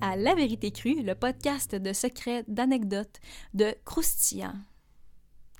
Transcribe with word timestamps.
à 0.00 0.16
La 0.16 0.34
Vérité 0.34 0.70
Crue, 0.70 1.02
le 1.02 1.14
podcast 1.14 1.74
de 1.74 1.92
secrets, 1.92 2.44
d'anecdotes, 2.48 3.16
de 3.54 3.74
croustillants. 3.84 4.54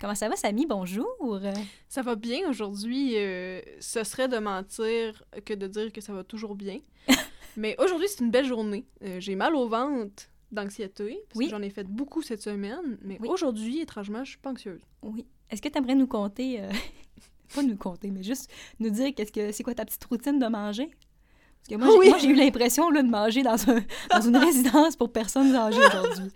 Comment 0.00 0.14
ça 0.14 0.29
va, 0.29 0.36
Samy? 0.36 0.66
Bonjour! 0.66 1.41
Ça 1.89 2.03
va 2.03 2.14
bien 2.14 2.48
aujourd'hui. 2.48 3.14
euh, 3.16 3.61
ce 3.80 4.04
serait 4.04 4.29
de 4.29 4.39
mentir 4.39 5.25
que 5.45 5.54
de 5.54 5.66
dire 5.66 5.93
que 5.93 6.00
ça 6.00 6.12
va 6.12 6.22
toujours 6.25 6.54
bien. 6.54 6.79
Mais 7.57 7.75
aujourd'hui, 7.79 8.07
c'est 8.09 8.22
une 8.22 8.30
belle 8.30 8.46
journée. 8.46 8.85
Euh, 9.03 9.18
J'ai 9.18 9.35
mal 9.35 9.57
au 9.57 9.68
ventre 9.68 10.25
d'anxiété, 10.52 11.20
parce 11.29 11.39
Oui. 11.39 11.46
que 11.46 11.50
j'en 11.50 11.62
ai 11.62 11.70
fait 11.70 11.84
beaucoup 11.89 12.23
cette 12.23 12.43
semaine. 12.43 12.98
Mais 13.02 13.18
Oui. 13.20 13.29
aujourd'hui, 13.29 13.80
étrangement, 13.80 14.23
je 14.25 14.30
suis 14.30 14.39
pas 14.39 14.50
anxieuse. 14.50 14.80
Oui. 15.02 15.27
Est-ce 15.50 15.61
que 15.61 15.68
tu 15.68 15.77
aimerais 15.79 15.96
nous 15.96 16.07
conter, 16.07 16.61
euh, 16.63 16.71
pas 17.55 17.63
nous 17.63 17.77
conter, 17.77 18.11
mais 18.11 18.22
juste 18.22 18.49
nous 18.79 18.91
dire 18.91 19.13
qu'est-ce 19.16 19.32
que 19.32 19.50
c'est 19.50 19.64
quoi 19.64 19.75
ta 19.75 19.85
petite 19.85 20.05
routine 20.05 20.39
de 20.39 20.46
manger? 20.46 20.91
Que 21.68 21.75
moi, 21.77 21.89
Oui. 21.99 22.13
j'ai 22.21 22.29
eu 22.29 22.35
l'impression 22.35 22.90
de 22.90 23.00
manger 23.03 23.43
dans, 23.43 23.71
un, 23.71 23.81
dans 24.11 24.21
une 24.21 24.36
résidence 24.46 24.96
pour 24.96 25.13
personnes 25.13 25.54
âgées 25.54 25.79
aujourd'hui. 25.85 26.31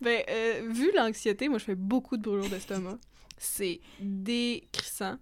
Ben, 0.00 0.22
euh, 0.28 0.62
vu 0.70 0.90
l'anxiété, 0.96 1.48
moi, 1.48 1.58
je 1.58 1.64
fais 1.64 1.74
beaucoup 1.74 2.16
de 2.16 2.22
brûlures 2.22 2.48
d'estomac. 2.48 2.98
C'est 3.38 3.80
décrissant. 4.00 5.16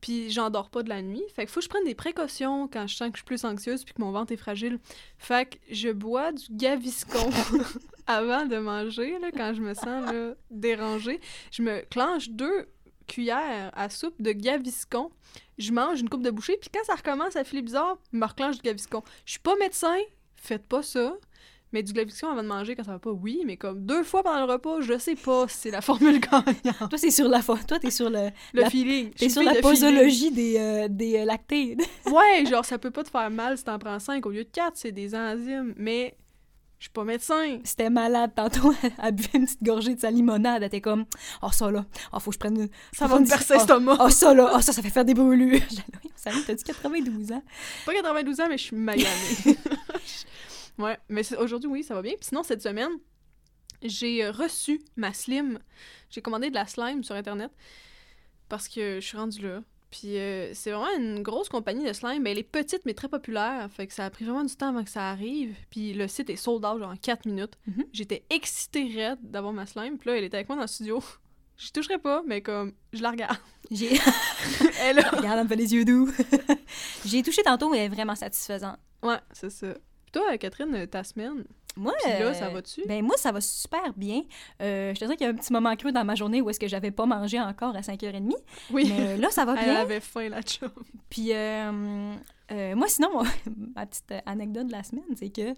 Puis 0.00 0.30
j'en 0.30 0.50
dors 0.50 0.70
pas 0.70 0.82
de 0.82 0.88
la 0.88 1.02
nuit. 1.02 1.22
Fait 1.34 1.42
qu'il 1.42 1.50
faut 1.50 1.60
que 1.60 1.64
je 1.64 1.68
prenne 1.68 1.84
des 1.84 1.94
précautions 1.94 2.68
quand 2.72 2.86
je 2.86 2.96
sens 2.96 3.08
que 3.08 3.14
je 3.14 3.18
suis 3.18 3.24
plus 3.26 3.44
anxieuse 3.44 3.84
puis 3.84 3.92
que 3.94 4.00
mon 4.00 4.12
ventre 4.12 4.32
est 4.32 4.36
fragile. 4.38 4.78
Fait 5.18 5.46
que 5.46 5.56
je 5.70 5.90
bois 5.90 6.32
du 6.32 6.44
Gaviscon 6.50 7.28
avant 8.06 8.46
de 8.46 8.56
manger, 8.58 9.18
là, 9.20 9.28
quand 9.36 9.52
je 9.54 9.60
me 9.60 9.74
sens 9.74 10.10
là, 10.12 10.34
dérangée. 10.50 11.20
Je 11.50 11.62
me 11.62 11.80
clenche 11.90 12.30
deux 12.30 12.66
cuillères 13.06 13.70
à 13.74 13.88
soupe 13.88 14.20
de 14.20 14.32
Gaviscon. 14.32 15.10
Je 15.58 15.72
mange 15.72 16.00
une 16.00 16.08
coupe 16.08 16.22
de 16.22 16.30
bouchée, 16.30 16.56
puis 16.60 16.70
quand 16.72 16.84
ça 16.84 16.94
recommence 16.94 17.36
à 17.36 17.44
filer 17.44 17.62
bizarre, 17.62 17.98
je 18.12 18.18
me 18.18 18.26
reclenche 18.26 18.56
du 18.56 18.62
Gaviscon. 18.62 19.02
Je 19.24 19.32
suis 19.32 19.40
pas 19.40 19.56
médecin, 19.56 19.96
faites 20.36 20.66
pas 20.66 20.82
ça. 20.82 21.14
Mais 21.72 21.82
du 21.82 21.92
Gaviscon 21.92 22.28
avant 22.28 22.42
de 22.44 22.48
manger 22.48 22.76
quand 22.76 22.84
ça 22.84 22.92
va 22.92 22.98
pas, 23.00 23.10
oui, 23.10 23.42
mais 23.44 23.56
comme 23.56 23.84
deux 23.84 24.04
fois 24.04 24.22
pendant 24.22 24.46
le 24.46 24.52
repas, 24.52 24.80
je 24.82 24.96
sais 24.98 25.16
pas 25.16 25.48
si 25.48 25.56
c'est 25.58 25.70
la 25.72 25.80
formule 25.80 26.20
gagnante. 26.20 26.62
Toi, 26.88 26.96
c'est 26.96 27.10
sur 27.10 27.28
la 27.28 27.42
fa- 27.42 27.56
Toi, 27.66 27.80
t'es 27.80 27.90
sur 27.90 28.08
le. 28.08 28.28
Le 28.54 28.62
La- 28.62 28.70
feeling. 28.70 29.10
T'es 29.10 29.28
sur 29.28 29.42
la 29.42 29.50
de 29.50 29.56
feeling. 29.56 29.70
posologie 29.72 30.30
des, 30.30 30.56
euh, 30.58 30.86
des 30.88 31.18
euh, 31.18 31.24
lactés. 31.24 31.76
Ouais, 32.06 32.46
genre 32.48 32.64
ça 32.64 32.78
peut 32.78 32.92
pas 32.92 33.02
te 33.02 33.10
faire 33.10 33.28
mal 33.30 33.58
si 33.58 33.64
t'en 33.64 33.78
prends 33.80 33.98
cinq 33.98 34.24
au 34.26 34.30
lieu 34.30 34.44
de 34.44 34.48
quatre, 34.50 34.76
c'est 34.76 34.92
des 34.92 35.14
enzymes, 35.16 35.74
mais 35.76 36.16
je 36.78 36.84
suis 36.84 36.90
pas 36.92 37.04
médecin. 37.04 37.58
C'était 37.64 37.88
malade 37.90 38.32
tantôt. 38.34 38.74
Elle 39.02 39.14
buvait 39.14 39.30
une 39.38 39.44
petite 39.46 39.62
gorgée 39.62 39.94
de 39.94 40.00
sa 40.00 40.10
limonade. 40.10 40.62
Elle 40.62 40.66
était 40.68 40.80
comme, 40.80 41.06
oh, 41.42 41.50
ça 41.50 41.70
là, 41.70 41.86
oh, 42.12 42.20
faut 42.20 42.30
que 42.30 42.34
je 42.34 42.38
prenne. 42.38 42.60
une- 42.60 42.68
Ça 42.92 43.06
va 43.06 43.18
me 43.18 43.26
percer 43.26 43.54
oh, 43.54 43.58
l'estomac. 43.58 43.96
Oh, 44.00 44.10
ça 44.10 44.34
là, 44.34 44.52
oh, 44.54 44.60
ça, 44.60 44.72
ça 44.72 44.82
fait 44.82 44.90
faire 44.90 45.04
des 45.04 45.14
brûlures. 45.14 45.60
Salut, 46.16 46.42
t'as 46.46 46.54
dit 46.54 46.64
92 46.64 47.32
ans. 47.32 47.42
Pas 47.86 47.94
92 47.94 48.40
ans, 48.40 48.48
mais 48.48 48.58
je 48.58 48.64
suis 48.64 48.76
maganée. 48.76 49.06
ouais, 50.78 50.98
mais 51.08 51.22
aujourd'hui, 51.38 51.70
oui, 51.70 51.82
ça 51.82 51.94
va 51.94 52.02
bien. 52.02 52.12
Puis 52.12 52.26
sinon, 52.28 52.42
cette 52.42 52.62
semaine, 52.62 52.92
j'ai 53.82 54.24
euh, 54.24 54.30
reçu 54.30 54.80
ma 54.96 55.12
slim. 55.12 55.58
J'ai 56.10 56.20
commandé 56.20 56.50
de 56.50 56.54
la 56.54 56.66
slime 56.66 57.02
sur 57.04 57.14
Internet 57.14 57.50
parce 58.48 58.68
que 58.68 59.00
je 59.00 59.06
suis 59.06 59.16
rendue 59.16 59.42
là. 59.42 59.60
Puis 59.90 60.18
euh, 60.18 60.52
c'est 60.52 60.70
vraiment 60.70 60.94
une 60.98 61.22
grosse 61.22 61.48
compagnie 61.48 61.84
de 61.84 61.92
slime. 61.92 62.22
Ben, 62.22 62.30
elle 62.30 62.38
est 62.38 62.42
petite, 62.42 62.82
mais 62.84 62.94
très 62.94 63.08
populaire. 63.08 63.68
Fait 63.70 63.86
que 63.86 63.92
ça 63.92 64.04
a 64.04 64.10
pris 64.10 64.24
vraiment 64.24 64.44
du 64.44 64.54
temps 64.54 64.68
avant 64.68 64.84
que 64.84 64.90
ça 64.90 65.10
arrive. 65.10 65.54
Puis 65.70 65.92
le 65.92 66.08
site 66.08 66.30
est 66.30 66.36
sold 66.36 66.64
out 66.64 66.78
genre 66.78 66.90
en 66.90 66.96
4 66.96 67.26
minutes. 67.26 67.54
Mhm. 67.66 67.84
J'étais 67.92 68.24
excitée 68.30 68.90
raide 68.94 69.18
d'avoir 69.22 69.52
ma 69.52 69.66
slime. 69.66 69.98
Puis 69.98 70.10
là, 70.10 70.16
elle 70.16 70.24
était 70.24 70.36
avec 70.36 70.48
moi 70.48 70.56
dans 70.56 70.62
le 70.62 70.68
studio. 70.68 71.02
Je 71.56 71.70
toucherai 71.70 71.98
pas, 71.98 72.22
mais 72.26 72.42
comme, 72.42 72.74
je 72.92 73.00
la 73.00 73.10
regarde. 73.10 73.38
J'ai. 73.70 73.98
Elle 74.82 74.98
a... 74.98 75.08
Regarde, 75.08 75.42
me 75.44 75.48
fait 75.48 75.56
les 75.56 75.72
yeux 75.72 75.86
doux. 75.86 76.12
J'ai 77.06 77.22
touché 77.22 77.42
tantôt, 77.42 77.70
mais 77.70 77.78
elle 77.78 77.84
est 77.86 77.94
vraiment 77.94 78.14
satisfaisante. 78.14 78.76
Ouais, 79.02 79.16
c'est 79.32 79.48
ça. 79.48 79.72
Puis 79.72 80.12
toi, 80.12 80.36
Catherine, 80.36 80.86
ta 80.86 81.02
semaine, 81.02 81.44
Moi, 81.76 81.92
Puis 82.02 82.10
là, 82.10 82.32
ça 82.34 82.48
va-tu? 82.48 82.82
Ben 82.86 83.04
moi, 83.04 83.16
ça 83.18 83.32
va 83.32 83.40
super 83.40 83.92
bien. 83.96 84.22
Euh, 84.62 84.94
je 84.94 84.98
te 85.00 85.04
dirais 85.04 85.16
qu'il 85.16 85.26
y 85.26 85.30
a 85.30 85.32
un 85.32 85.36
petit 85.36 85.52
moment 85.52 85.74
creux 85.76 85.92
dans 85.92 86.04
ma 86.04 86.14
journée 86.14 86.40
où 86.40 86.48
est-ce 86.48 86.58
que 86.60 86.68
j'avais 86.68 86.90
pas 86.90 87.04
mangé 87.06 87.38
encore 87.40 87.76
à 87.76 87.80
5h30. 87.80 88.32
oui. 88.70 88.90
Mais 88.96 89.16
là, 89.18 89.30
ça 89.30 89.44
va 89.44 89.54
Elle 89.58 89.64
bien. 89.64 89.76
avait 89.76 90.00
faim, 90.00 90.28
la 90.30 90.40
chum. 90.42 90.70
Puis 91.10 91.32
euh, 91.32 92.14
euh, 92.52 92.74
moi, 92.74 92.88
sinon, 92.88 93.10
moi, 93.12 93.24
ma 93.76 93.84
petite 93.86 94.12
anecdote 94.24 94.68
de 94.68 94.72
la 94.72 94.82
semaine, 94.82 95.04
c'est 95.16 95.28
que 95.30 95.52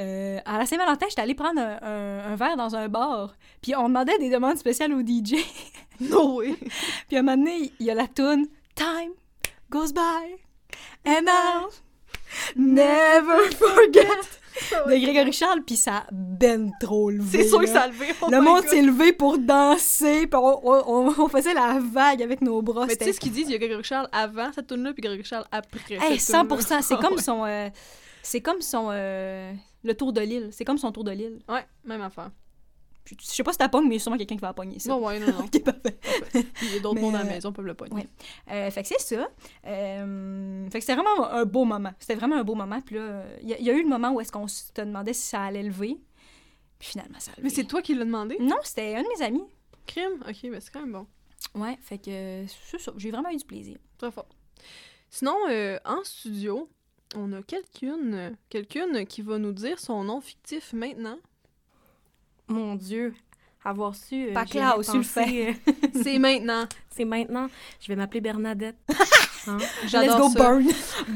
euh, 0.00 0.38
à 0.44 0.58
la 0.58 0.66
Saint-Valentin, 0.66 1.06
j'étais 1.08 1.22
allée 1.22 1.34
prendre 1.34 1.60
un, 1.60 1.78
un- 1.82 2.32
un 2.32 2.36
verre 2.36 2.56
dans 2.56 2.74
un 2.76 2.88
bar. 2.88 3.34
Puis 3.62 3.74
on 3.76 3.88
demandait 3.88 4.18
des 4.18 4.30
demandes 4.30 4.56
spéciales 4.58 4.92
au 4.92 5.00
DJ. 5.00 5.34
No 6.00 6.36
way. 6.40 6.54
Puis 7.08 7.16
à 7.16 7.20
un 7.20 7.22
moment 7.22 7.38
donné, 7.38 7.72
il 7.80 7.86
y 7.86 7.90
a 7.90 7.94
la 7.94 8.06
toune 8.06 8.46
Time 8.74 9.12
goes 9.70 9.92
by 9.94 10.36
and 11.06 11.24
I'll 11.26 11.70
never 12.54 13.50
forget 13.52 14.40
de 14.86 14.96
Grégory 15.04 15.32
Charles. 15.32 15.62
Puis 15.66 15.76
ça 15.76 15.96
a 15.98 16.06
ben 16.12 16.70
trop 16.80 17.10
levé. 17.10 17.42
C'est 17.42 17.48
sûr 17.48 17.60
que 17.60 17.66
là. 17.66 17.72
ça 17.72 17.82
a 17.82 17.88
levé. 17.88 18.06
oh 18.22 18.28
Le 18.30 18.40
monde 18.40 18.64
s'est 18.66 18.82
levé 18.82 19.12
pour 19.12 19.38
danser, 19.38 20.26
puis 20.26 20.40
on, 20.40 20.60
on- 20.64 21.14
on 21.18 21.28
faisait 21.28 21.54
la 21.54 21.78
vague 21.80 22.22
avec 22.22 22.40
nos 22.40 22.62
bras. 22.62 22.86
Mais 22.86 22.96
tu 22.96 23.04
sais 23.04 23.12
ce 23.12 23.20
qu'ils 23.20 23.32
disent, 23.32 23.48
il 23.48 23.52
y 23.52 23.54
a 23.54 23.58
Grégory 23.58 23.84
Charles 23.84 24.08
avant 24.12 24.50
cette 24.52 24.66
tune 24.66 24.82
là 24.82 24.92
puis 24.92 25.02
Grégory 25.02 25.24
Charles 25.26 25.46
après. 25.52 25.94
Hey, 26.00 26.18
cette 26.18 26.40
tune-là. 26.40 26.56
100%, 26.56 26.82
c'est 26.82 26.96
comme 27.00 27.18
son 27.18 27.44
euh, 27.44 27.68
c'est 28.22 28.40
comme 28.40 28.60
son 28.60 28.88
euh, 28.90 29.52
le 29.84 29.94
tour 29.94 30.12
de 30.12 30.20
l'île, 30.20 30.48
c'est 30.52 30.64
comme 30.64 30.78
son 30.78 30.90
tour 30.92 31.04
de 31.04 31.12
l'île. 31.12 31.38
Ouais, 31.48 31.64
même 31.84 32.00
affaire. 32.02 32.30
Je 33.06 33.14
je 33.18 33.24
sais 33.26 33.42
pas 33.42 33.52
si 33.52 33.58
t'as 33.58 33.68
pogné, 33.68 33.88
mais 33.88 33.94
il 33.94 33.98
y 33.98 34.00
a 34.00 34.02
sûrement 34.02 34.18
quelqu'un 34.18 34.34
qui 34.34 34.40
va 34.40 34.48
la 34.48 34.54
pogner 34.54 34.78
ça. 34.78 34.90
Non, 34.90 35.04
ouais, 35.04 35.18
non, 35.20 35.26
non. 35.28 35.38
OK, 35.44 35.62
parfait. 35.62 35.98
Puis 36.32 36.44
Il 36.62 36.74
y 36.74 36.76
a 36.76 36.80
d'autres 36.80 37.00
mondes 37.00 37.14
à 37.14 37.18
la 37.18 37.24
maison 37.24 37.52
peuvent 37.52 37.64
le 37.66 37.74
pogner. 37.74 37.94
ouais. 37.94 38.06
Euh, 38.50 38.70
fait 38.70 38.82
que 38.82 38.88
c'est 38.88 39.00
ça. 39.00 39.28
Euh, 39.66 40.64
fait 40.70 40.78
que 40.78 40.84
c'était 40.84 40.94
vraiment 41.00 41.30
un 41.30 41.44
beau 41.44 41.64
moment. 41.64 41.92
C'était 41.98 42.14
vraiment 42.14 42.36
un 42.36 42.44
beau 42.44 42.54
moment. 42.54 42.80
Puis 42.80 42.96
là, 42.96 43.24
il 43.42 43.48
y, 43.48 43.54
a- 43.54 43.58
il 43.58 43.64
y 43.64 43.70
a 43.70 43.74
eu 43.74 43.82
le 43.82 43.88
moment 43.88 44.10
où 44.12 44.20
est-ce 44.20 44.32
qu'on 44.32 44.46
te 44.46 44.80
demandait 44.80 45.12
si 45.12 45.22
ça 45.28 45.42
allait 45.42 45.62
lever. 45.62 45.96
Puis 46.78 46.88
finalement, 46.90 47.18
ça 47.18 47.30
a 47.32 47.34
levé. 47.36 47.42
Mais 47.44 47.50
c'est 47.50 47.64
toi 47.64 47.82
qui 47.82 47.94
l'as 47.94 48.04
demandé? 48.04 48.36
Non, 48.40 48.56
c'était 48.62 48.96
un 48.96 49.02
de 49.02 49.08
mes 49.18 49.24
amis. 49.24 49.44
Crime? 49.86 50.22
Ok, 50.28 50.36
mais 50.50 50.60
c'est 50.60 50.72
quand 50.72 50.80
même 50.80 50.92
bon. 50.92 51.06
Ouais, 51.54 51.78
fait 51.80 51.98
que 51.98 52.44
c'est 52.68 52.78
ça. 52.78 52.92
J'ai 52.96 53.10
vraiment 53.10 53.30
eu 53.30 53.36
du 53.36 53.44
plaisir. 53.44 53.76
Très 53.98 54.10
fort. 54.10 54.28
Sinon, 55.10 55.36
euh, 55.48 55.78
en 55.84 56.02
studio, 56.02 56.68
on 57.14 57.32
a 57.32 57.42
quelqu'une 57.42 58.36
quelqu'une 58.50 59.06
qui 59.06 59.22
va 59.22 59.38
nous 59.38 59.52
dire 59.52 59.78
son 59.78 60.02
nom 60.04 60.20
fictif 60.20 60.72
maintenant. 60.72 61.18
Mon 62.48 62.74
Dieu, 62.76 63.14
avoir 63.64 63.94
su. 63.94 64.28
euh, 64.28 64.32
Pas 64.32 64.44
clair, 64.44 64.74
su 64.84 64.92
le 64.98 65.02
pensé, 65.02 65.56
euh, 65.66 65.72
C'est 66.02 66.18
maintenant. 66.18 66.66
C'est 66.90 67.04
maintenant. 67.04 67.48
Je 67.80 67.88
vais 67.88 67.96
m'appeler 67.96 68.20
Bernadette. 68.20 68.76
Hein? 69.48 69.58
Let's 69.84 70.16
go 70.16 70.28
ça. 70.28 70.38
burn. 70.40 70.66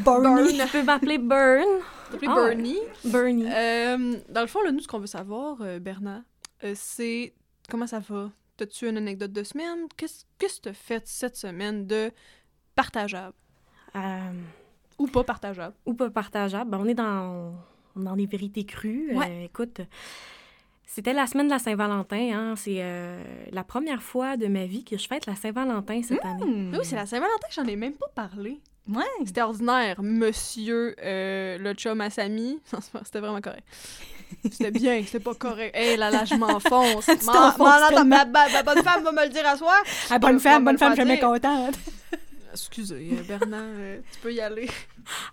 Burn. 0.04 0.46
Tu 0.56 0.66
peux 0.68 0.82
m'appeler 0.84 1.18
Burn. 1.18 1.66
Ah. 2.12 2.16
Bernie. 2.36 2.78
Bernie. 3.04 3.44
Euh, 3.52 4.20
dans 4.28 4.42
le 4.42 4.46
fond, 4.46 4.62
là, 4.62 4.70
nous, 4.70 4.78
ce 4.78 4.86
qu'on 4.86 5.00
veut 5.00 5.08
savoir, 5.08 5.56
euh, 5.62 5.80
Bernard, 5.80 6.20
euh, 6.62 6.74
c'est 6.76 7.34
comment 7.68 7.88
ça 7.88 7.98
va? 7.98 8.30
T'as-tu 8.56 8.88
une 8.88 8.98
anecdote 8.98 9.32
de 9.32 9.42
semaine? 9.42 9.88
Qu'est-ce 9.96 10.24
que 10.38 10.46
t'as 10.62 10.72
fait 10.72 11.02
cette 11.08 11.34
semaine 11.34 11.88
de 11.88 12.12
partageable? 12.76 13.34
Ou 14.96 15.08
pas 15.08 15.24
partageable? 15.24 15.74
ou 15.86 15.94
pas 15.94 16.10
partageable. 16.10 16.70
Ben, 16.70 16.78
on 16.80 16.86
est 16.86 16.94
dans, 16.94 17.54
dans 17.96 18.14
les 18.14 18.26
vérités 18.26 18.64
crues. 18.64 19.16
Ouais. 19.16 19.46
Écoute, 19.46 19.80
c'était 20.92 21.12
la 21.12 21.26
semaine 21.26 21.46
de 21.46 21.52
la 21.52 21.58
Saint-Valentin. 21.60 22.30
Hein? 22.34 22.54
C'est 22.56 22.78
euh, 22.80 23.22
la 23.52 23.62
première 23.62 24.02
fois 24.02 24.36
de 24.36 24.46
ma 24.48 24.66
vie 24.66 24.84
que 24.84 24.98
je 24.98 25.06
fête 25.06 25.26
la 25.26 25.36
Saint-Valentin 25.36 26.02
cette 26.02 26.24
année. 26.24 26.44
Hmm. 26.44 26.72
Oui, 26.74 26.80
c'est 26.82 26.96
la 26.96 27.06
Saint-Valentin, 27.06 27.46
j'en 27.50 27.64
ai 27.64 27.76
même 27.76 27.92
pas 27.94 28.10
parlé. 28.14 28.60
Ouais. 28.88 29.04
C'était 29.24 29.42
ordinaire, 29.42 30.02
monsieur 30.02 30.96
euh, 31.00 31.58
le 31.58 31.74
chum 31.74 32.00
à 32.00 32.10
Samy. 32.10 32.58
C'était 33.04 33.20
vraiment 33.20 33.40
correct. 33.40 33.62
C'était 34.50 34.70
bien, 34.70 35.02
c'était 35.04 35.20
pas 35.20 35.34
correct. 35.34 35.76
Hé 35.76 35.96
là 35.96 36.10
là, 36.10 36.24
je 36.24 36.34
m'enfonce. 36.34 37.06
Ma, 37.26 37.54
ma- 38.04 38.24
ma 38.24 38.62
bonne 38.62 38.82
femme 38.82 39.02
va 39.04 39.12
me 39.12 39.24
le 39.24 39.28
dire 39.28 39.46
à 39.46 39.56
soi. 39.56 39.74
Ah, 40.08 40.18
bonne 40.18 40.38
femme, 40.40 40.64
bonne 40.64 40.74
me 40.74 40.78
femme, 40.78 40.96
jamais 40.96 41.16
dire. 41.18 41.28
contente. 41.28 41.74
Excusez, 42.52 43.10
euh, 43.12 43.22
Bernard, 43.26 43.60
euh, 43.78 44.00
tu 44.12 44.18
peux 44.20 44.32
y 44.32 44.40
aller. 44.40 44.68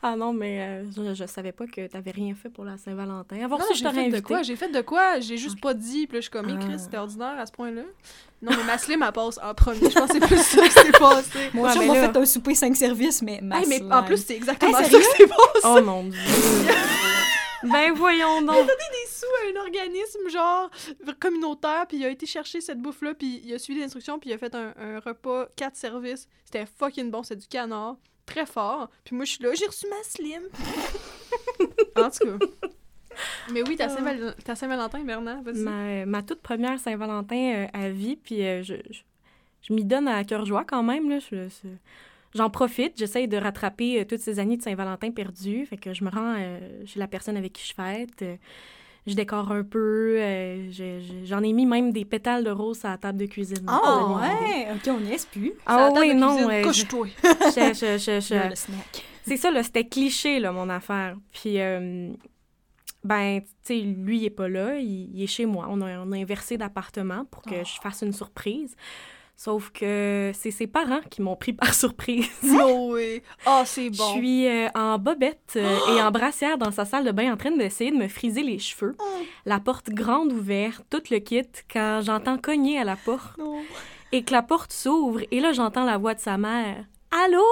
Ah 0.01 0.15
non, 0.15 0.31
mais 0.31 0.61
euh, 0.61 0.83
je, 0.95 1.13
je 1.13 1.25
savais 1.25 1.51
pas 1.51 1.65
que 1.67 1.85
t'avais 1.87 2.11
rien 2.11 2.33
fait 2.35 2.49
pour 2.49 2.63
la 2.63 2.77
Saint-Valentin. 2.77 3.43
Avoir 3.43 3.59
Non, 3.59 3.65
j'ai 3.71 3.79
je 3.79 3.83
t'aurais 3.83 3.95
fait 3.95 4.01
de 4.03 4.07
invité. 4.15 4.21
quoi? 4.21 4.41
J'ai 4.41 4.55
fait 4.55 4.69
de 4.69 4.81
quoi? 4.81 5.19
J'ai 5.19 5.37
juste 5.37 5.59
pas 5.59 5.73
dit. 5.73 6.07
Puis 6.07 6.15
là, 6.15 6.19
je 6.19 6.21
suis 6.21 6.31
comme, 6.31 6.47
Ah. 6.49 6.65
Chris, 6.65 6.79
c'était 6.79 6.97
ordinaire 6.97 7.35
à 7.37 7.45
ce 7.45 7.51
point-là. 7.51 7.81
Non, 8.41 8.51
mais 8.57 8.63
ma 8.63 8.77
slim, 8.77 9.03
elle 9.05 9.11
passe 9.11 9.39
en 9.43 9.53
premier. 9.53 9.89
Je 9.89 9.93
pense 9.99 10.07
que 10.07 10.13
c'est 10.13 10.19
plus 10.27 10.37
ça 10.41 10.61
qui 10.67 10.71
s'est 10.71 10.91
passé. 10.91 11.39
Moi, 11.53 11.75
Ouais, 11.77 11.85
là- 11.87 12.11
fait 12.11 12.17
un 12.17 12.25
souper 12.25 12.55
5 12.55 12.75
services, 12.77 13.21
mais 13.21 13.39
ma 13.41 13.59
Hey, 13.59 13.65
mais 13.67 13.81
en 13.91 14.03
plus, 14.03 14.23
c'est 14.25 14.35
exactement 14.35 14.77
Hey, 14.79 14.85
ça 14.85 14.97
qui 14.97 15.03
s'est 15.03 15.27
passé. 15.27 15.65
Oh 15.65 15.81
mon 15.83 16.03
Dieu. 16.05 16.19
ben 17.63 17.93
voyons 17.93 18.41
donc. 18.41 18.65
des 18.67 19.09
sous 19.09 19.25
à 19.25 19.59
un 19.59 19.61
organisme, 19.63 20.29
genre, 20.29 20.69
communautaire, 21.19 21.85
puis 21.87 21.97
il 21.97 22.05
a 22.05 22.09
été 22.09 22.25
chercher 22.25 22.61
cette 22.61 22.79
bouffe-là, 22.79 23.13
puis 23.13 23.41
il 23.43 23.53
a 23.53 23.59
suivi 23.59 23.79
les 23.79 23.85
instructions, 23.85 24.19
puis 24.19 24.29
il 24.29 24.33
a 24.33 24.37
fait 24.37 24.53
un, 24.55 24.73
un 24.77 24.99
repas, 24.99 25.47
quatre 25.55 25.75
services. 25.75 26.27
C'était 26.45 26.65
fucking 26.65 27.09
bon, 27.11 27.23
c'est 27.23 27.35
du 27.35 27.47
canard. 27.47 27.97
Très 28.25 28.45
fort. 28.45 28.89
Puis 29.05 29.15
moi, 29.15 29.23
je 29.25 29.31
suis 29.31 29.43
là, 29.43 29.53
j'ai 29.53 29.65
reçu 29.67 29.85
ma 29.89 30.03
slim. 30.03 30.41
en 31.95 32.09
tout 32.09 32.37
cas. 32.37 32.45
Mais 33.51 33.63
oui, 33.67 33.75
ta 33.77 33.87
ta 33.87 34.55
Saint-Valentin, 34.55 35.03
Bernard, 35.03 35.41
vas-y. 35.41 35.59
ma, 35.59 36.05
ma 36.05 36.21
toute 36.23 36.41
première 36.41 36.79
Saint-Valentin 36.79 37.53
euh, 37.55 37.67
à 37.73 37.89
vie, 37.89 38.15
puis 38.15 38.45
euh, 38.45 38.61
je, 38.63 38.75
je, 38.91 38.99
je 39.61 39.73
m'y 39.73 39.83
donne 39.85 40.07
à 40.07 40.23
cœur 40.23 40.45
joie 40.45 40.65
quand 40.65 40.83
même. 40.83 41.09
Là. 41.09 41.19
Je- 41.19 41.47
J'en 42.35 42.49
profite, 42.49 42.93
j'essaye 42.97 43.27
de 43.27 43.37
rattraper 43.37 44.01
euh, 44.01 44.05
toutes 44.05 44.19
ces 44.19 44.39
années 44.39 44.57
de 44.57 44.61
Saint-Valentin 44.61 45.11
perdues. 45.11 45.65
Fait 45.65 45.77
que 45.77 45.93
je 45.93 46.03
me 46.03 46.09
rends 46.09 46.35
euh, 46.37 46.59
chez 46.85 46.99
la 46.99 47.07
personne 47.07 47.37
avec 47.37 47.53
qui 47.53 47.65
je 47.67 47.73
fête. 47.73 48.21
euh, 48.21 48.35
je 49.07 49.13
décore 49.13 49.51
un 49.53 49.63
peu. 49.63 50.17
euh, 50.19 50.69
je- 50.69 50.99
je- 50.99 51.25
J'en 51.25 51.41
ai 51.41 51.53
mis 51.53 51.65
même 51.65 51.91
des 51.93 52.03
pétales 52.03 52.43
de 52.43 52.51
rose 52.51 52.83
à 52.83 52.89
la 52.89 52.97
table 52.97 53.17
de 53.19 53.25
cuisine. 53.25 53.63
Ah, 53.67 54.05
ouais! 54.19 54.67
Ok, 54.75 54.81
on 54.93 54.99
n'y 54.99 55.13
est 55.13 55.29
plus. 55.29 55.53
Ah 55.65 55.89
oui, 55.95 56.13
non. 56.13 56.49
euh, 56.49 56.61
Couche-toi. 56.63 57.07
je-. 57.23 58.67
C'est 59.25 59.37
ça, 59.37 59.49
là, 59.51 59.63
c'était 59.63 59.85
cliché, 59.87 60.39
là, 60.39 60.51
mon 60.51 60.69
affaire. 60.69 61.15
Puis, 61.31 61.59
euh, 61.61 62.11
ben, 63.03 63.39
tu 63.41 63.47
sais, 63.63 63.79
lui, 63.79 64.19
il 64.19 64.25
est 64.25 64.29
pas 64.29 64.49
là, 64.49 64.77
il, 64.77 65.09
il 65.15 65.23
est 65.23 65.27
chez 65.27 65.45
moi. 65.45 65.67
On 65.69 65.79
a, 65.81 65.99
on 65.99 66.11
a 66.11 66.17
inversé 66.17 66.57
d'appartement 66.57 67.23
pour 67.25 67.41
que 67.43 67.55
Oh. 67.61 67.65
je 67.65 67.79
fasse 67.81 68.01
une 68.01 68.13
surprise. 68.13 68.75
Sauf 69.39 69.69
que 69.69 70.31
c'est 70.33 70.49
ses 70.49 70.65
parents 70.65 70.99
qui 71.11 71.21
m'ont 71.21 71.35
pris 71.35 71.53
par 71.53 71.73
surprise. 71.83 72.27
No 72.43 72.93
way. 72.93 73.21
Ah, 73.45 73.63
c'est 73.65 73.93
Je 73.93 73.97
bon. 73.99 74.13
suis 74.15 74.47
euh, 74.47 74.67
en 74.73 74.97
bobette 74.97 75.53
euh, 75.57 75.77
et 75.95 76.01
en 76.01 76.09
brassière 76.09 76.57
dans 76.57 76.71
sa 76.71 76.85
salle 76.85 77.05
de 77.05 77.11
bain 77.11 77.31
en 77.31 77.37
train 77.37 77.51
d'essayer 77.51 77.91
de 77.91 77.97
me 77.97 78.07
friser 78.07 78.41
les 78.41 78.57
cheveux. 78.57 78.95
Oh. 78.99 79.03
La 79.45 79.59
porte 79.59 79.89
grande 79.91 80.33
ouverte, 80.33 80.83
tout 80.89 81.03
le 81.11 81.19
kit, 81.19 81.43
quand 81.71 82.01
j'entends 82.03 82.39
cogner 82.39 82.79
à 82.79 82.83
la 82.83 82.95
porte 82.95 83.37
Non. 83.37 83.61
et 84.11 84.23
que 84.23 84.31
la 84.33 84.41
porte 84.41 84.73
s'ouvre 84.73 85.21
et 85.29 85.39
là 85.39 85.51
j'entends 85.53 85.85
la 85.85 85.97
voix 85.99 86.15
de 86.15 86.19
sa 86.19 86.37
mère. 86.39 86.83
Allô? 87.11 87.43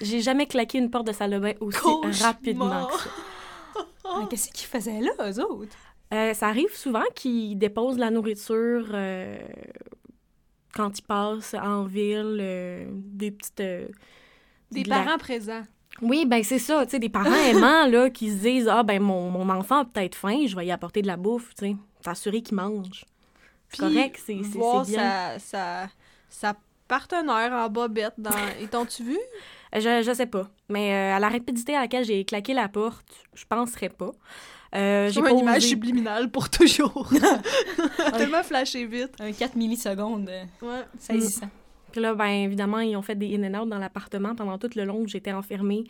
J'ai 0.00 0.20
jamais 0.22 0.46
claqué 0.46 0.78
une 0.78 0.90
porte 0.90 1.06
de 1.06 1.12
salle 1.12 1.30
de 1.32 1.38
bain 1.38 1.52
aussi 1.60 1.78
Cauchemar. 1.78 2.14
rapidement 2.22 2.86
que 2.86 2.92
ça. 2.94 3.10
Mais 4.18 4.26
qu'est-ce 4.28 4.50
qu'ils 4.50 4.66
faisaient 4.66 5.00
là, 5.00 5.12
eux 5.30 5.40
autres? 5.40 5.76
Euh, 6.12 6.32
ça 6.34 6.48
arrive 6.48 6.74
souvent 6.74 7.04
qu'ils 7.14 7.58
déposent 7.58 7.98
la 7.98 8.10
nourriture 8.10 8.86
euh, 8.92 9.38
quand 10.74 10.98
ils 10.98 11.02
passent 11.02 11.54
en 11.54 11.84
ville, 11.84 12.38
euh, 12.40 12.86
des 12.90 13.30
petites... 13.30 13.60
euh, 13.60 13.88
Des 14.70 14.82
de 14.82 14.88
la- 14.88 15.02
parents 15.02 15.18
présents. 15.18 15.62
Oui, 16.02 16.26
ben 16.26 16.42
c'est 16.42 16.58
ça, 16.58 16.84
tu 16.84 16.90
sais, 16.92 16.98
des 16.98 17.08
parents 17.08 17.32
aimants, 17.50 17.86
là, 17.86 18.10
qui 18.10 18.30
se 18.30 18.36
disent 18.42 18.68
«Ah, 18.70 18.82
ben 18.82 19.00
mon, 19.00 19.30
mon 19.30 19.48
enfant 19.50 19.80
a 19.82 19.84
peut-être 19.84 20.16
faim, 20.16 20.44
je 20.46 20.56
vais 20.56 20.66
y 20.66 20.72
apporter 20.72 21.02
de 21.02 21.06
la 21.06 21.16
bouffe, 21.16 21.54
tu 21.54 21.66
sais, 21.66 21.76
s'assurer 22.04 22.42
qu'il 22.42 22.56
mange.» 22.56 23.04
C'est 23.68 23.78
correct, 23.78 24.20
c'est 24.24 24.42
c'est- 24.42 24.58
voir 24.58 24.84
bien. 24.84 24.98
sa, 24.98 25.38
sa, 25.38 25.88
sa 26.28 26.56
partenaire 26.88 27.52
en 27.52 27.68
bobette 27.68 28.14
dans... 28.18 28.30
Et 28.60 28.66
t'ont-tu 28.66 29.04
vu? 29.04 29.18
Je, 29.72 30.02
je 30.04 30.12
sais 30.14 30.26
pas, 30.26 30.48
mais 30.68 30.92
euh, 30.92 31.16
à 31.16 31.18
la 31.20 31.28
rapidité 31.28 31.74
à 31.76 31.80
laquelle 31.80 32.04
j'ai 32.04 32.24
claqué 32.24 32.54
la 32.54 32.68
porte, 32.68 33.06
je 33.34 33.44
penserais 33.44 33.88
pas. 33.88 34.12
Euh, 34.74 35.10
J'ai 35.10 35.20
une 35.20 35.38
image 35.38 35.62
subliminale 35.62 36.30
pour 36.30 36.50
toujours. 36.50 37.08
Tellement 38.16 38.42
flashé 38.42 38.86
vite. 38.86 39.12
Un 39.20 39.32
4 39.32 39.56
millisecondes 39.56 40.28
euh, 40.28 40.44
Ouais. 40.62 40.82
saisissant. 40.98 41.48
Puis 41.92 42.00
là, 42.00 42.12
ben 42.14 42.26
évidemment, 42.26 42.80
ils 42.80 42.96
ont 42.96 43.02
fait 43.02 43.14
des 43.14 43.36
in 43.36 43.44
and 43.54 43.62
out 43.62 43.68
dans 43.68 43.78
l'appartement 43.78 44.34
pendant 44.34 44.58
tout 44.58 44.70
le 44.74 44.84
long 44.84 45.02
où 45.02 45.06
j'étais 45.06 45.32
enfermée 45.32 45.84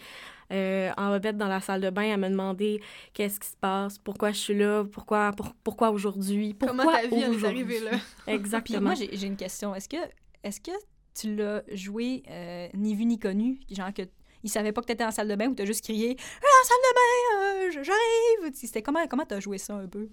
euh, 0.52 0.90
en 0.98 1.08
bobette 1.08 1.38
dans 1.38 1.48
la 1.48 1.62
salle 1.62 1.80
de 1.80 1.88
bain 1.88 2.12
à 2.12 2.18
me 2.18 2.28
demander 2.28 2.82
qu'est-ce 3.14 3.40
qui 3.40 3.48
se 3.48 3.56
passe, 3.58 3.96
pourquoi 3.96 4.30
je 4.32 4.36
suis 4.36 4.54
là, 4.54 4.84
pourquoi 4.84 5.32
pour- 5.32 5.54
pourquoi 5.64 5.90
aujourd'hui, 5.90 6.52
pourquoi 6.52 6.76
Comment 6.76 6.92
ta 6.92 7.06
vie 7.06 7.22
est 7.22 7.28
aujourd'hui? 7.28 7.46
arrivée 7.46 7.80
là? 7.80 7.92
Puis 8.26 8.34
Exactement. 8.34 8.80
moi, 8.82 8.94
j'ai 8.94 9.08
j'ai 9.16 9.26
une 9.26 9.36
question. 9.36 9.74
Est-ce 9.74 9.88
que, 9.88 9.96
est 10.42 10.62
que 10.62 10.72
tu 11.18 11.34
l'as 11.34 11.62
joué 11.72 12.22
euh, 12.28 12.68
ni 12.74 12.94
vu 12.94 13.06
ni 13.06 13.18
connu? 13.18 13.60
Genre 13.70 13.94
que 13.94 14.02
il 14.44 14.48
savait 14.50 14.70
pas 14.72 14.80
que 14.82 14.86
t'étais 14.86 15.04
en 15.04 15.10
salle 15.10 15.26
de 15.28 15.34
bain 15.34 15.48
ou 15.48 15.54
t'as 15.54 15.64
juste 15.64 15.82
crié 15.82 16.10
«Euh, 16.10 16.12
en 16.14 16.64
salle 16.66 16.76
de 16.82 16.94
bain, 16.94 17.78
euh, 17.80 17.82
j'arrive!» 17.82 18.52
C'était 18.54 18.82
comment 18.82 19.04
comment 19.08 19.24
t'as 19.26 19.40
joué 19.40 19.58
ça 19.58 19.74
un 19.74 19.88
peu? 19.88 20.08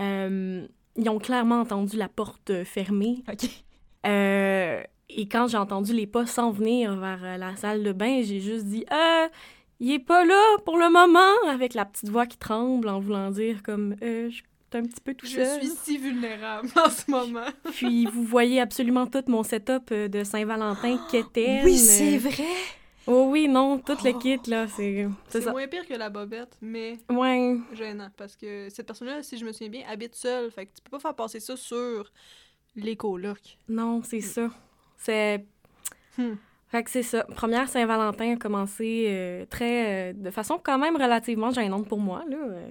Euh, 0.00 0.66
ils 0.96 1.08
ont 1.08 1.18
clairement 1.18 1.60
entendu 1.60 1.96
la 1.96 2.08
porte 2.08 2.50
euh, 2.50 2.64
fermée. 2.64 3.22
OK. 3.32 3.48
Euh, 4.06 4.82
et 5.08 5.28
quand 5.28 5.48
j'ai 5.48 5.56
entendu 5.58 5.92
les 5.92 6.06
pas 6.06 6.26
s'en 6.26 6.50
venir 6.50 6.96
vers 6.96 7.38
la 7.38 7.56
salle 7.56 7.82
de 7.82 7.92
bain, 7.92 8.22
j'ai 8.22 8.40
juste 8.40 8.64
dit 8.66 8.84
euh, 8.92 9.28
il 9.80 9.92
est 9.92 9.98
pas 9.98 10.24
là 10.24 10.40
pour 10.64 10.78
le 10.78 10.90
moment 10.90 11.48
avec 11.50 11.74
la 11.74 11.84
petite 11.84 12.08
voix 12.08 12.26
qui 12.26 12.38
tremble 12.38 12.88
en 12.88 13.00
voulant 13.00 13.30
dire 13.30 13.62
comme 13.62 13.96
euh, 14.02 14.28
je 14.30 14.34
suis 14.36 14.44
un 14.72 14.82
petit 14.82 15.00
peu 15.00 15.14
tout 15.14 15.26
Je 15.26 15.36
seul. 15.36 15.60
suis 15.62 15.70
si 15.84 15.98
vulnérable 15.98 16.68
en 16.76 16.90
ce 16.90 17.08
moment. 17.10 17.46
Puis 17.72 18.06
vous 18.06 18.24
voyez 18.24 18.60
absolument 18.60 19.06
tout 19.06 19.22
mon 19.28 19.42
setup 19.44 19.92
de 19.92 20.24
Saint-Valentin 20.24 20.98
quétaine. 21.10 21.64
Oui, 21.64 21.78
c'est 21.78 22.16
euh, 22.16 22.18
vrai! 22.18 22.44
Oh 23.06 23.28
oui, 23.30 23.48
non, 23.48 23.78
tout 23.78 23.96
le 24.02 24.18
kit 24.18 24.38
là, 24.50 24.66
c'est 24.66 25.06
c'est 25.28 25.50
moins 25.50 25.66
pire 25.68 25.86
que 25.86 25.94
la 25.94 26.08
bobette, 26.08 26.56
mais 26.62 26.96
Ouais. 27.10 27.56
gênant. 27.74 28.08
Parce 28.16 28.34
que 28.36 28.68
cette 28.70 28.86
personne-là, 28.86 29.22
si 29.22 29.36
je 29.36 29.44
me 29.44 29.52
souviens 29.52 29.68
bien, 29.68 29.82
habite 29.88 30.14
seule. 30.14 30.50
Fait 30.50 30.66
que 30.66 30.70
tu 30.74 30.82
peux 30.82 30.90
pas 30.90 30.98
faire 31.00 31.14
passer 31.14 31.38
ça 31.40 31.56
sur 31.56 32.10
les 32.76 32.96
colocs. 32.96 33.58
Non, 33.68 34.02
c'est 34.02 34.20
ça. 34.20 34.48
C'est. 34.96 35.44
Hmm. 36.16 36.34
Fait 36.68 36.82
que 36.82 36.90
c'est 36.90 37.02
ça. 37.02 37.24
Première 37.24 37.68
Saint-Valentin 37.68 38.32
a 38.32 38.36
commencé 38.36 39.04
euh, 39.08 39.44
très. 39.50 40.10
euh, 40.10 40.12
de 40.14 40.30
façon 40.30 40.58
quand 40.62 40.78
même 40.78 40.96
relativement 40.96 41.50
gênante 41.50 41.86
pour 41.88 41.98
moi, 42.00 42.24
là. 42.28 42.36
Euh, 42.40 42.68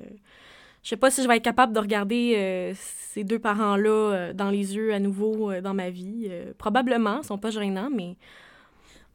je 0.81 0.89
sais 0.89 0.97
pas 0.97 1.11
si 1.11 1.21
je 1.23 1.27
vais 1.29 1.37
être 1.37 1.43
capable 1.43 1.71
de 1.73 1.79
regarder 1.79 2.73
ces 2.75 3.23
deux 3.23 3.39
parents-là 3.39 4.33
dans 4.33 4.49
les 4.49 4.75
yeux 4.75 4.93
à 4.93 4.99
nouveau 4.99 5.53
dans 5.61 5.73
ma 5.73 5.89
vie. 5.89 6.29
Probablement, 6.57 7.19
ils 7.21 7.25
sont 7.25 7.37
pas 7.37 7.51
gênants, 7.51 7.89
mais. 7.89 8.17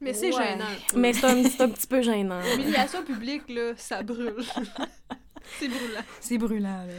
Mais 0.01 0.13
c'est 0.13 0.33
Ouais. 0.35 0.43
gênant. 0.51 0.65
Mais 0.95 1.13
c'est 1.13 1.25
un, 1.25 1.43
c'est 1.43 1.61
un 1.61 1.69
petit 1.69 1.87
peu 1.87 2.01
gênant. 2.01 2.39
L'humiliation 2.57 3.03
publique, 3.03 3.49
là, 3.49 3.73
ça 3.75 4.01
brûle. 4.03 4.35
c'est 5.59 5.67
brûlant. 5.67 6.01
C'est 6.19 6.37
brûlant, 6.37 6.85
là. 6.85 6.93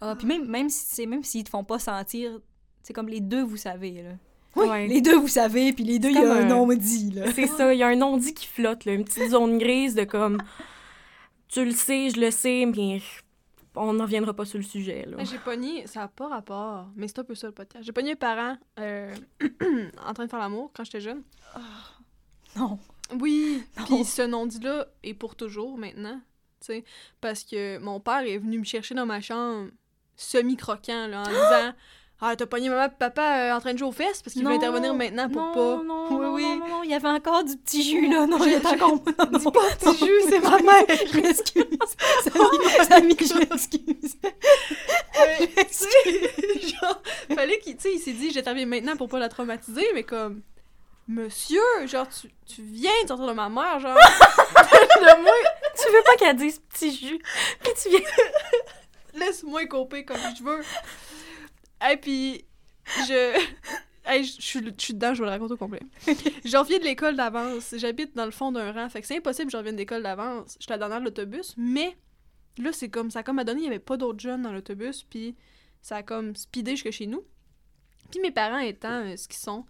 Ah, 0.00 0.14
puis 0.16 0.26
même, 0.26 0.46
même 0.46 0.68
si 0.68 0.84
c'est 0.86 1.06
même 1.06 1.24
s'ils 1.24 1.44
te 1.44 1.50
font 1.50 1.64
pas 1.64 1.78
sentir, 1.78 2.38
c'est 2.82 2.92
comme 2.92 3.08
les 3.08 3.20
deux, 3.20 3.42
vous 3.42 3.56
savez, 3.56 4.02
là. 4.02 4.10
Ouais. 4.62 4.86
Les 4.86 5.00
deux, 5.02 5.16
vous 5.18 5.28
savez, 5.28 5.72
puis 5.72 5.84
les 5.84 5.98
deux, 5.98 6.08
il 6.10 6.14
y 6.14 6.18
a 6.18 6.32
un 6.32 6.42
un- 6.42 6.44
nom 6.46 6.66
dit, 6.68 7.10
là. 7.10 7.30
C'est 7.32 7.46
ça, 7.46 7.74
il 7.74 7.78
y 7.78 7.82
a 7.82 7.88
un 7.88 7.96
non-dit 7.96 8.32
qui 8.32 8.46
flotte, 8.46 8.84
là, 8.84 8.92
une 8.92 9.04
petite 9.04 9.30
zone 9.30 9.58
grise 9.58 9.94
de 9.94 10.04
comme. 10.04 10.38
Tu 11.48 11.64
le 11.64 11.72
sais, 11.72 12.10
je 12.10 12.20
le 12.20 12.30
sais, 12.30 12.64
mais 12.66 13.00
on 13.74 13.92
n'en 13.92 14.04
reviendra 14.04 14.32
pas 14.34 14.44
sur 14.46 14.58
le 14.58 14.64
sujet, 14.64 15.04
là. 15.06 15.22
J'ai 15.24 15.38
pogné, 15.38 15.86
ça 15.86 16.00
n'a 16.00 16.08
pas 16.08 16.28
rapport, 16.28 16.88
mais 16.96 17.06
c'est 17.08 17.18
un 17.18 17.24
peu 17.24 17.34
ça 17.34 17.46
le 17.48 17.52
podcast. 17.52 17.84
J'ai 17.84 17.92
pogné 17.92 18.12
un 18.12 18.16
parent 18.16 18.56
euh, 18.78 19.14
en 20.06 20.12
train 20.14 20.24
de 20.24 20.30
faire 20.30 20.38
l'amour 20.40 20.70
quand 20.74 20.84
j'étais 20.84 21.00
jeune. 21.00 21.22
Non. 22.58 22.78
Oui, 23.20 23.62
puis 23.86 24.04
ce 24.04 24.22
non-dit-là 24.22 24.86
est 25.04 25.14
pour 25.14 25.36
toujours 25.36 25.78
maintenant, 25.78 26.20
tu 26.60 26.66
sais, 26.66 26.84
parce 27.20 27.44
que 27.44 27.78
mon 27.78 28.00
père 28.00 28.22
est 28.26 28.38
venu 28.38 28.58
me 28.58 28.64
chercher 28.64 28.94
dans 28.96 29.06
ma 29.06 29.20
chambre 29.20 29.68
semi-croquant, 30.16 31.06
là, 31.06 31.20
en 31.20 31.24
disant 31.28 31.72
«Ah, 32.20 32.34
t'as 32.34 32.46
pogné 32.46 32.68
maman 32.70 32.86
et 32.86 32.88
papa 32.98 33.22
euh, 33.50 33.52
en 33.54 33.60
train 33.60 33.74
de 33.74 33.78
jouer 33.78 33.88
aux 33.88 33.92
fesses 33.92 34.22
parce 34.22 34.32
qu'il 34.32 34.42
veut 34.42 34.50
intervenir 34.50 34.94
maintenant 34.94 35.28
pour 35.28 35.42
non, 35.42 35.52
pas... 35.52 35.84
Non, 35.84 36.06
Oui, 36.10 36.18
non, 36.18 36.34
oui. 36.34 36.42
non, 36.44 36.56
non, 36.56 36.68
non, 36.68 36.82
il 36.82 36.90
y 36.90 36.94
avait 36.94 37.08
encore 37.08 37.44
du 37.44 37.56
petit 37.58 37.82
jus, 37.82 38.08
là. 38.10 38.26
Non, 38.30 38.38
Je- 38.38 38.44
il 38.44 38.52
y 38.52 38.54
avait 38.54 38.66
encore... 38.66 38.92
Non, 39.18 39.38
Dis 39.38 39.44
non, 39.44 39.50
pas 39.52 39.60
petit 39.78 39.98
jus, 40.04 40.22
c'est 40.30 40.40
ma 40.40 40.58
mère! 40.62 40.84
Je 41.12 41.20
m'excuse. 41.20 41.64
Samy, 42.88 43.16
je 43.20 43.38
m'excuse. 43.38 44.16
Sais, 45.70 46.68
genre, 46.68 47.02
fallait 47.34 47.58
qu'il, 47.58 47.76
tu 47.76 47.82
sais, 47.82 47.92
il 47.94 47.98
s'est 48.00 48.12
dit, 48.12 48.30
j'interviens 48.30 48.66
maintenant 48.66 48.96
pour 48.96 49.08
pas 49.08 49.18
la 49.18 49.28
traumatiser, 49.28 49.86
mais 49.94 50.02
comme, 50.02 50.40
monsieur, 51.08 51.86
genre, 51.86 52.08
tu, 52.08 52.28
tu 52.46 52.62
viens 52.62 52.90
de 53.02 53.08
sortir 53.08 53.26
de 53.26 53.32
ma 53.32 53.48
mère, 53.48 53.78
genre, 53.80 53.94
de 53.96 55.22
moi, 55.22 55.32
Tu 55.76 55.92
veux 55.92 56.02
pas 56.04 56.16
qu'elle 56.16 56.36
dise 56.36 56.58
petit 56.70 56.94
jus, 56.94 57.18
puis 57.62 57.72
tu 57.80 57.90
viens... 57.90 58.00
laisse-moi 59.16 59.66
couper 59.66 60.04
comme 60.04 60.18
je 60.38 60.42
veux. 60.42 60.62
Et 61.90 61.96
puis, 61.96 62.44
je, 63.08 63.38
hey, 64.06 64.24
je 64.24 64.36
je 64.36 64.40
suis 64.40 64.60
je 64.64 64.84
suis 64.84 64.94
dedans, 64.94 65.14
je 65.14 65.20
vais 65.20 65.26
le 65.26 65.32
raconter 65.32 65.54
au 65.54 65.56
complet. 65.56 65.80
Je 66.06 66.56
reviens 66.56 66.78
de 66.78 66.84
l'école 66.84 67.16
d'avance, 67.16 67.74
j'habite 67.76 68.14
dans 68.14 68.24
le 68.24 68.30
fond 68.30 68.52
d'un 68.52 68.72
rang, 68.72 68.88
fait 68.88 69.00
que 69.00 69.06
c'est 69.06 69.16
impossible 69.16 69.46
que 69.46 69.52
je 69.52 69.56
revienne 69.56 69.76
d'école 69.76 70.02
d'avance. 70.02 70.56
Je 70.58 70.64
suis 70.64 70.70
la 70.70 70.78
dernière 70.78 71.00
de 71.00 71.04
l'autobus, 71.04 71.54
mais 71.56 71.96
là, 72.58 72.72
c'est 72.72 72.88
comme, 72.88 73.10
ça 73.10 73.22
comme 73.22 73.38
à 73.38 73.44
donner, 73.44 73.60
il 73.60 73.64
y 73.64 73.68
avait 73.68 73.78
pas 73.78 73.96
d'autres 73.96 74.20
jeunes 74.20 74.42
dans 74.42 74.52
l'autobus, 74.52 75.02
puis 75.04 75.36
ça 75.82 75.96
a 75.96 76.02
comme 76.02 76.34
speedé 76.36 76.72
jusque 76.72 76.90
chez 76.90 77.06
nous. 77.06 77.24
Puis 78.10 78.20
mes 78.20 78.30
parents 78.30 78.58
étant 78.58 79.04
euh, 79.04 79.16
ce 79.16 79.26
qu'ils 79.28 79.40
sont, 79.40 79.64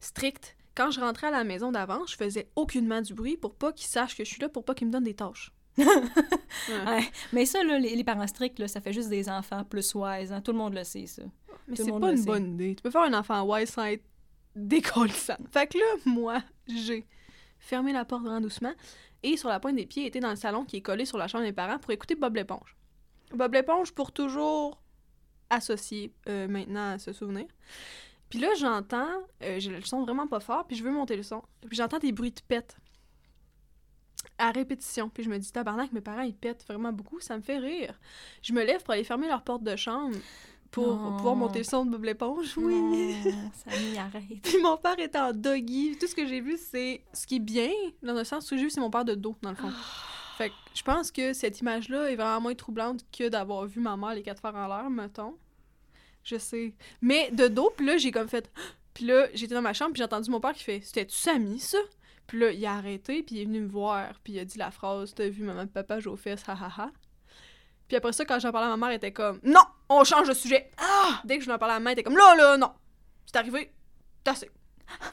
stricts, 0.00 0.56
quand 0.78 0.92
je 0.92 1.00
rentrais 1.00 1.26
à 1.26 1.30
la 1.32 1.42
maison 1.42 1.72
d'avance, 1.72 2.12
je 2.12 2.16
faisais 2.16 2.48
aucunement 2.54 3.02
du 3.02 3.12
bruit 3.12 3.36
pour 3.36 3.56
pas 3.56 3.72
qu'ils 3.72 3.88
sachent 3.88 4.16
que 4.16 4.24
je 4.24 4.30
suis 4.30 4.40
là, 4.40 4.48
pour 4.48 4.64
pas 4.64 4.74
qu'ils 4.74 4.86
me 4.86 4.92
donnent 4.92 5.04
des 5.04 5.14
tâches. 5.14 5.52
Ouais. 6.68 7.02
Mais 7.32 7.46
ça, 7.46 7.64
là, 7.64 7.78
les, 7.78 7.96
les 7.96 8.04
parents 8.04 8.26
stricts, 8.26 8.58
là, 8.58 8.68
ça 8.68 8.80
fait 8.80 8.92
juste 8.92 9.08
des 9.08 9.28
enfants 9.28 9.64
plus 9.64 9.94
wise. 9.94 10.32
Hein? 10.32 10.42
Tout 10.42 10.52
le 10.52 10.58
monde 10.58 10.74
le 10.74 10.84
sait, 10.84 11.06
ça. 11.06 11.22
Mais 11.66 11.76
c'est 11.76 11.90
pas 11.90 12.10
une 12.10 12.16
sait. 12.18 12.26
bonne 12.26 12.54
idée. 12.54 12.74
Tu 12.74 12.82
peux 12.82 12.90
faire 12.90 13.02
un 13.02 13.14
enfant 13.14 13.42
wise 13.44 13.70
sans 13.70 13.84
être 13.84 14.04
décollissant. 14.54 15.38
Fait 15.50 15.66
que 15.66 15.78
là, 15.78 15.84
moi, 16.04 16.42
j'ai 16.66 17.06
fermé 17.58 17.92
la 17.92 18.04
porte 18.04 18.22
vraiment 18.22 18.40
doucement 18.40 18.72
et 19.22 19.36
sur 19.36 19.48
la 19.48 19.60
pointe 19.60 19.76
des 19.76 19.86
pieds, 19.86 20.06
était 20.06 20.20
dans 20.20 20.30
le 20.30 20.36
salon 20.36 20.64
qui 20.64 20.76
est 20.76 20.82
collé 20.82 21.06
sur 21.06 21.16
la 21.16 21.26
chambre 21.26 21.44
des 21.44 21.52
parents 21.52 21.78
pour 21.78 21.90
écouter 21.92 22.16
Bob 22.16 22.36
l'éponge. 22.36 22.76
Bob 23.34 23.54
l'éponge 23.54 23.92
pour 23.92 24.12
toujours 24.12 24.82
associé 25.48 26.12
euh, 26.28 26.48
maintenant 26.48 26.92
à 26.92 26.98
ce 26.98 27.12
souvenir. 27.12 27.46
Puis 28.30 28.38
là, 28.38 28.48
j'entends, 28.58 29.08
euh, 29.42 29.58
j'ai 29.58 29.70
le 29.70 29.80
son 29.82 30.02
vraiment 30.02 30.26
pas 30.26 30.40
fort, 30.40 30.66
puis 30.66 30.76
je 30.76 30.84
veux 30.84 30.90
monter 30.90 31.16
le 31.16 31.22
son. 31.22 31.42
Puis 31.66 31.76
j'entends 31.76 31.98
des 31.98 32.12
bruits 32.12 32.30
de 32.32 32.40
pète 32.46 32.76
à 34.38 34.50
répétition. 34.50 35.08
Puis 35.08 35.24
je 35.24 35.30
me 35.30 35.38
dis, 35.38 35.50
tabarnak, 35.50 35.92
mes 35.92 36.00
parents, 36.00 36.22
ils 36.22 36.34
pètent 36.34 36.64
vraiment 36.66 36.92
beaucoup, 36.92 37.20
ça 37.20 37.36
me 37.36 37.42
fait 37.42 37.58
rire. 37.58 37.94
Je 38.42 38.52
me 38.52 38.62
lève 38.64 38.82
pour 38.82 38.94
aller 38.94 39.04
fermer 39.04 39.28
leur 39.28 39.42
porte 39.42 39.62
de 39.62 39.74
chambre 39.76 40.16
pour 40.70 40.96
Non. 40.96 41.16
pouvoir 41.16 41.34
monter 41.36 41.60
le 41.60 41.64
son 41.64 41.86
de 41.86 41.90
Bob 41.90 42.04
l'éponge. 42.04 42.56
Oui. 42.58 43.14
Non, 43.24 43.50
Samy, 43.70 43.96
arrête. 43.98 44.42
Puis 44.42 44.60
mon 44.62 44.76
père 44.76 44.98
était 44.98 45.18
en 45.18 45.32
doggy. 45.32 45.96
Tout 45.98 46.06
ce 46.06 46.14
que 46.14 46.26
j'ai 46.26 46.40
vu, 46.42 46.58
c'est 46.58 47.02
ce 47.14 47.26
qui 47.26 47.36
est 47.36 47.40
bien, 47.40 47.70
dans 48.02 48.12
le 48.12 48.24
sens 48.24 48.50
où 48.52 48.56
j'ai 48.56 48.64
vu, 48.64 48.70
c'est 48.70 48.80
mon 48.80 48.90
père 48.90 49.04
de 49.06 49.14
dos, 49.14 49.34
dans 49.40 49.50
le 49.50 49.56
fond. 49.56 49.72
Fait 50.36 50.50
que 50.50 50.54
je 50.74 50.82
pense 50.82 51.10
que 51.10 51.32
cette 51.32 51.60
image-là 51.60 52.10
est 52.12 52.16
vraiment 52.16 52.40
moins 52.42 52.54
troublante 52.54 53.00
que 53.10 53.28
d'avoir 53.28 53.64
vu 53.66 53.80
ma 53.80 53.96
mère 53.96 54.14
les 54.14 54.22
quatre 54.22 54.40
fers 54.42 54.54
en 54.54 54.68
l'air, 54.68 54.88
mettons. 54.90 55.36
Je 56.28 56.36
sais. 56.36 56.74
Mais 57.00 57.30
de 57.30 57.48
dos, 57.48 57.72
puis 57.74 57.86
là, 57.86 57.96
j'ai 57.96 58.10
comme 58.10 58.28
fait... 58.28 58.50
Puis 58.94 59.06
là, 59.06 59.28
j'étais 59.32 59.54
dans 59.54 59.62
ma 59.62 59.74
chambre, 59.74 59.92
puis 59.92 60.00
j'ai 60.00 60.04
entendu 60.04 60.28
mon 60.28 60.40
père 60.40 60.52
qui 60.52 60.64
fait 60.64 60.80
«C'était-tu 60.82 61.16
Samy, 61.16 61.60
ça?» 61.60 61.78
Puis 62.26 62.40
là, 62.40 62.50
il 62.50 62.66
a 62.66 62.74
arrêté, 62.74 63.22
puis 63.22 63.36
il 63.36 63.42
est 63.42 63.44
venu 63.44 63.60
me 63.60 63.68
voir, 63.68 64.12
puis 64.24 64.32
il 64.32 64.40
a 64.40 64.44
dit 64.44 64.58
la 64.58 64.72
phrase 64.72 65.14
«T'as 65.16 65.28
vu 65.28 65.44
maman 65.44 65.62
et 65.62 65.66
papa 65.66 66.00
jouer 66.00 66.14
aux 66.14 66.16
fesses, 66.16 66.42
ha 66.48 66.52
ha 66.52 66.72
ha.» 66.76 66.90
Puis 67.88 67.96
après 67.96 68.12
ça, 68.12 68.24
quand 68.24 68.40
j'en 68.40 68.50
parlais 68.50 68.66
à 68.66 68.70
ma 68.70 68.76
mère, 68.76 68.88
elle 68.88 68.96
était 68.96 69.12
comme 69.12 69.38
«Non! 69.44 69.62
On 69.88 70.02
change 70.02 70.26
de 70.26 70.34
sujet!» 70.34 70.68
Ah! 70.78 71.20
Dès 71.24 71.36
que 71.36 71.44
je 71.44 71.48
lui 71.48 71.54
en 71.54 71.58
parlais 71.58 71.76
à 71.76 71.78
ma 71.78 71.84
mère, 71.84 71.92
elle 71.92 72.00
était 72.00 72.02
comme 72.02 72.16
«Là, 72.18 72.34
là, 72.34 72.56
non! 72.56 72.72
C'est 73.24 73.36
arrivé! 73.36 73.72
T'as 74.24 74.32
assez!» 74.32 74.50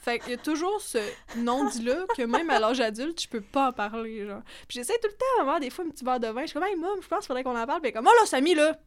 Fait 0.02 0.18
qu'il 0.18 0.32
y 0.32 0.34
a 0.34 0.38
toujours 0.38 0.82
ce 0.82 0.98
non-dit-là 1.38 2.06
que 2.18 2.24
même 2.24 2.50
à 2.50 2.60
l'âge 2.60 2.80
adulte, 2.80 3.22
je 3.22 3.28
peux 3.28 3.42
pas 3.42 3.70
en 3.70 3.74
parler, 3.74 4.26
genre. 4.26 4.42
Puis 4.68 4.80
j'essaie 4.80 4.98
tout 5.00 5.10
le 5.10 5.14
temps 5.14 5.40
à 5.40 5.42
avoir 5.42 5.60
des 5.60 5.70
fois 5.70 5.86
un 5.86 5.90
petit 5.90 6.04
verre 6.04 6.20
de 6.20 6.28
vin. 6.28 6.42
Je 6.42 6.48
suis 6.48 6.54
comme, 6.54 6.64
hey, 6.64 6.76
mom, 6.76 7.00
je 7.02 7.08
pense 7.08 7.20
qu'il 7.20 7.28
faudrait 7.28 7.44
qu'on 7.44 7.58
en 7.58 7.68
parle. 7.68 7.82
Puis 7.82 7.92
comme, 7.92 8.08
oh 8.08 8.20
là, 8.20 8.26
Samy, 8.26 8.56
là, 8.56 8.80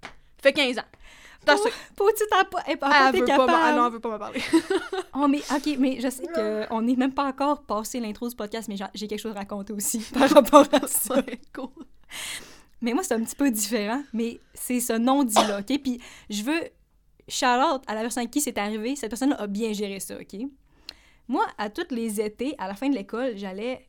fait 0.43 0.53
15 0.53 0.79
ans. 0.79 0.89
Pour- 1.97 2.13
tu 2.15 2.23
t'as 2.31 2.45
pas, 2.45 2.63
elle 2.67 2.77
Ah, 2.83 3.11
elle 3.15 3.21
veut 3.21 3.27
pas, 3.27 3.47
ah 3.49 3.73
non, 3.75 3.87
elle 3.87 3.93
veut 3.95 4.01
pas 4.01 4.11
m'en 4.11 4.19
parler. 4.19 4.41
Oh, 5.15 5.27
mais 5.31 5.39
OK, 5.39 5.77
mais 5.79 5.99
je 6.01 6.11
sais 6.11 6.27
qu'on 6.35 6.83
n'est 6.83 6.97
même 6.97 7.15
pas 7.15 7.25
encore 7.27 7.63
passé 7.63 8.01
l'intro 8.01 8.29
du 8.29 8.37
podcast, 8.37 8.69
mais 8.69 8.77
j'ai- 8.95 9.09
quelque 9.09 9.19
chose 9.21 9.35
à 9.35 9.41
raconter 9.41 9.73
aussi 9.73 9.99
par 10.15 10.29
rapport 10.29 10.67
à 10.73 10.87
ça. 10.87 11.23
Cool. 11.55 11.69
Mais 12.83 12.93
moi, 12.93 13.03
c'est 13.03 13.15
un 13.15 13.23
petit 13.25 13.35
peu 13.37 13.51
différent, 13.51 14.03
mais 14.13 14.41
c'est 14.55 14.81
ce 14.81 14.93
non-dit-là, 14.93 15.61
OK? 15.61 15.79
Puis 15.83 16.01
je 16.29 16.43
veux 16.43 16.61
shout-out 17.29 17.83
à 17.87 17.95
la 17.95 18.03
personne 18.03 18.25
à 18.25 18.27
qui 18.27 18.41
c'est 18.41 18.57
arrivé. 18.59 18.95
Cette 18.97 19.11
personne-là 19.11 19.41
a 19.41 19.47
bien 19.47 19.73
géré 19.73 20.01
ça, 20.01 20.17
OK? 20.17 20.41
Moi, 21.29 21.45
à 21.59 21.71
tous 21.71 21.87
les 21.95 22.21
étés, 22.21 22.55
à 22.59 22.69
la 22.69 22.75
fin 22.75 22.89
de 22.89 22.95
l'école, 22.95 23.37
j'allais 23.37 23.88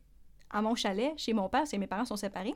à 0.50 0.62
mon 0.62 0.74
chalet 0.74 1.12
chez 1.16 1.32
mon 1.32 1.48
père, 1.48 1.60
parce 1.60 1.70
que 1.70 1.76
mes 1.76 1.86
parents 1.86 2.04
sont 2.04 2.16
séparés. 2.16 2.54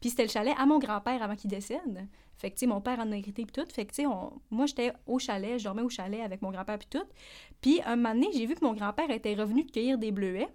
Puis 0.00 0.10
c'était 0.10 0.24
le 0.24 0.28
chalet 0.30 0.54
à 0.58 0.66
mon 0.66 0.78
grand-père 0.78 1.22
avant 1.22 1.36
qu'il 1.36 1.50
décède. 1.50 2.06
Fait 2.36 2.50
que, 2.50 2.56
tu 2.56 2.60
sais, 2.60 2.66
mon 2.66 2.80
père 2.80 2.98
en 2.98 3.10
a 3.12 3.16
hérité 3.16 3.44
puis 3.46 3.52
tout. 3.52 3.70
Fait 3.72 3.86
que, 3.86 3.94
tu 3.94 4.02
sais, 4.02 4.08
moi, 4.50 4.66
j'étais 4.66 4.92
au 5.06 5.18
chalet, 5.18 5.58
je 5.58 5.64
dormais 5.64 5.82
au 5.82 5.88
chalet 5.88 6.20
avec 6.22 6.42
mon 6.42 6.50
grand-père 6.50 6.78
puis 6.78 6.88
tout. 6.90 7.04
Puis 7.62 7.80
un 7.86 7.96
moment 7.96 8.12
donné, 8.14 8.28
j'ai 8.34 8.44
vu 8.46 8.54
que 8.54 8.64
mon 8.64 8.74
grand-père 8.74 9.10
était 9.10 9.34
revenu 9.34 9.64
de 9.64 9.70
cueillir 9.70 9.96
des 9.98 10.12
bleuets. 10.12 10.48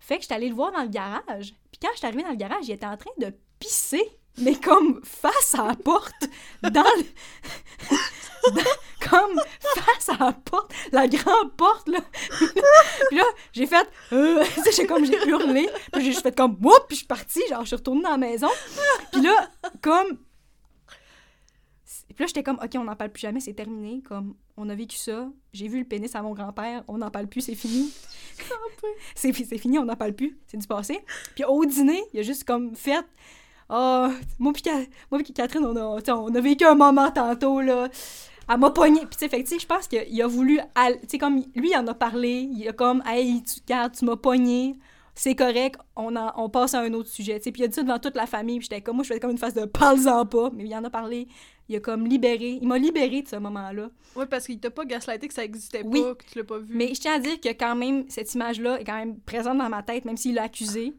Fait 0.00 0.16
que 0.16 0.22
j'étais 0.22 0.34
allée 0.34 0.48
le 0.48 0.54
voir 0.54 0.72
dans 0.72 0.82
le 0.82 0.88
garage. 0.88 1.54
Puis 1.70 1.80
quand 1.82 1.88
je 1.92 1.98
suis 1.98 2.06
arrivée 2.06 2.22
dans 2.22 2.30
le 2.30 2.36
garage, 2.36 2.64
il 2.66 2.70
était 2.70 2.86
en 2.86 2.96
train 2.96 3.10
de 3.18 3.34
pisser, 3.58 4.02
mais 4.38 4.54
comme 4.54 5.00
face 5.04 5.54
à 5.58 5.66
la 5.66 5.74
porte, 5.74 6.28
dans 6.62 6.70
le... 6.70 7.04
dans- 8.54 8.62
comme 9.10 9.40
face 9.74 10.08
à 10.08 10.24
la 10.24 10.32
porte, 10.32 10.72
la 10.92 11.06
grande 11.08 11.52
porte, 11.56 11.88
là. 11.88 12.00
puis 13.08 13.18
là, 13.18 13.24
j'ai 13.52 13.66
fait... 13.66 13.88
Euh, 14.12 14.44
j'ai 14.76 14.86
comme, 14.86 15.04
j'ai 15.04 15.28
hurlé. 15.28 15.68
Puis 15.92 16.04
j'ai 16.04 16.12
juste 16.12 16.22
fait 16.22 16.36
comme... 16.36 16.56
Whoop! 16.60 16.86
Puis 16.88 16.96
je 16.96 17.00
suis 17.00 17.06
partie, 17.06 17.42
genre, 17.48 17.62
je 17.62 17.68
suis 17.68 17.76
retournée 17.76 18.02
dans 18.02 18.10
la 18.10 18.18
maison. 18.18 18.48
Puis 19.12 19.22
là, 19.22 19.50
comme... 19.82 20.18
Puis 22.18 22.24
là, 22.24 22.26
j'étais 22.26 22.42
comme, 22.42 22.58
OK, 22.62 22.70
on 22.74 22.84
n'en 22.84 22.96
parle 22.96 23.10
plus 23.10 23.20
jamais, 23.20 23.38
c'est 23.38 23.54
terminé. 23.54 24.02
Comme, 24.02 24.34
on 24.56 24.68
a 24.68 24.74
vécu 24.74 24.96
ça. 24.96 25.28
J'ai 25.52 25.68
vu 25.68 25.78
le 25.78 25.84
pénis 25.84 26.14
à 26.16 26.22
mon 26.22 26.32
grand-père, 26.32 26.82
on 26.88 26.98
n'en 26.98 27.10
parle 27.10 27.28
plus, 27.28 27.42
c'est 27.42 27.54
fini. 27.54 27.92
c'est 29.14 29.32
c'est 29.32 29.58
fini, 29.58 29.78
on 29.78 29.84
n'en 29.84 29.94
parle 29.94 30.14
plus, 30.14 30.36
c'est 30.48 30.56
du 30.56 30.66
passé. 30.66 30.98
Puis 31.36 31.44
au 31.44 31.64
dîner, 31.64 32.02
il 32.12 32.20
a 32.20 32.22
juste 32.24 32.42
comme 32.42 32.74
fait, 32.74 33.04
ah, 33.68 34.10
moi 34.38 34.52
puis 34.52 35.32
Catherine, 35.32 35.64
on 35.64 35.76
a, 35.76 36.12
on 36.12 36.34
a 36.34 36.40
vécu 36.40 36.64
un 36.64 36.74
moment 36.74 37.10
tantôt, 37.10 37.60
là. 37.60 37.88
Elle 38.48 38.58
m'a 38.58 38.70
pogné. 38.70 39.00
Puis, 39.00 39.10
tu 39.10 39.18
sais, 39.18 39.28
fait 39.28 39.42
tu 39.42 39.48
sais, 39.50 39.58
je 39.58 39.66
pense 39.66 39.86
qu'il 39.88 40.22
a 40.22 40.26
voulu. 40.26 40.58
Tu 41.02 41.08
sais, 41.08 41.18
comme 41.18 41.36
lui, 41.54 41.70
il 41.70 41.76
en 41.76 41.86
a 41.86 41.94
parlé. 41.94 42.48
Il 42.52 42.66
a 42.68 42.72
comme, 42.72 43.02
hey, 43.06 43.42
tu, 43.42 43.60
regardes, 43.60 43.94
tu 43.96 44.04
m'as 44.04 44.16
pogné. 44.16 44.74
C'est 45.14 45.34
correct, 45.34 45.80
on, 45.96 46.14
en- 46.14 46.32
on 46.36 46.48
passe 46.48 46.74
à 46.74 46.80
un 46.80 46.92
autre 46.94 47.08
sujet. 47.08 47.40
Puis 47.40 47.52
il 47.58 47.64
a 47.64 47.66
dit 47.66 47.74
ça 47.74 47.82
devant 47.82 47.98
toute 47.98 48.14
la 48.14 48.26
famille. 48.26 48.58
Puis 48.60 48.68
j'étais 48.70 48.80
comme, 48.82 48.96
moi, 48.96 49.02
je 49.02 49.08
faisais 49.08 49.18
comme 49.20 49.32
une 49.32 49.38
face 49.38 49.54
de 49.54 49.64
parle-en 49.64 50.24
pas. 50.26 50.50
Mais 50.54 50.64
il 50.64 50.74
en 50.76 50.84
a 50.84 50.90
parlé. 50.90 51.26
Il 51.68 51.74
a 51.76 51.80
comme 51.80 52.06
libéré. 52.06 52.58
Il 52.62 52.68
m'a 52.68 52.78
libéré 52.78 53.22
de 53.22 53.28
ce 53.28 53.34
moment-là. 53.36 53.90
Ouais, 54.14 54.26
parce 54.26 54.46
qu'il 54.46 54.60
t'a 54.60 54.70
pas 54.70 54.84
gaslighté 54.84 55.26
que 55.26 55.34
ça 55.34 55.44
existait 55.44 55.82
Oui. 55.84 56.00
pas, 56.02 56.14
que 56.14 56.24
tu 56.24 56.38
l'as 56.38 56.44
pas 56.44 56.58
vu. 56.58 56.72
Mais 56.74 56.94
je 56.94 57.00
tiens 57.00 57.14
à 57.14 57.18
dire 57.18 57.40
que 57.40 57.48
quand 57.48 57.74
même, 57.74 58.04
cette 58.08 58.32
image-là 58.32 58.80
est 58.80 58.84
quand 58.84 58.96
même 58.96 59.18
présente 59.20 59.58
dans 59.58 59.68
ma 59.68 59.82
tête, 59.82 60.04
même 60.04 60.16
s'il 60.16 60.34
l'a 60.36 60.44
accusé. 60.44 60.94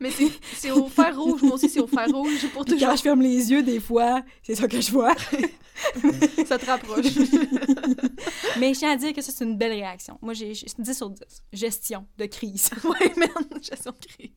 Mais 0.00 0.10
c'est 0.10 0.30
c'est 0.54 0.70
au 0.70 0.88
fer 0.88 1.14
rouge, 1.18 1.42
moi 1.42 1.54
aussi, 1.54 1.68
c'est 1.68 1.80
au 1.80 1.86
fer 1.86 2.08
rouge 2.10 2.46
pour 2.52 2.64
Puis 2.64 2.72
toujours. 2.74 2.88
quand 2.88 2.96
je 2.96 3.02
ferme 3.02 3.20
les 3.20 3.50
yeux, 3.50 3.62
des 3.62 3.80
fois, 3.80 4.22
c'est 4.42 4.54
ça 4.54 4.66
que 4.66 4.80
je 4.80 4.90
vois. 4.90 5.14
Ça 6.46 6.58
te 6.58 6.66
rapproche. 6.66 7.06
Mais 8.58 8.74
je 8.74 8.78
tiens 8.80 8.92
à 8.92 8.96
dire 8.96 9.14
que 9.14 9.22
ça, 9.22 9.32
c'est 9.34 9.44
une 9.44 9.56
belle 9.56 9.72
réaction. 9.72 10.18
Moi, 10.20 10.34
j'ai 10.34 10.52
j'ai 10.52 10.66
10 10.78 10.94
sur 10.94 11.08
10. 11.08 11.20
Gestion 11.54 12.06
de 12.18 12.26
crise. 12.26 12.70
ouais, 12.84 13.12
merde, 13.16 13.32
gestion 13.62 13.92
de 13.92 14.06
crise. 14.06 14.30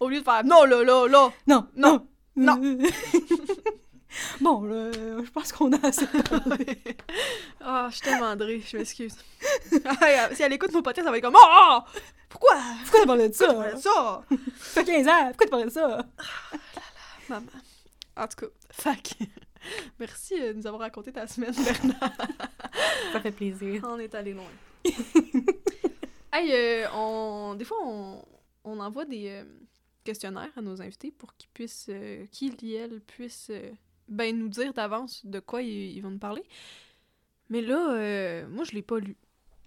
Au 0.00 0.08
lieu 0.08 0.18
de 0.18 0.24
faire 0.24 0.42
non, 0.44 0.64
là, 0.64 0.82
là, 0.82 1.06
là. 1.06 1.30
Non, 1.46 1.66
Non, 1.76 2.06
non. 2.34 2.58
bon, 4.40 4.62
là, 4.64 4.90
je 4.92 5.30
pense 5.30 5.52
qu'on 5.52 5.72
a 5.72 5.86
assez 5.86 6.06
parlé. 6.06 6.66
Ah, 7.60 7.86
je 7.90 7.94
suis 7.96 8.02
tellement 8.02 8.26
André, 8.26 8.60
je 8.66 8.76
m'excuse. 8.76 9.14
Si 10.34 10.42
elle 10.42 10.52
écoute 10.52 10.72
mon 10.72 10.82
podcast, 10.82 11.06
elle 11.06 11.12
va 11.12 11.18
être 11.18 11.24
comme 11.24 11.36
Oh! 11.36 11.78
Pourquoi? 12.34 12.56
Pourquoi 12.82 13.00
tu 13.00 13.06
parlais 13.06 13.28
de 13.28 13.34
ça? 13.34 13.46
Pourquoi 13.46 13.76
ça? 13.76 14.24
Ça 14.58 14.82
fait 14.82 14.84
15 14.84 15.06
ans, 15.06 15.26
pourquoi 15.28 15.46
tu 15.46 15.50
parlais 15.50 15.66
de 15.66 15.70
ça? 15.70 16.06
Maman. 17.28 17.46
En 18.16 18.26
tout 18.26 18.36
cas, 18.36 18.46
fac. 18.70 19.14
Merci 20.00 20.34
euh, 20.40 20.52
de 20.52 20.58
nous 20.58 20.66
avoir 20.66 20.82
raconté 20.82 21.12
ta 21.12 21.28
semaine, 21.28 21.54
Bernard. 21.64 22.12
Ça 23.12 23.20
fait 23.20 23.30
plaisir. 23.30 23.82
On 23.86 24.00
est 24.00 24.12
allé 24.16 24.34
loin. 24.34 24.50
hey, 26.32 26.50
euh, 26.52 26.88
on... 26.92 27.54
des 27.54 27.64
fois, 27.64 27.78
on, 27.84 28.24
on 28.64 28.80
envoie 28.80 29.04
des 29.04 29.28
euh, 29.28 29.44
questionnaires 30.02 30.50
à 30.56 30.60
nos 30.60 30.82
invités 30.82 31.12
pour 31.12 31.36
qu'ils 31.36 31.50
puissent, 31.50 31.86
euh, 31.88 32.26
qu'ils 32.32 32.56
et 32.64 32.74
elles 32.74 33.00
puissent 33.00 33.50
euh, 33.50 33.70
ben, 34.08 34.36
nous 34.36 34.48
dire 34.48 34.74
d'avance 34.74 35.24
de 35.24 35.38
quoi 35.38 35.62
ils, 35.62 35.96
ils 35.96 36.00
vont 36.00 36.10
nous 36.10 36.18
parler. 36.18 36.42
Mais 37.48 37.60
là, 37.60 37.94
euh, 37.94 38.48
moi, 38.48 38.64
je 38.64 38.72
l'ai 38.72 38.82
pas 38.82 38.98
lu. 38.98 39.16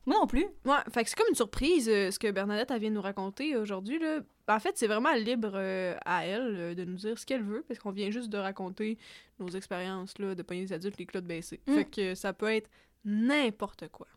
Moi 0.07 0.15
non 0.21 0.25
plus. 0.25 0.45
Ouais, 0.65 0.77
fait 0.89 1.03
que 1.03 1.09
c'est 1.09 1.17
comme 1.17 1.27
une 1.29 1.35
surprise 1.35 1.89
euh, 1.89 2.11
ce 2.11 2.17
que 2.17 2.31
Bernadette 2.31 2.71
elle 2.71 2.79
vient 2.79 2.89
de 2.89 2.95
nous 2.95 3.01
raconter 3.01 3.57
aujourd'hui. 3.57 3.99
Là. 3.99 4.21
En 4.47 4.59
fait, 4.59 4.77
c'est 4.77 4.87
vraiment 4.87 5.13
libre 5.13 5.51
euh, 5.53 5.95
à 6.05 6.25
elle 6.25 6.55
euh, 6.55 6.73
de 6.73 6.85
nous 6.85 6.95
dire 6.95 7.19
ce 7.19 7.25
qu'elle 7.25 7.43
veut, 7.43 7.65
parce 7.67 7.77
qu'on 7.77 7.91
vient 7.91 8.09
juste 8.09 8.29
de 8.29 8.37
raconter 8.37 8.97
nos 9.37 9.49
expériences 9.49 10.17
là, 10.17 10.33
de 10.33 10.41
pogner 10.43 10.61
les 10.61 10.71
adultes, 10.71 10.97
les 10.97 11.05
clottes 11.05 11.25
baissées. 11.25 11.59
Mm. 11.67 11.73
Fait 11.75 11.85
que 11.85 12.15
ça 12.15 12.31
peut 12.31 12.49
être 12.49 12.69
n'importe 13.03 13.89
quoi. 13.89 14.07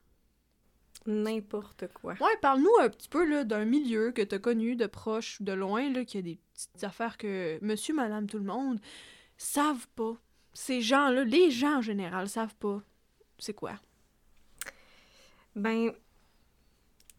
N'importe 1.06 1.88
quoi. 1.92 2.12
Ouais, 2.20 2.36
parle-nous 2.40 2.70
un 2.80 2.88
petit 2.88 3.08
peu 3.08 3.28
là, 3.28 3.42
d'un 3.42 3.64
milieu 3.64 4.12
que 4.12 4.22
t'as 4.22 4.38
connu 4.38 4.76
de 4.76 4.86
proche 4.86 5.40
ou 5.40 5.44
de 5.44 5.52
loin, 5.52 5.92
là, 5.92 6.02
y 6.02 6.18
a 6.18 6.22
des 6.22 6.38
petites 6.54 6.84
affaires 6.84 7.16
que 7.16 7.58
monsieur, 7.62 7.94
madame, 7.94 8.28
tout 8.28 8.38
le 8.38 8.44
monde 8.44 8.78
savent 9.36 9.88
pas. 9.96 10.14
Ces 10.52 10.82
gens-là, 10.82 11.24
les 11.24 11.50
gens 11.50 11.78
en 11.78 11.82
général, 11.82 12.28
savent 12.28 12.54
pas. 12.54 12.80
C'est 13.38 13.54
quoi? 13.54 13.72
Ben, 15.56 15.92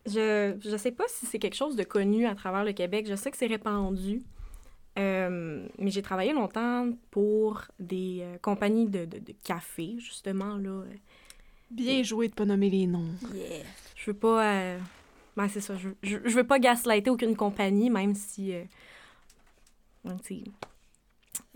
je, 0.05 0.55
je 0.59 0.77
sais 0.77 0.91
pas 0.91 1.03
si 1.07 1.25
c'est 1.25 1.39
quelque 1.39 1.55
chose 1.55 1.75
de 1.75 1.83
connu 1.83 2.25
à 2.25 2.35
travers 2.35 2.63
le 2.63 2.73
Québec. 2.73 3.05
Je 3.07 3.15
sais 3.15 3.31
que 3.31 3.38
c'est 3.38 3.47
répandu. 3.47 4.23
Euh, 5.00 5.65
mais 5.77 5.89
j'ai 5.89 6.01
travaillé 6.01 6.33
longtemps 6.33 6.89
pour 7.11 7.61
des 7.79 8.19
euh, 8.21 8.38
compagnies 8.41 8.88
de, 8.88 9.05
de, 9.05 9.19
de 9.19 9.33
café, 9.43 9.95
justement, 10.00 10.57
là. 10.57 10.83
Bien 11.69 12.03
joué 12.03 12.27
de 12.27 12.33
pas 12.33 12.43
nommer 12.43 12.69
les 12.69 12.88
noms. 12.88 13.07
Yeah. 13.33 13.63
Je 13.95 14.11
veux 14.11 14.17
pas... 14.17 14.45
euh, 14.45 14.79
Ben, 15.38 15.47
c'est 15.47 15.61
ça. 15.61 15.77
Je, 15.77 15.89
je, 16.03 16.17
je 16.25 16.35
veux 16.35 16.43
pas 16.43 16.59
gaslighter 16.59 17.09
aucune 17.09 17.38
compagnie, 17.38 17.89
même 17.89 18.15
si... 18.15 18.53
si- 20.23 20.51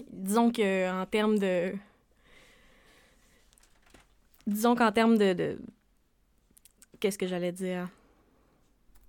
Disons 0.09 0.51
que 0.51 0.89
en 1.01 1.05
termes 1.05 1.37
de... 1.37 1.73
Disons 4.47 4.75
qu'en 4.75 4.93
termes 4.93 5.17
de... 5.17 5.33
de- 5.33 5.59
Qu'est-ce 7.05 7.19
que 7.19 7.27
j'allais 7.27 7.51
dire? 7.51 7.87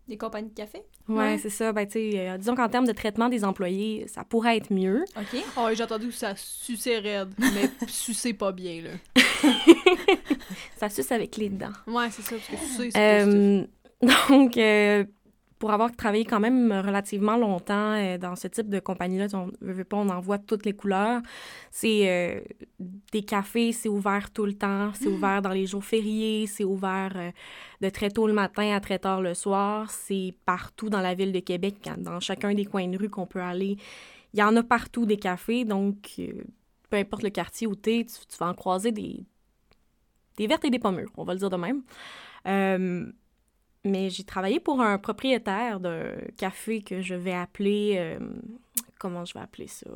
Des 0.06 0.18
compagnies 0.18 0.50
de 0.50 0.54
café? 0.54 0.82
Ouais, 1.08 1.16
Ouais. 1.16 1.38
c'est 1.38 1.48
ça. 1.48 1.72
Ben, 1.72 1.88
euh, 1.96 2.36
disons 2.36 2.54
qu'en 2.54 2.68
termes 2.68 2.86
de 2.86 2.92
traitement 2.92 3.30
des 3.30 3.42
employés, 3.42 4.06
ça 4.06 4.22
pourrait 4.22 4.58
être 4.58 4.70
mieux. 4.70 5.02
OK. 5.16 5.42
Oh, 5.56 5.68
j'ai 5.72 5.82
entendu 5.82 6.08
que 6.08 6.12
ça 6.14 6.34
suçait 6.36 6.98
raide, 6.98 7.30
mais 7.38 7.70
suçait 7.88 8.34
pas 8.34 8.52
bien, 8.52 8.82
là. 8.82 8.90
Ça 10.76 10.90
suce 10.90 11.10
avec 11.10 11.38
les 11.38 11.48
dents. 11.48 11.72
Ouais, 11.86 12.08
c'est 12.10 12.20
ça, 12.20 12.36
parce 12.36 12.48
que 12.48 12.66
sucer, 12.66 12.90
c'est. 12.90 13.22
Euh, 13.24 13.64
donc, 14.28 14.58
euh, 14.58 15.04
pour 15.58 15.70
avoir 15.70 15.94
travaillé 15.94 16.24
quand 16.24 16.40
même 16.40 16.70
relativement 16.72 17.36
longtemps 17.36 17.94
euh, 17.94 18.18
dans 18.18 18.36
ce 18.36 18.48
type 18.48 18.68
de 18.68 18.78
compagnie-là, 18.78 19.26
on 19.34 19.50
veut, 19.60 19.72
veut 19.72 19.84
pas, 19.84 19.96
on 19.96 20.08
en 20.08 20.20
voit 20.20 20.38
toutes 20.38 20.66
les 20.66 20.74
couleurs. 20.74 21.22
C'est 21.70 22.10
euh, 22.10 22.40
des 23.12 23.22
cafés, 23.22 23.72
c'est 23.72 23.88
ouvert 23.88 24.30
tout 24.30 24.44
le 24.44 24.54
temps, 24.54 24.92
c'est 24.94 25.08
ouvert 25.08 25.40
dans 25.40 25.50
les 25.50 25.66
jours 25.66 25.84
fériés, 25.84 26.46
c'est 26.46 26.64
ouvert 26.64 27.12
euh, 27.16 27.30
de 27.80 27.88
très 27.88 28.10
tôt 28.10 28.26
le 28.26 28.34
matin 28.34 28.74
à 28.74 28.80
très 28.80 28.98
tard 28.98 29.22
le 29.22 29.34
soir. 29.34 29.90
C'est 29.90 30.34
partout 30.44 30.90
dans 30.90 31.00
la 31.00 31.14
ville 31.14 31.32
de 31.32 31.40
Québec, 31.40 31.88
dans 31.98 32.20
chacun 32.20 32.52
des 32.52 32.66
coins 32.66 32.88
de 32.88 32.98
rue 32.98 33.08
qu'on 33.08 33.26
peut 33.26 33.42
aller. 33.42 33.78
Il 34.34 34.40
y 34.40 34.42
en 34.42 34.54
a 34.56 34.62
partout 34.62 35.06
des 35.06 35.16
cafés, 35.16 35.64
donc 35.64 36.12
euh, 36.18 36.44
peu 36.90 36.98
importe 36.98 37.22
le 37.22 37.30
quartier 37.30 37.66
où 37.66 37.74
tu 37.74 38.00
es, 38.00 38.04
tu, 38.04 38.26
tu 38.28 38.36
vas 38.38 38.48
en 38.48 38.54
croiser 38.54 38.92
des, 38.92 39.24
des 40.36 40.46
vertes 40.46 40.66
et 40.66 40.70
des 40.70 40.78
pommures, 40.78 41.12
on 41.16 41.24
va 41.24 41.32
le 41.32 41.38
dire 41.38 41.50
de 41.50 41.56
même. 41.56 41.82
Mais 43.86 44.10
j'ai 44.10 44.24
travaillé 44.24 44.58
pour 44.60 44.80
un 44.80 44.98
propriétaire 44.98 45.80
d'un 45.80 46.10
café 46.36 46.82
que 46.82 47.00
je 47.02 47.14
vais 47.14 47.32
appeler 47.34 47.94
euh, 47.96 48.18
comment 48.98 49.24
je 49.24 49.34
vais 49.34 49.40
appeler 49.40 49.68
ça? 49.68 49.86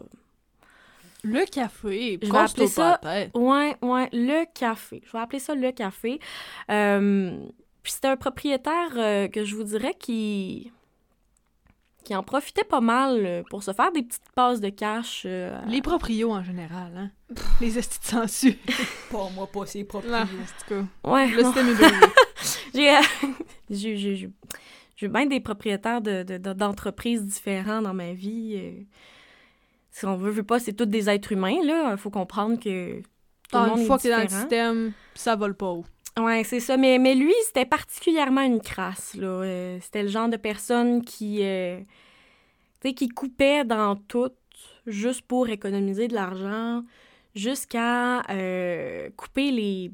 Le 1.23 1.45
café, 1.45 2.19
Je 2.23 2.31
vais 2.33 2.39
appeler 2.39 2.67
ça-. 2.67 3.01
Ouais, 3.35 3.77
ouais, 3.83 4.09
le 4.13 4.45
café. 4.55 5.03
Je 5.05 5.13
vais 5.13 5.19
appeler 5.19 5.39
ça 5.41 5.55
le 5.55 5.71
café. 5.73 6.19
Euh, 6.71 7.39
puis 7.83 7.93
c'était 7.93 8.09
un 8.09 8.17
propriétaire 8.17 8.91
euh, 8.97 9.29
que 9.29 9.45
je 9.45 9.55
vous 9.57 9.65
dirais 9.65 9.95
qui 9.99 10.71
qui 12.05 12.17
en 12.17 12.23
profitait 12.23 12.65
pas 12.65 12.81
mal 12.81 13.45
pour 13.51 13.63
se 13.63 13.73
faire 13.75 13.93
des 13.93 14.03
petites 14.03 14.31
passes 14.35 14.61
de 14.61 14.71
cash. 14.71 15.25
euh, 15.27 15.61
Les 15.69 15.83
proprios 15.83 16.33
en 16.33 16.43
général, 16.43 16.93
hein. 16.97 17.11
Les 17.61 17.79
estis 17.79 18.01
de 18.01 18.05
sensu. 18.05 18.59
Pas 19.13 19.29
moi, 19.35 19.47
pas 19.47 19.67
ses 19.67 19.85
propres. 19.85 20.09
Non, 20.09 20.23
en 20.23 20.25
tout 20.25 20.75
cas. 21.05 21.11
Ouais, 21.11 21.27
Le 21.29 21.43
est. 22.75 22.79
J'ai, 22.79 22.91
euh, 22.97 23.01
j'ai, 23.71 23.97
j'ai, 24.97 25.09
bien 25.09 25.27
des 25.27 25.41
propriétaires 25.41 26.01
de, 26.01 26.23
de- 26.23 26.39
de- 26.39 26.53
d'entreprises 26.53 27.25
différents 27.25 27.83
dans 27.83 27.95
ma 27.95 28.13
vie. 28.13 28.55
euh. 28.57 28.83
Si 29.91 30.07
on 30.07 30.17
veut, 30.17 30.31
veut 30.31 30.43
pas, 30.45 30.61
c'est 30.61 30.73
tous 30.73 30.87
des 30.87 31.09
êtres 31.11 31.33
humains, 31.33 31.63
là. 31.65 31.91
Il 31.93 31.99
faut 31.99 32.11
comprendre 32.11 32.59
que 32.59 33.01
tout 33.01 33.59
le 33.59 33.59
Ah, 33.59 33.67
monde 33.67 33.79
une 33.79 33.85
est 33.85 33.87
fois 33.87 33.99
que 33.99 34.03
t'es 34.03 34.11
dans 34.11 34.23
le 34.23 34.29
système, 34.29 34.93
ça 35.15 35.37
vole 35.37 35.55
pas 35.57 35.67
haut. 35.71 35.85
Ouais, 36.19 36.45
c'est 36.45 36.61
ça. 36.61 36.77
Mais, 36.77 36.99
mais 36.99 37.15
lui, 37.15 37.33
c'était 37.47 37.65
particulièrement 37.67 38.43
une 38.43 38.61
crasse, 38.61 39.15
là. 39.15 39.27
Euh, 39.27 39.79
c'était 39.81 40.03
le 40.03 40.09
genre 40.09 40.29
de 40.29 40.37
personne 40.37 41.03
qui... 41.05 41.43
euh, 41.43 41.81
tu 42.81 42.89
sais, 42.89 42.95
qui 42.95 43.09
coupait 43.09 43.65
dans 43.65 43.97
tout 43.97 44.31
juste 44.87 45.23
pour 45.23 45.49
économiser 45.49 46.09
de 46.09 46.15
l'argent, 46.15 46.83
jusqu'à 47.35 48.23
euh, 48.31 49.11
couper 49.17 49.51
les... 49.51 49.93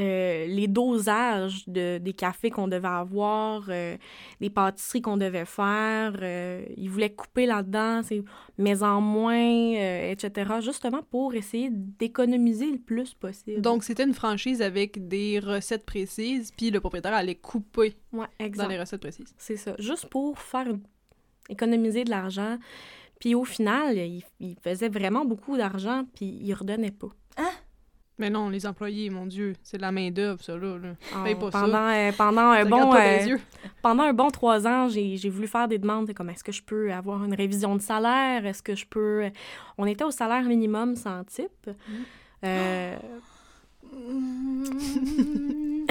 euh, 0.00 0.46
les 0.46 0.66
dosages 0.68 1.68
de, 1.68 1.98
des 1.98 2.12
cafés 2.12 2.50
qu'on 2.50 2.68
devait 2.68 2.88
avoir, 2.88 3.64
euh, 3.68 3.96
des 4.40 4.50
pâtisseries 4.50 5.02
qu'on 5.02 5.16
devait 5.16 5.44
faire. 5.44 6.14
euh, 6.22 6.64
il 6.76 6.88
voulait 6.88 7.10
couper 7.12 7.46
là-dedans, 7.46 8.00
mais 8.58 8.82
en 8.82 9.00
moins, 9.00 9.36
euh, 9.76 10.10
etc., 10.10 10.52
justement 10.60 11.02
pour 11.10 11.34
essayer 11.34 11.68
d'économiser 11.70 12.70
le 12.70 12.78
plus 12.78 13.14
possible. 13.14 13.60
Donc, 13.60 13.84
c'était 13.84 14.04
une 14.04 14.14
franchise 14.14 14.62
avec 14.62 15.08
des 15.08 15.38
recettes 15.38 15.84
précises, 15.84 16.50
puis 16.56 16.70
le 16.70 16.80
propriétaire 16.80 17.14
allait 17.14 17.34
couper 17.34 17.94
Ouais, 18.12 18.26
dans 18.56 18.66
les 18.68 18.78
recettes 18.78 19.00
précises. 19.00 19.34
C'est 19.38 19.56
ça. 19.56 19.74
Juste 19.78 20.06
pour 20.06 20.38
faire 20.38 20.66
économiser 21.48 22.04
de 22.04 22.10
l'argent. 22.10 22.58
Puis 23.18 23.34
au 23.34 23.44
final, 23.44 23.98
il, 23.98 24.22
il 24.40 24.56
faisait 24.62 24.88
vraiment 24.88 25.24
beaucoup 25.24 25.56
d'argent, 25.56 26.04
puis 26.14 26.38
il 26.42 26.54
redonnait 26.54 26.90
pas. 26.90 27.08
Mais 28.20 28.28
non, 28.30 28.50
les 28.50 28.66
employés, 28.66 29.08
mon 29.10 29.24
Dieu, 29.26 29.54
c'est 29.62 29.78
de 29.78 29.82
la 29.82 29.90
main-d'œuvre, 29.90 30.42
ça, 30.42 30.56
là. 30.56 30.76
là. 30.78 31.22
Paye 31.24 31.34
pas 31.34 31.50
ça. 31.50 31.60
pendant, 31.62 31.88
euh, 31.88 32.12
pendant 32.16 32.50
un 32.50 32.64
bon 32.66 32.94
euh, 32.94 33.36
pendant 33.82 34.02
un 34.04 34.12
bon 34.12 34.28
trois 34.30 34.66
ans, 34.66 34.88
j'ai 34.88 35.16
j'ai 35.16 35.30
voulu 35.30 35.46
faire 35.48 35.66
des 35.68 35.78
demandes. 35.78 36.12
Comme 36.12 36.28
est-ce 36.30 36.44
que 36.44 36.52
je 36.52 36.62
peux 36.62 36.92
avoir 36.92 37.24
une 37.24 37.34
révision 37.34 37.74
de 37.76 37.80
salaire? 37.82 38.44
Est-ce 38.44 38.62
que 38.62 38.74
je 38.76 38.84
peux 38.86 39.30
On 39.78 39.86
était 39.86 40.04
au 40.04 40.10
salaire 40.10 40.42
minimum 40.44 40.96
sans 40.96 41.24
type. 41.24 41.70
Euh, 42.44 42.96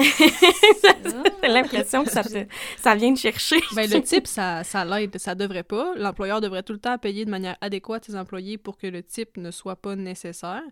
J'ai 1.42 1.48
l'impression 1.48 2.04
que 2.04 2.10
ça, 2.10 2.22
te- 2.22 2.46
ça 2.78 2.94
vient 2.94 3.12
de 3.12 3.18
chercher. 3.18 3.56
Ben, 3.74 3.88
le 3.90 4.00
type, 4.02 4.26
ça, 4.26 4.64
ça 4.64 4.84
l'aide. 4.84 5.18
Ça 5.18 5.34
devrait 5.34 5.62
pas. 5.62 5.94
L'employeur 5.96 6.40
devrait 6.40 6.62
tout 6.62 6.72
le 6.72 6.78
temps 6.78 6.96
payer 6.98 7.24
de 7.24 7.30
manière 7.30 7.56
adéquate 7.60 8.04
ses 8.04 8.16
employés 8.16 8.56
pour 8.58 8.78
que 8.78 8.86
le 8.86 9.02
type 9.02 9.36
ne 9.36 9.50
soit 9.50 9.76
pas 9.76 9.96
nécessaire. 9.96 10.62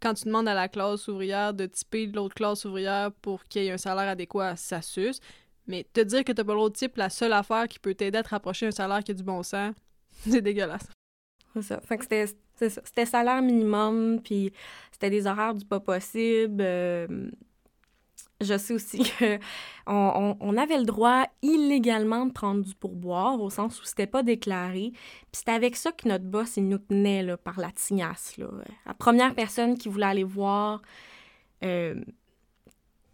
Quand 0.00 0.14
tu 0.14 0.24
demandes 0.24 0.48
à 0.48 0.54
la 0.54 0.68
classe 0.68 1.08
ouvrière 1.08 1.54
de 1.54 1.66
typer 1.66 2.06
l'autre 2.06 2.34
classe 2.34 2.64
ouvrière 2.64 3.10
pour 3.22 3.44
qu'il 3.44 3.64
y 3.64 3.66
ait 3.68 3.72
un 3.72 3.78
salaire 3.78 4.08
adéquat, 4.08 4.56
ça 4.56 4.82
suce. 4.82 5.20
Mais 5.66 5.84
te 5.92 6.00
dire 6.00 6.22
que 6.24 6.32
t'as 6.32 6.44
pas 6.44 6.54
l'autre 6.54 6.76
type, 6.76 6.96
la 6.96 7.10
seule 7.10 7.32
affaire 7.32 7.66
qui 7.68 7.78
peut 7.78 7.94
t'aider 7.94 8.18
à 8.18 8.22
te 8.22 8.28
rapprocher 8.28 8.66
un 8.66 8.70
salaire 8.70 9.02
qui 9.02 9.10
a 9.10 9.14
du 9.14 9.22
bon 9.22 9.42
sens, 9.42 9.74
c'est 10.28 10.40
dégueulasse. 10.40 10.86
C'est 11.54 11.62
ça. 11.62 11.80
C'était 12.84 13.06
salaire 13.06 13.42
minimum, 13.42 14.20
puis 14.22 14.52
c'était 14.92 15.10
des 15.10 15.26
horaires 15.26 15.54
du 15.54 15.64
pas 15.64 15.80
possible. 15.80 16.58
euh, 16.60 17.30
je 18.40 18.58
sais 18.58 18.74
aussi 18.74 18.98
que 19.18 19.36
on, 19.86 19.92
on- 19.94 20.36
on 20.40 20.56
avait 20.56 20.78
le 20.78 20.84
droit 20.84 21.24
illégalement 21.42 22.26
de 22.26 22.32
prendre 22.32 22.62
du 22.62 22.74
pourboire, 22.74 23.40
au 23.40 23.50
sens 23.50 23.80
où 23.80 23.84
c'était 23.84 24.06
pas 24.06 24.22
déclaré. 24.22 24.90
Puis 24.92 25.28
c'était 25.32 25.52
avec 25.52 25.76
ça 25.76 25.92
que 25.92 26.08
notre 26.08 26.24
boss, 26.24 26.56
il 26.56 26.68
nous 26.68 26.78
tenait 26.78 27.22
là, 27.22 27.36
par 27.36 27.58
la 27.60 27.70
tignasse. 27.70 28.36
Là. 28.36 28.48
La 28.84 28.94
première 28.94 29.34
personne 29.34 29.78
qui 29.78 29.88
voulait 29.88 30.06
aller 30.06 30.24
voir 30.24 30.82
euh, 31.64 31.94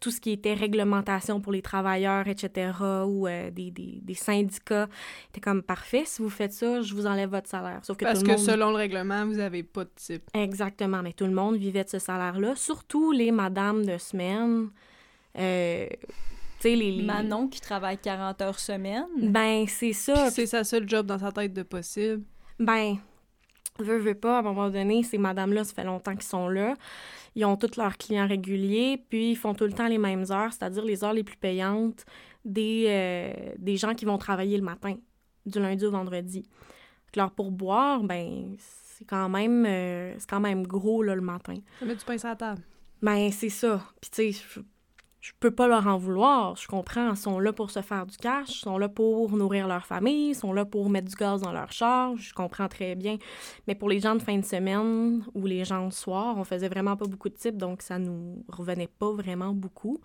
tout 0.01 0.11
ce 0.11 0.21
qui 0.21 0.33
était 0.33 0.55
réglementation 0.55 1.41
pour 1.41 1.53
les 1.53 1.63
travailleurs, 1.63 2.27
etc., 2.27 2.73
ou 3.07 3.29
euh, 3.29 3.53
des, 3.53 3.71
des, 3.71 4.01
des 4.03 4.15
syndicats, 4.15 4.89
était 5.29 5.41
comme 5.41 5.63
parfait, 5.63 6.03
si 6.05 6.21
vous 6.23 6.29
faites 6.31 6.53
ça, 6.53 6.83
je 6.83 6.93
vous 6.93 7.07
enlève 7.07 7.31
votre 7.31 7.49
salaire. 7.49 7.79
Sauf 7.85 7.97
que 7.97 8.05
Parce 8.05 8.19
tout 8.19 8.27
que 8.27 8.31
monde... 8.33 8.41
selon 8.41 8.71
le 8.71 8.77
règlement, 8.79 9.25
vous 9.27 9.39
avez 9.39 9.63
pas 9.63 9.85
de 9.85 9.91
type. 9.95 10.25
Exactement, 10.35 11.03
mais 11.05 11.13
tout 11.13 11.27
le 11.27 11.31
monde 11.31 11.55
vivait 11.55 11.85
de 11.85 11.89
ce 11.89 12.01
salaire-là, 12.01 12.57
surtout 12.57 13.13
les 13.13 13.31
madames 13.31 13.87
de 13.87 13.97
semaine. 13.97 14.71
Euh, 15.38 15.87
les, 16.64 17.03
Manon 17.03 17.49
qui 17.49 17.61
travaille 17.61 17.99
40 17.99 18.40
heures 18.42 18.59
semaine. 18.59 19.07
Ben, 19.21 19.66
c'est 19.66 19.92
ça. 19.92 20.31
C'est 20.31 20.47
sa 20.47 20.64
seule 20.64 20.88
job 20.88 21.07
dans 21.07 21.18
sa 21.18 21.33
tête 21.33 21.53
de 21.53 21.62
possible. 21.62 22.23
Ben, 22.59 22.97
veux, 23.79 23.99
veux 23.99 24.14
pas, 24.14 24.37
à 24.37 24.38
un 24.40 24.42
moment 24.42 24.71
donné, 24.71 25.03
ces 25.03 25.18
madames-là, 25.18 25.64
ça 25.64 25.75
fait 25.75 25.85
longtemps 25.85 26.12
qu'ils 26.12 26.23
sont 26.23 26.49
là. 26.49 26.75
Ils 27.35 27.45
ont 27.45 27.57
tous 27.57 27.77
leurs 27.77 27.97
clients 27.97 28.27
réguliers, 28.27 29.03
puis 29.09 29.33
ils 29.33 29.37
font 29.37 29.55
tout 29.55 29.64
le 29.64 29.73
temps 29.73 29.88
les 29.88 29.99
mêmes 29.99 30.25
heures, 30.31 30.53
c'est-à-dire 30.53 30.85
les 30.85 31.03
heures 31.03 31.14
les 31.14 31.25
plus 31.25 31.37
payantes 31.37 32.05
des, 32.45 32.87
euh, 32.88 33.53
des 33.59 33.77
gens 33.77 33.95
qui 33.95 34.05
vont 34.05 34.18
travailler 34.18 34.57
le 34.57 34.64
matin, 34.64 34.97
du 35.47 35.59
lundi 35.59 35.85
au 35.87 35.90
vendredi. 35.90 36.45
Leur 37.14 37.31
pourboire, 37.31 38.03
ben, 38.03 38.57
c'est 38.59 39.05
quand 39.05 39.29
même, 39.29 39.64
euh, 39.66 40.14
c'est 40.18 40.29
quand 40.29 40.40
même 40.40 40.66
gros, 40.66 41.03
là, 41.03 41.14
le 41.14 41.21
matin. 41.21 41.57
Ça 41.79 41.87
met 41.87 41.95
du 41.95 42.05
pain 42.05 42.18
sur 42.18 42.29
la 42.29 42.37
table. 42.37 42.62
Ben, 43.01 43.31
c'est 43.31 43.51
ça. 43.51 43.83
Puis, 44.01 44.11
tu 44.11 44.33
sais, 44.33 44.61
je, 45.23 45.33
peux 45.41 45.51
pas 45.51 45.69
leur 45.69 45.87
en 45.87 45.97
vouloir. 45.97 46.57
Je 46.57 46.67
comprends. 46.67 47.11
Ils 47.13 47.17
sont 47.17 47.39
là 47.39 47.53
pour 47.53 47.71
se 47.71 47.81
faire 47.81 48.05
du 48.05 48.17
cash. 48.19 48.57
Ils 48.57 48.61
sont 48.61 48.77
là 48.77 48.89
pour 48.89 49.31
nourrir 49.33 49.69
leur 49.69 49.87
famille. 49.87 50.31
Ils 50.31 50.35
sont 50.35 50.53
là 50.53 50.65
pour 50.65 50.91
mettre 50.91 51.09
du 51.09 51.15
gaz 51.15 51.41
dans 51.41 51.53
leur 51.53 51.73
char. 51.73 52.17
Je 52.17 52.35
comprends 52.35 52.69
très 52.69 52.95
bien. 52.97 53.17
Mais 53.67 53.75
pour 53.75 53.89
les 53.89 54.01
gens 54.01 54.15
de 54.17 54.23
fin 54.23 54.37
de 54.37 54.45
semaine 54.45 55.25
ou 55.35 55.47
les 55.47 55.65
gens 55.65 55.87
de 55.87 55.93
soir, 55.93 56.37
on 56.37 56.45
faisait 56.45 56.69
vraiment 56.69 56.97
pas 56.97 57.07
beaucoup 57.07 57.29
de 57.29 57.35
types, 57.37 57.57
donc 57.57 57.83
ça 57.83 57.99
nous 57.99 58.45
revenait 58.49 58.91
pas 58.99 59.13
vraiment 59.13 59.55
beaucoup. 59.55 59.99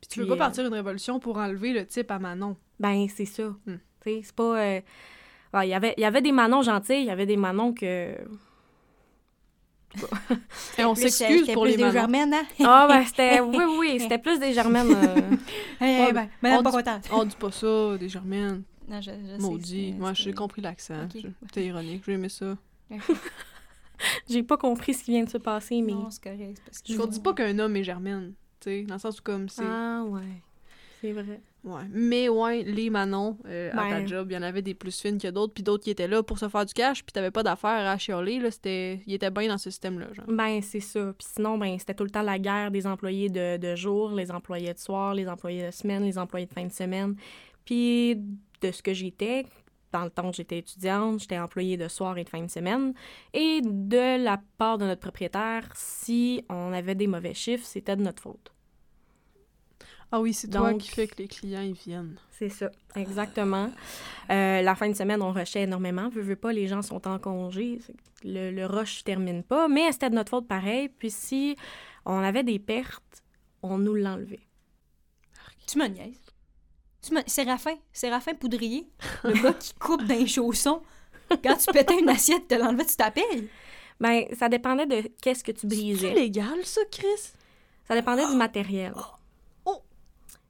Puis 0.00 0.08
tu 0.08 0.20
veux 0.20 0.26
pas 0.28 0.34
euh, 0.34 0.36
partir 0.36 0.66
une 0.66 0.74
révolution 0.74 1.18
pour 1.18 1.38
enlever 1.38 1.72
le 1.72 1.86
type 1.86 2.10
à 2.10 2.18
Manon? 2.18 2.56
Ben, 2.78 3.08
c'est 3.08 3.24
ça. 3.24 3.48
Hmm. 3.66 3.78
C'est 4.04 4.32
pas... 4.32 4.60
euh, 4.60 4.80
Il 5.64 5.68
y 5.68 5.74
avait- 5.74 5.94
il 5.96 6.00
y 6.02 6.04
avait 6.04 6.22
des 6.22 6.32
manons 6.32 6.62
gentils, 6.62 7.00
il 7.00 7.06
y 7.06 7.10
avait 7.10 7.26
des 7.26 7.36
manons 7.36 7.72
que... 7.74 8.14
Et 10.78 10.84
on 10.84 10.94
s'excuse 10.94 11.50
pour 11.52 11.62
plus 11.62 11.72
les 11.72 11.76
des 11.78 11.90
germaines, 11.90 12.32
hein? 12.34 12.44
Ah, 12.64 12.86
ben, 12.88 13.04
c'était... 13.06 13.40
Oui, 13.40 13.64
oui, 13.78 13.96
c'était 14.00 14.18
plus 14.18 14.38
des 14.38 14.52
germaines. 14.52 14.92
euh, 14.94 15.36
Hey, 15.80 16.04
Ouais, 16.06 16.12
ben, 16.12 16.28
madame 16.42 16.58
on 16.60 16.62
pas 16.62 16.70
dit- 16.70 16.76
contente. 16.76 17.08
On 17.12 17.24
dit 17.24 17.36
pas 17.36 17.50
ça, 17.52 17.96
des 17.98 18.08
germaines. 18.08 18.62
Non, 18.88 19.00
je, 19.00 19.10
je 19.10 19.40
Maudit. 19.40 19.94
Moi, 19.98 20.12
j'ai 20.14 20.32
compris 20.32 20.62
l'accent. 20.62 21.02
Ok. 21.04 21.20
Je- 21.22 21.28
C'était 21.46 21.66
ironique. 21.66 22.02
J'ai 22.06 22.12
aimé 22.12 22.28
ça. 22.28 22.56
J'ai 24.28 24.42
pas 24.44 24.56
compris 24.56 24.94
ce 24.94 25.02
qui 25.04 25.10
vient 25.10 25.24
de 25.24 25.28
se 25.28 25.38
passer, 25.38 25.82
mais... 25.82 25.92
Non, 25.92 26.08
c'est 26.10 26.22
correct. 26.22 26.60
parce 26.64 26.82
que- 26.82 26.92
Je 26.92 27.00
ne 27.00 27.06
dis 27.06 27.20
pas 27.20 27.32
qu'un 27.34 27.58
homme 27.58 27.76
est 27.76 27.82
germaine. 27.84 28.34
Tu 28.60 28.70
sais, 28.70 28.82
dans 28.82 28.94
le 28.94 29.00
sens 29.00 29.18
où 29.18 29.22
comme 29.22 29.48
c'est. 29.48 29.62
Ah, 29.64 30.02
ouais. 30.06 30.20
C'est 31.00 31.12
vrai. 31.12 31.40
Ouais. 31.64 31.82
Mais 31.90 32.28
ouais, 32.28 32.62
les 32.62 32.90
Manon, 32.90 33.36
euh, 33.46 33.70
à 33.72 33.76
ta 33.76 34.00
Ben. 34.00 34.06
job, 34.06 34.28
il 34.30 34.34
y 34.34 34.36
en 34.36 34.42
avait 34.42 34.62
des 34.62 34.74
plus 34.74 35.00
fines 35.00 35.18
que 35.18 35.28
d'autres, 35.28 35.52
puis 35.52 35.62
d'autres 35.62 35.84
qui 35.84 35.90
étaient 35.90 36.08
là 36.08 36.22
pour 36.22 36.38
se 36.38 36.48
faire 36.48 36.64
du 36.64 36.72
cash, 36.72 37.04
puis 37.04 37.12
t'avais 37.12 37.30
pas 37.30 37.42
d'affaires 37.42 37.86
à 37.86 37.98
chialer, 37.98 38.38
là. 38.38 38.50
C'était... 38.50 39.00
Ils 39.06 39.14
étaient 39.14 39.30
bien 39.30 39.48
dans 39.48 39.58
ce 39.58 39.70
système-là, 39.70 40.06
genre. 40.12 40.26
Ben, 40.28 40.60
c'est 40.62 40.80
ça. 40.80 41.12
Puis 41.18 41.28
sinon, 41.34 41.58
ben, 41.58 41.78
c'était 41.78 41.94
tout 41.94 42.04
le 42.04 42.10
temps 42.10 42.22
la 42.22 42.38
guerre 42.38 42.70
des 42.70 42.86
employés 42.86 43.28
de, 43.28 43.56
de 43.56 43.74
jour, 43.76 44.12
les 44.12 44.30
employés 44.30 44.72
de 44.72 44.78
soir, 44.78 45.14
les 45.14 45.28
employés 45.28 45.66
de 45.66 45.70
semaine, 45.70 46.04
les 46.04 46.18
employés 46.18 46.46
de 46.46 46.52
fin 46.52 46.64
de 46.64 46.72
semaine. 46.72 47.16
Puis 47.64 48.16
de 48.60 48.70
ce 48.72 48.82
que 48.82 48.94
j'étais, 48.94 49.44
dans 49.92 50.04
le 50.04 50.10
temps 50.10 50.30
que 50.30 50.36
j'étais 50.36 50.58
étudiante, 50.58 51.20
j'étais 51.20 51.38
employée 51.38 51.76
de 51.76 51.88
soir 51.88 52.18
et 52.18 52.24
de 52.24 52.28
fin 52.28 52.42
de 52.42 52.50
semaine. 52.50 52.92
Et 53.32 53.60
de 53.62 54.22
la 54.22 54.40
part 54.58 54.78
de 54.78 54.84
notre 54.84 55.00
propriétaire, 55.00 55.68
si 55.74 56.44
on 56.48 56.72
avait 56.72 56.94
des 56.94 57.06
mauvais 57.06 57.34
chiffres, 57.34 57.64
c'était 57.64 57.96
de 57.96 58.02
notre 58.02 58.22
faute. 58.22 58.52
Ah 60.10 60.20
oui, 60.20 60.32
c'est 60.32 60.48
toi 60.48 60.70
Donc- 60.72 60.80
qui 60.80 60.88
fais 60.90 61.06
que 61.06 61.16
les 61.18 61.28
clients, 61.28 61.60
ils 61.60 61.74
viennent. 61.74 62.16
C'est 62.30 62.48
ça, 62.48 62.70
exactement. 62.96 63.70
Euh, 64.30 64.62
la 64.62 64.74
fin 64.74 64.88
de 64.88 64.94
semaine, 64.94 65.20
on 65.22 65.32
rushait 65.32 65.62
énormément. 65.62 66.08
Veux, 66.08 66.22
veux 66.22 66.36
pas, 66.36 66.52
les 66.52 66.66
gens 66.66 66.80
sont 66.82 67.06
en 67.06 67.18
congé. 67.18 67.78
Le, 68.24 68.50
le 68.50 68.66
rush 68.66 69.04
termine 69.04 69.42
pas, 69.42 69.68
mais 69.68 69.92
c'était 69.92 70.08
de 70.10 70.14
notre 70.14 70.30
faute 70.30 70.48
pareil. 70.48 70.88
Puis 70.88 71.10
si 71.10 71.56
on 72.06 72.18
avait 72.20 72.42
des 72.44 72.58
pertes, 72.58 73.22
on 73.62 73.76
nous 73.78 73.94
l'enlevait. 73.94 74.40
Tu 75.66 75.78
me 75.78 75.86
niaises. 75.88 76.20
Tu 77.02 77.12
me... 77.14 77.20
Séraphin, 77.26 77.74
Séraphin 77.92 78.34
Poudrier, 78.34 78.88
le 79.24 79.34
gars 79.42 79.52
qui 79.52 79.74
coupe 79.74 80.04
dans 80.04 80.14
les 80.14 80.26
chaussons. 80.26 80.80
Quand 81.44 81.56
tu 81.56 81.70
pétais 81.72 81.98
une 82.00 82.08
assiette, 82.08 82.48
te 82.48 82.54
l'enlevais, 82.54 82.86
tu 82.86 82.96
t'appelles. 82.96 83.48
Ben, 84.00 84.24
ça 84.38 84.48
dépendait 84.48 84.86
de 84.86 85.08
qu'est-ce 85.20 85.44
que 85.44 85.52
tu 85.52 85.60
C'est 85.60 85.66
brisais. 85.66 86.14
légal, 86.14 86.64
ça, 86.64 86.80
Chris? 86.90 87.32
Ça 87.86 87.94
dépendait 87.94 88.26
du 88.26 88.36
matériel. 88.36 88.94
Oh! 88.96 89.02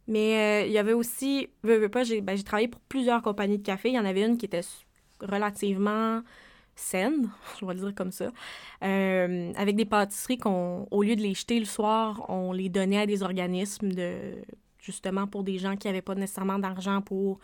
Mais 0.08 0.62
euh, 0.64 0.66
il 0.66 0.72
y 0.72 0.78
avait 0.78 0.94
aussi, 0.94 1.48
veux, 1.62 1.76
veux 1.76 1.88
pas, 1.88 2.02
j'ai 2.02 2.20
ben, 2.20 2.36
j'ai 2.36 2.42
travaillé 2.42 2.68
pour 2.68 2.80
plusieurs 2.80 3.22
compagnies 3.22 3.58
de 3.58 3.62
café. 3.62 3.90
Il 3.90 3.94
y 3.94 3.98
en 3.98 4.04
avait 4.04 4.24
une 4.24 4.38
qui 4.38 4.46
était 4.46 4.62
relativement 5.20 6.22
saines, 6.74 7.30
je 7.60 7.66
vais 7.66 7.74
le 7.74 7.80
dire 7.80 7.94
comme 7.94 8.12
ça, 8.12 8.30
euh, 8.84 9.52
avec 9.56 9.76
des 9.76 9.84
pâtisseries 9.84 10.38
qu'on, 10.38 10.86
au 10.90 11.02
lieu 11.02 11.16
de 11.16 11.20
les 11.20 11.34
jeter 11.34 11.58
le 11.58 11.66
soir, 11.66 12.24
on 12.28 12.52
les 12.52 12.68
donnait 12.68 13.00
à 13.00 13.06
des 13.06 13.22
organismes 13.22 13.92
de 13.92 14.36
justement 14.78 15.26
pour 15.26 15.44
des 15.44 15.58
gens 15.58 15.76
qui 15.76 15.88
n'avaient 15.88 16.02
pas 16.02 16.14
nécessairement 16.14 16.58
d'argent 16.58 17.02
pour 17.02 17.40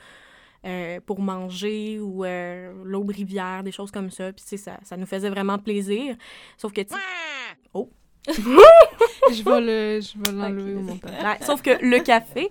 euh, 0.65 0.99
pour 1.05 1.21
manger 1.21 2.01
ou 2.01 2.25
euh, 2.25 2.73
l'aube 2.85 3.11
rivière, 3.11 3.63
des 3.63 3.73
choses 3.73 3.91
comme 3.91 4.11
ça. 4.11 4.33
Puis, 4.33 4.43
tu 4.45 4.49
sais, 4.49 4.57
ça, 4.57 4.79
ça 4.83 4.97
nous 4.97 5.05
faisait 5.05 5.29
vraiment 5.29 5.59
plaisir. 5.59 6.17
Sauf 6.57 6.73
que, 6.73 6.81
tu 6.81 6.95
Oh! 7.75 7.91
Je 8.29 9.43
vais 9.43 9.61
le- 9.61 10.01
je 10.01 10.19
vais 10.19 10.37
l'enlever 10.37 10.75
au 10.75 10.79
Ok, 10.81 10.85
montage. 10.85 11.23
Ouais, 11.23 11.47
sauf 11.47 11.63
que 11.63 11.71
le 11.83 11.99
café, 12.01 12.51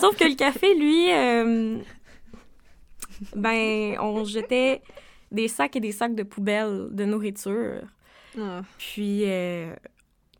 sauf 0.00 0.16
que 0.16 0.24
le 0.24 0.34
café, 0.34 0.74
lui, 0.74 1.12
euh, 1.12 1.78
ben, 3.34 3.96
on 4.00 4.24
jetait 4.24 4.82
des 5.32 5.48
sacs 5.48 5.76
et 5.76 5.80
des 5.80 5.92
sacs 5.92 6.14
de 6.14 6.22
poubelle 6.22 6.88
de 6.90 7.04
nourriture. 7.04 7.82
Ah. 8.38 8.62
Puis, 8.78 9.22
euh, 9.24 9.74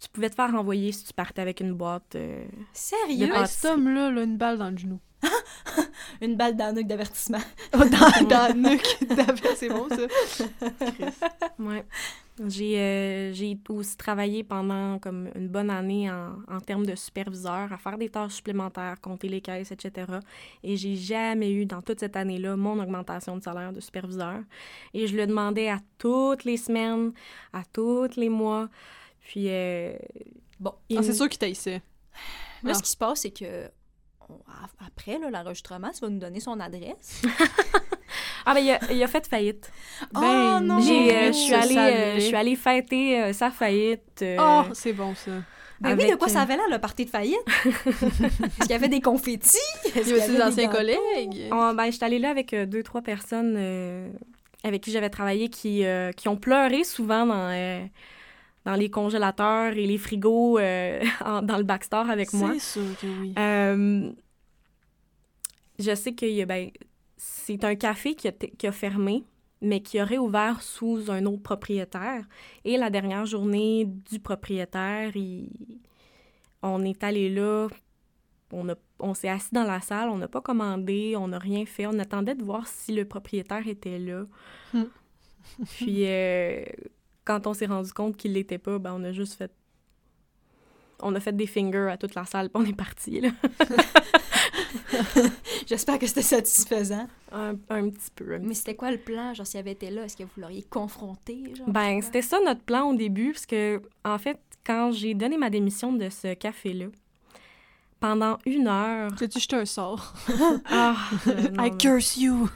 tu 0.01 0.09
pouvais 0.11 0.29
te 0.29 0.35
faire 0.35 0.53
renvoyer 0.53 0.93
si 0.93 1.05
tu 1.05 1.13
partais 1.15 1.41
avec 1.43 1.61
une 1.61 1.73
boîte. 1.73 2.15
euh, 2.17 2.45
Sérieux? 2.73 3.31
Cet 3.47 3.71
homme-là, 3.71 4.11
là, 4.11 4.23
une 4.23 4.37
balle 4.37 4.59
dans 4.59 4.71
le 4.71 4.77
genou. 4.77 5.01
Une 6.21 6.37
balle 6.37 6.57
dans 6.57 6.75
le 6.75 6.81
nuque 6.81 6.87
d'avertissement. 6.89 7.39
dans, 7.73 8.27
dans 8.29 8.55
le 8.55 8.71
nuque. 8.71 8.97
David, 9.09 9.47
c'est 9.57 9.69
bon, 9.69 9.87
ça. 9.89 10.07
Ouais. 11.59 11.85
J'ai 12.49 12.79
euh, 12.79 13.33
j'ai 13.33 13.59
aussi 13.71 13.97
travaillé 13.97 14.45
pendant 14.45 14.99
comme 14.99 15.31
une 15.35 15.49
bonne 15.49 15.71
année 15.71 16.11
en, 16.11 16.35
en 16.55 16.61
termes 16.61 16.85
de 16.85 16.95
superviseur, 16.95 17.73
à 17.73 17.79
faire 17.79 17.97
des 17.97 18.11
tâches 18.11 18.35
supplémentaires, 18.35 19.01
compter 19.01 19.29
les 19.29 19.41
caisses, 19.41 19.73
etc. 19.73 20.07
Et 20.63 20.77
j'ai 20.77 20.97
jamais 20.97 21.51
eu, 21.51 21.65
dans 21.65 21.81
toute 21.81 22.01
cette 22.01 22.15
année-là, 22.15 22.55
mon 22.57 22.79
augmentation 22.79 23.39
de 23.39 23.43
salaire 23.43 23.73
de 23.73 23.81
superviseur. 23.81 24.41
Et 24.93 25.07
je 25.07 25.17
le 25.17 25.27
demandais 25.27 25.71
à 25.71 25.79
toutes 25.97 26.45
les 26.45 26.59
semaines, 26.59 27.13
à 27.55 27.63
tous 27.73 28.17
les 28.17 28.29
mois. 28.29 28.69
Puis, 29.23 29.47
euh, 29.49 29.97
Bon. 30.61 30.73
il 30.91 30.99
Ah, 30.99 31.03
c'est 31.03 31.15
sûr 31.15 31.29
qu'il 31.31 31.39
taillissait. 31.39 31.83
Là, 32.63 32.73
Ah. 32.73 32.75
ce 32.75 32.83
qui 32.83 32.91
se 32.91 32.97
passe, 32.99 33.21
c'est 33.21 33.31
que 33.31 33.71
on- 34.29 34.41
après 34.87 35.19
là, 35.19 35.31
l'enregistrement, 35.31 35.91
tu 35.93 36.01
vas 36.01 36.09
nous 36.09 36.19
donner 36.19 36.41
son 36.41 36.59
adresse. 36.61 37.23
Ah, 38.49 38.55
ben, 38.55 38.61
il 38.61 38.71
a, 38.71 38.93
il 38.93 39.03
a 39.03 39.09
fait 39.09 39.27
faillite. 39.27 39.73
oh 40.15 40.59
non! 40.63 40.79
J'ai, 40.81 41.13
euh, 41.17 41.27
je 41.29 41.33
ce 41.33 41.39
suis 41.47 41.55
allée, 41.55 41.77
euh, 41.77 42.15
je 42.15 42.21
suis 42.21 42.37
allée 42.37 42.55
fêter 42.55 43.21
euh, 43.21 43.33
sa 43.33 43.51
faillite. 43.51 44.23
euh, 44.23 44.37
Oh, 44.39 44.63
c'est 44.73 44.93
bon, 44.93 45.17
ça. 45.17 45.33
Ben 45.81 45.99
oui, 45.99 46.09
de 46.13 46.15
quoi 46.15 46.29
ça 46.29 46.39
euh, 46.39 46.43
avait 46.43 46.55
l'air, 46.55 46.65
le 46.71 46.79
party 46.79 47.07
de 47.07 47.11
faillite? 47.11 47.37
Est-ce 47.67 48.59
qu'il 48.61 48.71
y 48.71 48.73
avait 48.75 48.89
des 48.89 49.01
confettis? 49.01 49.59
Est-ce 49.87 49.93
qu'il 50.01 50.09
y 50.11 50.13
avait 50.13 50.21
ses 50.21 50.33
des 50.35 50.43
anciens 50.43 50.69
collègues. 50.69 51.49
Oh, 51.53 51.73
ben, 51.75 51.91
j'étais 51.91 52.05
allée 52.05 52.21
là 52.21 52.31
avec 52.31 52.55
euh, 52.55 52.67
deux, 52.67 52.85
trois 52.85 53.03
personnes 53.03 53.57
euh, 53.59 54.09
avec 54.63 54.81
qui 54.81 54.93
j'avais 54.93 55.11
travaillé 55.11 55.49
qui, 55.49 55.85
euh, 55.85 56.13
qui 56.13 56.29
ont 56.29 56.37
pleuré 56.37 56.85
souvent 56.85 57.27
dans, 57.27 57.51
euh, 57.51 57.81
dans 58.67 58.75
les 58.75 58.91
congélateurs 58.91 59.73
et 59.75 59.87
les 59.87 59.97
frigos 59.97 60.59
euh, 60.59 61.01
en- 61.25 61.41
dans 61.41 61.57
le 61.57 61.63
backstore 61.63 62.11
avec 62.11 62.33
moi. 62.35 62.53
C'est 62.59 62.81
sûr 62.83 62.99
que 63.01 63.07
oui. 63.21 63.33
Euh, 63.39 64.11
je 65.79 65.95
sais 65.95 66.13
que 66.15 66.45
ben, 66.45 66.71
c'est 67.17 67.65
un 67.65 67.75
café 67.77 68.15
qui 68.15 68.29
a, 68.29 68.33
t- 68.33 68.51
qui 68.51 68.67
a 68.67 68.73
fermé, 68.73 69.25
mais 69.63 69.81
qui 69.81 70.01
aurait 70.03 70.19
ouvert 70.19 70.63
sous 70.63 71.11
un 71.11 71.25
autre 71.27 71.43
propriétaire. 71.43 72.25
Et 72.65 72.77
la 72.77 72.91
dernière 72.91 73.25
journée 73.25 73.87
du 74.11 74.19
propriétaire, 74.19 75.17
il- 75.17 75.79
on 76.63 76.83
est 76.85 77.05
allé 77.05 77.31
là, 77.31 77.69
on, 78.53 78.69
a- 78.69 78.75
on 78.99 79.15
s'est 79.15 79.29
assis 79.29 79.53
dans 79.53 79.65
la 79.65 79.81
salle, 79.81 80.09
on 80.09 80.19
n'a 80.19 80.29
pas 80.29 80.41
commandé, 80.41 81.15
on 81.17 81.29
n'a 81.29 81.39
rien 81.39 81.65
fait. 81.67 81.87
On 81.87 81.99
attendait 81.99 82.35
de 82.35 82.43
voir 82.43 82.67
si 82.67 82.93
le 82.93 83.05
propriétaire 83.05 83.67
était 83.69 83.99
là. 83.99 84.25
Hmm. 84.75 84.85
Puis 85.77 86.07
euh, 86.07 86.65
quand 87.27 87.47
on 87.47 87.53
s'est 87.53 87.67
rendu 87.67 87.93
compte 87.93 88.17
qu'il 88.17 88.33
l'était 88.33 88.57
pas, 88.57 88.79
ben, 88.79 88.95
on 88.95 89.05
a 89.05 89.13
juste 89.13 89.35
fait 89.35 89.53
on 91.01 91.15
a 91.15 91.21
fait 91.21 91.37
des 91.37 91.47
fingers 91.47 91.91
à 91.91 91.99
toute 91.99 92.15
la 92.15 92.25
salle, 92.25 92.49
puis 92.49 92.63
on 92.63 92.67
est 92.67 92.75
parti, 92.75 93.21
là. 93.21 93.29
J'espère 95.67 95.99
que 95.99 96.07
c'était 96.07 96.23
satisfaisant. 96.23 97.07
Un, 97.33 97.57
un 97.69 97.91
petit 97.91 98.11
peu. 98.15 98.35
un 98.35 98.39
Mais 98.39 98.55
c'était 98.55 98.77
quoi 98.77 98.91
le 98.91 98.97
plan? 98.97 99.35
Genre, 99.35 99.47
s'il 99.47 99.61
avait 99.61 99.73
été 99.73 99.91
là, 99.91 100.05
est-ce 100.05 100.17
que 100.17 100.23
vous 100.23 100.41
l'auriez 100.41 100.63
confronté? 100.63 101.55
Genre, 101.55 101.69
Ben, 101.69 102.01
c'était 102.01 102.23
ça 102.23 102.39
notre 102.45 102.63
plan 102.63 102.89
au 102.89 102.95
début, 102.95 103.33
parce 103.33 103.45
que, 103.45 103.83
en 104.07 104.17
fait, 104.17 104.39
quand 104.65 104.91
j'ai 104.93 105.13
donné 105.13 105.37
ma 105.37 105.51
démission 105.51 105.93
de 105.93 106.09
ce 106.09 106.33
café-là, 106.33 106.87
pendant 108.01 108.39
une 108.45 108.69
heure. 108.69 109.11
T'as-tu 109.17 109.41
jeté 109.41 109.57
un 109.57 109.65
sort? 109.65 110.15
Ah, 110.71 110.97
euh, 111.27 111.51
non, 111.51 111.65
I 111.65 111.77
curse 111.77 112.17
you! 112.17 112.49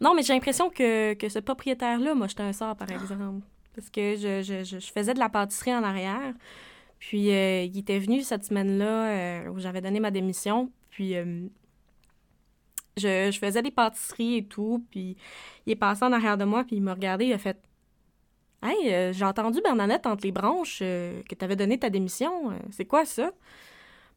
Non, 0.00 0.14
mais 0.14 0.22
j'ai 0.22 0.32
l'impression 0.32 0.70
que, 0.70 1.14
que 1.14 1.28
ce 1.28 1.38
propriétaire-là 1.38 2.14
m'a 2.14 2.26
jeté 2.26 2.42
un 2.42 2.52
sort, 2.52 2.76
par 2.76 2.90
exemple. 2.90 3.42
Parce 3.74 3.90
que 3.90 4.16
je, 4.16 4.90
faisais 4.94 5.14
de 5.14 5.18
la 5.18 5.28
pâtisserie 5.28 5.74
en 5.74 5.82
arrière. 5.82 6.34
Puis, 6.98 7.30
euh, 7.32 7.64
il 7.64 7.78
était 7.78 7.98
venu 7.98 8.22
cette 8.22 8.44
semaine-là 8.44 9.08
euh, 9.08 9.48
où 9.50 9.58
j'avais 9.58 9.80
donné 9.80 9.98
ma 9.98 10.10
démission. 10.10 10.70
Puis, 10.90 11.16
euh, 11.16 11.46
je, 12.96 13.30
je 13.32 13.38
faisais 13.38 13.62
des 13.62 13.70
pâtisseries 13.70 14.36
et 14.38 14.44
tout. 14.44 14.84
Puis, 14.90 15.16
il 15.66 15.72
est 15.72 15.76
passé 15.76 16.04
en 16.04 16.12
arrière 16.12 16.38
de 16.38 16.44
moi, 16.44 16.64
puis 16.64 16.76
il 16.76 16.82
m'a 16.82 16.94
regardé, 16.94 17.26
il 17.26 17.32
a 17.32 17.38
fait 17.38 17.58
Hey, 18.64 19.12
j'ai 19.12 19.24
entendu, 19.24 19.60
Bernadette, 19.60 20.06
entre 20.06 20.24
les 20.24 20.30
branches, 20.30 20.78
que 20.78 21.34
tu 21.34 21.44
avais 21.44 21.56
donné 21.56 21.80
ta 21.80 21.90
démission. 21.90 22.52
C'est 22.70 22.84
quoi 22.84 23.04
ça? 23.04 23.32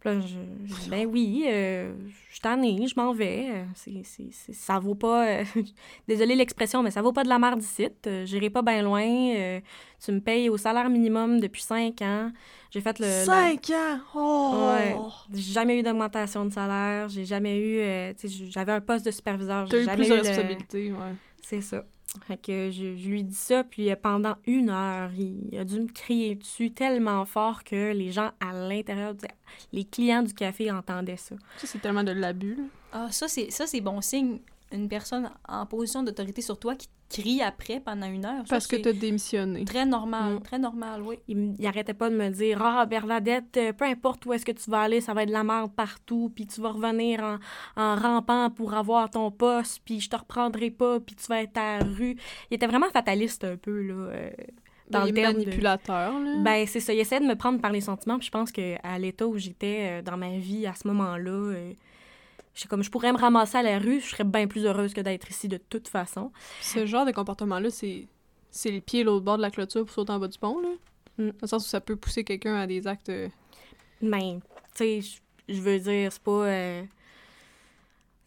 Là, 0.05 0.19
je, 0.21 0.89
ben 0.89 1.05
oui, 1.07 1.45
euh, 1.47 1.93
je 2.07 2.31
suis 2.33 2.39
tannée, 2.39 2.85
je 2.87 2.93
m'en 2.95 3.11
vais. 3.11 3.47
Euh, 3.49 3.63
C'est, 3.75 4.01
c'est, 4.03 4.27
c'est- 4.31 4.53
ça 4.53 4.77
vaut 4.79 4.93
pas... 4.95 5.27
euh, 5.27 5.43
Désolée 6.07 6.35
l'expression, 6.35 6.83
mais 6.83 6.91
ça 6.91 7.01
vaut 7.01 7.11
pas 7.11 7.23
de 7.23 7.29
la 7.29 7.39
merde 7.39 7.61
ici. 7.61 7.87
Euh, 8.05 8.25
J'irai 8.25 8.49
pas 8.51 8.61
bien 8.61 8.81
loin. 8.83 9.03
Euh, 9.03 9.59
tu 10.03 10.11
me 10.11 10.19
payes 10.19 10.49
au 10.49 10.57
salaire 10.57 10.89
minimum 10.89 11.39
depuis 11.39 11.63
cinq 11.63 12.01
ans. 12.03 12.31
J'ai 12.69 12.81
fait 12.81 12.99
le... 12.99 13.05
la- 13.05 13.25
Cinq 13.25 13.69
ans! 13.71 13.99
Oh! 14.13 14.67
Ouais. 14.75 14.95
J'ai 15.33 15.53
jamais 15.53 15.79
eu 15.79 15.83
d'augmentation 15.83 16.45
de 16.45 16.53
salaire. 16.53 17.09
J'ai 17.09 17.25
jamais 17.25 17.57
eu... 17.57 18.13
j'avais 18.49 18.73
un 18.73 18.81
poste 18.81 19.05
de 19.05 19.11
superviseur. 19.11 19.67
T'as 19.67 19.77
J'ai 19.77 19.83
eu 19.85 19.87
plus 19.95 20.07
de 20.09 20.13
le- 20.13 20.21
responsabilités, 20.21 20.91
ouais. 20.91 21.13
C'est 21.41 21.61
ça. 21.61 21.83
Fait 22.27 22.37
que 22.37 22.71
je, 22.71 22.95
je 22.95 23.09
lui 23.09 23.23
dis 23.23 23.35
ça, 23.35 23.63
puis 23.63 23.91
euh, 23.91 23.95
pendant 24.01 24.35
une 24.45 24.69
heure, 24.69 25.11
il 25.17 25.57
a 25.57 25.63
dû 25.65 25.79
me 25.81 25.87
crier 25.87 26.35
dessus 26.35 26.71
tellement 26.71 27.25
fort 27.25 27.63
que 27.63 27.91
les 27.93 28.11
gens 28.11 28.31
à 28.39 28.53
l'intérieur, 28.53 29.13
du- 29.13 29.25
les 29.73 29.83
clients 29.83 30.23
du 30.23 30.33
café 30.33 30.71
entendaient 30.71 31.17
ça. 31.17 31.35
Ça, 31.57 31.67
c'est 31.67 31.79
tellement 31.81 32.03
de 32.03 32.11
l'abus. 32.11 32.57
Ah, 32.91 33.07
ça, 33.11 33.27
c'est 33.27 33.51
ça, 33.51 33.67
c'est 33.67 33.81
bon 33.81 34.01
signe. 34.01 34.39
Une 34.71 34.89
personne 34.89 35.29
en 35.47 35.65
position 35.65 36.03
d'autorité 36.03 36.41
sur 36.41 36.57
toi 36.59 36.75
qui 36.75 36.87
te 36.87 37.21
crie 37.21 37.41
après 37.41 37.79
pendant 37.79 38.07
une 38.07 38.25
heure. 38.25 38.39
ça, 38.47 38.55
Parce 38.55 38.67
que 38.67 38.77
c'est 38.77 38.81
t'as 38.81 38.93
démissionné. 38.93 39.63
Très 39.63 39.85
normal, 39.85 40.33
Mm. 40.35 40.39
très 40.41 40.57
normal, 40.59 41.01
oui. 41.03 41.17
Il, 41.27 41.37
m- 41.37 41.55
il 41.59 41.67
arrêtait 41.67 41.93
pas 41.93 42.09
de 42.09 42.15
me 42.15 42.29
dire 42.29 42.59
Ah, 42.63 42.85
Bernadette, 42.87 43.55
euh, 43.57 43.73
peu 43.73 43.85
importe 43.85 44.25
où 44.25 44.33
est-ce 44.33 44.43
que 44.45 44.51
tu 44.51 44.69
vas 44.71 44.81
aller, 44.81 45.01
ça 45.01 45.13
va 45.13 45.21
être 45.23 45.29
de 45.29 45.33
la 45.33 45.43
merde 45.43 45.71
partout, 45.75 46.31
puis 46.35 46.47
tu 46.47 46.61
vas 46.61 46.71
revenir 46.71 47.21
en, 47.23 47.37
en 47.81 47.95
rampant 47.95 48.49
pour 48.49 48.73
avoir 48.73 49.09
ton 49.11 49.29
poste, 49.29 49.81
puis 49.85 49.99
je 50.01 50.09
te 50.09 50.15
reprendrai 50.15 50.71
pas, 50.71 50.99
puis 50.99 51.15
tu 51.15 51.25
vas 51.27 51.43
être 51.43 51.57
à 51.57 51.77
la 51.79 51.85
rue. 51.85 52.17
Il 52.49 52.55
était 52.55 52.67
vraiment 52.67 52.89
fataliste 52.89 53.43
un 53.43 53.57
peu, 53.57 53.81
là. 53.83 53.93
euh, 53.93 54.29
dans 54.89 55.05
Il 55.05 55.13
le 55.13 55.17
de- 55.17 55.21
manipulateur, 55.21 56.19
là. 56.19 56.33
Ben, 56.43 56.65
c'est 56.67 56.79
ça. 56.79 56.93
Il 56.93 56.99
essaie 56.99 57.19
de 57.19 57.25
me 57.25 57.35
prendre 57.35 57.59
par 57.59 57.71
les 57.71 57.81
sentiments. 57.81 58.17
Puis 58.19 58.27
je 58.27 58.31
pense 58.31 58.51
qu'à 58.51 58.99
l'état 58.99 59.25
où 59.25 59.35
j'étais 59.37 59.99
euh, 59.99 60.01
dans 60.03 60.15
ma 60.17 60.37
vie 60.37 60.67
à 60.67 60.73
ce 60.75 60.87
moment-là, 60.87 61.31
euh, 61.31 61.73
je 62.55 62.67
comme 62.67 62.81
je 62.83 62.89
pourrais 62.89 63.11
me 63.13 63.17
ramasser 63.17 63.57
à 63.57 63.61
la 63.63 63.77
rue, 63.79 63.99
je 64.01 64.07
serais 64.07 64.23
bien 64.23 64.47
plus 64.47 64.65
heureuse 64.65 64.93
que 64.93 65.01
d'être 65.01 65.29
ici 65.29 65.47
de 65.47 65.57
toute 65.57 65.87
façon. 65.87 66.31
Ce 66.61 66.85
genre 66.87 67.05
de 67.05 67.11
comportement-là, 67.11 67.69
c'est 67.69 68.07
c'est 68.49 68.71
le 68.71 68.79
pied 68.81 69.03
l'autre 69.03 69.23
bord 69.25 69.37
de 69.37 69.41
la 69.41 69.51
clôture 69.51 69.83
pour 69.85 69.93
sauter 69.93 70.13
en 70.13 70.19
bas 70.19 70.27
du 70.29 70.39
pont, 70.39 70.59
là. 70.61 70.69
Mm. 71.17 71.27
Dans 71.29 71.33
le 71.41 71.47
sens 71.47 71.65
où 71.65 71.69
ça 71.69 71.81
peut 71.81 71.95
pousser 71.97 72.23
quelqu'un 72.23 72.55
à 72.55 72.65
des 72.67 72.87
actes... 72.87 73.09
euh, 73.09 73.27
Mais, 74.01 74.39
tu 74.75 75.01
sais, 75.01 75.19
je- 75.49 75.61
veux 75.61 75.79
dire, 75.79 76.11
c'est 76.11 76.23
pas. 76.23 76.31
euh, 76.31 76.83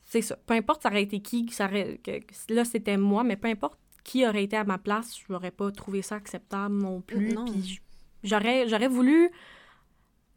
C'est 0.04 0.22
ça. 0.22 0.36
Peu 0.46 0.54
importe 0.54 0.82
ça 0.82 0.88
aurait 0.90 1.02
été 1.02 1.20
qui, 1.20 1.48
ça 1.50 1.66
aurait- 1.66 2.00
là 2.48 2.64
c'était 2.64 2.96
moi, 2.96 3.24
mais 3.24 3.36
peu 3.36 3.48
importe 3.48 3.78
qui 4.04 4.26
aurait 4.26 4.44
été 4.44 4.56
à 4.56 4.64
ma 4.64 4.78
place, 4.78 5.18
je 5.18 5.30
n'aurais 5.32 5.50
pas 5.50 5.70
trouvé 5.70 6.00
ça 6.02 6.14
acceptable 6.16 6.74
non 6.76 7.00
plus. 7.02 7.34
Non. 7.34 7.44
Puis 7.44 7.80
j'aurais, 8.22 8.66
j'aurais 8.68 8.88
voulu 8.88 9.30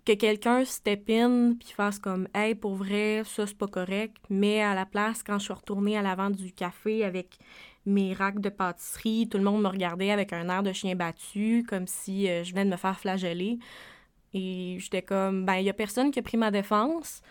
que 0.06 0.14
quelqu'un 0.14 0.66
step 0.66 1.10
in 1.10 1.54
puis 1.60 1.70
fasse 1.70 2.00
comme 2.00 2.28
Hey, 2.34 2.56
pour 2.56 2.76
vrai, 2.76 3.24
ça 3.26 3.46
c'est 3.46 3.58
pas 3.58 3.68
correct. 3.68 4.18
Mais 4.30 4.62
à 4.62 4.74
la 4.74 4.86
place, 4.86 5.24
quand 5.24 5.40
je 5.40 5.46
suis 5.46 5.54
retournée 5.54 5.98
à 5.98 6.02
l'avant 6.02 6.30
du 6.30 6.52
café 6.52 7.04
avec 7.04 7.38
mes 7.86 8.14
racks 8.14 8.40
de 8.40 8.50
pâtisserie, 8.50 9.28
tout 9.30 9.38
le 9.38 9.44
monde 9.44 9.62
me 9.62 9.68
regardait 9.68 10.12
avec 10.12 10.34
un 10.34 10.50
air 10.50 10.64
de 10.64 10.72
chien 10.72 10.96
battu, 10.96 11.66
comme 11.68 11.88
si 11.88 12.30
euh, 12.30 12.44
je 12.44 12.52
venais 12.52 12.66
de 12.66 12.70
me 12.70 12.78
faire 12.78 13.00
flageller. 13.00 13.60
Et 14.34 14.78
j'étais 14.80 15.02
comme, 15.02 15.46
ben, 15.46 15.56
il 15.56 15.66
y 15.66 15.70
a 15.70 15.74
personne 15.74 16.12
qui 16.12 16.20
a 16.20 16.22
pris 16.22 16.38
ma 16.38 16.52
défense, 16.52 17.22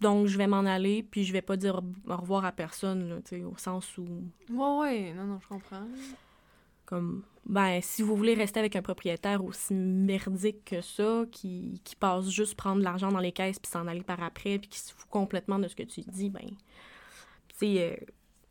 donc 0.00 0.26
je 0.26 0.38
vais 0.38 0.46
m'en 0.46 0.60
aller, 0.60 1.02
puis 1.02 1.24
je 1.24 1.32
vais 1.32 1.42
pas 1.42 1.56
dire 1.56 1.80
au 2.06 2.16
revoir 2.16 2.44
à 2.44 2.52
personne, 2.52 3.08
là, 3.08 3.16
au 3.46 3.56
sens 3.56 3.98
où, 3.98 4.04
Ouais, 4.50 4.78
ouais, 4.78 5.12
non, 5.14 5.24
non, 5.24 5.40
je 5.40 5.48
comprends. 5.48 5.86
Comme, 6.94 7.24
ben, 7.44 7.80
si 7.82 8.02
vous 8.02 8.14
voulez 8.14 8.34
rester 8.34 8.60
avec 8.60 8.76
un 8.76 8.82
propriétaire 8.82 9.44
aussi 9.44 9.74
merdique 9.74 10.64
que 10.64 10.80
ça, 10.80 11.24
qui, 11.32 11.80
qui 11.82 11.96
passe 11.96 12.28
juste 12.30 12.54
prendre 12.54 12.78
de 12.78 12.84
l'argent 12.84 13.10
dans 13.10 13.18
les 13.18 13.32
caisses 13.32 13.58
puis 13.58 13.68
s'en 13.68 13.88
aller 13.88 14.02
par 14.02 14.22
après, 14.22 14.60
puis 14.60 14.68
qui 14.68 14.78
se 14.78 14.92
fout 14.92 15.08
complètement 15.10 15.58
de 15.58 15.66
ce 15.66 15.74
que 15.74 15.82
tu 15.82 16.02
dis, 16.02 16.30
ben, 16.30 16.48
sais, 17.54 17.82
euh, 17.82 17.96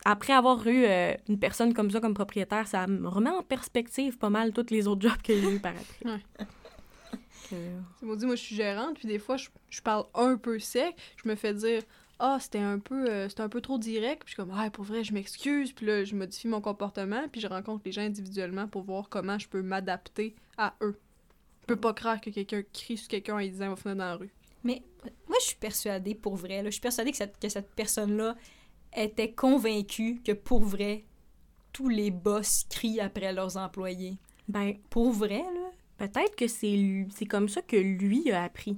après 0.03 0.33
avoir 0.33 0.67
eu 0.67 0.83
euh, 0.83 1.13
une 1.29 1.39
personne 1.39 1.73
comme 1.73 1.89
ça 1.89 2.01
comme 2.01 2.13
propriétaire, 2.13 2.67
ça 2.67 2.85
me 2.85 3.07
remet 3.07 3.29
en 3.29 3.43
perspective 3.43 4.17
pas 4.17 4.29
mal 4.29 4.51
tous 4.51 4.71
les 4.71 4.87
autres 4.87 5.01
jobs 5.01 5.21
que 5.23 5.33
j'ai 5.33 5.55
eu 5.55 5.59
par 5.59 5.73
après. 5.73 6.11
Ouais. 6.11 6.47
C'est 7.49 8.05
maudit, 8.05 8.25
moi 8.25 8.35
je 8.35 8.41
suis 8.41 8.55
gérante, 8.55 8.97
puis 8.97 9.07
des 9.07 9.19
fois 9.19 9.37
je, 9.37 9.47
je 9.69 9.81
parle 9.81 10.05
un 10.15 10.35
peu 10.35 10.59
sec, 10.59 10.95
je 11.23 11.29
me 11.29 11.35
fais 11.35 11.53
dire 11.53 11.83
ah 12.25 12.37
c'était 12.39 12.59
un 12.59 12.79
peu 12.79 13.09
euh, 13.09 13.27
c'était 13.27 13.41
un 13.41 13.49
peu 13.49 13.59
trop 13.59 13.77
direct, 13.77 14.23
puis 14.23 14.31
je 14.31 14.33
suis 14.33 14.35
comme 14.37 14.57
ah 14.57 14.69
pour 14.69 14.85
vrai 14.85 15.03
je 15.03 15.13
m'excuse, 15.13 15.73
puis 15.73 15.85
là 15.85 16.05
je 16.05 16.15
modifie 16.15 16.47
mon 16.47 16.61
comportement, 16.61 17.27
puis 17.29 17.41
je 17.41 17.47
rencontre 17.47 17.81
les 17.85 17.91
gens 17.91 18.01
individuellement 18.01 18.67
pour 18.67 18.83
voir 18.83 19.09
comment 19.09 19.37
je 19.37 19.49
peux 19.49 19.61
m'adapter 19.61 20.33
à 20.57 20.73
eux. 20.81 20.97
Je 21.61 21.67
peux 21.67 21.75
pas 21.75 21.93
croire 21.93 22.21
que 22.21 22.29
quelqu'un 22.29 22.63
crie 22.73 22.97
sur 22.97 23.09
quelqu'un 23.09 23.35
en 23.35 23.39
lui 23.39 23.49
disant 23.49 23.69
va 23.69 23.75
finir 23.75 23.97
dans 23.97 24.05
la 24.05 24.15
rue. 24.15 24.31
Mais 24.63 24.81
moi, 25.27 25.37
je 25.41 25.47
suis 25.47 25.55
persuadée, 25.57 26.15
pour 26.15 26.35
vrai, 26.35 26.63
là, 26.63 26.69
je 26.69 26.75
suis 26.75 26.81
persuadée 26.81 27.11
que 27.11 27.17
cette, 27.17 27.37
que 27.39 27.49
cette 27.49 27.73
personne-là 27.73 28.35
était 28.95 29.31
convaincue 29.31 30.21
que, 30.23 30.31
pour 30.31 30.61
vrai, 30.61 31.03
tous 31.73 31.89
les 31.89 32.11
boss 32.11 32.65
crient 32.69 33.01
après 33.01 33.33
leurs 33.33 33.57
employés. 33.57 34.17
Ben, 34.47 34.75
Pour 34.89 35.11
vrai, 35.11 35.41
là. 35.41 35.71
peut-être 35.97 36.35
que 36.35 36.47
c'est 36.47 37.25
comme 37.29 37.49
ça 37.49 37.61
que 37.61 37.75
lui 37.75 38.31
a 38.31 38.43
appris. 38.43 38.77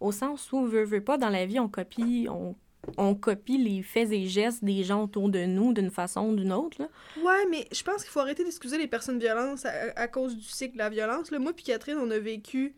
Au 0.00 0.12
sens 0.12 0.52
où, 0.52 0.66
veut, 0.66 0.84
veut 0.84 1.04
pas, 1.04 1.16
dans 1.16 1.30
la 1.30 1.46
vie, 1.46 1.60
on 1.60 1.68
copie, 1.68 2.26
on, 2.28 2.54
on 2.96 3.14
copie 3.14 3.58
les 3.58 3.82
faits 3.82 4.10
et 4.12 4.26
gestes 4.26 4.62
des 4.64 4.82
gens 4.84 5.04
autour 5.04 5.28
de 5.28 5.44
nous 5.44 5.72
d'une 5.72 5.90
façon 5.90 6.28
ou 6.30 6.36
d'une 6.36 6.52
autre. 6.52 6.80
Là. 6.80 6.88
Ouais, 7.22 7.46
mais 7.50 7.66
je 7.72 7.82
pense 7.82 8.02
qu'il 8.02 8.10
faut 8.10 8.20
arrêter 8.20 8.44
d'excuser 8.44 8.78
les 8.78 8.86
personnes 8.86 9.18
violentes 9.18 9.64
à, 9.64 10.00
à 10.00 10.08
cause 10.08 10.36
du 10.36 10.44
cycle 10.44 10.74
de 10.74 10.78
la 10.78 10.90
violence. 10.90 11.30
Là, 11.30 11.38
moi 11.38 11.52
puis 11.52 11.64
Catherine, 11.64 11.98
on 11.98 12.10
a 12.10 12.18
vécu 12.18 12.74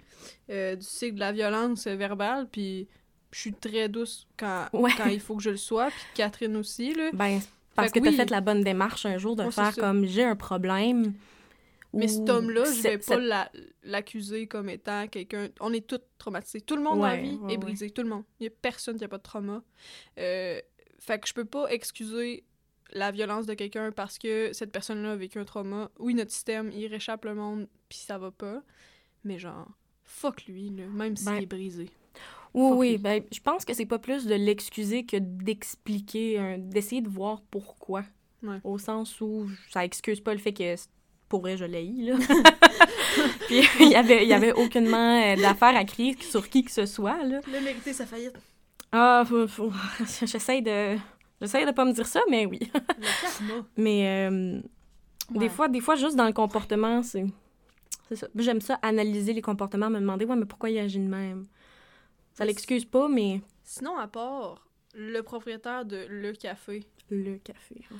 euh, 0.51 0.77
du 0.77 0.85
cycle 0.87 1.15
de 1.15 1.21
la 1.21 1.33
violence 1.33 1.87
euh, 1.87 1.97
verbale, 1.97 2.47
puis 2.51 2.89
je 3.33 3.41
suis 3.41 3.53
très 3.53 3.89
douce 3.89 4.27
quand, 4.37 4.67
Ouais. 4.73 4.91
quand 4.97 5.07
il 5.07 5.21
faut 5.21 5.37
que 5.37 5.43
je 5.43 5.51
le 5.51 5.57
sois, 5.57 5.89
puis 5.89 6.05
Catherine 6.15 6.57
aussi, 6.57 6.95
là. 6.95 7.11
Ben, 7.13 7.41
parce 7.75 7.93
Fait 7.93 8.01
que 8.01 8.05
que 8.05 8.09
tu 8.09 8.15
as 8.15 8.25
fait 8.25 8.31
la 8.31 8.41
bonne 8.41 8.63
démarche 8.63 9.05
un 9.05 9.19
jour 9.19 9.37
de 9.37 9.51
faire 9.51 9.75
comme 9.77 10.07
j'ai 10.07 10.25
un 10.25 10.37
problème. 10.37 11.13
Mais 11.97 12.09
cet 12.09 12.29
homme-là, 12.29 12.65
je 12.65 12.83
vais 12.83 12.99
pas 12.99 13.19
la- 13.19 13.51
l'accuser 13.83 14.47
comme 14.47 14.69
étant 14.69 15.07
quelqu'un... 15.09 15.49
On 15.61 15.73
est 15.73 15.87
tous 15.87 16.01
traumatisés. 16.19 16.61
Tout 16.61 16.77
le 16.77 16.83
monde 16.83 16.99
dans 16.99 17.07
la 17.07 17.15
Ouais, 17.15 17.23
vie 17.23 17.37
ouais, 17.37 17.55
est 17.55 17.57
ouais. 17.57 17.59
brisé. 17.59 17.91
Tout 17.91 18.03
le 18.03 18.09
monde. 18.09 18.25
Il 18.41 18.45
y 18.45 18.47
a 18.47 18.51
personne 18.51 18.97
qui 18.99 19.05
a 19.05 19.09
pas 19.09 19.19
de 19.19 19.23
trauma. 19.23 19.63
Euh, 20.19 20.61
fait 20.99 21.19
que 21.21 21.27
je 21.29 21.35
peux 21.35 21.45
pas 21.45 21.69
excuser 21.71 22.45
la 22.93 23.11
violence 23.11 23.47
de 23.47 23.55
quelqu'un 23.55 23.91
parce 23.93 24.19
que 24.19 24.53
cette 24.53 24.73
personne-là 24.73 25.13
a 25.13 25.17
vécu 25.17 25.39
un 25.39 25.45
trauma. 25.45 25.91
Oui, 25.99 26.15
notre 26.15 26.31
système, 26.33 26.71
il 26.73 26.87
réchappe 26.87 27.25
le 27.25 27.35
monde, 27.35 27.69
puis 27.89 27.99
ça 27.99 28.17
va 28.19 28.31
pas. 28.31 28.63
Mais 29.25 29.39
genre, 29.39 29.67
fuck 30.05 30.45
lui, 30.47 30.71
là, 30.71 30.85
même 30.87 31.17
s'il 31.17 31.27
Ben, 31.27 31.37
est 31.43 31.47
brisé. 31.47 31.91
Oui, 32.55 32.73
oui. 32.77 32.99
Ben, 32.99 33.23
je 33.33 33.41
pense 33.41 33.65
que 33.65 33.75
c'est 33.75 33.87
pas 33.87 33.99
plus 33.99 34.25
de 34.27 34.35
l'excuser 34.35 35.05
que 35.05 35.17
d'expliquer, 35.19 36.57
d'essayer 36.59 37.03
de 37.03 37.09
voir 37.09 37.43
pourquoi. 37.51 38.05
Ouais. 38.43 38.61
Au 38.65 38.79
sens 38.79 39.21
où 39.21 39.49
ça 39.71 39.85
excuse 39.85 40.21
pas 40.21 40.33
le 40.33 40.39
fait 40.41 40.53
que 40.53 40.75
pour 41.29 41.41
vrai, 41.41 41.57
je 41.57 41.65
l'ai 41.65 41.85
là. 41.85 42.17
Puis 43.49 43.63
il 43.81 43.89
y 43.91 43.95
avait, 43.97 44.23
il 44.25 44.29
y 44.29 44.33
avait 44.33 44.53
aucunement 44.53 45.23
euh, 45.23 45.37
d'affaire 45.37 45.77
à 45.77 45.85
crier 45.85 46.17
sur 46.21 46.49
qui 46.49 46.65
que 46.65 46.71
ce 46.71 46.87
soit, 46.87 47.23
là. 47.25 47.41
A 47.47 47.61
mérité 47.61 47.93
sa 47.93 48.07
faillite. 48.07 48.37
Ah, 48.93 49.25
j'essaie 50.25 50.63
de... 50.63 50.97
J'essaie 51.41 51.67
de 51.67 51.73
pas 51.73 51.85
me 51.85 51.93
dire 51.93 52.07
ça, 52.07 52.21
mais 52.31 52.47
oui. 52.47 52.59
Le 52.73 53.23
karma. 53.23 53.67
Mais 53.77 54.29
euh, 54.31 54.61
des 55.31 55.49
fois, 55.49 55.69
des 55.69 55.81
fois, 55.81 55.97
juste 55.97 56.17
dans 56.17 56.27
le 56.27 56.33
comportement, 56.33 57.03
c'est... 57.03 57.27
C'est 58.09 58.17
ça. 58.17 58.29
J'aime 58.37 58.61
ça, 58.61 58.79
analyser 58.83 59.33
les 59.33 59.43
comportements, 59.43 59.91
me 59.91 59.99
demander, 59.99 60.25
ouais, 60.25 60.37
mais 60.37 60.45
pourquoi 60.45 60.71
il 60.71 60.79
agit 60.79 61.01
de 61.01 61.09
même? 61.09 61.45
Ça 62.35 62.45
l'excuse 62.45 62.85
pas, 62.85 63.09
mais 63.09 63.41
Sinon, 63.65 63.99
à 63.99 64.07
part 64.07 64.65
le 64.95 65.21
propriétaire 65.23 65.85
de 65.85 66.07
Le 66.09 66.33
Café, 66.33 66.85
le 67.11 67.37
café. 67.39 67.75
ouais. 67.91 67.97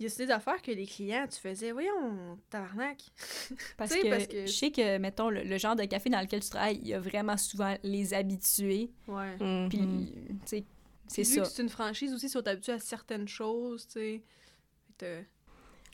Il 0.00 0.06
y 0.08 0.12
a 0.12 0.14
des 0.16 0.30
affaires 0.30 0.60
que 0.60 0.70
les 0.72 0.86
clients, 0.86 1.26
tu 1.30 1.38
faisais, 1.38 1.70
voyons, 1.72 2.38
tabarnak. 2.50 2.98
Parce 3.76 3.94
que, 3.94 4.08
parce 4.10 4.26
que- 4.26 4.46
je 4.46 4.52
sais 4.52 4.70
que, 4.70 4.98
mettons, 4.98 5.30
le, 5.30 5.42
le 5.44 5.58
genre 5.58 5.76
de 5.76 5.84
café 5.84 6.10
dans 6.10 6.20
lequel 6.20 6.40
tu 6.42 6.50
travailles, 6.50 6.78
il 6.82 6.88
y 6.88 6.94
a 6.94 7.00
vraiment 7.00 7.36
souvent 7.36 7.76
les 7.82 8.12
habitués. 8.14 8.90
Ouais. 9.06 9.36
Puis, 9.68 9.78
Mhm. 9.80 10.06
tu 10.40 10.46
sais, 10.46 10.64
c'est 11.06 11.22
Puis 11.22 11.30
vu 11.30 11.36
ça. 11.36 11.40
que 11.42 11.46
c'est 11.48 11.62
une 11.62 11.68
franchise 11.68 12.12
aussi, 12.12 12.26
ils 12.26 12.30
sont 12.30 12.46
habitués 12.48 12.72
à 12.72 12.78
certaines 12.80 13.28
choses, 13.28 13.86
tu 13.86 13.92
sais. 14.00 14.22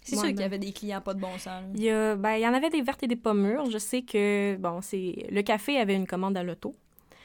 C'est 0.02 0.16
Ouais, 0.16 0.20
sûr 0.20 0.22
qu'il 0.28 0.30
y 0.30 0.34
ben- 0.34 0.44
avait 0.44 0.58
des 0.58 0.72
clients 0.72 1.00
pas 1.02 1.12
de 1.14 1.20
bon 1.20 1.36
sens. 1.38 1.64
Il 1.74 1.82
y, 1.82 1.90
a- 1.90 2.16
ben, 2.16 2.34
il 2.36 2.40
y 2.40 2.46
en 2.48 2.54
avait 2.54 2.70
des 2.70 2.80
vertes 2.80 3.02
et 3.02 3.06
des 3.06 3.16
pas 3.16 3.34
mûres. 3.34 3.70
Je 3.70 3.76
sais 3.78 4.02
que, 4.02 4.56
bon, 4.56 4.80
c'est 4.80 5.26
le 5.30 5.42
café 5.42 5.78
avait 5.78 5.94
une 5.94 6.06
commande 6.06 6.36
à 6.38 6.42
l'auto. 6.42 6.74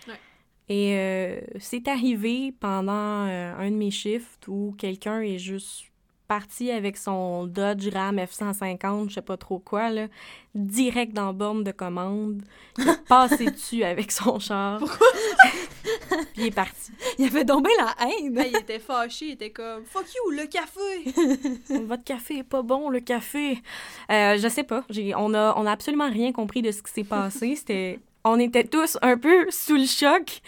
Ouais. 0.08 0.14
Et 0.68 0.96
euh, 0.98 1.42
c'est 1.60 1.88
arrivé 1.88 2.52
pendant 2.60 3.28
euh, 3.28 3.56
un 3.56 3.72
de 3.72 3.76
mes 3.78 3.92
shifts 3.92 4.48
où 4.50 4.76
quelqu'un 4.78 5.22
est 5.22 5.38
juste 5.38 5.86
parti 6.28 6.72
avec 6.72 6.98
son 6.98 7.46
Dodge 7.46 7.90
Ram 7.94 8.18
F-150, 8.18 9.10
je 9.10 9.16
sais 9.16 9.22
pas 9.22 9.38
trop 9.38 9.60
quoi, 9.60 9.90
là, 9.90 10.08
direct 10.54 11.14
dans 11.14 11.28
la 11.28 11.34
borne 11.34 11.64
de 11.64 11.72
commande. 11.72 12.42
Il 12.78 12.88
est 12.88 13.06
passé 13.08 13.46
dessus 13.52 13.84
avec 13.84 14.12
son 14.12 14.40
char. 14.40 14.80
Pourquoi? 14.80 15.08
Puis 16.34 16.44
il 16.44 16.46
est 16.48 16.52
parti. 16.52 16.92
Il 17.18 17.26
avait 17.26 17.46
donc 17.46 17.66
bien 17.66 17.74
la 17.78 18.08
haine. 18.08 18.38
Ah, 18.40 18.48
il 18.48 18.56
était 18.58 18.80
fâché, 18.80 19.28
il 19.28 19.32
était 19.34 19.52
comme 19.52 19.84
Fuck 19.86 20.06
you, 20.14 20.32
le 20.32 20.46
café! 20.48 21.60
Votre 21.86 22.04
café 22.04 22.40
est 22.40 22.44
pas 22.44 22.62
bon, 22.62 22.90
le 22.90 23.00
café. 23.00 23.62
Euh, 24.12 24.38
je 24.38 24.48
sais 24.48 24.64
pas. 24.64 24.84
J'ai, 24.90 25.14
on, 25.16 25.34
a, 25.34 25.54
on 25.58 25.66
a 25.66 25.72
absolument 25.72 26.10
rien 26.10 26.32
compris 26.32 26.62
de 26.62 26.72
ce 26.72 26.82
qui 26.82 26.92
s'est 26.92 27.04
passé. 27.04 27.56
C'était, 27.56 28.00
on 28.24 28.40
était 28.40 28.64
tous 28.64 28.98
un 29.02 29.18
peu 29.18 29.50
sous 29.52 29.76
le 29.76 29.86
choc. 29.86 30.42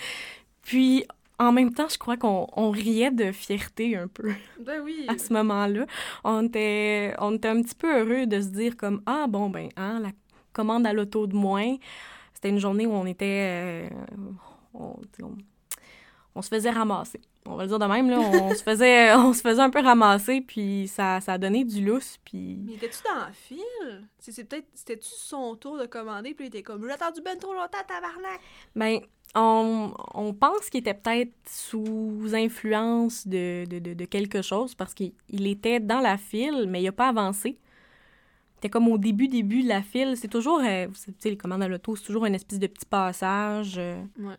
Puis, 0.63 1.05
en 1.39 1.51
même 1.51 1.73
temps, 1.73 1.87
je 1.89 1.97
crois 1.97 2.17
qu'on 2.17 2.47
on 2.55 2.71
riait 2.71 3.11
de 3.11 3.31
fierté 3.31 3.95
un 3.95 4.07
peu 4.07 4.31
Ben 4.59 4.81
oui. 4.83 5.05
à 5.07 5.17
ce 5.17 5.31
moment-là. 5.33 5.85
On 6.23 6.45
était, 6.45 7.13
on 7.19 7.35
était 7.35 7.47
un 7.49 7.61
petit 7.61 7.75
peu 7.75 7.99
heureux 7.99 8.25
de 8.25 8.41
se 8.41 8.47
dire 8.47 8.75
comme 8.77 9.01
Ah, 9.05 9.25
bon, 9.27 9.49
ben, 9.49 9.69
hein, 9.77 9.99
la 9.99 10.09
commande 10.53 10.87
à 10.87 10.93
l'auto 10.93 11.27
de 11.27 11.35
moins. 11.35 11.75
C'était 12.33 12.49
une 12.49 12.59
journée 12.59 12.85
où 12.85 12.91
on 12.93 13.05
était. 13.05 13.87
euh, 13.87 13.89
on, 14.73 14.95
on- 15.21 15.37
on 16.35 16.41
se 16.43 16.49
faisait 16.49 16.69
ramasser. 16.69 17.19
On 17.47 17.55
va 17.55 17.63
le 17.63 17.69
dire 17.69 17.79
de 17.79 17.85
même, 17.85 18.11
là. 18.11 18.19
On 18.19 18.53
se 18.53 18.61
faisait, 18.61 19.11
on 19.15 19.33
se 19.33 19.41
faisait 19.41 19.61
un 19.61 19.71
peu 19.71 19.79
ramasser, 19.81 20.41
puis 20.41 20.87
ça, 20.87 21.19
ça 21.19 21.33
a 21.33 21.37
donné 21.39 21.63
du 21.63 21.83
lousse, 21.83 22.19
puis... 22.23 22.59
Mais 22.67 22.73
étais-tu 22.73 22.97
dans 23.05 23.25
le 23.25 23.33
fil? 23.33 24.07
C'est, 24.19 24.31
c'est 24.33 24.43
peut-être, 24.43 24.67
c'était-tu 24.75 25.09
son 25.09 25.55
tour 25.55 25.79
de 25.79 25.87
commander, 25.87 26.35
puis 26.35 26.45
il 26.45 26.47
était 26.49 26.61
comme 26.61 26.85
J'ai 26.85 26.91
attendu 26.91 27.21
ben 27.25 27.39
trop 27.39 27.53
longtemps, 27.55 27.79
tabarnak! 27.87 28.39
Ben, 28.75 28.99
on, 29.35 29.93
on 30.13 30.33
pense 30.33 30.69
qu'il 30.69 30.79
était 30.79 30.93
peut-être 30.93 31.33
sous 31.47 32.33
influence 32.33 33.27
de, 33.27 33.65
de, 33.65 33.79
de, 33.79 33.93
de 33.93 34.05
quelque 34.05 34.41
chose, 34.41 34.75
parce 34.75 34.93
qu'il 34.93 35.13
il 35.29 35.47
était 35.47 35.79
dans 35.79 35.99
la 35.99 36.17
file, 36.17 36.65
mais 36.67 36.81
il 36.81 36.87
a 36.87 36.91
pas 36.91 37.09
avancé. 37.09 37.57
C'était 38.55 38.69
comme 38.69 38.87
au 38.87 38.97
début, 38.97 39.27
début 39.27 39.61
de 39.61 39.67
la 39.67 39.83
file. 39.83 40.15
C'est 40.17 40.27
toujours, 40.27 40.61
euh, 40.63 40.87
vous 40.87 40.95
savez, 40.95 41.13
les 41.25 41.37
commandes 41.37 41.61
à 41.61 41.67
l'auto, 41.67 41.95
c'est 41.95 42.05
toujours 42.05 42.25
une 42.25 42.33
espèce 42.33 42.57
de 42.57 42.65
petit 42.67 42.87
passage. 42.87 43.75
euh. 43.77 44.01
Ouais. 44.19 44.35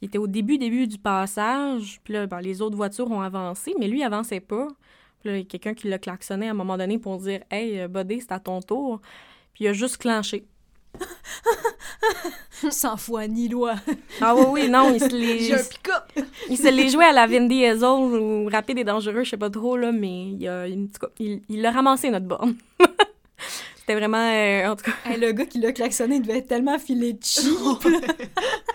Il 0.00 0.06
était 0.06 0.18
au 0.18 0.26
début, 0.26 0.58
début 0.58 0.86
du 0.86 0.98
passage, 0.98 2.00
puis 2.04 2.12
là, 2.12 2.26
ben, 2.26 2.40
les 2.40 2.60
autres 2.60 2.76
voitures 2.76 3.10
ont 3.10 3.22
avancé, 3.22 3.74
mais 3.78 3.88
lui, 3.88 4.00
il 4.00 4.04
avançait 4.04 4.40
pas. 4.40 4.68
Puis 5.20 5.30
là, 5.30 5.36
il 5.36 5.38
y 5.38 5.42
a 5.42 5.44
quelqu'un 5.46 5.74
qui 5.74 5.88
l'a 5.88 5.98
klaxonné 5.98 6.46
à 6.48 6.50
un 6.50 6.54
moment 6.54 6.76
donné 6.76 6.98
pour 6.98 7.16
dire 7.16 7.40
«Hey, 7.50 7.80
euh, 7.80 7.88
Buddy, 7.88 8.20
c'est 8.20 8.32
à 8.32 8.38
ton 8.38 8.60
tour.» 8.60 9.00
Puis 9.54 9.64
il 9.64 9.68
a 9.68 9.72
juste 9.72 9.96
clenché. 9.96 10.44
Sans 12.70 12.96
foi 12.96 13.26
ni 13.26 13.48
loi. 13.48 13.74
Ah 14.20 14.34
oui, 14.34 14.44
oui, 14.48 14.68
non, 14.68 14.92
il 14.94 15.00
se 15.00 15.08
les, 15.08 15.40
J'ai 15.40 15.54
un 15.54 15.62
pick-up! 15.62 16.04
il 16.50 16.56
se 16.56 16.68
les 16.68 16.88
jouait 16.88 17.04
à 17.04 17.12
la 17.12 17.26
Vin 17.26 17.46
Diesel 17.46 17.84
ou 17.84 18.48
Rapide 18.50 18.78
et 18.78 18.84
Dangereux, 18.84 19.24
je 19.24 19.30
sais 19.30 19.36
pas 19.36 19.50
trop, 19.50 19.76
là, 19.76 19.92
mais 19.92 20.30
il 20.30 20.48
a, 20.48 20.66
il, 20.66 20.88
il 21.48 21.66
a 21.66 21.70
ramassé 21.70 22.10
notre 22.10 22.26
borne. 22.26 22.56
C'était 23.86 24.00
vraiment, 24.00 24.16
euh, 24.18 24.68
en 24.72 24.74
tout 24.74 24.84
cas, 24.84 24.96
Hey, 25.04 25.20
le 25.20 25.30
gars 25.30 25.46
qui 25.46 25.60
l'a 25.60 25.70
klaxonné 25.70 26.18
devait 26.18 26.38
être 26.38 26.48
tellement 26.48 26.76
filé 26.76 27.12
de 27.12 27.22
cheap. 27.22 27.52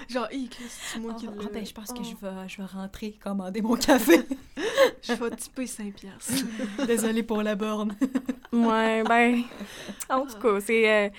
Genre, 0.07 0.29
Chris, 0.29 0.49
c'est 0.69 0.99
moi 0.99 1.11
Ah, 1.13 1.19
qui 1.19 1.27
ah, 1.27 1.49
ben, 1.51 1.65
je 1.65 1.73
pense 1.73 1.91
que 1.91 1.99
Oh, 1.99 2.03
je 2.03 2.25
vais, 2.25 2.47
je 2.47 2.57
vais 2.61 2.67
rentrer 2.67 3.19
commander 3.21 3.61
mon 3.61 3.75
café. 3.75 4.21
Je 5.01 5.11
vais 5.11 5.35
typer 5.35 5.67
5 5.67 5.93
piastres. 5.95 6.45
Désolée 6.87 7.23
pour 7.23 7.43
la 7.43 7.55
borne. 7.55 7.93
ouais, 8.53 9.03
ben, 9.03 9.41
en 10.09 10.25
tout 10.25 10.39
cas, 10.41 10.61
c'est, 10.61 10.89
euh, 10.89 11.09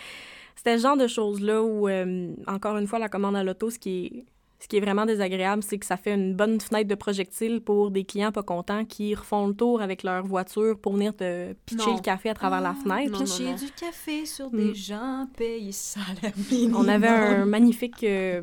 c'était 0.56 0.74
le 0.76 0.80
genre 0.82 0.96
de 0.96 1.06
choses-là 1.06 1.62
où, 1.62 1.88
euh, 1.88 2.32
encore 2.46 2.76
une 2.78 2.86
fois, 2.86 2.98
la 2.98 3.08
commande 3.08 3.36
à 3.36 3.42
l'auto, 3.44 3.70
ce 3.70 3.78
qui 3.78 4.06
est, 4.06 4.24
ce 4.60 4.68
qui 4.68 4.76
est 4.76 4.80
vraiment 4.80 5.06
désagréable, 5.06 5.62
c'est 5.64 5.76
que 5.78 5.84
ça 5.86 5.96
fait 5.96 6.14
une 6.14 6.34
bonne 6.36 6.60
fenêtre 6.60 6.88
de 6.88 6.94
projectile 6.94 7.60
pour 7.60 7.90
des 7.90 8.04
clients 8.04 8.30
pas 8.30 8.44
contents 8.44 8.84
qui 8.84 9.12
refont 9.14 9.48
le 9.48 9.54
tour 9.54 9.82
avec 9.82 10.04
leur 10.04 10.24
voiture 10.24 10.78
pour 10.78 10.92
venir 10.92 11.16
te 11.16 11.52
pitcher 11.66 11.86
Non. 11.90 11.96
le 11.96 12.00
café 12.00 12.30
à 12.30 12.34
travers 12.34 12.60
la 12.60 12.70
Ah, 12.70 12.74
fenêtre. 12.80 13.18
non. 13.18 13.54
du 13.56 13.70
café 13.72 14.24
sur 14.24 14.52
Mm. 14.52 14.56
des 14.56 14.74
gens 14.74 15.26
payés 15.36 15.72
salaire 15.72 16.32
minimum. 16.50 16.80
On 16.80 16.88
avait 16.88 17.08
un 17.08 17.44
magnifique 17.44 18.04
euh, 18.04 18.40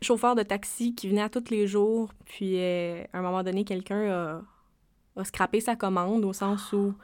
chauffeur 0.00 0.36
de 0.36 0.44
taxi 0.44 0.94
qui 0.94 1.08
venait 1.08 1.22
à 1.22 1.28
tous 1.28 1.50
les 1.50 1.66
jours. 1.66 2.10
Puis, 2.26 2.52
euh, 2.60 3.02
à 3.12 3.18
un 3.18 3.22
moment 3.22 3.42
donné, 3.42 3.64
quelqu'un 3.64 4.08
a, 4.08 4.42
a 5.20 5.24
scrappé 5.24 5.60
sa 5.60 5.74
commande 5.74 6.24
au 6.24 6.32
sens 6.32 6.72
où 6.72 6.94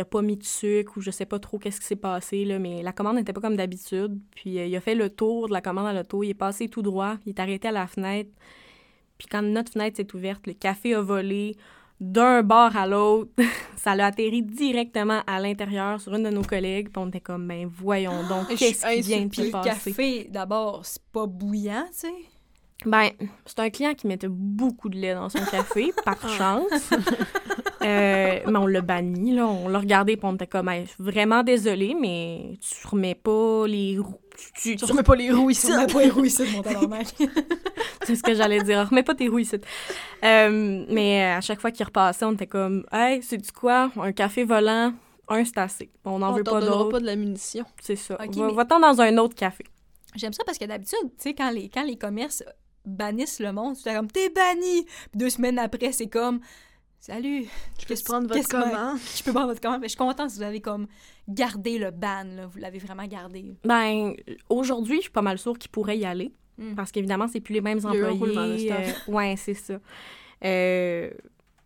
il 0.00 0.02
a 0.02 0.06
pas 0.06 0.22
mis 0.22 0.38
de 0.38 0.44
sucre 0.44 0.96
ou 0.96 1.02
je 1.02 1.10
sais 1.10 1.26
pas 1.26 1.38
trop 1.38 1.58
qu'est-ce 1.58 1.78
qui 1.78 1.86
s'est 1.86 1.94
passé, 1.94 2.46
là, 2.46 2.58
mais 2.58 2.82
la 2.82 2.92
commande 2.92 3.16
n'était 3.16 3.34
pas 3.34 3.42
comme 3.42 3.56
d'habitude. 3.56 4.18
Puis, 4.34 4.58
euh, 4.58 4.64
il 4.64 4.74
a 4.74 4.80
fait 4.80 4.94
le 4.94 5.10
tour 5.10 5.48
de 5.48 5.52
la 5.52 5.60
commande 5.60 5.86
à 5.86 5.92
l'auto. 5.92 6.22
Il 6.22 6.30
est 6.30 6.34
passé 6.34 6.68
tout 6.68 6.80
droit. 6.80 7.16
Il 7.26 7.30
est 7.30 7.38
arrêté 7.40 7.68
à 7.68 7.72
la 7.72 7.86
fenêtre. 7.86 8.30
Puis, 9.18 9.28
quand 9.30 9.42
notre 9.42 9.72
fenêtre 9.72 9.98
s'est 9.98 10.14
ouverte, 10.14 10.46
le 10.46 10.54
café 10.54 10.94
a 10.94 11.02
volé. 11.02 11.54
d'un 12.00 12.42
bar 12.42 12.74
à 12.78 12.86
l'autre. 12.86 13.30
ça 13.76 13.94
l'a 13.94 14.06
atterri 14.06 14.42
directement 14.42 15.20
à 15.26 15.38
l'intérieur 15.38 16.00
sur 16.00 16.14
une 16.14 16.22
de 16.22 16.30
nos 16.30 16.42
collègues. 16.42 16.88
Puis 16.90 17.02
on 17.02 17.08
était 17.08 17.20
comme, 17.20 17.46
ben 17.46 17.68
voyons 17.70 18.26
donc, 18.26 18.46
suis 18.46 18.56
qu'est-ce 18.56 18.86
qui 18.86 19.02
vient 19.02 19.26
de 19.26 19.34
se 19.34 19.42
le 19.42 19.50
passer? 19.50 19.92
café, 19.92 20.28
d'abord, 20.30 20.86
c'est 20.86 21.02
pas 21.12 21.26
bouillant, 21.26 21.84
tu 21.88 22.08
sais? 22.08 22.14
Ben, 22.86 23.10
c'est 23.44 23.58
un 23.58 23.68
client 23.68 23.92
qui 23.92 24.06
mettait 24.06 24.28
beaucoup 24.30 24.88
de 24.88 24.96
lait 24.96 25.12
dans 25.12 25.28
son 25.28 25.44
café, 25.44 25.92
par 26.02 26.26
chance. 26.38 26.90
Euh, 27.82 28.40
mais 28.46 28.58
on 28.58 28.66
l'a 28.66 28.80
banni, 28.82 29.32
là. 29.34 29.46
On 29.46 29.68
l'a 29.68 29.78
regardé, 29.78 30.16
puis 30.16 30.26
on 30.26 30.34
était 30.34 30.46
comme, 30.46 30.68
Hey, 30.68 30.84
vraiment 30.98 31.42
désolé, 31.42 31.94
mais 31.98 32.58
tu 32.60 32.86
remets 32.86 33.14
pas 33.14 33.66
les 33.66 33.98
roues. 33.98 34.14
Tu, 34.54 34.70
tu, 34.70 34.76
Tu 34.76 34.84
remets 34.86 35.02
pas 35.02 35.16
les 35.16 35.30
roues 35.30 35.50
ici. 35.50 35.68
On 35.72 35.76
n'a 35.76 35.86
pas 35.86 36.02
héros 36.04 36.24
ici 36.24 36.42
de 36.42 36.50
mon. 36.56 36.62
C'est 38.04 38.16
ce 38.16 38.22
que 38.22 38.34
j'allais 38.34 38.62
dire. 38.62 38.88
Remets 38.88 39.02
pas 39.02 39.14
tes 39.14 39.28
roues 39.28 39.38
ici. 39.40 39.56
Euh, 40.24 40.84
mais 40.88 41.24
à 41.24 41.40
chaque 41.40 41.60
fois 41.60 41.70
qu'il 41.70 41.84
repassait, 41.84 42.24
on 42.24 42.32
était 42.32 42.46
comme, 42.46 42.84
hey, 42.92 43.22
c'est 43.22 43.36
du 43.38 43.52
quoi? 43.52 43.90
Un 44.00 44.12
café 44.12 44.44
volant, 44.44 44.92
un, 45.28 45.44
c'est 45.44 45.58
assez. 45.58 45.90
On 46.04 46.18
n'en 46.20 46.30
On 46.30 46.36
veut 46.36 46.42
t'en 46.44 46.52
pas 46.52 46.60
d'autres. 46.60 46.88
pas 46.90 47.00
de 47.00 47.06
la 47.06 47.16
munition. 47.16 47.64
C'est 47.82 47.96
ça. 47.96 48.14
Ok, 48.22 48.34
Va- 48.34 48.46
mais- 48.46 48.54
Va-t'en 48.54 48.80
dans 48.80 49.00
un 49.00 49.16
autre 49.18 49.34
café. 49.34 49.64
J'aime 50.16 50.32
ça 50.32 50.42
parce 50.44 50.58
que 50.58 50.64
d'habitude, 50.64 50.98
tu 51.04 51.14
sais, 51.18 51.34
quand 51.34 51.50
les, 51.50 51.68
quand 51.68 51.84
les 51.84 51.96
commerces 51.96 52.42
bannissent 52.86 53.40
le 53.40 53.52
monde, 53.52 53.76
c'est 53.76 53.94
comme 53.94 54.10
t'es 54.10 54.30
banni. 54.30 54.84
Puis 54.84 55.18
deux 55.18 55.30
semaines 55.30 55.58
après, 55.58 55.92
c'est 55.92 56.08
comme 56.08 56.40
salut, 57.00 57.46
Je 57.80 57.86
peux 57.86 57.94
prendre 58.04 58.28
votre 58.28 58.46
que- 58.46 58.50
commande. 58.50 58.98
je 59.16 59.22
peux 59.24 59.32
prendre 59.32 59.48
votre 59.48 59.60
commande. 59.60 59.80
Mais 59.80 59.86
je 59.88 59.92
suis 59.92 59.98
contente 59.98 60.30
si 60.30 60.36
vous 60.36 60.42
avez 60.44 60.60
comme 60.60 60.86
gardé 61.28 61.78
le 61.78 61.90
ban, 61.90 62.24
là. 62.24 62.46
Vous 62.46 62.58
l'avez 62.58 62.78
vraiment 62.78 63.06
gardé. 63.06 63.54
Ben, 63.64 64.14
aujourd'hui, 64.48 64.96
je 64.96 65.02
suis 65.02 65.10
pas 65.10 65.22
mal 65.22 65.38
sûre 65.38 65.58
qu'il 65.58 65.70
pourrait 65.70 65.98
y 65.98 66.04
aller. 66.04 66.32
Mm. 66.58 66.74
Parce 66.74 66.92
qu'évidemment, 66.92 67.26
c'est 67.26 67.40
plus 67.40 67.54
les 67.54 67.60
mêmes 67.60 67.80
employés. 67.84 68.66
staff. 68.68 69.08
euh, 69.08 69.12
ouais, 69.12 69.34
c'est 69.36 69.54
ça. 69.54 69.78
Euh, 70.44 71.10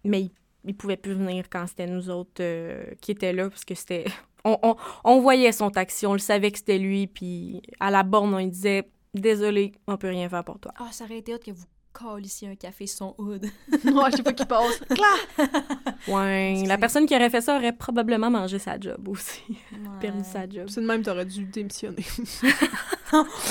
mais 0.04 0.22
il, 0.22 0.30
il 0.66 0.76
pouvait 0.76 0.96
plus 0.96 1.14
venir 1.14 1.44
quand 1.50 1.66
c'était 1.66 1.86
nous 1.86 2.08
autres 2.10 2.40
euh, 2.40 2.84
qui 3.00 3.10
étaient 3.10 3.32
là, 3.32 3.48
parce 3.50 3.64
que 3.64 3.74
c'était. 3.74 4.04
On, 4.46 4.58
on, 4.62 4.76
on 5.04 5.20
voyait 5.20 5.52
son 5.52 5.70
taxi, 5.70 6.04
on 6.06 6.12
le 6.12 6.18
savait 6.18 6.50
que 6.50 6.58
c'était 6.58 6.76
lui, 6.76 7.06
puis 7.06 7.62
à 7.80 7.90
la 7.90 8.02
borne, 8.02 8.34
on 8.34 8.36
lui 8.36 8.48
disait 8.48 8.86
Désolé, 9.14 9.72
on 9.86 9.96
peut 9.96 10.08
rien 10.10 10.28
faire 10.28 10.44
pour 10.44 10.58
toi. 10.60 10.70
Ah, 10.78 10.88
ça 10.92 11.04
aurait 11.04 11.16
été 11.16 11.32
autre 11.32 11.46
que 11.46 11.50
vous 11.50 11.64
calissiez 11.98 12.48
un 12.48 12.54
café 12.56 12.86
sur 12.86 12.98
son 12.98 13.14
hood. 13.18 13.46
Ouais, 13.84 14.10
je 14.10 14.16
sais 14.16 14.22
pas 14.22 14.32
qui 14.32 14.44
passe. 14.44 14.78
Clac! 14.90 15.50
Ouais, 16.08 16.50
Excusez. 16.52 16.66
la 16.68 16.78
personne 16.78 17.06
qui 17.06 17.14
aurait 17.14 17.30
fait 17.30 17.40
ça 17.40 17.56
aurait 17.56 17.72
probablement 17.72 18.30
mangé 18.30 18.58
sa 18.58 18.78
job 18.78 19.08
aussi, 19.08 19.42
perdu 20.00 20.24
sa 20.24 20.48
job. 20.48 20.66
C'est 20.68 20.80
de 20.80 20.86
même, 20.86 21.02
t'aurais 21.02 21.24
dû 21.24 21.44
démissionner. 21.44 22.04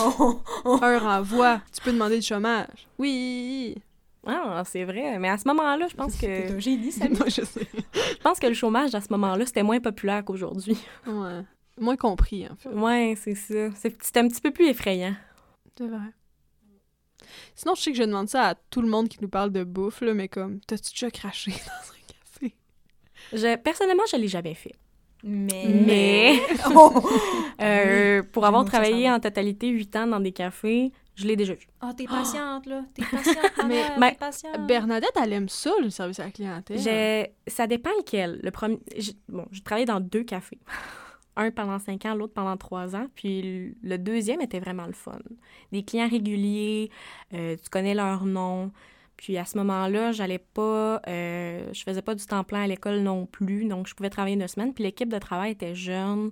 Oh, 0.02 0.42
oh. 0.66 0.80
Un 0.82 1.00
renvoi. 1.00 1.62
Tu 1.74 1.82
peux 1.82 1.92
demander 1.94 2.20
du 2.20 2.26
chômage. 2.26 2.88
Oui. 2.98 3.76
Ah, 4.26 4.64
c'est 4.66 4.84
vrai, 4.86 5.18
mais 5.20 5.30
à 5.30 5.38
ce 5.38 5.48
moment-là, 5.50 5.88
je 5.90 5.96
pense 5.96 6.16
que 6.16 6.54
un 6.56 6.60
génie, 6.60 6.92
ça. 6.92 7.08
Moi, 7.10 7.28
je 7.28 7.44
sais. 7.44 7.68
je 7.94 8.18
pense 8.24 8.40
que 8.40 8.48
le 8.48 8.54
chômage 8.54 8.96
à 8.96 9.02
ce 9.02 9.08
moment-là, 9.12 9.46
c'était 9.46 9.64
moins 9.64 9.80
populaire 9.80 10.24
qu'aujourd'hui. 10.24 10.78
Ouais. 11.06 11.42
Moins 11.80 11.96
compris, 11.98 12.48
en 12.48 12.56
fait. 12.56 12.70
Ouais, 12.70 13.16
c'est 13.22 13.36
ça. 13.36 13.72
C'est- 13.76 14.02
C'était 14.02 14.20
un 14.22 14.28
petit 14.28 14.42
peu 14.42 14.52
plus 14.52 14.68
effrayant. 14.68 15.14
C'est 15.78 15.88
vrai. 15.88 15.98
Sinon, 17.56 17.76
je 17.76 17.82
sais 17.82 17.92
que 17.92 17.98
je 17.98 18.04
demande 18.04 18.28
ça 18.30 18.50
à 18.50 18.56
tout 18.56 18.82
le 18.82 18.88
monde 18.88 19.08
qui 19.10 19.18
nous 19.22 19.28
parle 19.30 19.52
de 19.52 19.64
bouffe, 19.64 20.02
là, 20.02 20.14
mais 20.14 20.28
comme, 20.28 20.60
t'as-tu 20.62 20.92
déjà 20.94 21.12
craché 21.12 21.52
dans 21.52 21.58
un 21.58 22.48
café? 22.48 22.56
Je, 23.32 23.56
personnellement, 23.58 24.04
je 24.12 24.18
l'ai 24.18 24.28
jamais 24.28 24.54
fait. 24.54 24.74
Mais. 25.24 25.66
Mais 25.86 26.40
Oh. 26.76 26.92
euh, 27.62 28.24
pour 28.32 28.46
avoir 28.46 28.66
travaillé 28.66 29.10
en 29.10 29.20
totalité 29.20 29.70
huit 29.70 29.96
ans 29.96 30.06
dans 30.08 30.20
des 30.20 30.34
cafés, 30.34 30.92
je 31.16 31.26
l'ai 31.28 31.36
déjà 31.36 31.54
vu. 31.54 31.68
Ah, 31.80 31.94
t'es 31.96 32.06
patiente, 32.06 32.66
là. 32.66 32.84
T'es 32.94 33.04
patiente, 33.04 33.38
Mais- 33.68 34.12
t'es 34.12 34.18
patiente. 34.18 34.68
Bernadette, 34.68 35.12
elle 35.22 35.32
aime 35.34 35.48
ça, 35.48 35.72
le 35.82 35.90
service 35.92 36.20
à 36.20 36.26
la 36.26 36.32
clientèle. 36.32 36.80
J'ai- 36.80 37.34
Ça 37.48 37.68
dépend 37.68 37.92
lequel. 38.00 38.40
Le 38.44 38.52
premier, 38.52 38.80
j'ai- 38.98 39.16
bon, 39.30 39.46
j'ai 39.52 39.62
travaillé 39.62 39.86
dans 39.86 40.00
deux 40.02 40.24
cafés. 40.24 40.60
Un 41.36 41.52
pendant 41.52 41.80
cinq 41.80 42.06
ans, 42.06 42.14
l'autre 42.16 42.34
pendant 42.34 42.58
trois 42.58 42.96
ans. 42.96 43.08
Puis 43.16 43.76
le- 43.82 43.98
deuxième 43.98 44.42
était 44.42 44.60
vraiment 44.60 44.86
le 44.86 44.94
fun. 44.94 45.20
Des 45.72 45.84
clients 45.84 46.08
réguliers, 46.10 46.90
euh, 47.34 47.56
tu 47.62 47.70
connais 47.70 47.96
leur 47.96 48.26
nom. 48.26 48.72
Puis 49.18 49.38
à 49.38 49.46
ce 49.46 49.58
moment-là, 49.58 50.12
j'allais 50.12 50.40
pas, 50.40 51.02
euh, 51.08 51.70
je 51.74 51.84
faisais 51.84 52.02
pas 52.02 52.16
du 52.16 52.26
temps 52.26 52.44
plein 52.44 52.64
à 52.64 52.68
l'école 52.68 53.00
non 53.00 53.26
plus, 53.26 53.66
donc 53.66 53.88
je 53.88 53.96
pouvais 53.96 54.10
travailler 54.10 54.36
une 54.36 54.48
semaine. 54.48 54.74
Puis 54.74 54.84
l'équipe 54.84 55.10
de 55.10 55.20
travail 55.20 55.52
était 55.52 55.76
jeune, 55.76 56.32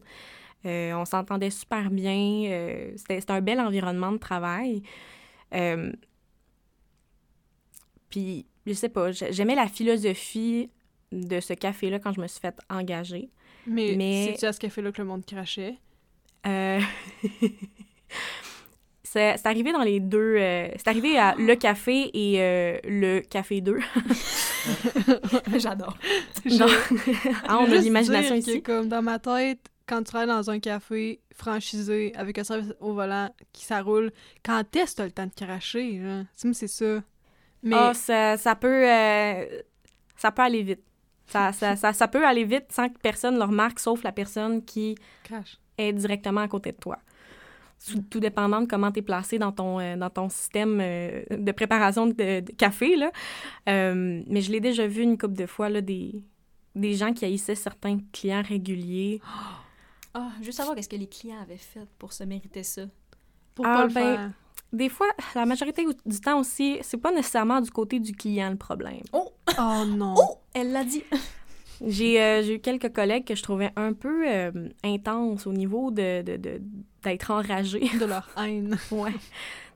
euh, 0.65 0.93
on 0.93 1.05
s'entendait 1.05 1.49
super 1.51 1.89
bien, 1.91 2.91
c'était 2.95 3.31
un 3.31 3.41
bel 3.41 3.59
environnement 3.59 4.11
de 4.11 4.17
travail. 4.17 4.83
Puis 8.09 8.45
je 8.65 8.73
sais 8.73 8.89
pas, 8.89 9.11
j'ai- 9.11 9.31
j'aimais 9.33 9.55
la 9.55 9.67
philosophie 9.67 10.69
de 11.11 11.39
ce 11.39 11.53
café-là 11.53 11.99
quand 11.99 12.13
je 12.13 12.21
me 12.21 12.27
suis 12.27 12.39
fait 12.39 12.57
engager. 12.69 13.29
Mais, 13.67 13.95
mais- 13.97 14.31
c'est-tu 14.33 14.45
à 14.45 14.53
ce 14.53 14.59
café-là 14.59 14.91
que 14.91 15.01
le 15.01 15.07
monde 15.07 15.25
crachait? 15.25 15.75
Euh, 16.47 16.79
c'est 19.03 19.35
c'est 19.37 19.45
arrivé 19.45 19.71
dans 19.73 19.83
les 19.83 19.99
deux. 19.99 20.35
euh, 20.37 20.67
c'est 20.77 20.87
arrivé 20.87 21.17
à 21.17 21.35
Le 21.37 21.55
Café 21.55 22.09
et 22.13 22.41
euh, 22.41 22.77
Le 22.85 23.19
Café 23.21 23.61
2. 23.61 23.77
J'adore. 25.57 25.97
Ah, 27.47 27.59
on 27.59 27.71
a 27.71 27.75
l'imagination 27.75 28.35
que, 28.35 28.39
ici. 28.39 28.61
comme 28.61 28.87
dans 28.87 29.01
ma 29.01 29.19
tête, 29.19 29.59
quand 29.87 29.97
tu 29.99 30.03
travailles 30.05 30.27
dans 30.27 30.49
un 30.49 30.59
café 30.59 31.19
franchisé 31.35 32.13
avec 32.15 32.37
un 32.37 32.43
service 32.43 32.73
au 32.79 32.93
volant 32.93 33.29
qui 33.51 33.65
ça 33.65 33.81
roule, 33.81 34.11
quand 34.43 34.63
est-ce 34.75 34.91
que 34.93 34.97
t'as 34.97 35.05
le 35.05 35.11
temps 35.11 35.25
de 35.27 35.33
cracher? 35.45 35.99
Hein? 36.03 36.25
C'est 36.35 36.67
ça. 36.67 37.03
Mais 37.63 37.75
Ah, 37.77 37.93
ça, 37.93 38.37
ça 38.37 38.55
peut. 38.55 38.89
euh, 38.89 39.45
ça 40.17 40.31
peut 40.31 40.41
aller 40.43 40.63
vite. 40.63 40.81
Ça, 41.31 41.51
ça, 41.53 41.75
ça, 41.75 41.93
ça 41.93 42.07
peut 42.07 42.25
aller 42.25 42.43
vite 42.43 42.65
sans 42.71 42.89
que 42.89 42.97
personne 42.99 43.37
le 43.37 43.43
remarque, 43.43 43.79
sauf 43.79 44.03
la 44.03 44.11
personne 44.11 44.63
qui 44.63 44.95
est 45.77 45.93
directement 45.93 46.41
à 46.41 46.47
côté 46.47 46.71
de 46.71 46.77
toi. 46.77 46.97
Sous- 47.77 48.01
Tout 48.03 48.19
dépendant 48.19 48.61
de 48.61 48.67
comment 48.67 48.91
tu 48.91 48.99
es 48.99 49.01
placé 49.01 49.39
dans 49.39 49.51
ton, 49.51 49.79
euh, 49.79 49.95
dans 49.95 50.09
ton 50.09 50.29
système 50.29 50.79
euh, 50.81 51.23
de 51.31 51.51
préparation 51.51 52.05
de, 52.07 52.13
de 52.41 52.51
café. 52.55 52.95
Là. 52.95 53.11
Euh, 53.69 54.21
mais 54.27 54.41
je 54.41 54.51
l'ai 54.51 54.59
déjà 54.59 54.85
vu 54.85 55.01
une 55.01 55.17
couple 55.17 55.33
de 55.35 55.45
fois, 55.47 55.67
là, 55.69 55.81
des, 55.81 56.23
des 56.75 56.93
gens 56.93 57.11
qui 57.13 57.25
haïssaient 57.25 57.55
certains 57.55 57.97
clients 58.13 58.43
réguliers. 58.47 59.19
Ah, 60.13 60.29
je 60.41 60.45
veux 60.45 60.51
savoir 60.51 60.75
qu'est-ce 60.75 60.89
que 60.89 60.95
les 60.95 61.07
clients 61.07 61.41
avaient 61.41 61.57
fait 61.57 61.87
pour 61.97 62.13
se 62.13 62.23
mériter 62.23 62.63
ça. 62.63 62.83
Pour 63.55 63.65
Ah, 63.65 63.77
pas 63.77 63.87
le 63.87 63.93
ben, 63.93 64.15
faire. 64.17 64.31
Des 64.73 64.89
fois, 64.89 65.07
la 65.35 65.45
majorité 65.45 65.85
du 66.05 66.19
temps 66.21 66.39
aussi, 66.39 66.77
c'est 66.81 66.97
pas 66.97 67.11
nécessairement 67.11 67.59
du 67.61 67.71
côté 67.71 67.99
du 67.99 68.13
client 68.13 68.49
le 68.51 68.57
problème. 68.57 69.01
Oh! 69.11 69.30
Oh 69.59 69.85
non. 69.85 70.13
Oh! 70.17 70.37
Elle 70.53 70.71
l'a 70.71 70.83
dit. 70.83 71.03
J'ai 71.87 72.21
euh, 72.21 72.43
j'ai 72.43 72.55
eu 72.55 72.59
quelques 72.59 72.93
collègues 72.93 73.25
que 73.25 73.33
je 73.33 73.41
trouvais 73.41 73.71
un 73.75 73.93
peu 73.93 74.23
euh, 74.29 74.51
intenses 74.83 75.47
au 75.47 75.51
niveau 75.51 75.89
de 75.89 76.21
d'être 77.01 77.31
enragé. 77.31 77.79
De 77.99 78.05
leur 78.05 78.29
haine. 78.37 78.77
ouais. 78.91 79.13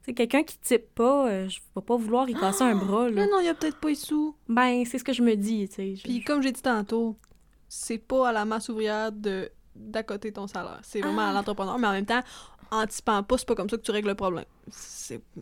C'est 0.03 0.13
quelqu'un 0.13 0.43
qui 0.43 0.59
type 0.59 0.93
pas, 0.93 1.27
euh, 1.27 1.49
je 1.49 1.59
vais 1.75 1.81
pas 1.81 1.95
vouloir 1.97 2.29
y 2.29 2.35
casser 2.35 2.61
un 2.63 2.75
bras. 2.75 3.05
Là. 3.05 3.11
Mais 3.15 3.25
non, 3.25 3.39
il 3.39 3.47
y 3.47 3.49
a 3.49 3.55
peut-être 3.55 3.79
pas 3.79 3.89
les 3.89 3.95
sous. 3.95 4.35
Ben, 4.47 4.85
c'est 4.85 4.99
ce 4.99 5.03
que 5.03 5.13
je 5.13 5.23
me 5.23 5.33
dis, 5.35 5.67
tu 5.67 5.73
sais. 5.77 5.95
Je- 5.95 6.03
Puis 6.03 6.23
comme 6.23 6.43
j'ai 6.43 6.51
dit 6.51 6.61
tantôt, 6.61 7.17
c'est 7.67 7.97
pas 7.97 8.29
à 8.29 8.31
la 8.31 8.45
masse 8.45 8.69
ouvrière 8.69 9.11
de 9.11 9.49
d'accoter 9.75 10.31
ton 10.31 10.45
salaire. 10.45 10.79
C'est 10.83 11.01
vraiment 11.01 11.23
à 11.23 11.29
Ah. 11.29 11.33
l'entrepreneur, 11.33 11.79
mais 11.79 11.87
en 11.87 11.91
même 11.91 12.05
temps, 12.05 12.21
en 12.71 12.85
typant 12.87 13.23
pas, 13.23 13.37
c'est 13.37 13.47
pas 13.47 13.55
comme 13.55 13.69
ça 13.69 13.77
que 13.77 13.81
tu 13.81 13.91
règles 13.91 14.09
le 14.09 14.15
problème. 14.15 14.45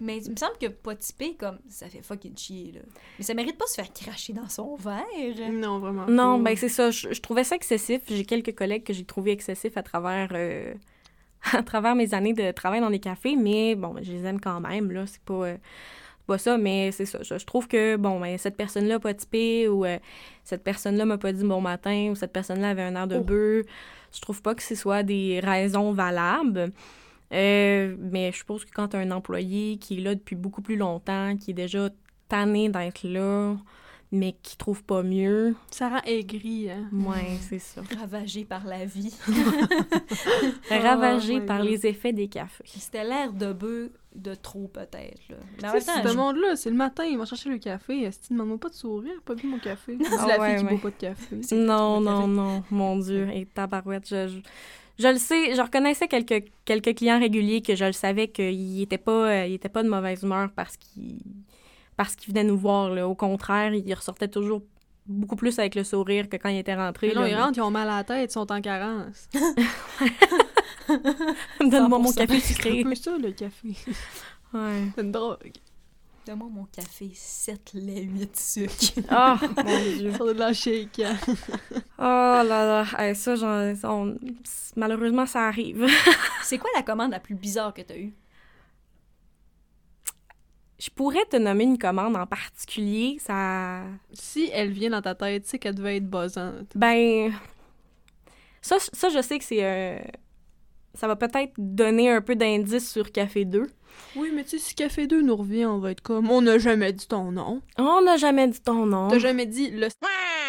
Mais 0.02 0.18
il 0.18 0.32
me 0.32 0.36
semble 0.36 0.58
que 0.60 0.68
pas 0.68 0.96
typé, 0.96 1.36
comme, 1.36 1.58
ça 1.70 1.88
fait 1.88 2.02
fucking 2.02 2.38
chier, 2.38 2.72
là. 2.74 2.82
Mais 3.18 3.24
ça 3.24 3.34
mérite 3.34 3.58
pas 3.58 3.66
de 3.66 3.70
se 3.70 3.76
faire 3.76 3.94
cracher 3.94 4.34
dans 4.34 4.50
son 4.50 4.76
verre. 4.76 5.04
non 5.52 5.80
vraiment. 5.80 6.06
Non, 6.08 6.38
pas. 6.38 6.52
ben 6.52 6.58
c'est 6.58 6.70
ça. 6.70 6.92
Je, 6.92 7.14
je 7.14 7.22
trouvais 7.22 7.44
ça 7.44 7.56
excessif. 7.56 8.02
J'ai 8.08 8.26
quelques 8.26 8.54
collègues 8.56 8.84
que 8.84 8.94
j'ai 8.94 9.06
trouvé 9.06 9.32
excessifs 9.32 9.78
à 9.78 9.84
travers, 9.84 10.30
euh, 10.34 10.74
à 11.54 11.64
travers 11.64 11.96
mes 11.96 12.14
années 12.14 12.34
de 12.34 12.52
travail 12.52 12.82
dans 12.82 12.90
les 12.90 13.00
cafés, 13.00 13.36
mais 13.36 13.76
bon, 13.76 13.96
je 14.02 14.12
les 14.12 14.26
aime 14.26 14.40
quand 14.42 14.60
même, 14.60 14.92
là. 14.92 15.06
C'est 15.08 15.22
pas, 15.22 15.34
euh, 15.34 15.58
c'est 16.20 16.28
pas 16.28 16.38
ça, 16.38 16.58
mais 16.58 16.92
c'est 16.92 17.06
ça. 17.06 17.20
Je, 17.22 17.38
je 17.38 17.46
trouve 17.46 17.68
que, 17.68 17.96
bon, 17.96 18.20
ben, 18.20 18.38
cette 18.38 18.58
personne-là 18.58 19.00
pas 19.00 19.14
typé 19.14 19.68
ou 19.70 19.86
euh, 19.86 19.98
cette 20.44 20.64
personne-là 20.64 21.06
m'a 21.06 21.18
pas 21.18 21.32
dit 21.32 21.44
bon 21.46 21.62
matin 21.62 22.10
ou 22.12 22.16
cette 22.16 22.34
personne-là 22.34 22.70
avait 22.72 22.84
un 22.84 22.96
air 22.96 23.08
de 23.08 23.16
Oh. 23.18 23.24
bœuf. 23.24 23.66
Je 24.16 24.22
trouve 24.22 24.42
pas 24.42 24.54
que 24.54 24.62
ce 24.62 24.76
soit 24.76 25.02
des 25.04 25.40
raisons 25.44 25.92
valables. 25.92 26.72
Euh, 27.34 27.96
mais 28.00 28.32
je 28.32 28.38
suppose 28.38 28.64
que 28.66 28.72
quand 28.72 28.90
tu 28.90 28.96
as 28.96 29.00
un 29.00 29.12
employé 29.12 29.78
qui 29.78 29.98
est 29.98 30.02
là 30.02 30.14
depuis 30.16 30.36
beaucoup 30.36 30.62
plus 30.62 30.76
longtemps, 30.76 31.36
qui 31.38 31.52
est 31.52 31.56
déjà 31.56 31.90
tanné 32.30 32.70
d'être 32.70 33.04
là, 33.04 33.56
mais 34.12 34.36
qui 34.44 34.56
trouve 34.58 34.84
pas 34.84 35.02
mieux, 35.02 35.56
ça 35.72 35.90
rend 35.90 36.02
aigri, 36.06 36.70
hein. 36.70 36.88
Ouais, 36.94 37.38
c'est 37.42 37.58
ça. 37.58 37.82
Ravagé 38.00 38.46
par 38.46 38.64
la 38.68 38.86
vie. 38.86 39.12
Ravagé 40.70 41.40
my 41.40 41.46
par 41.46 41.60
God. 41.62 41.68
les 41.70 41.88
effets 41.88 42.14
des 42.14 42.28
cafés. 42.28 42.64
C'était 42.68 43.04
l'air 43.04 43.34
de 43.34 43.54
bœuf 43.54 43.90
de 44.16 44.36
trop, 44.36 44.68
peut-être, 44.68 45.20
là. 45.30 45.38
Mais 45.62 45.70
en 45.70 45.74
même 45.74 45.84
temps, 45.84 46.08
ce 46.12 46.16
monde-là, 46.16 46.56
c'est 46.56 46.70
le 46.70 46.76
matin, 46.76 47.04
ils 47.06 47.18
vont 47.18 47.26
chercher 47.26 47.50
le 47.50 47.58
café. 47.58 48.02
Est-ce 48.04 48.20
qu'ils 48.28 48.38
demandent 48.38 48.60
pas 48.60 48.70
de 48.70 48.76
sourire? 48.76 49.14
Pas 49.26 49.34
bu 49.36 49.48
mon 49.48 49.58
café. 49.60 49.98
C'est 50.04 50.16
Ah 50.20 50.28
la 50.28 50.40
ouais, 50.40 50.50
fille 50.50 50.58
qui 50.60 50.64
ouais. 50.74 50.80
boit 50.80 50.92
pas 50.92 50.96
de 50.96 51.02
café. 51.16 51.56
Non, 51.56 52.00
non, 52.00 52.22
café. 52.22 52.28
non, 52.32 52.64
mon 52.70 52.98
Dieu. 53.00 53.30
Et 53.34 53.46
tabarouette, 53.48 54.08
je, 54.08 54.28
je, 54.28 54.40
je 55.00 55.08
le 55.08 55.18
sais, 55.18 55.56
je 55.56 55.62
reconnaissais 55.62 56.08
quelques, 56.08 56.46
quelques 56.66 56.96
clients 56.96 57.20
réguliers 57.20 57.62
que 57.62 57.76
je 57.76 57.86
le 57.86 57.94
savais 57.94 58.28
qu'ils 58.28 58.78
n'étaient 58.78 58.98
pas, 58.98 59.30
euh, 59.30 59.48
ils 59.48 59.56
étaient 59.56 59.70
pas 59.70 59.84
de 59.84 59.90
mauvaise 59.90 60.24
humeur 60.24 60.50
parce 60.56 60.78
qu'ils 60.78 61.22
parce 61.96 62.16
qu'ils 62.16 62.34
venaient 62.34 62.44
nous 62.48 62.58
voir. 62.58 62.90
Là. 62.90 63.08
Au 63.08 63.16
contraire, 63.16 63.74
ils 63.74 63.94
ressortaient 63.94 64.28
toujours 64.28 64.62
beaucoup 65.06 65.36
plus 65.36 65.60
avec 65.60 65.76
le 65.76 65.84
sourire 65.84 66.30
que 66.30 66.38
quand 66.38 66.50
ils 66.50 66.60
étaient 66.60 66.76
rentrés. 66.76 67.10
Mais 67.10 67.14
là. 67.14 67.28
ils 67.28 67.36
rentrent, 67.36 67.58
ils 67.58 67.62
ont 67.62 67.72
mal 67.72 67.90
à 67.90 67.98
la 67.98 68.04
tête, 68.04 68.32
ils 68.32 68.34
sont 68.34 68.52
en 68.52 68.62
carence. 68.62 69.30
Donne-moi 71.60 72.00
mon 72.00 72.12
100%. 72.12 72.16
café 72.16 72.40
C'est 72.40 72.54
sucré. 72.54 72.84
peu 72.84 72.96
ça, 72.96 73.18
le 73.18 73.32
café. 73.32 73.70
Ouais. 74.54 74.88
C'est 74.96 75.02
une 75.02 75.12
drogue. 75.12 75.52
Donne-moi 76.26 76.48
mon 76.50 76.64
café 76.66 77.12
7 77.14 77.72
lait 77.74 78.04
8 78.04 78.38
sucre. 78.38 79.02
Ah, 79.10 79.38
mon 79.58 79.64
Dieu. 79.98 80.12
Ça 80.14 80.24
de 80.24 80.32
la 80.40 80.54
shake. 80.54 81.00
hein. 81.00 81.18
Oh 81.98 82.02
là 82.02 82.44
là. 82.46 82.86
Hey, 82.98 83.14
ça, 83.16 83.34
on- 83.84 84.16
malheureusement, 84.78 85.26
ça 85.26 85.48
arrive. 85.48 85.86
C'est 86.44 86.58
quoi 86.58 86.70
la 86.76 86.82
commande 86.84 87.12
la 87.12 87.20
plus 87.20 87.36
bizarre 87.36 87.74
que 87.74 87.82
t'as 87.82 87.98
eue? 87.98 88.14
Je 90.80 90.90
pourrais 90.90 91.26
te 91.26 91.36
nommer 91.38 91.64
une 91.66 91.78
commande 91.78 92.16
en 92.16 92.26
particulier. 92.26 93.18
Ça. 93.20 93.84
Si 94.14 94.50
elle 94.54 94.72
vient 94.72 94.90
dans 94.92 95.02
ta 95.02 95.16
tête, 95.16 95.44
tu 95.44 95.50
sais 95.50 95.60
qu'elle 95.60 95.76
devait 95.76 95.98
être 95.98 96.10
buzzante. 96.10 96.68
Ben. 96.76 97.34
Ça, 98.62 98.78
ça 98.80 99.10
je 99.10 99.22
sais 99.22 99.40
que 99.40 99.46
c'est. 99.46 99.64
euh, 99.64 100.00
Ça 100.94 101.08
va 101.08 101.16
peut-être 101.18 101.54
donner 101.58 102.10
un 102.10 102.22
peu 102.22 102.36
d'indice 102.36 102.90
sur 102.92 103.12
Café 103.12 103.44
2. 103.46 103.68
Oui, 104.16 104.32
mais 104.34 104.44
tu 104.44 104.52
sais, 104.52 104.60
si 104.60 104.76
Café 104.76 105.08
2 105.08 105.22
nous 105.22 105.36
revient, 105.36 105.66
on 105.66 105.80
va 105.80 105.92
être 105.92 106.02
comme 106.02 106.30
on 106.30 106.42
n'a 106.42 106.58
jamais 106.60 106.94
dit 106.94 107.08
ton 107.08 107.32
nom. 107.32 107.62
On 107.78 108.02
n'a 108.02 108.18
jamais 108.18 108.48
dit 108.48 108.62
ton 108.62 108.86
nom. 108.86 109.08
T'as 109.10 109.20
jamais 109.20 109.46
dit 109.46 109.72
le. 109.72 109.88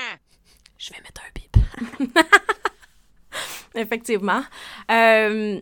Je 0.79 0.91
vais 0.93 1.01
mettre 1.01 1.23
un 1.23 1.31
bip. 1.35 2.15
Effectivement. 3.75 4.43
Euh, 4.91 5.61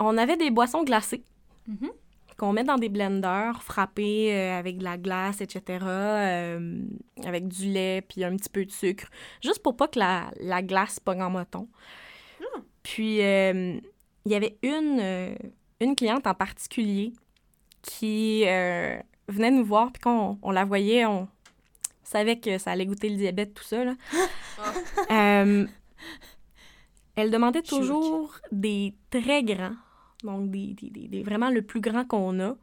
on 0.00 0.18
avait 0.18 0.36
des 0.36 0.50
boissons 0.50 0.82
glacées 0.84 1.22
Mhm. 1.66 1.90
qu'on 2.36 2.52
met 2.52 2.64
dans 2.64 2.76
des 2.76 2.90
blenders, 2.90 3.62
frappés 3.62 4.34
euh, 4.34 4.58
avec 4.58 4.76
de 4.78 4.84
la 4.84 4.98
glace, 4.98 5.40
etc., 5.40 5.78
euh, 5.82 6.78
avec 7.24 7.48
du 7.48 7.66
lait 7.72 8.02
puis 8.06 8.22
un 8.22 8.36
petit 8.36 8.50
peu 8.50 8.66
de 8.66 8.70
sucre, 8.70 9.06
juste 9.42 9.62
pour 9.62 9.76
pas 9.76 9.88
que 9.88 9.98
la, 9.98 10.30
la 10.40 10.60
glace 10.60 11.00
pogne 11.00 11.22
en 11.22 11.30
moton. 11.30 11.68
Puis, 12.82 13.22
euh, 13.22 13.78
il 14.26 14.32
y 14.32 14.34
avait 14.34 14.58
une, 14.62 15.00
une 15.84 15.96
cliente 15.96 16.26
en 16.26 16.34
particulier 16.34 17.12
qui 17.82 18.44
euh, 18.46 18.98
venait 19.28 19.50
nous 19.50 19.64
voir, 19.64 19.92
puis 19.92 20.00
quand 20.02 20.38
on, 20.42 20.50
la 20.50 20.64
voyait, 20.64 21.04
on 21.06 21.28
savait 22.02 22.38
que 22.38 22.58
ça 22.58 22.72
allait 22.72 22.86
goûter 22.86 23.08
le 23.08 23.16
diabète, 23.16 23.54
tout 23.54 23.64
ça. 23.64 23.84
Là. 23.84 23.94
Euh, 25.10 25.66
elle 27.16 27.30
demandait 27.30 27.62
toujours 27.62 28.36
des 28.50 28.94
très 29.10 29.42
grands, 29.42 29.74
donc 30.22 30.50
des, 30.50 30.74
des- 30.74 30.90
des- 30.90 31.08
des- 31.08 31.22
vraiment 31.22 31.50
le 31.50 31.62
plus 31.62 31.80
grand 31.80 32.04
qu'on 32.06 32.40
a. 32.40 32.54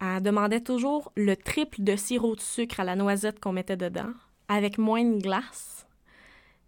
Elle 0.00 0.22
demandait 0.22 0.60
toujours 0.60 1.10
le 1.16 1.36
triple 1.36 1.82
de 1.82 1.96
sirop 1.96 2.36
de 2.36 2.40
sucre 2.40 2.80
à 2.80 2.84
la 2.84 2.96
noisette 2.96 3.40
qu'on 3.40 3.52
mettait 3.52 3.76
dedans, 3.78 4.12
avec 4.48 4.76
moins 4.78 5.04
de 5.04 5.18
glace. 5.20 5.86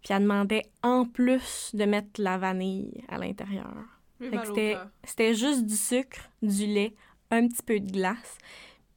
Puis 0.01 0.13
elle 0.13 0.23
demandait 0.23 0.63
en 0.81 1.05
plus 1.05 1.71
de 1.73 1.85
mettre 1.85 2.19
la 2.21 2.37
vanille 2.37 3.03
à 3.07 3.17
l'intérieur. 3.17 3.73
C'était 5.03 5.33
juste 5.33 5.65
du 5.65 5.75
sucre, 5.75 6.19
du 6.41 6.65
lait, 6.65 6.93
un 7.31 7.47
petit 7.47 7.63
peu 7.63 7.79
de 7.79 7.91
glace. 7.91 8.37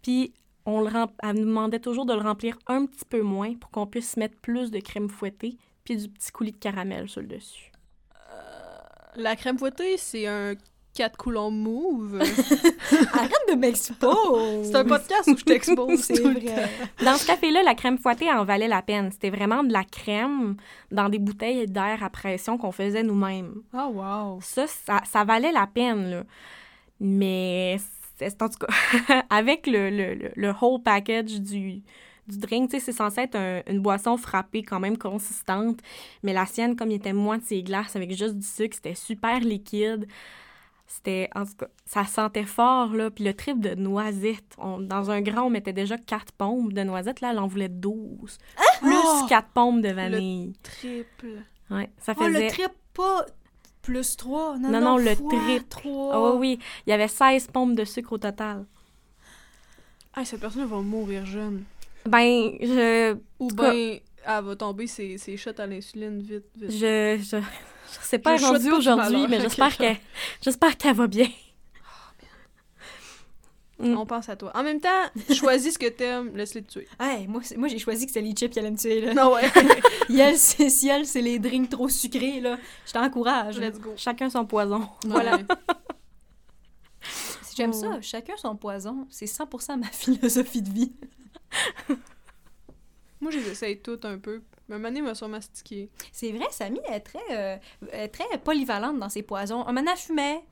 Puis 0.03 0.33
on 0.65 0.81
le 0.81 0.87
rem- 0.89 1.13
elle 1.23 1.37
nous 1.37 1.45
demandait 1.47 1.81
toujours 1.81 2.07
de 2.07 2.13
le 2.15 2.21
remplir 2.21 2.59
un 2.67 2.87
petit 2.87 3.05
peu 3.05 3.21
moins 3.23 3.55
pour 3.55 3.71
qu'on 3.71 3.87
puisse 3.87 4.17
mettre 4.17 4.37
plus 4.41 4.71
de 4.71 4.79
crème 4.81 5.09
fouettée 5.09 5.57
puis 5.85 5.97
du 5.97 6.09
petit 6.09 6.31
coulis 6.31 6.53
de 6.53 6.57
caramel 6.59 7.09
sur 7.09 7.21
le 7.21 7.27
dessus. 7.27 7.73
La 9.17 9.37
crème 9.37 9.59
fouettée, 9.59 9.97
c'est 9.99 10.27
un 10.27 10.55
4 10.95 11.17
coulons 11.17 11.51
move. 11.51 12.21
Arrête 12.21 13.33
de 13.51 13.55
m'exposer! 13.55 14.65
c'est 14.65 14.77
un 14.77 14.85
podcast 14.85 15.27
où 15.29 15.37
je 15.39 15.45
t'expose. 15.45 16.01
C'est 16.03 16.21
vrai. 16.21 16.69
Dans 17.03 17.17
ce 17.17 17.27
café-là, 17.27 17.63
la 17.63 17.75
crème 17.75 17.97
fouettée 17.99 18.31
en 18.31 18.45
valait 18.45 18.69
la 18.69 18.83
peine. 18.83 19.11
C'était 19.11 19.31
vraiment 19.31 19.65
de 19.65 19.73
la 19.73 19.85
crème 19.85 20.57
dans 20.91 21.09
des 21.09 21.19
bouteilles 21.19 21.67
d'air 21.67 22.03
à 22.03 22.11
pression 22.11 22.59
qu'on 22.59 22.73
faisait 22.73 23.03
nous-mêmes. 23.03 23.55
Ah, 23.73 23.89
wow. 23.89 24.41
Ça, 24.43 24.67
ça, 24.67 25.01
ça 25.11 25.25
valait 25.25 25.53
la 25.53 25.67
peine, 25.67 26.11
là. 26.11 26.23
Mais, 27.01 27.79
c'est- 28.19 28.43
en 28.43 28.49
tout 28.49 28.59
cas, 28.59 29.25
avec 29.31 29.67
le, 29.67 29.91
le, 29.91 30.15
le, 30.15 30.31
le 30.37 30.55
whole 30.61 30.83
package 30.83 31.41
du, 31.41 31.83
du 32.29 32.39
drink, 32.39 32.71
tu 32.71 32.79
sais, 32.79 32.85
c'est 32.85 32.93
censé 32.93 33.23
être 33.23 33.37
un- 33.37 33.63
une 33.67 33.81
boisson 33.81 34.17
frappée 34.17 34.63
quand 34.63 34.79
même 34.79 34.99
consistante. 34.99 35.81
Mais 36.23 36.33
la 36.35 36.45
sienne, 36.47 36.77
comme 36.77 36.91
il 36.91 36.97
était 36.97 37.13
moitié 37.15 37.63
glace 37.63 37.97
avec 37.97 38.11
juste 38.15 38.37
du 38.37 38.47
sucre, 38.47 38.77
c'était 38.77 38.95
super 38.95 39.41
liquide. 39.41 40.07
C'était, 40.95 41.31
en 41.35 41.47
tout 41.47 41.55
cas, 41.59 41.69
ça 41.87 42.05
sentait 42.05 42.45
fort, 42.45 42.93
là. 42.93 43.11
Puis 43.11 43.25
le 43.25 43.33
trip 43.33 43.61
de 43.61 43.75
noisettes, 43.75 44.55
on- 44.59 44.79
dans 44.79 45.11
un 45.11 45.23
grand, 45.23 45.45
on 45.45 45.51
mettait 45.51 45.73
déjà 45.73 45.97
4 45.97 46.33
pompes 46.33 46.75
de 46.75 46.83
noisettes. 46.83 47.23
Là, 47.23 47.31
elle 47.33 47.39
en 47.39 47.47
voulait 47.47 47.71
12. 47.71 48.37
Plus 48.81 48.93
Oh! 48.95 49.27
4 49.27 49.49
pompes 49.55 49.81
de 49.81 49.89
vanille. 49.89 50.53
Triple. 50.63 51.43
Ouais, 51.71 51.89
ça 51.99 52.13
Oh, 52.17 52.23
faisait... 52.25 52.45
le 52.45 52.51
trip 52.51 52.73
pas 52.93 53.25
plus 53.81 54.17
3. 54.19 54.59
Non, 54.59 54.69
Non, 54.69 54.81
non, 54.81 54.81
non, 54.91 54.97
le 54.99 55.15
fois 55.15 55.31
trip. 55.31 55.69
3. 55.71 56.15
Ah 56.15 56.35
oui, 56.35 56.59
il 56.87 56.91
y 56.91 56.93
avait 56.93 57.09
16 57.09 57.47
pompes 57.49 57.75
de 57.75 57.85
sucre 57.87 58.13
au 58.13 58.19
total. 58.19 58.67
Ah, 60.15 60.25
cette 60.27 60.41
personne 60.41 60.67
va 60.67 60.77
mourir 60.81 61.25
jeune. 61.25 61.65
Ben, 62.05 62.51
je, 62.61 63.17
Ou 63.39 63.49
bien, 63.49 63.73
elle 63.73 64.45
va 64.45 64.57
tomber 64.57 64.87
ses, 64.87 65.17
ses 65.17 65.37
shots 65.39 65.51
à 65.59 65.67
l'insuline 65.67 66.21
vite, 66.21 66.45
vite. 66.55 66.71
je, 66.71 67.19
je, 67.23 67.37
je 68.01 68.07
sais 68.07 68.19
pas 68.19 68.37
Je 68.37 68.45
rendue 68.45 68.59
souhaite 68.59 68.71
pas 68.71 68.77
du 68.77 68.79
aujourd'hui, 68.79 69.27
mais 69.29 69.41
j'espère 69.41 69.77
qu'elle, 69.77 69.97
j'espère 70.43 70.77
qu'elle 70.77 70.97
va 70.97 71.07
bien. 71.07 71.29
Mm. 73.79 73.97
On 73.97 74.07
pense 74.07 74.29
à 74.29 74.37
toi. 74.37 74.53
En 74.55 74.63
même 74.63 74.81
temps, 74.81 74.89
choisis 75.35 75.75
ce 75.75 75.79
que 75.79 75.89
t'aimes, 75.89 76.37
laisse-les 76.37 76.63
te 76.63 76.71
tuer. 76.73 76.89
Hey, 77.01 77.27
moi, 77.27 77.41
c'est- 77.43 77.57
moi 77.57 77.67
j'ai 77.67 77.81
choisi 77.81 78.07
que 78.07 78.13
c'était 78.13 78.25
les 78.25 78.33
chips 78.33 78.53
qui 78.53 78.59
allaient 78.61 78.71
me 78.71 78.77
tuer. 78.77 79.01
Là. 79.01 79.15
Non, 79.15 79.33
ouais. 79.35 79.51
Yel, 80.09 80.37
c'est, 80.39 80.71
si 80.71 80.87
elle, 80.89 81.05
c'est 81.05 81.21
les 81.23 81.41
drinks 81.41 81.71
trop 81.71 81.89
sucrés. 81.89 82.39
là. 82.41 82.59
Je 82.87 82.93
t'encourage. 82.93 83.59
là. 83.59 83.71
Let's 83.71 83.81
go. 83.81 83.93
Chacun 83.97 84.31
son 84.31 84.47
poison. 84.47 84.89
Voilà. 85.05 85.41
J'aime 87.57 87.73
Oh. 87.75 87.81
ça. 87.81 88.01
Chacun 88.01 88.37
son 88.37 88.55
poison. 88.57 89.07
C'est 89.11 89.27
100% 89.27 89.79
ma 89.81 89.87
philosophie 89.89 90.63
de 90.63 90.71
vie. 90.71 90.93
Moi, 93.21 93.31
je 93.33 93.39
les 93.39 93.49
essaye 93.51 93.81
toutes 93.81 94.05
un 94.05 94.19
peu. 94.19 94.43
Ma 94.73 94.79
manée 94.79 95.03
m'a 95.03 95.15
sûrement. 95.15 95.39
C'est 96.13 96.33
vrai, 96.33 96.47
Samy 96.51 96.81
est 96.91 97.01
très, 97.01 97.19
euh, 97.31 97.57
est 97.93 98.09
très 98.09 98.39
polyvalente 98.43 98.99
dans 98.99 99.11
ses 99.11 99.23
poisons. 99.23 99.67
Un 99.67 99.77
elle 99.77 99.99
fumait, 99.99 100.43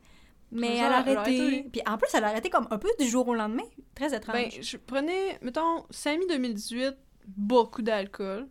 mais 0.52 0.76
elle 0.76 0.92
a 0.92 0.98
arrêté. 0.98 1.64
Puis 1.72 1.80
en 1.86 1.96
plus, 1.96 2.10
elle 2.12 2.24
a 2.24 2.28
arrêté 2.28 2.50
comme 2.50 2.68
un 2.70 2.76
peu 2.76 2.90
du 2.98 3.08
jour 3.08 3.26
au 3.28 3.34
lendemain. 3.34 3.64
Très 3.94 4.14
étrange. 4.14 4.34
Ben, 4.34 4.50
je 4.60 4.76
prenais, 4.76 5.38
mettons, 5.40 5.86
Samy 5.88 6.26
2018, 6.26 6.96
beaucoup 7.28 7.80
d'alcool. 7.80 8.46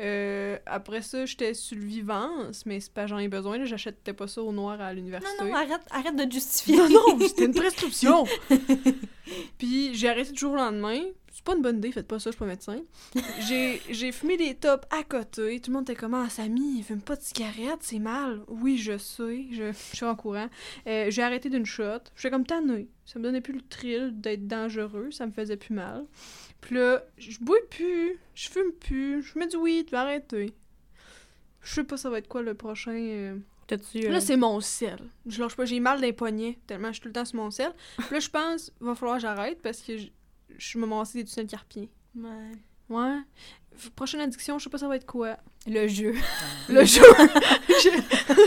Euh, 0.00 0.56
après 0.66 1.02
ça, 1.02 1.26
j'étais 1.26 1.52
sur 1.52 1.76
le 1.76 1.84
vivance, 1.84 2.64
mais 2.64 2.78
c'est 2.78 2.92
pas 2.92 3.08
j'en 3.08 3.18
ai 3.18 3.28
besoin, 3.28 3.58
là, 3.58 3.64
j'achetais 3.64 4.12
pas 4.12 4.28
ça 4.28 4.40
au 4.40 4.52
noir 4.52 4.80
à 4.80 4.90
non, 4.90 4.94
l'université. 4.94 5.44
non, 5.44 5.52
arrête, 5.52 5.82
arrête 5.90 6.14
de 6.14 6.30
justifier. 6.32 6.76
Non, 6.76 6.88
non, 6.88 7.18
c'était 7.26 7.46
une 7.46 7.54
prescription. 7.54 8.24
Puis 9.58 9.94
j'ai 9.94 10.08
arrêté 10.08 10.30
du 10.30 10.38
jour 10.38 10.52
au 10.52 10.56
lendemain. 10.56 11.00
C'est 11.34 11.42
pas 11.44 11.54
une 11.56 11.62
bonne 11.62 11.78
idée, 11.78 11.90
faites 11.92 12.06
pas 12.06 12.18
ça, 12.18 12.30
je 12.30 12.36
suis 12.36 12.38
pas 12.38 12.44
médecin. 12.46 12.78
J'ai, 13.48 13.80
j'ai 13.90 14.12
fumé 14.12 14.36
des 14.36 14.54
tops 14.54 14.86
à 14.90 15.02
côté. 15.02 15.58
Tout 15.60 15.70
le 15.70 15.76
monde 15.76 15.88
était 15.88 15.98
comme 15.98 16.12
Ah, 16.12 16.28
Samy, 16.28 16.78
il 16.78 16.84
fume 16.84 17.00
pas 17.00 17.16
de 17.16 17.22
cigarette, 17.22 17.78
c'est 17.80 17.98
mal. 17.98 18.42
Oui, 18.48 18.76
je 18.76 18.98
sais, 18.98 19.46
je, 19.50 19.72
je 19.72 19.96
suis 19.96 20.04
en 20.04 20.14
courant. 20.14 20.48
Euh, 20.86 21.06
j'ai 21.10 21.22
arrêté 21.22 21.48
d'une 21.48 21.64
shot. 21.64 22.00
J'étais 22.16 22.30
comme 22.30 22.44
tannée. 22.46 22.88
Ça 23.06 23.18
me 23.18 23.24
donnait 23.24 23.40
plus 23.40 23.54
le 23.54 23.62
thrill 23.62 24.12
d'être 24.20 24.46
dangereux, 24.46 25.10
ça 25.10 25.26
me 25.26 25.32
faisait 25.32 25.56
plus 25.56 25.72
mal. 25.74 26.04
Puis 26.60 26.76
là, 26.76 27.02
je 27.16 27.38
bois 27.40 27.56
plus, 27.70 28.18
je 28.34 28.48
fume 28.50 28.72
plus, 28.78 29.22
je 29.22 29.38
mets 29.38 29.48
du 29.48 29.56
weed, 29.56 29.86
je 29.86 29.90
vais 29.92 29.96
arrêter. 29.96 30.52
Je 31.62 31.74
sais 31.74 31.84
pas 31.84 31.96
ça 31.96 32.10
va 32.10 32.18
être 32.18 32.28
quoi 32.28 32.42
le 32.42 32.54
prochain. 32.54 32.92
euh, 32.94 33.36
T'as-tu, 33.68 34.04
euh, 34.06 34.10
Là, 34.10 34.20
c'est 34.20 34.36
mon 34.36 34.60
sel. 34.60 34.98
Je 35.26 35.40
lâche 35.40 35.56
pas, 35.56 35.64
j'ai 35.64 35.80
mal 35.80 36.00
les 36.00 36.12
poignets, 36.12 36.58
tellement 36.66 36.88
je 36.88 36.94
suis 36.94 37.00
tout 37.02 37.08
le 37.08 37.14
temps 37.14 37.24
sur 37.24 37.36
mon 37.36 37.50
sel. 37.50 37.72
Puis 37.96 38.06
là, 38.12 38.20
je 38.20 38.28
pense, 38.28 38.72
va 38.80 38.94
falloir 38.94 39.16
que 39.16 39.22
j'arrête 39.22 39.62
parce 39.62 39.80
que 39.80 39.92
je, 40.58 40.78
me 40.78 40.86
massé 40.86 41.22
des 41.22 41.28
tunnels 41.28 41.48
carpiens. 41.48 41.86
Ouais. 42.16 42.52
Ouais. 42.88 43.18
Prochaine 43.96 44.20
addiction, 44.20 44.58
je 44.58 44.64
sais 44.64 44.70
pas 44.70 44.78
ça 44.78 44.86
va 44.86 44.96
être 44.96 45.06
quoi. 45.06 45.38
Le 45.66 45.88
jeu. 45.88 46.14
Le 46.68 46.84
jeu. 46.84 47.02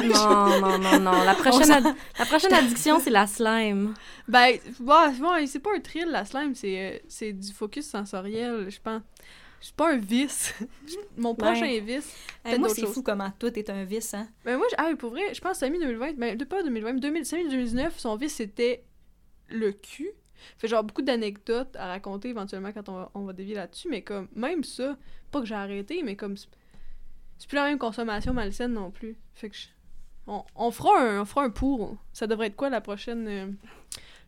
Non, 0.04 0.60
non, 0.60 0.78
non, 0.78 1.00
non. 1.00 1.24
La 1.24 1.34
prochaine, 1.34 1.72
ad- 1.72 1.96
la 2.18 2.26
prochaine 2.26 2.54
addiction, 2.54 3.00
c'est 3.00 3.10
la 3.10 3.28
slime. 3.28 3.94
ben, 4.28 4.58
ouais, 4.80 5.20
ouais, 5.20 5.48
c'est 5.48 5.60
pas 5.60 5.72
un 5.76 5.80
thrill, 5.80 6.08
la 6.10 6.26
slime, 6.26 6.54
c'est 6.56 6.80
euh, 6.80 6.98
c'est 7.08 7.34
du 7.34 7.52
focus 7.52 7.88
sensoriel, 7.88 8.70
je 8.70 8.80
pense. 8.80 9.02
C'est 9.62 9.76
pas 9.76 9.94
un 9.94 9.98
vice. 9.98 10.54
Mon 11.18 11.34
prochain 11.34 11.80
vice. 11.82 12.16
Hey, 12.44 12.60
moi, 12.60 12.70
c'est 12.70 12.82
choses. 12.82 12.94
fou 12.94 13.02
comment 13.02 13.32
tout 13.40 13.58
est 13.58 13.70
un 13.70 13.84
vice, 13.84 14.14
hein. 14.14 14.28
Ben 14.44 14.58
moi, 14.58 14.68
ah, 14.78 14.92
pour 14.98 15.12
vrai, 15.12 15.34
je 15.34 15.42
pense 15.42 15.54
que 15.54 15.58
Samy 15.58 15.80
2020, 15.80 16.14
ben 16.18 16.38
pas 16.46 16.62
2020, 16.62 16.94
2000, 16.96 17.26
Samy 17.26 17.44
2019, 17.46 17.98
son 17.98 18.16
vice 18.16 18.36
c'était 18.36 18.84
le 19.48 19.72
cul. 19.72 20.12
Fait 20.58 20.68
genre 20.68 20.84
beaucoup 20.84 21.02
d'anecdotes 21.02 21.76
à 21.76 21.88
raconter 21.88 22.30
éventuellement 22.30 22.72
quand 22.72 22.90
on 22.90 22.94
va, 22.94 23.12
on 23.14 23.24
va 23.24 23.34
dévier 23.34 23.56
là-dessus, 23.56 23.90
mais 23.90 24.02
comme 24.02 24.28
même 24.36 24.64
ça, 24.64 24.98
pas 25.32 25.40
que 25.40 25.46
j'ai 25.46 25.56
arrêté, 25.56 26.04
mais 26.04 26.16
comme 26.16 26.36
c'est 26.38 27.48
plus 27.48 27.56
la 27.56 27.66
même 27.66 27.80
consommation 27.80 28.34
malsaine 28.34 28.74
non 28.74 28.92
plus. 28.92 29.18
Fait 29.34 29.50
que 29.50 29.58
on, 30.28 30.44
on 30.56 30.72
fera 30.72 31.02
un 31.02 31.22
on 31.22 31.50
pour. 31.52 31.98
Ça 32.14 32.28
devrait 32.28 32.48
être 32.48 32.56
quoi 32.56 32.70
la 32.70 32.82
prochaine 32.82 33.28
euh, 33.28 33.48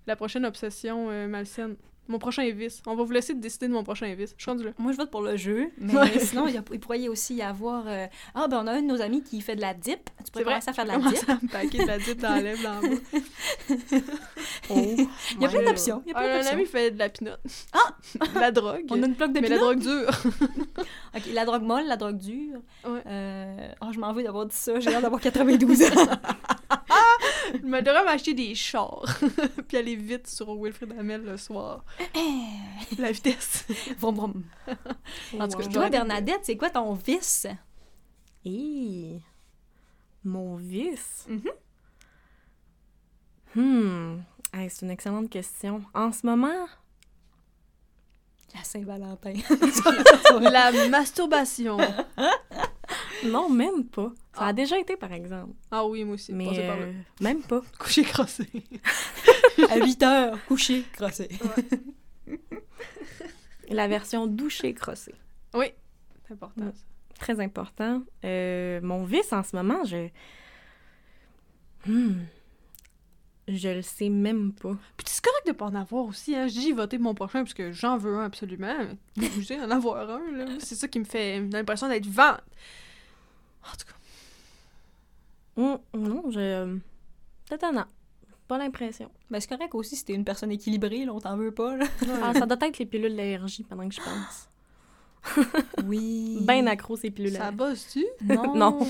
la 0.05 0.15
prochaine 0.15 0.45
obsession 0.45 1.09
euh, 1.09 1.28
malsaine? 1.28 1.76
Mon 2.08 2.20
prochain 2.20 2.49
vice. 2.51 2.82
On 2.88 2.95
va 2.95 3.03
vous 3.03 3.12
laisser 3.12 3.34
décider 3.34 3.68
de 3.68 3.74
mon 3.74 3.84
prochain 3.84 4.14
vice. 4.16 4.34
Je 4.38 4.41
suis 4.43 4.49
rendue 4.51 4.64
là. 4.66 4.72
Moi, 4.78 4.91
je 4.93 4.97
vote 4.97 5.12
pour 5.12 5.22
le 5.22 5.36
jeu, 5.38 5.70
mais 5.78 5.93
sinon, 6.20 6.47
il, 6.47 6.55
y 6.55 6.58
a- 6.58 6.64
il 6.72 6.80
pourrait 6.80 7.08
aussi 7.08 7.36
y 7.36 7.41
avoir... 7.41 7.84
euh, 7.88 8.05
Ah, 8.36 8.47
ben 8.47 8.62
on 8.64 8.68
a 8.68 8.72
un 8.74 8.82
de 8.82 8.88
nos 8.88 9.01
amis 9.01 9.22
qui 9.24 9.41
fait 9.41 9.55
de 9.55 9.62
la 9.62 9.74
dip. 9.74 10.10
Tu 10.26 10.32
pourrais 10.32 10.43
vrai. 10.45 10.53
commencer 10.53 10.70
à 10.70 10.74
faire 10.74 10.86
de 10.86 10.89
la 10.89 10.97
dip. 11.12 11.30
à 11.30 11.34
me 11.36 11.47
paquer 11.49 11.78
de 11.80 11.86
la 11.88 11.97
dip 11.99 12.20
dans 12.20 12.36
lèvre, 12.36 12.64
dans 12.64 12.82
le. 12.82 12.97
Oh, 14.70 14.76
Il 14.76 15.41
y 15.41 15.45
a 15.45 15.49
plein 15.49 15.64
d'options. 15.64 16.03
Il 16.05 16.12
y 16.12 16.14
a 16.16 16.20
un 16.20 16.45
ami 16.47 16.66
fait 16.66 16.91
de 16.91 16.99
la 16.99 17.08
pinotte. 17.10 17.39
Ah! 17.74 17.95
La 18.39 18.51
drogue. 18.51 18.84
On 18.89 19.01
a 19.01 19.05
une 19.05 19.16
plaque 19.16 19.32
de 19.34 19.39
Mais 19.39 19.47
la 19.49 19.58
drogue 19.58 19.80
dure. 19.80 20.10
OK, 21.16 21.22
la 21.34 21.45
drogue 21.45 21.64
molle, 21.64 21.86
la 21.88 21.95
drogue 21.95 22.18
dure. 22.18 22.60
Ouais. 22.86 23.01
Euh... 23.08 23.68
Oh, 23.82 23.88
je 23.93 23.99
m'en 23.99 24.12
veux 24.14 24.24
d'avoir 24.24 24.45
dit 24.45 24.55
ça. 24.55 24.80
J'ai 24.80 24.89
l'air 24.89 25.01
d'avoir 25.01 25.22
92 25.22 25.84
ans. 25.84 25.88
Je 27.53 27.65
me 27.65 27.82
devrais 27.82 28.03
m'acheter 28.03 28.34
des 28.34 28.53
chars. 28.55 29.20
Puis 29.68 29.78
aller 29.78 29.95
vite 29.95 30.28
sur 30.28 30.53
Wilfrid 30.61 30.91
Hamel 30.97 31.24
le 31.24 31.38
soir. 31.38 31.84
La 32.97 33.11
vitesse. 33.11 33.65
Vroom, 33.97 34.15
vroom. 34.15 34.43
En 35.39 35.47
tout 35.47 35.57
cas, 35.57 35.63
Wow. 35.65 35.72
toi, 35.72 35.89
Bernadette, 35.89 36.41
c'est 36.43 36.57
quoi 36.57 36.70
ton 36.70 36.93
vice? 36.93 37.47
Hi. 38.45 39.22
Mon 40.24 40.55
vice? 40.57 41.26
Mhm. 41.30 41.51
Hmm. 43.55 44.20
Hey, 44.53 44.70
c'est 44.70 44.86
une 44.86 44.91
excellente 44.91 45.30
question. 45.30 45.84
En 45.93 46.11
ce 46.11 46.26
moment, 46.26 46.68
La 48.53 48.63
Saint-Valentin. 48.63 49.34
La 50.41 50.72
masturbation. 50.89 51.78
non, 53.26 53.49
même 53.49 53.86
pas. 53.86 54.11
Ça 54.38 54.43
Ah. 54.45 54.47
a 54.49 54.53
déjà 54.53 54.77
été, 54.77 54.95
par 54.95 55.11
exemple. 55.13 55.53
Ah 55.71 55.85
oui, 55.85 56.03
moi 56.03 56.13
aussi. 56.15 56.31
Mais 56.33 56.45
Passé 56.45 56.67
par 56.67 56.77
là. 56.77 56.83
euh, 56.83 56.93
même 57.21 57.41
pas. 57.41 57.61
Coucher 57.79 58.03
crossé. 58.03 58.47
à 59.69 59.77
8 59.77 60.03
heures, 60.03 60.45
couché, 60.47 60.83
crossé. 60.93 61.27
La 63.69 63.88
version 63.88 64.27
douchée 64.27 64.73
crossée. 64.73 65.15
Oui. 65.53 65.65
C'est 66.27 66.33
important. 66.33 66.63
Mm. 66.65 66.71
ça. 66.71 66.83
Très 67.19 67.39
important. 67.39 68.03
Euh, 68.25 68.79
mon 68.81 69.03
vice 69.03 69.33
en 69.33 69.43
ce 69.43 69.55
moment, 69.55 69.83
je. 69.83 70.07
Hmm. 71.85 72.25
Je 73.47 73.69
le 73.69 73.81
sais 73.81 74.09
même 74.09 74.51
pas. 74.53 74.75
Puis 74.97 75.05
c'est 75.07 75.23
correct 75.23 75.47
de 75.47 75.53
pas 75.53 75.65
en 75.65 75.75
avoir 75.75 76.05
aussi. 76.05 76.35
Hein. 76.35 76.47
Je 76.47 76.53
dis 76.53 76.71
voter 76.73 76.97
pour 76.97 77.05
mon 77.05 77.15
prochain 77.15 77.43
parce 77.43 77.53
que 77.53 77.71
j'en 77.71 77.97
veux 77.97 78.17
un 78.17 78.25
absolument. 78.25 78.75
Mais 79.15 79.27
obligé 79.27 79.57
d'en 79.57 79.71
avoir 79.71 80.09
un. 80.09 80.59
C'est 80.59 80.75
ça 80.75 80.88
qui 80.88 80.99
me 80.99 81.05
fait 81.05 81.39
l'impression 81.39 81.88
d'être 81.88 82.07
vente. 82.07 82.41
En 83.63 83.71
tout 83.77 83.85
cas. 83.88 83.93
Hmm, 85.58 85.76
non, 85.93 86.24
je. 86.30 86.78
C'est 87.49 87.55
étonnant. 87.55 87.86
Pas 88.47 88.58
l'impression. 88.58 89.12
Ben, 89.30 89.41
c'est 89.41 89.49
correct 89.49 89.76
aussi 89.76 89.95
si 89.97 90.05
t'es 90.05 90.14
une 90.14 90.24
personne 90.24 90.51
équilibrée, 90.51 91.03
là, 91.05 91.14
on 91.14 91.20
t'en 91.20 91.36
veut 91.36 91.51
pas, 91.53 91.76
là. 91.76 91.86
Ah, 92.24 92.34
ça 92.34 92.45
doit 92.45 92.58
être 92.62 92.78
les 92.78 92.86
pilules 92.86 93.16
d'allergie 93.16 93.64
pendant 93.64 93.88
que 93.89 93.93
je 93.95 93.99
pense. 94.01 94.49
Oui. 95.86 96.38
Ben 96.41 96.66
accro 96.70 96.95
ces 96.95 97.12
pilules. 97.12 97.34
Ça 97.36 97.51
bosse-tu? 97.51 98.05
Non. 98.24 98.55
Non. 98.55 98.88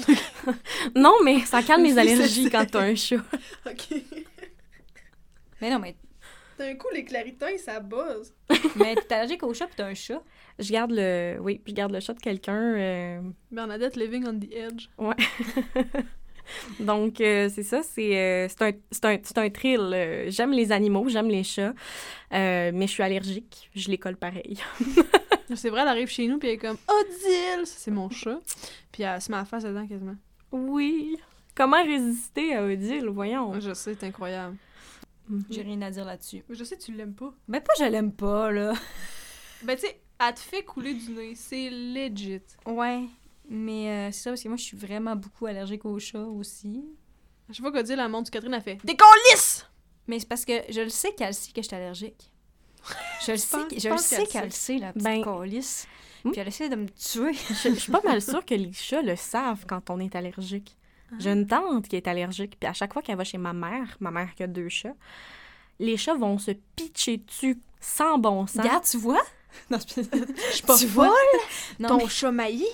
non, 0.96 1.14
mais 1.24 1.40
ça 1.40 1.64
calme 1.64 1.84
les 1.84 1.94
Oui, 1.94 2.00
allergies 2.00 2.50
quand 2.52 2.66
t'as 2.70 2.82
un 2.82 2.94
chat. 2.96 3.16
Ok. 3.66 4.02
Mais 5.60 5.72
non, 5.72 5.80
mais, 5.80 5.96
D'un 6.60 6.76
coup, 6.76 6.88
les 6.94 7.04
claritins, 7.04 7.58
ça 7.58 7.80
bosse. 7.80 8.32
mais 8.76 8.94
t'es 8.96 9.16
allergique 9.16 9.42
au 9.42 9.54
chat 9.56 9.66
pis 9.66 9.74
t'as 9.78 9.88
un 9.88 9.96
chat? 9.96 10.22
Je 10.60 10.72
garde 10.72 10.92
le. 10.94 11.38
Oui, 11.42 11.62
je 11.66 11.72
garde 11.74 11.92
le 11.92 12.00
chat 12.00 12.14
de 12.14 12.20
quelqu'un. 12.20 12.76
euh, 12.76 13.22
Bernadette 13.52 13.96
living 13.96 14.28
on 14.28 14.40
the 14.40 14.52
edge. 14.54 14.90
Donc, 16.80 17.22
euh, 17.22 17.50
c'est 17.54 17.64
ça, 17.64 17.82
c'est 17.84 18.18
euh, 18.18 18.48
c'est 18.50 18.62
un, 18.64 18.72
c'est 18.92 19.06
un, 19.06 19.18
c'est 19.24 19.38
un 19.38 19.50
thrill. 19.50 19.92
euh, 19.94 20.26
j'aime 20.30 20.52
les 20.52 20.72
animaux, 20.72 21.08
j'aime 21.10 21.28
les 21.30 21.44
chats, 21.44 21.74
euh, 22.34 22.72
mais 22.74 22.88
je 22.88 22.92
suis 22.94 23.04
allergique. 23.04 23.70
Je 23.76 23.90
les 23.90 23.98
colle 23.98 24.18
pareil. 24.18 24.58
C'est 25.56 25.70
vrai, 25.70 25.82
elle 25.84 25.88
arrive 25.88 26.10
chez 26.10 26.28
nous, 26.28 26.40
puis 26.40 26.50
elle 26.50 26.56
est 26.56 26.58
comme 26.58 26.76
Odile! 26.90 27.66
Ça, 27.66 27.76
c'est 27.78 27.92
mon 27.92 28.10
chat. 28.10 28.38
Puis 28.92 29.04
elle 29.04 29.22
se 29.22 29.32
met 29.32 29.38
à 29.38 29.46
face 29.46 29.64
dedans 29.64 29.88
quasiment. 29.88 30.18
Oui. 30.52 31.16
Comment 31.56 31.82
résister 31.82 32.54
à 32.54 32.66
Odile, 32.66 33.08
voyons? 33.08 33.58
Je 33.58 33.74
sais, 33.74 33.96
c'est 33.98 34.06
incroyable. 34.08 34.58
Mhm. 35.30 35.46
J'ai 35.50 35.62
rien 35.62 35.82
à 35.84 35.90
dire 35.90 36.04
là-dessus. 36.04 36.44
Mais 36.50 36.56
je 36.56 36.66
sais, 36.66 36.78
tu 36.78 36.92
l'aimes 36.92 37.14
pas. 37.14 37.34
Ben, 37.48 37.62
pas 37.62 37.72
je 37.80 37.86
l'aime 37.86 38.12
pas, 38.12 38.52
là. 38.52 38.74
Ben, 39.64 39.76
tu 39.78 39.84
sais, 39.88 40.02
elle 40.20 40.34
te 40.34 40.40
fait 40.42 40.64
couler 40.64 40.94
du 40.94 41.12
nez. 41.12 41.34
C'est 41.36 41.70
legit. 41.70 42.42
Ouais. 42.66 43.06
Mais 43.50 43.90
euh, 43.90 44.12
c'est 44.12 44.24
ça, 44.24 44.32
parce 44.32 44.44
que 44.44 44.48
moi, 44.48 44.58
je 44.58 44.64
suis 44.64 44.78
vraiment 44.78 45.16
beaucoup 45.16 45.46
allergique 45.46 45.86
aux 45.86 46.00
chats 46.00 46.20
aussi. 46.20 46.84
À 47.50 47.54
chaque 47.54 47.62
fois 47.62 47.72
qu'Odile, 47.72 48.00
elle 48.00 48.10
monte 48.10 48.26
du 48.26 48.32
Catherine, 48.32 48.54
elle 48.54 48.62
fait 48.62 48.80
Décollisse! 48.84 49.66
Mais 50.08 50.20
c'est 50.20 50.28
parce 50.28 50.46
que 50.46 50.54
je 50.70 50.82
le 50.82 50.90
sais 50.90 51.14
qu'elle 51.14 51.34
sait 51.34 51.52
que 51.52 51.62
je 51.62 51.68
suis 51.68 51.76
allergique. 51.76 52.32
Je 53.26 53.32
le 53.32 53.38
sais, 53.38 53.68
tu 53.70 53.80
je 53.80 53.90
le 53.90 53.98
sais 53.98 54.26
qu'elle 54.26 54.54
sait, 54.54 54.78
la 54.78 54.94
petite 54.94 55.04
Ben, 55.04 55.20
hmm. 55.22 56.32
Puis 56.32 56.40
elle 56.40 56.48
essaie 56.48 56.70
de 56.70 56.76
me 56.76 56.88
tuer. 56.88 57.34
Je, 57.34 57.70
je 57.70 57.76
suis 57.76 57.92
pas 57.92 58.02
mal 58.04 58.22
sûre 58.22 58.46
que 58.46 58.56
les 58.56 58.72
chats 58.72 59.02
le 59.02 59.16
savent 59.16 59.66
quand 59.68 59.90
on 59.90 60.00
est 60.00 60.16
allergique. 60.16 60.78
J'ai 61.20 61.32
une 61.32 61.48
tante 61.48 61.88
qui 61.88 61.96
est 61.96 62.08
allergique, 62.08 62.58
puis 62.60 62.68
à 62.68 62.74
chaque 62.74 62.94
fois 62.94 63.02
qu'elle 63.02 63.18
va 63.18 63.24
chez 63.24 63.38
ma 63.38 63.54
mère, 63.54 63.98
ma 64.00 64.12
mère 64.12 64.34
qui 64.36 64.44
a 64.44 64.48
deux 64.48 64.70
chats, 64.70 64.96
les 65.80 65.96
chats 65.96 66.16
vont 66.16 66.38
se 66.38 66.52
pitcher 66.76 67.18
dessus 67.18 67.60
sans 67.80 68.18
bon 68.18 68.46
sens. 68.48 68.62
Regarde, 68.62 68.84
tu 68.84 68.98
vois? 68.98 69.22
Non, 69.70 69.78
je 69.80 70.02
Je 70.04 70.54
suis 70.54 70.64
pas 70.64 70.78
Tu 70.78 70.88
folle! 70.88 71.10
Non, 71.80 71.90
Ton 71.90 71.98
mais, 71.98 72.08
chat 72.10 72.32
maillé? 72.32 72.68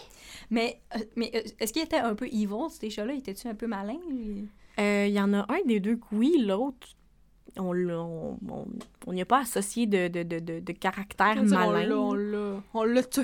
Mais, 0.54 0.80
euh, 0.96 1.00
mais, 1.16 1.32
euh, 1.36 1.42
est-ce 1.60 1.74
qu'il 1.74 1.82
était 1.82 1.98
un 1.98 2.16
peu 2.16 2.28
evil, 2.28 2.70
ces 2.70 2.90
chats-là? 2.90 3.14
Étaient-tu 3.14 3.48
un 3.48 3.56
peu 3.56 3.68
malins? 3.68 4.00
lui? 4.10 4.48
Euh, 4.80 5.06
Il 5.08 5.14
y 5.14 5.20
en 5.20 5.34
a 5.34 5.46
un 5.52 5.62
des 5.66 5.80
deux 5.80 5.96
que 5.98 6.06
oui, 6.14 6.32
l'autre, 6.40 6.88
on 7.58 7.74
l'a- 7.74 8.00
on 8.02 8.38
on- 8.50 8.66
on 9.08 9.14
n'y 9.14 9.22
a 9.22 9.26
pas 9.26 9.40
associé 9.42 9.86
de, 9.86 10.08
de, 10.08 10.24
de, 10.24 10.40
de, 10.40 10.60
de 10.60 10.72
caractère 10.74 11.36
On 11.40 11.44
malin. 11.46 11.96
on 11.98 12.14
l'a. 12.14 12.64
On 12.74 12.84
l'a 12.84 13.04
tué. 13.04 13.24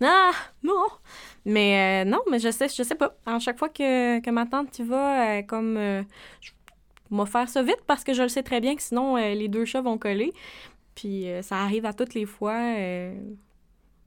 Ah, 0.00 0.30
non! 0.62 0.86
Mais 1.44 2.04
euh, 2.04 2.08
non, 2.08 2.20
mais 2.30 2.38
je 2.38 2.50
sais, 2.50 2.68
je 2.68 2.82
sais 2.84 2.94
pas. 2.94 3.16
À 3.26 3.38
chaque 3.40 3.58
fois 3.58 3.68
que, 3.68 4.20
que 4.20 4.30
ma 4.30 4.46
tante 4.46 4.78
y 4.78 4.84
va, 4.84 5.38
euh, 5.38 5.42
comme... 5.42 5.74
Je 6.40 6.50
vais 7.16 7.26
faire 7.26 7.48
ça 7.48 7.62
vite 7.62 7.82
parce 7.86 8.04
que 8.04 8.12
je 8.14 8.22
le 8.22 8.28
sais 8.28 8.42
très 8.42 8.60
bien 8.60 8.76
que 8.76 8.82
sinon, 8.82 9.16
les 9.16 9.48
deux 9.48 9.64
chats 9.64 9.80
vont 9.80 9.98
coller. 9.98 10.32
Puis 10.94 11.26
ça 11.42 11.56
arrive 11.56 11.84
à 11.86 11.92
toutes 11.92 12.14
les 12.14 12.26
fois. 12.26 12.60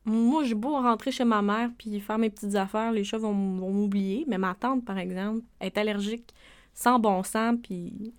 Moi, 0.06 0.44
j'ai 0.44 0.56
beau 0.56 0.74
rentrer 0.74 1.12
chez 1.12 1.24
ma 1.24 1.42
mère 1.42 1.70
puis 1.78 2.00
faire 2.00 2.18
mes 2.18 2.30
petites 2.30 2.56
affaires, 2.56 2.92
les 2.92 3.04
chats 3.04 3.20
vont, 3.20 3.34
m'oublier. 3.34 4.26
Mais 4.28 4.38
ma 4.38 4.56
tante, 4.56 4.84
par 4.84 4.98
exemple, 4.98 5.44
est 5.60 5.78
allergique 5.78 6.34
sans 6.74 7.00
bon 7.00 7.24
sens, 7.24 7.56
puis... 7.62 8.14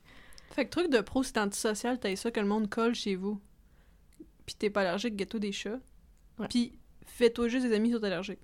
Fait 0.51 0.67
que 0.67 0.71
truc 0.71 0.91
de 0.91 1.01
pro, 1.01 1.23
c'est 1.23 1.39
antisocial, 1.39 1.99
t'as 1.99 2.15
ça 2.15 2.31
que 2.31 2.39
le 2.39 2.47
monde 2.47 2.69
colle 2.69 2.95
chez 2.95 3.17
vous. 3.17 3.41
Puis 4.45 4.55
t'es 4.55 4.71
pas 4.71 4.83
allergique, 4.83 5.17
gâteau 5.17 5.39
des 5.39 5.53
chats. 5.53 5.81
Ouais. 6.39 6.47
Puis 6.49 6.75
fais-toi 7.07 7.49
juste 7.49 7.67
des 7.67 7.75
amis 7.75 7.89
qui 7.89 7.97
sont 7.97 8.05
allergiques. 8.05 8.39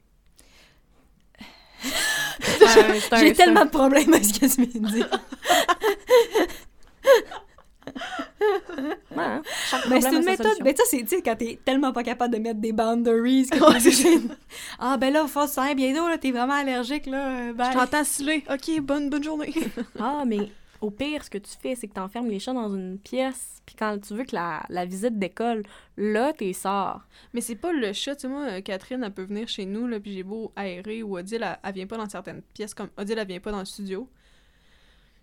J'ai 3.18 3.34
tellement 3.34 3.66
de 3.66 3.70
problèmes 3.70 4.12
avec 4.12 4.24
ce 4.24 4.41
que 4.41 4.64
tu. 4.64 5.05
Ouais, 8.41 9.24
hein. 9.24 9.43
Mais 9.91 10.01
c'est 10.01 10.14
une 10.14 10.24
méthode. 10.24 10.57
Mais 10.62 10.74
ça, 10.76 10.82
c'est, 10.86 11.01
tu 11.03 11.09
sais, 11.09 11.22
quand 11.22 11.36
t'es 11.36 11.59
tellement 11.64 11.93
pas 11.93 12.03
capable 12.05 12.34
de 12.34 12.39
mettre 12.41 12.61
des 12.61 12.72
boundaries. 12.72 13.49
que 13.49 13.57
de- 13.57 14.28
ah, 14.78 14.97
ben 14.97 15.12
là, 15.12 15.26
faut 15.26 15.47
se 15.47 15.55
faire 15.55 15.74
bientôt, 15.74 16.09
là, 16.09 16.18
t'es 16.18 16.30
vraiment 16.30 16.55
allergique, 16.55 17.07
là. 17.07 17.53
Ben, 17.53 17.72
Je 17.72 17.76
t'entends 17.78 18.05
siffler. 18.05 18.45
Ok, 18.51 18.80
bonne, 18.80 19.11
bonne 19.11 19.24
journée. 19.24 19.53
Ah, 19.99 20.22
mais 20.26 20.51
au 20.80 20.91
pire, 20.91 21.24
ce 21.24 21.30
que 21.30 21.39
tu 21.39 21.51
fais, 21.61 21.74
c'est 21.74 21.89
que 21.89 21.95
tu 21.95 22.01
enfermes 22.01 22.28
les 22.28 22.39
chats 22.39 22.53
dans 22.53 22.72
une 22.72 22.99
pièce, 22.99 23.61
puis 23.66 23.74
quand 23.76 23.99
tu 24.01 24.14
veux 24.14 24.22
que 24.24 24.36
la, 24.36 24.62
la 24.68 24.84
visite 24.84 25.18
décolle, 25.18 25.64
là, 25.97 26.32
t'es 26.32 26.53
sors. 26.53 27.01
Mais 27.34 27.41
c'est 27.41 27.57
pas 27.57 27.72
le 27.72 27.93
chat, 27.93 28.14
tu 28.14 28.22
sais, 28.22 28.28
moi, 28.28 28.43
euh, 28.45 28.61
Catherine, 28.61 29.03
elle 29.03 29.12
peut 29.12 29.24
venir 29.24 29.49
chez 29.49 29.66
nous, 29.66 29.89
là, 29.89 29.99
puis 29.99 30.12
j'ai 30.14 30.22
beau 30.22 30.53
aérer, 30.55 31.03
ou 31.03 31.18
Odile, 31.18 31.43
elle, 31.43 31.59
elle 31.64 31.74
vient 31.74 31.86
pas 31.89 31.97
dans 31.97 32.09
certaines 32.09 32.43
pièces, 32.55 32.74
comme 32.74 32.91
Odile, 32.97 33.18
elle 33.18 33.26
vient 33.26 33.41
pas 33.41 33.51
dans 33.51 33.59
le 33.59 33.64
studio. 33.64 34.09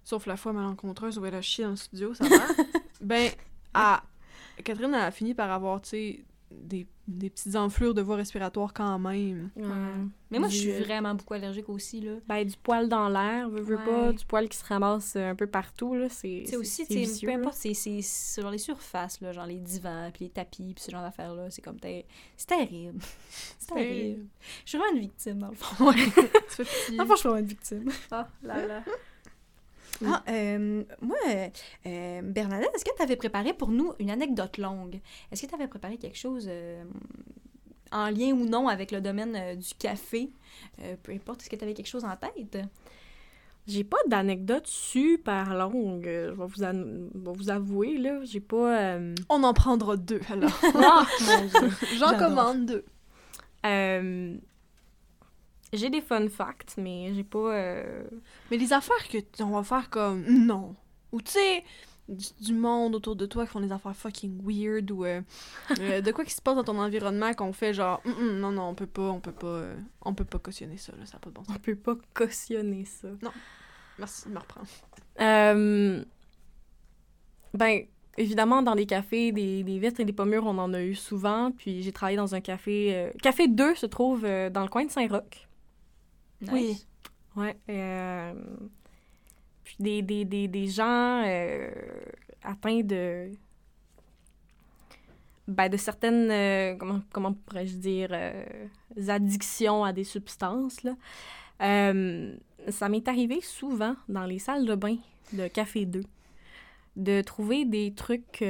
Sauf 0.04 0.28
la 0.28 0.36
fois 0.38 0.52
malencontreuse 0.54 1.18
où 1.18 1.26
elle 1.26 1.34
a 1.36 1.42
chié 1.42 1.64
dans 1.64 1.72
le 1.72 1.76
studio, 1.78 2.14
ça 2.14 2.26
va. 2.26 2.36
ben, 3.02 3.32
elle- 3.76 4.64
Catherine, 4.64 4.94
elle 4.94 5.02
a 5.02 5.12
fini 5.12 5.34
par 5.34 5.52
avoir, 5.52 5.82
tu 5.82 5.90
sais, 5.90 6.24
des, 6.52 6.88
des 7.08 7.30
petites 7.30 7.56
enflures 7.58 7.94
de 7.94 8.02
voies 8.02 8.16
respiratoires 8.16 8.72
quand 8.74 8.98
même. 9.00 9.50
Mais 10.32 10.40
moi, 10.40 10.48
je 10.48 10.56
suis 10.56 10.72
Du- 10.72 10.84
vraiment 10.84 11.14
beaucoup 11.14 11.34
allergique 11.34 11.68
aussi, 11.70 12.00
là. 12.00 12.14
Ben, 12.28 12.46
du 12.46 12.56
poil 12.56 12.88
dans 12.88 13.10
l'air, 13.10 13.50
veux, 13.50 13.62
veux 13.62 13.76
Ouais. 13.78 13.84
pas, 13.86 14.14
du 14.14 14.24
poil 14.26 14.48
qui 14.48 14.58
se 14.58 14.64
ramasse 14.64 15.16
euh, 15.18 15.32
un 15.32 15.36
peu 15.36 15.48
partout, 15.48 15.96
là, 15.96 16.08
c'est 16.08 16.46
aussi, 16.56 16.86
c'est 16.86 16.94
tu 16.94 17.00
vicieux, 17.00 17.28
peu 17.28 17.34
là. 17.34 17.40
importe, 17.40 17.58
c'est, 17.58 18.02
sur 18.02 18.50
les 18.50 18.58
surfaces, 18.60 19.20
là, 19.22 19.34
genre 19.34 19.46
les 19.48 19.60
divans, 19.60 20.10
puis 20.14 20.26
les 20.26 20.32
tapis, 20.32 20.74
puis 20.74 20.84
ce 20.84 20.92
genre 20.92 21.02
d'affaires-là, 21.02 21.50
c'est 21.50 21.62
comme, 21.62 21.78
c'est 21.82 22.06
terrible. 22.48 23.00
C'est 23.60 23.74
terrible. 23.74 24.26
Je 24.64 24.70
suis 24.70 24.78
vraiment 24.78 24.94
une 24.96 25.02
victime, 25.02 25.40
dans 25.40 25.50
le 25.50 25.56
fond. 25.56 25.88
Ouais, 25.88 25.96
tu 26.06 26.64
fais 26.64 26.64
pitié. 26.64 26.98
Dans 26.98 27.04
le 27.04 27.10
fond, 27.10 27.16
je 27.16 27.20
suis 27.20 27.28
vraiment 27.30 27.42
une 27.42 27.48
victime. 27.50 27.90
Ah, 28.12 28.30
là, 28.44 28.66
là. 28.68 28.84
Ah, 30.06 30.24
euh, 30.30 30.84
moi, 31.02 31.18
euh, 31.86 32.22
Bernadette, 32.22 32.70
est-ce 32.76 32.86
que 32.86 32.96
tu 32.96 33.02
avais 33.02 33.16
préparé 33.16 33.54
pour 33.54 33.70
nous 33.70 33.94
une 34.00 34.10
anecdote 34.10 34.58
longue? 34.58 35.00
Est-ce 35.32 35.44
que 35.44 35.48
tu 35.48 35.56
avais 35.56 35.68
préparé 35.68 35.98
quelque 35.98 36.18
chose 36.18 36.48
euh, 36.50 36.84
en 37.92 38.10
lien 38.10 38.32
ou 38.32 38.46
non 38.46 38.68
avec 38.68 38.92
le 38.92 39.02
domaine 39.02 39.36
euh, 39.36 39.56
du 39.56 39.74
café? 39.78 40.32
Peu 41.04 41.12
importe, 41.12 41.42
est-ce 41.42 41.50
que 41.50 41.56
tu 41.56 41.64
avais 41.64 41.74
quelque 41.74 41.88
chose 41.88 42.06
en 42.06 42.16
tête? 42.16 42.58
J'ai 43.68 43.84
pas 43.84 43.98
d'anecdote 44.08 44.68
super 44.68 45.56
longue, 45.56 46.06
je 46.06 46.32
vais 46.32 47.34
vous, 47.34 47.50
avouer, 47.50 47.98
là. 47.98 48.24
J'ai 48.24 48.40
pas... 48.40 49.00
On 49.30 49.44
en 49.44 49.54
prendra 49.54 49.98
deux, 49.98 50.22
alors. 50.30 50.52
Ah. 50.76 51.06
J'en 51.98 52.18
commande 52.18 52.66
deux. 52.66 52.86
J'ai 55.74 55.90
des 55.90 56.02
fun 56.02 56.28
facts, 56.30 56.76
mais 56.78 57.14
j'ai 57.14 57.24
pas... 57.24 57.54
euh, 57.54 58.04
Mais 58.52 58.58
les 58.58 58.72
affaires 58.74 59.08
que 59.10 59.18
on 59.44 59.50
va 59.52 59.64
faire 59.64 59.90
comme 59.90 60.24
non. 60.46 60.76
Ou 61.12 61.22
tu 61.22 61.32
sais, 61.32 61.64
du, 62.08 62.26
du 62.40 62.54
monde 62.54 62.96
autour 62.96 63.16
de 63.16 63.26
toi 63.26 63.46
qui 63.46 63.52
font 63.52 63.60
des 63.60 63.72
affaires 63.72 63.96
fucking 63.96 64.40
weird 64.46 64.90
ou 64.92 65.06
euh, 65.06 65.22
euh, 65.80 66.02
de 66.02 66.12
quoi 66.12 66.24
qui 66.24 66.34
se 66.34 66.42
passe 66.42 66.56
dans 66.56 66.64
ton 66.64 66.78
environnement 66.80 67.34
qu'on 67.34 67.52
fait 67.52 67.74
genre 67.74 68.02
Hum, 68.06 68.14
hum, 68.14 68.40
non 68.40 68.52
non 68.52 68.70
on 68.70 68.76
peut 68.76 68.86
pas 68.88 69.10
on 69.10 69.20
peut 69.20 69.32
pas 69.32 69.64
on 70.02 70.14
peut 70.14 70.24
pas 70.26 70.38
cautionner 70.40 70.78
ça 70.78 70.94
là 71.00 71.06
ça 71.06 71.18
a 71.18 71.20
pas 71.20 71.30
de 71.30 71.36
bon 71.36 71.44
sens. 71.44 71.56
On 71.56 71.60
peut 71.60 71.76
pas 71.76 71.96
cautionner 72.14 72.86
ça. 72.86 73.08
Merci 73.98 74.28
de 74.30 74.34
me 74.34 74.40
reprendre. 74.40 74.68
Ben, 77.54 77.86
évidemment, 78.18 78.62
dans 78.62 78.74
les 78.74 78.86
cafés, 78.86 79.32
des, 79.32 79.64
des 79.64 79.80
vitres 79.80 80.00
et 80.02 80.06
des 80.06 80.14
pommures, 80.14 80.46
on 80.46 80.58
en 80.58 80.74
a 80.74 80.82
eu 80.82 80.96
souvent. 80.96 81.52
Puis 81.52 81.84
j'ai 81.84 81.92
travaillé 81.92 82.18
dans 82.18 82.36
un 82.36 82.42
café... 82.42 82.94
euh, 82.94 83.12
Café 83.22 83.48
2 83.48 83.76
se 83.76 83.86
trouve 83.86 84.26
euh, 84.26 84.50
dans 84.50 84.62
le 84.64 84.68
coin 84.68 84.86
de 84.86 84.92
Saint-Roch. 84.92 85.45
Nice. 86.42 86.88
Ouais. 87.36 87.58
euh, 87.70 88.34
Puis 89.64 89.76
des, 89.80 90.02
des, 90.02 90.26
des, 90.26 90.48
des 90.48 90.68
gens 90.68 91.24
euh, 91.26 91.70
atteints 92.44 92.82
de... 92.82 93.32
Ben, 95.48 95.70
de 95.70 95.78
certaines... 95.78 96.32
euh, 96.32 96.76
comment, 96.76 97.02
comment 97.12 97.34
pourrais-je 97.34 97.76
dire... 97.78 98.10
addictions 99.08 99.84
à 99.84 99.94
des 99.94 100.04
substances, 100.04 100.84
là. 100.84 100.96
Ça 102.70 102.90
m'est 102.90 103.08
arrivé 103.08 103.42
souvent 103.42 103.96
dans 104.10 104.26
les 104.26 104.40
salles 104.40 104.66
de 104.66 104.76
bain 104.76 104.98
de 105.34 105.48
Café 105.48 105.86
2 105.86 106.04
de 106.96 107.22
trouver 107.22 107.66
des 107.66 107.94
trucs, 107.94 108.44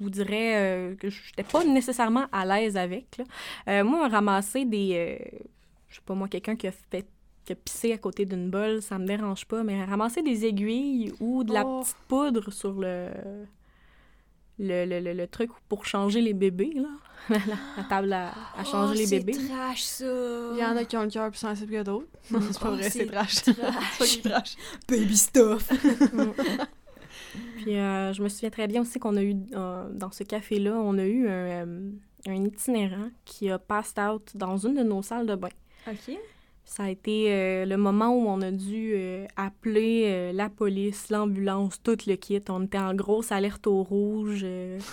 vous 0.00 0.10
dirais, 0.10 0.54
euh, 0.56 0.94
que 0.96 1.08
je 1.10 1.20
n'étais 1.30 1.42
pas 1.50 1.64
nécessairement 1.64 2.26
à 2.32 2.44
l'aise 2.44 2.76
avec. 2.76 3.18
là. 3.18 3.24
Euh, 3.68 3.84
moi, 3.84 4.08
ramasser 4.08 4.64
des, 4.64 5.18
euh, 5.22 5.38
je 5.88 5.96
sais 5.96 6.02
pas 6.06 6.14
moi, 6.14 6.28
quelqu'un 6.28 6.56
qui 6.56 6.66
a 6.68 6.72
fait 6.72 7.06
pissé 7.64 7.92
à 7.94 7.98
côté 7.98 8.26
d'une 8.26 8.50
bolle, 8.50 8.82
ça 8.82 8.98
me 8.98 9.06
dérange 9.06 9.46
pas, 9.46 9.62
mais 9.64 9.82
ramasser 9.84 10.22
des 10.22 10.44
aiguilles 10.44 11.12
ou 11.18 11.44
de 11.44 11.52
la 11.54 11.64
Oh. 11.66 11.80
petite 11.82 11.96
poudre 12.06 12.50
sur 12.52 12.72
le, 12.74 13.08
le, 14.58 14.84
le, 14.84 15.00
le- 15.00 15.12
le 15.14 15.26
truc 15.26 15.50
pour 15.68 15.86
changer 15.86 16.20
les 16.20 16.34
bébés, 16.34 16.72
là. 16.74 16.88
la, 17.30 17.38
la 17.76 17.84
table 17.84 18.12
à, 18.12 18.32
à 18.56 18.64
changer 18.64 18.94
les 19.04 19.06
bébés. 19.18 19.32
Oh, 19.36 19.40
C'est 19.40 19.48
trash, 19.54 19.82
ça. 19.82 20.04
Il 20.52 20.58
y 20.58 20.64
en 20.64 20.76
a 20.76 20.84
qui 20.84 20.96
ont 20.96 21.02
le 21.02 21.10
cœur 21.10 21.28
plus 21.30 21.38
sensible 21.38 21.72
que 21.72 21.82
d'autres. 21.82 22.06
c'est 22.24 22.60
pas 22.60 22.68
Oh, 22.70 22.74
vrai, 22.76 22.90
c'est 22.90 23.06
trash. 23.06 23.34
trash. 23.42 24.20
trash. 24.22 24.56
Baby 24.88 25.16
stuff. 25.16 25.68
Puis 27.56 27.76
euh, 27.76 28.12
je 28.12 28.22
me 28.22 28.28
souviens 28.28 28.50
très 28.50 28.66
bien 28.66 28.82
aussi 28.82 28.98
qu'on 28.98 29.16
a 29.16 29.22
eu, 29.22 29.36
euh, 29.54 29.88
dans 29.92 30.10
ce 30.10 30.22
café-là, 30.24 30.72
on 30.74 30.96
a 30.98 31.04
eu 31.04 31.28
un, 31.28 31.66
euh, 31.66 31.90
un 32.26 32.44
itinérant 32.44 33.10
qui 33.24 33.50
a 33.50 33.58
passed 33.58 33.98
out 33.98 34.30
dans 34.34 34.56
une 34.56 34.74
de 34.74 34.82
nos 34.82 35.02
salles 35.02 35.26
de 35.26 35.34
bain. 35.34 35.48
OK. 35.86 36.16
Ça 36.64 36.84
a 36.84 36.90
été 36.90 37.32
euh, 37.32 37.64
le 37.64 37.76
moment 37.76 38.10
où 38.10 38.26
on 38.28 38.42
a 38.42 38.50
dû 38.50 38.94
appeler 39.36 40.32
la 40.32 40.48
police, 40.50 41.08
l'ambulance, 41.10 41.82
tout 41.82 41.96
le 42.06 42.16
kit. 42.16 42.42
On 42.48 42.64
était 42.64 42.78
en 42.78 42.94
grosse 42.94 43.32
alerte 43.32 43.66
au 43.66 43.82
rouge. 43.82 44.40
euh. 44.44 44.78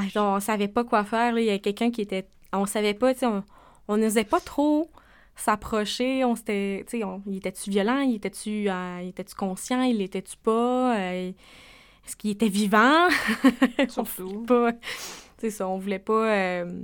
Ah, 0.00 0.06
genre, 0.06 0.36
on 0.36 0.40
savait 0.40 0.68
pas 0.68 0.84
quoi 0.84 1.02
faire. 1.02 1.36
Il 1.38 1.44
y 1.44 1.50
a 1.50 1.58
quelqu'un 1.58 1.90
qui 1.90 2.02
était... 2.02 2.28
On 2.52 2.66
savait 2.66 2.94
pas, 2.94 3.12
tu 3.14 3.20
sais, 3.20 3.26
on 3.26 3.42
on 3.88 3.96
n'osait 3.96 4.24
pas 4.24 4.38
trop 4.38 4.90
s'approcher. 5.40 6.24
On 6.24 6.34
s'était... 6.36 6.84
Tu 6.88 6.98
sais, 6.98 7.04
on- 7.04 7.22
il 7.26 7.36
était-tu 7.38 7.70
violent? 7.70 8.00
Il 8.00 8.16
était-tu 8.16 8.68
euh, 8.68 9.00
il 9.02 9.08
était-tu 9.08 9.34
conscient? 9.34 9.82
Il 9.82 10.00
était-tu 10.02 10.36
pas? 10.38 10.96
Euh, 10.98 11.32
Est-ce 12.06 12.16
qu'il 12.16 12.30
était 12.30 12.48
vivant? 12.48 13.08
On 13.78 13.88
Surtout. 13.88 14.42
pas. 14.44 14.72
C'est 15.38 15.50
ça, 15.50 15.68
on 15.68 15.78
voulait 15.78 15.98
pas. 16.00 16.32
euh, 16.34 16.82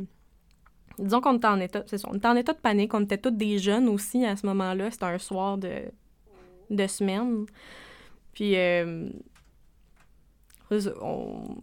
Disons 0.99 1.21
qu'on 1.21 1.37
était 1.37 1.47
en 1.49 1.59
état. 1.61 1.83
C'est 1.87 1.99
ça, 1.99 2.09
on 2.11 2.15
était 2.15 2.29
en 2.29 2.37
état 2.37 2.53
de 2.53 2.59
panique. 2.61 2.95
On 2.95 3.01
était 3.03 3.19
tous 3.19 3.31
des 3.33 3.59
jeunes 3.59 3.89
aussi 3.89 4.25
à 4.25 4.37
ce 4.37 4.47
moment-là. 4.47 4.91
C'était 4.93 5.07
un 5.07 5.19
soir 5.19 5.59
de, 5.59 5.71
de 6.71 6.87
semaine. 6.87 7.47
Puis. 8.33 8.55
on... 11.01 11.57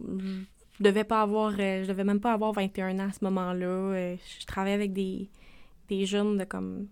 Je 0.78 0.84
devais 0.84 1.04
pas 1.04 1.22
avoir. 1.22 1.52
Je 1.52 1.86
devais 1.86 2.04
même 2.04 2.20
pas 2.20 2.32
avoir 2.32 2.52
21 2.52 2.98
ans 2.98 3.08
à 3.08 3.12
ce 3.12 3.24
moment-là. 3.24 4.14
Je 4.16 4.46
travaillais 4.46 4.74
avec 4.74 4.92
des, 4.92 5.28
des 5.98 6.06
jeunes 6.06 6.38
de 6.38 6.44
comme 6.44 6.88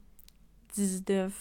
19. 0.75 1.33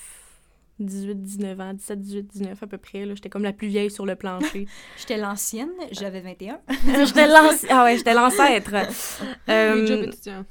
18, 0.81 1.21
19 1.21 1.59
ans, 1.59 1.73
17, 1.73 1.99
18, 1.99 2.27
19 2.27 2.63
à 2.63 2.67
peu 2.67 2.77
près. 2.77 3.05
là. 3.05 3.13
J'étais 3.13 3.27
comme 3.29 3.43
la 3.43 3.51
plus 3.51 3.67
vieille 3.67 3.91
sur 3.91 4.05
le 4.05 4.15
plancher. 4.15 4.65
J'étais 4.97 5.17
l'ancienne, 5.17 5.71
j'avais 5.91 6.21
21. 6.21 6.61
j'étais 7.05 7.27
l'ancêtre. 7.27 7.73
Ah 7.75 7.83
ouais, 7.83 7.97
j'étais 7.97 8.13
l'ancêtre. 8.13 8.71
Euh, 9.49 10.03
étudiants, 10.03 10.45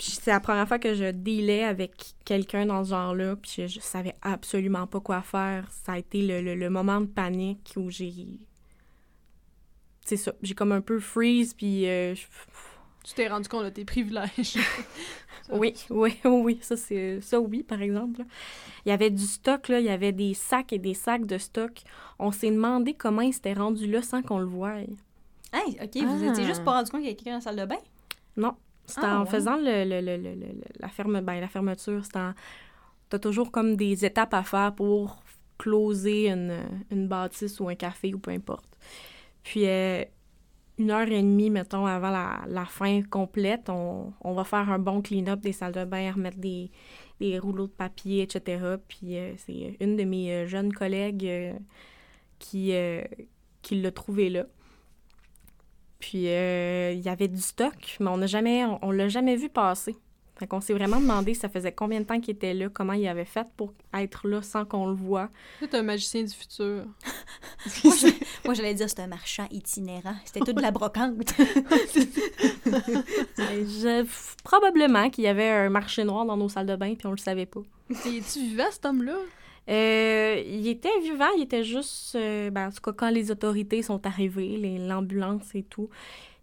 c'est 0.00 0.30
la 0.32 0.40
première 0.40 0.66
fois 0.66 0.80
que 0.80 0.92
je 0.94 1.12
dealais 1.12 1.62
avec 1.62 1.92
quelqu'un 2.24 2.66
dans 2.66 2.82
ce 2.82 2.90
genre-là, 2.90 3.36
puis 3.36 3.52
je, 3.58 3.66
je 3.68 3.78
savais 3.80 4.16
absolument 4.22 4.88
pas 4.88 4.98
quoi 4.98 5.22
faire. 5.22 5.70
Ça 5.70 5.92
a 5.92 5.98
été 5.98 6.20
le, 6.26 6.40
le- 6.40 6.54
le 6.56 6.68
moment 6.70 7.00
de 7.00 7.06
panique 7.06 7.72
où 7.76 7.90
j'ai... 7.90 8.12
C'est 10.04 10.16
ça, 10.16 10.32
j'ai 10.42 10.54
comme 10.54 10.72
un 10.72 10.80
peu 10.80 10.98
freeze, 10.98 11.54
puis... 11.54 11.86
euh, 11.86 12.14
je- 12.16 12.26
Tu 13.04 13.14
t'es 13.14 13.28
rendu 13.28 13.48
compte 13.48 13.64
de 13.64 13.70
tes 13.70 13.84
privilèges. 13.84 14.58
Oui, 15.52 15.74
oui, 15.90 16.16
oui, 16.24 16.58
ça 16.62 16.76
c'est... 16.76 17.20
Ça 17.22 17.40
oui, 17.40 17.64
par 17.64 17.82
exemple. 17.82 18.20
là. 18.20 18.24
Il 18.86 18.90
y 18.90 18.92
avait 18.92 19.10
du 19.10 19.24
stock, 19.26 19.66
là, 19.68 19.80
il 19.80 19.86
y 19.86 19.90
avait 19.90 20.12
des 20.12 20.32
sacs 20.32 20.72
et 20.72 20.78
des 20.78 20.94
sacs 20.94 21.26
de 21.26 21.38
stock. 21.38 21.72
On 22.20 22.30
s'est 22.30 22.52
demandé 22.52 22.94
comment 22.94 23.22
ils 23.22 23.32
s'étaient 23.34 23.54
rendus 23.54 23.88
là 23.90 24.00
sans 24.00 24.22
qu'on 24.22 24.38
le 24.38 24.44
voie. 24.44 24.74
Hey, 24.76 25.76
OK, 25.82 25.96
vous 26.04 26.24
Ah. 26.24 26.30
étiez 26.30 26.44
juste 26.44 26.62
pas 26.64 26.74
rendu 26.74 26.90
compte 26.92 27.00
qu'il 27.00 27.08
y 27.08 27.12
avait 27.12 27.16
quelqu'un 27.16 27.30
dans 27.32 27.36
la 27.38 27.40
salle 27.40 27.56
de 27.56 27.64
bain? 27.64 27.80
Non. 28.36 28.54
C'était 28.86 29.00
Ah, 29.06 29.18
en 29.20 29.24
ouais. 29.24 29.30
faisant 29.30 29.56
le, 29.56 29.82
le- 29.84 30.00
le- 30.00 30.16
le- 30.22 30.34
le- 30.36 30.54
la, 30.78 30.88
ferme, 30.88 31.20
ben, 31.20 31.40
la 31.40 31.48
fermeture. 31.48 32.04
C'était 32.04 32.20
en... 32.20 32.34
T'as 33.08 33.18
toujours 33.18 33.50
comme 33.50 33.74
des 33.74 34.04
étapes 34.04 34.34
à 34.34 34.44
faire 34.44 34.72
pour 34.72 35.20
closer 35.58 36.28
une, 36.30 36.60
une 36.92 37.08
bâtisse 37.08 37.58
ou 37.58 37.68
un 37.68 37.74
café 37.74 38.14
ou 38.14 38.20
peu 38.20 38.30
importe. 38.30 38.68
Puis, 39.42 39.66
euh, 39.66 40.04
une 40.80 40.90
heure 40.90 41.08
et 41.08 41.22
demie, 41.22 41.50
mettons, 41.50 41.84
avant 41.84 42.10
la, 42.10 42.64
fin 42.64 43.02
complète, 43.02 43.68
on, 43.68 44.12
va 44.24 44.44
faire 44.44 44.70
un 44.70 44.78
bon 44.78 45.02
clean-up 45.02 45.40
des 45.40 45.52
salles 45.52 45.74
de 45.74 45.84
bain, 45.84 46.10
remettre 46.12 46.38
des, 46.38 46.70
rouleaux 47.38 47.66
de 47.66 47.72
papier, 47.72 48.22
etc. 48.22 48.76
Puis, 48.88 49.18
euh, 49.18 49.34
c'est 49.36 49.76
une 49.80 49.96
de 49.96 50.04
mes 50.04 50.32
euh, 50.32 50.46
jeunes 50.46 50.72
collègues 50.72 51.26
euh, 51.26 51.52
qui, 52.38 52.72
l'a 53.72 53.92
trouvé 53.92 54.30
là. 54.30 54.46
Puis 55.98 56.20
il 56.20 57.00
y 57.04 57.08
avait 57.10 57.28
du 57.28 57.42
stock, 57.42 57.98
mais 58.00 58.08
on 58.08 58.16
n'a 58.16 58.26
jamais, 58.26 58.64
on 58.80 58.90
l'a 58.90 59.08
jamais 59.08 59.36
vu 59.36 59.50
passer. 59.50 59.94
Fait 60.40 60.46
qu'on 60.48 60.60
s'est 60.60 60.72
vraiment 60.72 60.98
demandé 61.00 61.34
ça 61.34 61.48
faisait 61.48 61.70
combien 61.70 62.00
de 62.00 62.04
temps 62.06 62.18
qu'il 62.18 62.34
était 62.34 62.54
là, 62.54 62.68
comment 62.72 62.94
il 62.94 63.06
avait 63.06 63.24
fait 63.26 63.46
pour 63.56 63.72
être 63.94 64.26
là 64.26 64.40
sans 64.42 64.64
qu'on 64.64 64.86
le 64.86 64.94
voit. 64.94 65.28
C'est 65.60 65.74
un 65.74 65.82
magicien 65.82 66.22
du 66.24 66.32
futur. 66.32 66.84
Moi, 68.44 68.54
j'allais 68.54 68.72
dire 68.74 68.88
c'est 68.88 69.00
un 69.00 69.06
marchand 69.06 69.46
itinérant. 69.50 70.14
C'était 70.24 70.40
toute 70.40 70.56
de 70.56 70.62
la 70.62 70.70
brocante. 70.70 71.32
Je- 73.38 74.06
probablement 74.44 75.10
qu'il 75.10 75.24
y 75.24 75.28
avait 75.28 75.48
un 75.50 75.70
marché 75.70 76.04
noir 76.04 76.24
dans 76.24 76.36
nos 76.36 76.48
salles 76.48 76.66
de 76.66 76.76
bain 76.76 76.94
puis 76.94 77.06
on 77.06 77.12
le 77.12 77.16
savait 77.18 77.46
pas. 77.46 77.60
Es-tu 77.90 78.40
vivant, 78.40 78.64
cet 78.70 78.86
homme-là? 78.86 79.16
Euh, 79.68 80.42
il 80.46 80.66
était 80.68 80.88
vivant, 81.02 81.28
il 81.36 81.42
était 81.42 81.62
juste, 81.62 82.14
euh, 82.16 82.50
ben, 82.50 82.68
en 82.68 82.70
tout 82.70 82.80
cas 82.80 82.92
quand 82.92 83.10
les 83.10 83.30
autorités 83.30 83.82
sont 83.82 84.04
arrivées, 84.06 84.56
les- 84.56 84.78
l'ambulance 84.78 85.54
et 85.54 85.62
tout, 85.62 85.88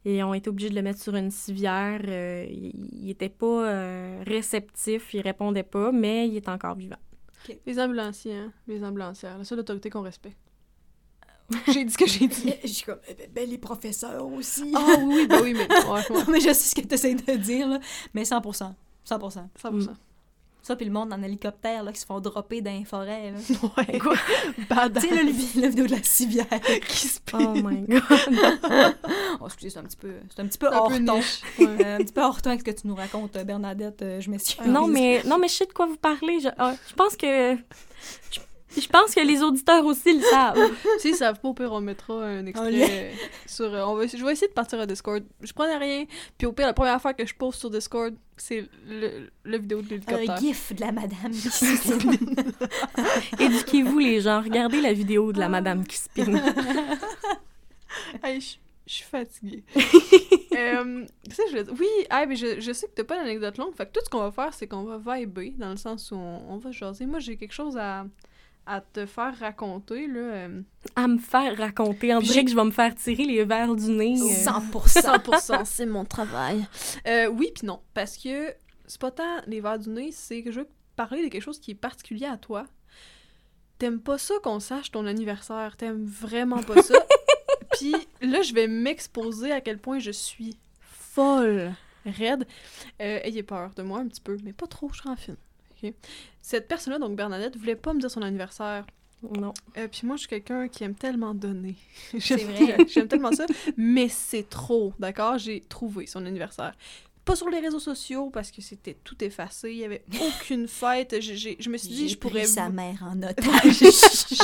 et 0.07 0.23
ont 0.23 0.33
été 0.33 0.49
obligés 0.49 0.69
de 0.69 0.75
le 0.75 0.81
mettre 0.81 1.01
sur 1.01 1.13
une 1.15 1.31
civière. 1.31 1.99
euh, 2.07 2.45
il, 2.49 3.03
il 3.03 3.09
était 3.09 3.27
pas 3.27 3.67
euh, 3.67 4.23
réceptif, 4.25 5.13
il 5.13 5.19
répondait 5.19 5.63
pas, 5.63 5.91
mais 5.91 6.29
il 6.29 6.37
est 6.37 6.47
encore 6.47 6.75
vivant. 6.75 6.95
Les 7.65 7.77
ambulanciers, 7.77 8.35
hein? 8.35 8.53
Les 8.67 8.83
ambulancières. 8.85 9.37
La 9.37 9.43
seule 9.43 9.59
autorité 9.59 9.89
qu'on 9.89 10.01
respecte. 10.01 10.37
J'ai 11.67 11.83
dit 11.83 11.91
ce 11.91 11.97
que 11.97 12.07
j'ai 12.07 12.27
dit. 12.27 12.53
Suis 12.65 12.85
comme, 12.85 12.99
ben, 13.07 13.29
ben, 13.33 13.49
les 13.49 13.57
professeurs 13.57 14.25
aussi. 14.25 14.71
Ah 14.75 14.95
oui, 14.99 15.05
oui, 15.07 15.27
bah 15.27 15.39
oui, 15.41 15.53
mais... 15.53 15.67
Ouais, 15.89 16.01
ouais. 16.09 16.23
mais 16.29 16.39
je 16.39 16.53
sais 16.53 16.69
ce 16.69 16.75
que 16.75 16.85
tu 16.85 16.93
essaies 16.93 17.15
de 17.15 17.35
dire, 17.35 17.67
là. 17.67 17.79
Mais 18.13 18.23
100 18.25 18.41
100 18.51 18.75
100% 19.05 19.47
100%. 19.61 19.89
Ça, 20.67 20.75
puis 20.75 20.85
le 20.85 20.91
monde 20.91 21.13
en 21.13 21.23
hélicoptère, 21.23 21.81
là, 21.81 21.93
qui 21.93 22.01
se 22.01 22.05
font 22.05 22.19
dropper 22.19 22.59
dans 22.59 22.77
les 22.77 22.83
forêts, 22.83 23.31
là. 23.31 23.37
Ouais. 23.77 23.99
Bad. 24.69 24.99
tu 24.99 25.07
sais, 25.07 25.15
le, 25.15 25.61
la 25.61 25.69
vidéo 25.69 25.87
de 25.87 25.91
la 25.91 26.03
civière. 26.03 26.45
qui 26.89 27.07
se 27.07 27.19
Oh 27.31 27.53
my 27.63 27.83
god. 27.87 28.03
Oh, 29.39 29.45
excusez, 29.45 29.69
c'est 29.69 29.79
un 29.79 29.83
petit 29.83 29.95
peu, 29.95 30.11
c'est 30.35 30.41
un 30.41 30.45
petit 30.45 30.57
peu 30.57 30.67
hors 30.67 30.89
ton. 30.89 31.19
Ouais. 31.19 31.23
Euh, 31.61 31.95
un 31.95 31.97
petit 31.99 32.11
peu 32.11 32.21
hors 32.21 32.41
ton 32.41 32.49
avec 32.49 32.59
ce 32.59 32.65
que 32.65 32.81
tu 32.81 32.85
nous 32.85 32.95
racontes, 32.95 33.37
euh, 33.37 33.45
Bernadette. 33.45 34.01
euh, 34.01 34.19
je 34.19 34.29
m'excuse. 34.29 34.67
non, 34.67 34.87
mais, 34.87 35.23
non, 35.25 35.37
mais 35.37 35.47
je 35.47 35.53
sais 35.53 35.65
de 35.67 35.71
quoi 35.71 35.85
vous 35.85 35.95
parlez. 35.95 36.41
Je, 36.41 36.49
ah, 36.57 36.73
je 36.89 36.93
pense 36.95 37.15
que. 37.15 37.55
Je, 38.29 38.39
Puis 38.77 38.83
je 38.85 38.89
pense 38.89 39.15
que 39.15 39.21
les 39.21 39.41
auditeurs 39.41 39.83
aussi 39.87 40.13
le 40.13 40.21
savent. 40.21 40.71
S'ils 40.99 41.15
savent 41.15 41.39
pas, 41.39 41.47
au 41.47 41.53
pire, 41.55 41.73
on 41.73 41.81
mettra 41.81 42.13
un 42.23 42.45
extrait 42.45 43.11
sur... 43.47 43.73
euh, 43.73 43.81
on 43.87 43.95
va, 43.95 44.05
je 44.05 44.23
vais 44.23 44.33
essayer 44.33 44.47
de 44.47 44.53
partir 44.53 44.79
à 44.79 44.85
Discord. 44.85 45.23
Je 45.41 45.51
prenais 45.51 45.77
rien, 45.77 46.05
puis 46.37 46.45
au 46.45 46.51
pire, 46.51 46.67
la 46.67 46.73
première 46.73 47.01
fois 47.01 47.15
que 47.15 47.25
je 47.25 47.33
poste 47.33 47.59
sur 47.59 47.71
Discord, 47.71 48.13
c'est 48.35 48.69
le, 48.87 49.29
le 49.45 49.57
vidéo 49.57 49.81
de 49.81 49.89
l'hélicoptère. 49.89 50.29
Un 50.29 50.37
gif 50.39 50.75
de 50.75 50.81
la 50.81 50.91
madame. 50.91 51.31
Éduquez-vous 53.39 53.97
les 53.97 54.21
gens, 54.21 54.43
regardez 54.43 54.79
la 54.79 54.93
vidéo 54.93 55.33
de 55.33 55.39
la 55.39 55.49
madame 55.49 55.83
qui 55.83 55.97
spin. 55.97 56.39
Hey, 58.23 58.39
je 58.39 58.57
je 58.85 58.93
suis 58.93 59.05
fatiguée. 59.05 59.63
euh, 60.55 61.03
je? 61.27 61.71
Oui, 61.71 61.87
hey, 62.11 62.27
mais 62.27 62.35
je, 62.35 62.61
je 62.61 62.71
sais 62.71 62.87
que 62.87 62.93
t'as 62.93 63.03
pas 63.03 63.17
d'anecdote 63.17 63.57
longue. 63.57 63.75
Fait 63.75 63.85
que 63.87 63.91
tout 63.91 63.99
ce 64.05 64.09
qu'on 64.09 64.21
va 64.21 64.31
faire, 64.31 64.53
c'est 64.53 64.67
qu'on 64.67 64.83
va 64.83 64.97
vibrer, 64.97 65.53
dans 65.57 65.71
le 65.71 65.75
sens 65.77 66.11
où 66.11 66.15
on, 66.15 66.53
on 66.53 66.57
va 66.57 66.71
jaser. 66.71 67.05
Moi, 67.05 67.19
j'ai 67.19 67.35
quelque 67.35 67.51
chose 67.53 67.75
à, 67.75 68.05
à 68.67 68.81
te 68.81 69.05
faire 69.05 69.37
raconter, 69.39 70.07
là. 70.07 70.19
euh, 70.19 70.61
À 70.95 71.07
me 71.07 71.17
faire 71.17 71.57
raconter, 71.57 72.13
on 72.13 72.19
dirait 72.19 72.43
que 72.43 72.51
je 72.51 72.55
vais 72.55 72.63
me 72.65 72.71
faire 72.71 72.93
tirer 72.95 73.23
les 73.23 73.43
verres 73.45 73.75
du 73.75 73.89
nez. 73.89 74.15
euh. 74.21 74.25
100%. 74.25 75.01
100%, 75.01 75.61
c'est 75.65 75.85
mon 75.85 76.03
travail. 76.05 76.65
Euh, 77.07 77.27
oui 77.27 77.51
puis 77.55 77.65
non, 77.65 77.81
parce 77.93 78.17
que 78.17 78.53
c'est 78.85 78.99
pas 79.01 79.11
tant 79.11 79.37
les 79.47 79.61
verres 79.61 79.79
du 79.79 79.89
nez, 79.89 80.11
c'est 80.11 80.43
que 80.43 80.51
je 80.51 80.59
veux 80.61 80.69
parler 80.95 81.23
de 81.23 81.29
quelque 81.29 81.41
chose 81.43 81.59
qui 81.59 81.71
est 81.71 81.75
particulier 81.75 82.25
à 82.25 82.37
toi. 82.37 82.65
T'aimes 83.79 83.99
pas 84.01 84.17
ça 84.17 84.33
qu'on 84.43 84.59
sache 84.59 84.91
ton 84.91 85.05
anniversaire, 85.05 85.77
t'aimes 85.77 86.03
vraiment 86.05 86.63
pas 86.63 86.81
ça. 86.81 86.95
Puis 87.73 87.93
là, 88.21 88.41
je 88.41 88.53
vais 88.53 88.67
m'exposer 88.67 89.51
à 89.51 89.61
quel 89.61 89.77
point 89.77 89.99
je 89.99 90.09
suis 90.11 90.57
folle, 90.81 91.73
raide. 92.05 92.47
Euh, 93.01 93.19
ayez 93.23 93.43
peur 93.43 93.71
de 93.75 93.83
moi 93.83 93.99
un 93.99 94.07
petit 94.07 94.21
peu, 94.21 94.35
mais 94.43 94.53
pas 94.53 94.65
trop, 94.67 94.89
je 94.93 95.01
suis 95.01 95.09
en 95.09 95.15
fine. 95.15 95.35
Ok? 95.83 95.93
Cette 96.41 96.67
personne-là, 96.67 96.99
donc 96.99 97.15
Bernadette, 97.15 97.57
voulait 97.57 97.75
pas 97.75 97.93
me 97.93 97.99
dire 97.99 98.11
son 98.11 98.21
anniversaire. 98.21 98.85
Non. 99.31 99.53
Euh, 99.77 99.87
puis 99.87 100.01
moi, 100.05 100.15
je 100.15 100.21
suis 100.21 100.29
quelqu'un 100.29 100.67
qui 100.67 100.83
aime 100.83 100.93
tellement 100.95 101.33
donner. 101.33 101.75
C'est 102.19 102.35
vrai. 102.43 102.77
J'aime 102.87 103.07
tellement 103.07 103.31
ça. 103.31 103.45
Mais 103.75 104.09
c'est 104.09 104.47
trop, 104.47 104.93
d'accord? 104.99 105.39
J'ai 105.39 105.61
trouvé 105.61 106.05
son 106.05 106.23
anniversaire. 106.25 106.75
Pas 107.25 107.35
sur 107.35 107.49
les 107.49 107.59
réseaux 107.59 107.79
sociaux 107.79 108.29
parce 108.29 108.51
que 108.51 108.61
c'était 108.61 108.95
tout 109.03 109.21
effacé. 109.23 109.71
Il 109.71 109.77
y 109.79 109.83
avait 109.83 110.03
aucune 110.21 110.67
fête. 110.67 111.19
J'ai- 111.19 111.35
j'ai- 111.35 111.57
je 111.59 111.69
me 111.69 111.77
suis 111.77 111.89
dit, 111.89 112.03
J'ai 112.03 112.09
je 112.09 112.17
pourrais. 112.17 112.41
pris 112.43 112.47
sa 112.47 112.69
mère 112.69 113.03
en 113.03 113.17
otage. 113.21 113.83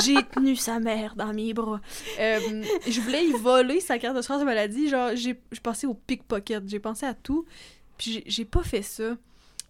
J'ai 0.04 0.22
tenu 0.34 0.56
sa 0.56 0.80
mère 0.80 1.14
dans 1.14 1.32
mes 1.32 1.54
bras. 1.54 1.80
Euh, 2.18 2.62
je 2.86 3.00
voulais 3.00 3.24
y 3.26 3.32
voler 3.32 3.80
sa 3.80 3.98
carte 3.98 4.16
d'assurance 4.16 4.42
maladie. 4.44 4.88
Genre, 4.88 5.10
j'ai 5.14 5.40
j'ai 5.52 5.60
pensé 5.62 5.86
au 5.86 5.94
pickpocket. 5.94 6.64
J'ai 6.68 6.80
pensé 6.80 7.06
à 7.06 7.14
tout. 7.14 7.46
Puis 7.96 8.10
j'ai- 8.12 8.24
j'ai 8.26 8.44
pas 8.44 8.62
fait 8.64 8.82
ça. 8.82 9.16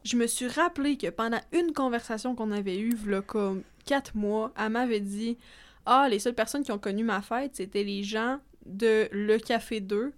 Je 0.05 0.16
me 0.16 0.26
suis 0.26 0.48
rappelé 0.48 0.98
que 0.98 1.09
pendant 1.09 1.40
une 1.52 1.72
conversation 1.72 2.34
qu'on 2.34 2.50
avait 2.50 2.78
eue, 2.78 2.94
v'là 2.94 3.22
comme 3.22 3.62
quatre 3.86 4.14
mois, 4.14 4.52
elle 4.59 4.70
m'avait 4.70 5.00
dit 5.00 5.38
Ah, 5.86 6.09
les 6.11 6.18
seules 6.18 6.34
personnes 6.34 6.62
qui 6.62 6.72
ont 6.72 6.78
connu 6.78 7.05
ma 7.05 7.22
fête, 7.22 7.57
c'était 7.57 7.84
les 7.84 8.02
gens 8.02 8.38
de 8.66 9.09
Le 9.12 9.38
Café 9.38 9.80
2 9.80 10.12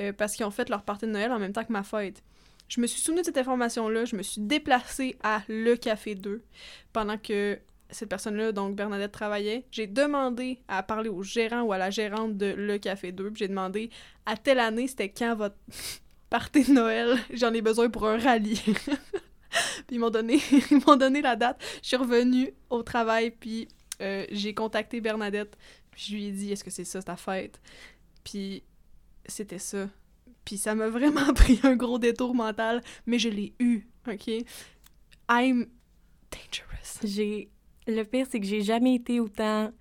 euh, 0.00 0.12
parce 0.12 0.34
qu'ils 0.34 0.46
ont 0.46 0.50
fait 0.52 0.68
leur 0.68 0.82
partie 0.82 1.06
de 1.06 1.10
Noël 1.10 1.32
en 1.32 1.40
même 1.40 1.52
temps 1.52 1.64
que 1.64 1.72
ma 1.72 1.82
fête. 1.82 2.22
Je 2.68 2.80
me 2.80 2.86
suis 2.86 3.00
souvenu 3.00 3.20
de 3.20 3.26
cette 3.26 3.36
information-là. 3.36 4.04
Je 4.04 4.16
me 4.16 4.22
suis 4.22 4.40
déplacée 4.40 5.16
à 5.22 5.42
Le 5.48 5.74
Café 5.74 6.14
2 6.14 6.42
pendant 6.92 7.18
que 7.18 7.58
cette 7.90 8.08
personne-là, 8.08 8.52
donc 8.52 8.76
Bernadette, 8.76 9.12
travaillait. 9.12 9.64
J'ai 9.70 9.86
demandé 9.86 10.60
à 10.68 10.82
parler 10.82 11.08
au 11.08 11.22
gérant 11.22 11.62
ou 11.62 11.72
à 11.72 11.78
la 11.78 11.90
gérante 11.90 12.36
de 12.36 12.46
Le 12.46 12.78
Café 12.78 13.12
2. 13.12 13.30
puis 13.30 13.40
J'ai 13.40 13.48
demandé 13.48 13.90
à 14.24 14.36
telle 14.36 14.60
année, 14.60 14.86
c'était 14.86 15.10
quand 15.10 15.34
votre 15.34 15.56
party 16.30 16.64
de 16.64 16.72
Noël? 16.72 17.18
J'en 17.32 17.52
ai 17.52 17.60
besoin 17.60 17.90
pour 17.90 18.06
un 18.06 18.18
rallye. 18.18 18.62
ils 19.90 19.98
m'ont 19.98 20.10
donné, 20.10 20.40
ils 20.70 20.80
m'ont 20.86 20.96
donné 20.96 21.22
la 21.22 21.36
date. 21.36 21.62
Je 21.82 21.88
suis 21.88 21.96
revenue 21.96 22.50
au 22.70 22.82
travail, 22.82 23.30
puis 23.30 23.68
euh, 24.00 24.26
j'ai 24.30 24.54
contacté 24.54 25.00
Bernadette. 25.00 25.56
Puis 25.90 26.04
je 26.08 26.14
lui 26.14 26.26
ai 26.26 26.30
dit, 26.32 26.52
est-ce 26.52 26.64
que 26.64 26.70
c'est 26.70 26.84
ça 26.84 27.02
ta 27.02 27.16
fête? 27.16 27.60
Puis 28.24 28.62
c'était 29.26 29.58
ça. 29.58 29.88
Puis 30.44 30.56
ça 30.58 30.74
m'a 30.74 30.88
vraiment 30.98 31.32
pris 31.34 31.60
un 31.62 31.76
gros 31.76 31.98
détour 31.98 32.34
mental, 32.34 32.82
mais 33.06 33.18
je 33.18 33.28
l'ai 33.28 33.54
eu, 33.60 33.86
ok? 34.08 34.28
I'm 35.30 35.66
dangerous. 36.30 36.98
J'ai 37.04 37.50
le 37.86 38.02
pire 38.04 38.26
c'est 38.30 38.38
que 38.40 38.46
j'ai 38.46 38.62
jamais 38.62 38.94
été 38.94 39.18
autant 39.20 39.72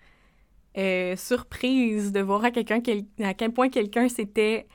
euh, 0.78 1.16
surprise 1.16 2.12
de 2.12 2.20
voir 2.22 2.44
à 2.46 2.52
quel- 2.52 3.06
à 3.24 3.34
quel 3.34 3.52
point 3.54 3.70
quelqu'un 3.70 4.08
s'était 4.10 4.68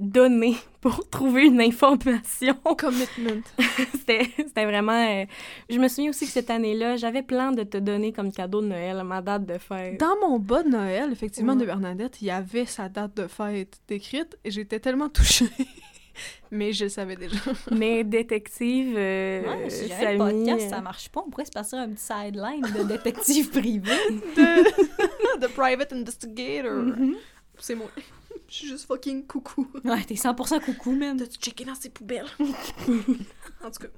donné 0.00 0.56
pour 0.80 1.08
trouver 1.10 1.46
une 1.46 1.60
information. 1.60 2.54
Commitment. 2.78 3.42
c'était 3.92 4.28
c'était 4.36 4.64
vraiment 4.64 4.92
euh, 4.92 5.24
je 5.68 5.78
me 5.78 5.88
souviens 5.88 6.10
aussi 6.10 6.24
que 6.26 6.32
cette 6.32 6.50
année-là, 6.50 6.96
j'avais 6.96 7.22
plein 7.22 7.52
de 7.52 7.62
te 7.62 7.76
donner 7.76 8.12
comme 8.12 8.32
cadeau 8.32 8.60
de 8.62 8.66
Noël 8.68 9.02
ma 9.04 9.20
date 9.20 9.44
de 9.46 9.58
fête. 9.58 10.00
Dans 10.00 10.18
mon 10.20 10.38
bas 10.38 10.62
de 10.62 10.70
Noël, 10.70 11.10
effectivement, 11.12 11.52
Ouais. 11.52 11.60
de 11.60 11.66
Bernadette, 11.66 12.20
il 12.22 12.26
y 12.26 12.30
avait 12.30 12.66
sa 12.66 12.88
date 12.88 13.16
de 13.16 13.26
fête 13.26 13.78
décrite 13.88 14.38
et 14.44 14.50
j'étais 14.50 14.80
tellement 14.80 15.08
touchée. 15.08 15.48
Mais 16.50 16.72
je 16.72 16.84
le 16.84 16.90
savais 16.90 17.16
déjà. 17.16 17.36
Mais 17.70 18.02
détective 18.04 18.94
euh, 18.96 19.42
Ouais, 19.42 19.70
si 19.70 19.88
Samy, 19.88 20.18
podcast, 20.18 20.66
euh, 20.66 20.68
ça 20.68 20.80
marche 20.80 21.08
pas. 21.08 21.22
On 21.26 21.30
pourrait 21.30 21.44
se 21.46 21.50
passer 21.52 21.76
un 21.76 21.88
petit 21.88 22.02
sideline 22.04 22.62
de 22.76 22.82
détective 22.82 23.50
privé. 23.50 23.92
De... 24.36 25.40
The 25.40 25.48
Private 25.54 25.92
Investigator. 25.92 26.72
Mhm. 26.82 27.14
C'est 27.60 27.74
moi. 27.74 27.90
Je 28.48 28.54
suis 28.54 28.66
juste 28.66 28.86
fucking 28.86 29.26
coucou. 29.26 29.68
Ouais, 29.84 30.02
t'es 30.02 30.14
100% 30.14 30.60
coucou, 30.60 30.92
man. 30.92 31.16
T'as-tu 31.16 31.38
checké 31.38 31.64
dans 31.64 31.74
ses 31.76 31.90
poubelles? 31.90 32.26
en 32.40 33.70
tout 33.70 33.80
cas. 33.80 33.88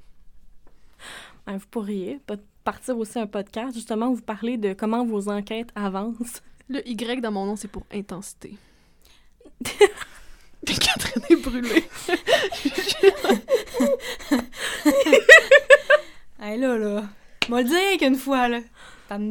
Ben, 1.46 1.56
vous 1.56 1.66
pourriez 1.70 2.20
partir 2.62 2.98
aussi 2.98 3.18
un 3.18 3.26
podcast, 3.26 3.74
justement, 3.74 4.08
où 4.08 4.16
vous 4.16 4.22
parlez 4.22 4.58
de 4.58 4.74
comment 4.74 5.06
vos 5.06 5.28
enquêtes 5.28 5.70
avancent. 5.74 6.42
Le 6.68 6.86
Y 6.86 7.20
dans 7.22 7.32
mon 7.32 7.46
nom, 7.46 7.56
c'est 7.56 7.68
pour 7.68 7.86
intensité. 7.92 8.56
Puis 10.64 10.78
Catherine 10.78 11.24
est 11.30 11.36
brûlée. 11.36 11.84
Hey, 16.40 16.58
là, 16.58 16.76
là. 16.76 17.04
Moi 17.48 17.62
le 17.62 17.68
dire 17.68 17.98
qu'une 17.98 18.16
fois, 18.16 18.48
là. 18.48 18.60
T'as 19.08 19.18
de 19.18 19.24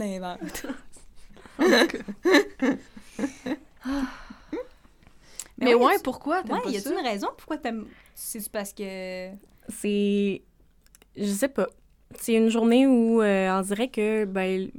Mais 5.80 5.86
ouais, 5.86 5.96
tu- 5.98 6.04
pourquoi? 6.04 6.44
T'aimes 6.44 6.56
Ouais, 6.58 6.62
pas 6.64 6.70
y 6.70 6.78
a 6.78 6.80
une 6.90 7.06
raison 7.06 7.28
pourquoi 7.38 7.58
t'aimes. 7.58 7.86
C'est 8.16 8.50
parce 8.52 8.74
que. 8.74 9.30
C'est. 9.70 10.42
Je 11.18 11.26
sais 11.26 11.48
pas. 11.50 11.68
C'est 12.20 12.34
une 12.34 12.50
journée 12.50 12.88
où 12.88 13.22
euh, 13.22 13.50
on 13.58 13.62
dirait 13.62 13.88
que, 13.90 14.26
ben, 14.26 14.70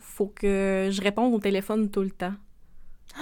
faut 0.00 0.26
que 0.26 0.88
je 0.90 1.00
réponde 1.02 1.32
au 1.34 1.38
téléphone 1.38 1.90
tout 1.90 2.02
le 2.02 2.10
temps. 2.10 2.34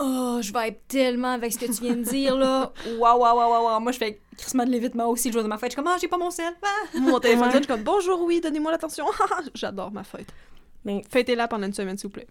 Oh, 0.00 0.38
je 0.40 0.52
vais 0.52 0.68
être 0.68 0.86
tellement 0.86 1.32
avec 1.32 1.52
ce 1.52 1.58
que 1.58 1.64
tu 1.66 1.82
viens 1.82 1.96
de 1.96 2.02
dire, 2.04 2.36
là. 2.36 2.72
Waouh, 3.00 3.18
waouh, 3.20 3.36
waouh, 3.36 3.64
waouh. 3.64 3.80
Moi, 3.80 3.90
je 3.90 3.98
fais 3.98 4.20
crissement 4.36 4.64
de 4.64 4.70
l'évitement 4.70 5.06
aussi 5.08 5.26
le 5.26 5.32
jour 5.32 5.42
de 5.42 5.48
ma 5.48 5.58
fête. 5.58 5.70
Je 5.70 5.74
suis 5.74 5.82
comme, 5.82 5.92
ah, 5.92 5.96
j'ai 6.00 6.06
pas 6.06 6.16
mon 6.16 6.30
sel. 6.30 6.52
Ah. 6.62 6.98
Mon 7.00 7.18
téléphone 7.20 7.50
sonne, 7.50 7.62
je 7.64 7.64
suis 7.64 7.66
comme 7.66 7.82
bonjour, 7.82 8.22
oui, 8.22 8.40
donnez-moi 8.40 8.70
l'attention. 8.70 9.06
J'adore 9.54 9.90
ma 9.90 10.04
fête. 10.04 10.28
Mais 10.84 11.02
Fêtez-la 11.10 11.48
pendant 11.48 11.66
une 11.66 11.72
semaine, 11.72 11.98
s'il 11.98 12.10
vous 12.10 12.12
plaît. 12.12 12.28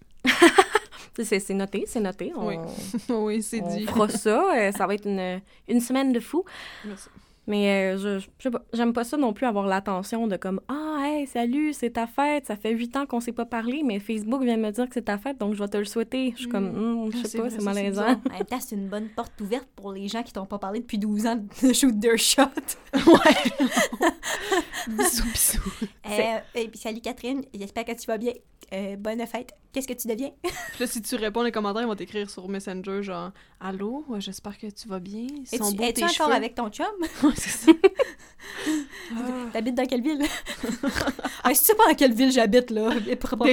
C'est 1.24 1.54
noté, 1.54 1.86
c'est 1.88 2.00
noté. 2.00 2.32
On, 2.36 2.48
Oui. 2.48 2.56
oui, 3.10 3.42
c'est 3.44 3.62
on 3.62 3.76
dit. 3.76 3.86
fera 3.86 4.10
ça. 4.10 4.54
euh, 4.56 4.72
ça 4.72 4.86
va 4.88 4.94
être 4.96 5.06
une, 5.08 5.42
une 5.68 5.80
semaine 5.82 6.12
de 6.14 6.20
fou. 6.20 6.44
Merci. 6.86 7.10
Mais 7.48 7.94
euh, 7.96 7.98
je, 7.98 8.20
je 8.20 8.44
sais 8.44 8.52
pas, 8.52 8.62
j'aime 8.74 8.92
pas 8.94 9.04
ça 9.06 9.16
non 9.18 9.32
plus 9.34 9.46
avoir 9.46 9.66
l'attention 9.68 10.28
de 10.28 10.36
comme 10.36 10.60
Ah, 10.68 10.98
hey, 11.06 11.26
salut, 11.28 11.72
c'est 11.74 11.92
ta 11.92 12.06
fête. 12.06 12.46
Ça 12.46 12.58
fait 12.58 12.72
huit 12.72 12.96
ans 12.98 13.06
qu'on 13.06 13.22
s'est 13.22 13.32
pas 13.32 13.46
parlé, 13.46 13.84
mais 13.84 14.00
Facebook 14.00 14.44
vient 14.44 14.58
me 14.58 14.70
dire 14.72 14.86
que 14.88 14.94
c'est 14.94 15.04
ta 15.04 15.18
fête, 15.18 15.38
donc 15.40 15.54
je 15.54 15.60
vais 15.64 15.70
te 15.70 15.78
le 15.78 15.86
souhaiter. 15.86 16.32
Je 16.36 16.42
suis 16.42 16.50
comme, 16.50 16.68
Hum, 16.68 17.12
je 17.12 17.18
Ah, 17.18 17.22
sais 17.24 17.28
c'est 17.30 17.38
pas, 17.38 17.44
vrai, 17.48 17.58
c'est 17.58 17.64
malaisant. 17.64 18.04
En 18.04 18.08
même 18.34 18.46
temps, 18.50 18.60
c'est 18.60 18.76
une 18.76 18.90
bonne 18.90 19.08
porte 19.16 19.40
ouverte 19.40 19.68
pour 19.76 19.94
les 19.94 20.08
gens 20.10 20.24
qui 20.24 20.34
t'ont 20.34 20.46
pas 20.46 20.60
parlé 20.60 20.82
depuis 20.82 20.98
12 20.98 21.26
ans 21.26 21.36
de 21.64 21.74
shoot 21.74 22.00
their 22.00 22.18
shot. 22.18 22.44
Ouais. 22.94 23.68
bisous, 24.88 25.24
bisous. 25.32 25.88
Euh, 26.10 26.38
et 26.56 26.68
puis 26.68 26.80
salut 26.80 27.02
Catherine, 27.02 27.44
j'espère 27.54 27.86
que 27.86 27.92
tu 27.94 28.06
vas 28.08 28.18
bien. 28.18 28.34
Euh, 28.74 28.96
bonne 28.98 29.26
fête. 29.28 29.54
Qu'est-ce 29.72 29.88
que 29.88 29.94
tu 29.94 30.08
deviens? 30.08 30.32
Puis 30.42 30.52
là, 30.82 30.88
si 30.88 31.02
tu 31.02 31.16
réponds 31.16 31.42
les 31.44 31.52
commentaires, 31.52 31.84
ils 31.84 31.88
vont 31.88 31.96
t'écrire 31.96 32.30
sur 32.30 32.50
Messenger, 32.50 33.02
genre 33.04 33.32
Allô, 33.62 34.06
j'espère 34.20 34.58
que 34.58 34.68
tu 34.68 34.88
vas 34.90 35.00
bien. 35.00 35.26
Ils 35.30 35.44
Es-tu 35.44 35.58
sont 35.58 35.72
beaux 35.72 35.84
es-tu 35.84 35.94
tes 35.94 36.04
encore 36.04 36.16
cheveux. 36.28 36.34
avec 36.34 36.56
ton 36.56 36.70
chum? 36.70 36.86
C'est 37.38 37.50
ça. 37.50 37.72
T'habites 39.54 39.76
dans 39.76 39.86
quelle 39.86 40.02
ville? 40.02 40.22
ah, 41.44 41.54
si 41.54 41.62
tu 41.62 41.66
sais 41.66 41.76
pas 41.76 41.88
dans 41.88 41.96
quelle 41.96 42.14
ville 42.14 42.32
j'habite, 42.32 42.72
là, 42.72 42.90
prends 43.20 43.38
pas, 43.38 43.46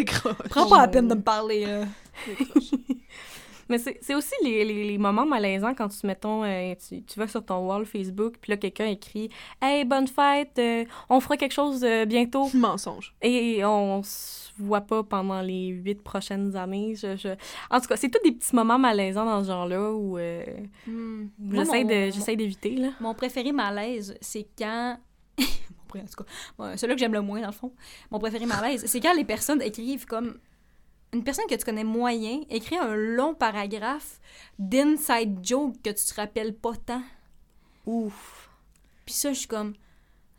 prends 0.50 0.66
pas 0.66 0.80
la 0.80 0.88
peine 0.88 1.08
de 1.08 1.14
me 1.14 1.22
parler. 1.22 1.66
là. 1.66 1.84
Mais 3.68 3.78
c'est 3.78 3.98
c'est 4.02 4.14
aussi 4.14 4.34
les, 4.42 4.64
les, 4.64 4.84
les 4.84 4.98
moments 4.98 5.24
malaisants 5.24 5.74
quand 5.74 5.88
tu, 5.88 6.06
mettons, 6.06 6.44
euh, 6.44 6.74
tu, 6.86 7.02
tu 7.02 7.18
vas 7.18 7.26
sur 7.26 7.44
ton 7.44 7.66
wall 7.66 7.86
Facebook, 7.86 8.34
puis 8.40 8.50
là, 8.50 8.56
quelqu'un 8.58 8.86
écrit 8.86 9.30
Hey, 9.62 9.84
bonne 9.84 10.06
fête, 10.06 10.58
euh, 10.58 10.84
on 11.08 11.20
fera 11.20 11.36
quelque 11.36 11.54
chose 11.54 11.82
euh, 11.82 12.04
bientôt. 12.04 12.50
Mensonge. 12.52 13.14
Et 13.22 13.64
on 13.64 14.02
se 14.02 14.43
voit 14.58 14.80
pas 14.82 15.02
pendant 15.02 15.40
les 15.42 15.68
huit 15.68 16.02
prochaines 16.02 16.54
années. 16.56 16.94
Je, 16.94 17.16
je- 17.16 17.34
En 17.70 17.80
tout 17.80 17.86
cas, 17.88 17.96
c'est 17.96 18.08
tous 18.10 18.20
des 18.24 18.32
petits 18.32 18.54
moments 18.54 18.78
malaisants 18.78 19.24
dans 19.24 19.42
ce 19.42 19.48
genre-là 19.48 19.92
où 19.92 20.18
euh, 20.18 20.44
Hmm. 20.86 21.28
Moi, 21.38 21.64
j'essaie 21.64 21.82
mon- 22.32 22.36
d'éviter. 22.36 22.76
là. 22.76 22.90
Mon 23.00 23.14
préféré 23.14 23.52
malaise, 23.52 24.16
c'est 24.20 24.46
quand. 24.56 24.98
mon 25.94 26.00
en 26.00 26.04
tout 26.04 26.24
cas. 26.24 26.76
Celui 26.76 26.94
que 26.94 27.00
j'aime 27.00 27.12
le 27.14 27.20
moins, 27.22 27.40
dans 27.40 27.46
le 27.48 27.52
fond. 27.52 27.72
Mon 28.10 28.18
préféré 28.18 28.46
malaise, 28.46 28.84
c'est 28.86 29.00
quand 29.00 29.14
les 29.14 29.24
personnes 29.24 29.62
écrivent 29.62 30.06
comme. 30.06 30.38
Une 31.12 31.22
personne 31.22 31.44
que 31.48 31.54
tu 31.54 31.64
connais 31.64 31.84
moyen 31.84 32.40
écrit 32.50 32.76
un 32.76 32.94
long 32.96 33.34
paragraphe 33.34 34.18
d'inside 34.58 35.38
joke 35.44 35.74
que 35.82 35.90
tu 35.90 36.04
te 36.04 36.14
rappelles 36.14 36.54
pas 36.56 36.72
tant. 36.84 37.02
Ouf. 37.86 38.50
Puis 39.04 39.14
ça, 39.14 39.32
je 39.32 39.38
suis 39.38 39.48
comme. 39.48 39.74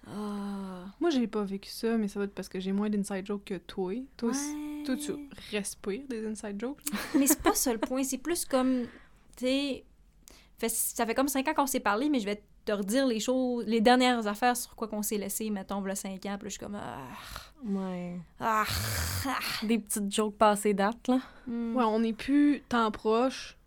Ah. 0.08 0.86
Moi, 1.00 1.10
j'ai 1.10 1.28
pas 1.28 1.44
vécu 1.44 1.70
ça, 1.70 1.98
mais 1.98 2.08
ça 2.08 2.20
va 2.20 2.26
être 2.26 2.34
parce 2.36 2.48
que 2.50 2.60
j'ai 2.60 2.72
moins 2.72 2.90
d'inside 2.90 3.26
jokes 3.26 3.44
que 3.46 3.58
toi. 3.58 3.94
Toi, 4.18 4.34
c- 4.34 4.54
Ouais. 4.54 4.84
toi, 4.86 4.96
tu 4.96 5.12
respires 5.52 6.04
des 6.08 6.26
inside 6.28 6.60
jokes. 6.62 6.82
Mais 7.18 7.26
c'est 7.28 7.42
pas 7.42 7.54
ça 7.56 7.74
le 7.74 7.80
point. 7.80 8.04
C'est 8.04 8.20
plus 8.20 8.46
comme. 8.46 8.84
Tu 9.36 9.46
sais. 9.46 9.84
Ça 10.70 11.06
fait 11.06 11.16
comme 11.16 11.28
cinq 11.28 11.48
ans 11.48 11.54
qu'on 11.54 11.68
s'est 11.68 11.80
parlé, 11.82 12.08
mais 12.10 12.20
je 12.22 12.26
vais 12.26 12.42
te 12.64 12.72
redire 12.72 13.06
les 13.06 13.20
choses, 13.20 13.66
les 13.68 13.82
dernières 13.82 14.26
affaires 14.26 14.56
sur 14.56 14.74
quoi 14.76 14.88
qu'on 14.88 15.02
s'est 15.04 15.18
laissé, 15.18 15.50
mettons, 15.50 15.80
voilà 15.80 15.96
cinq 15.96 16.26
ans. 16.26 16.38
Puis 16.38 16.46
là, 16.46 16.46
je 16.46 16.50
suis 16.50 16.60
comme. 16.60 16.76
Ah. 16.82 17.08
Ouais. 17.66 18.18
Ah. 18.40 18.64
Des 19.64 19.80
petites 19.80 20.14
jokes 20.14 20.38
passées 20.38 20.74
date, 20.74 21.08
là. 21.10 21.20
Hmm. 21.48 21.76
Ouais, 21.76 21.84
on 21.84 22.00
n'est 22.00 22.14
plus 22.14 22.62
tant 22.70 22.90
proche. 22.92 23.58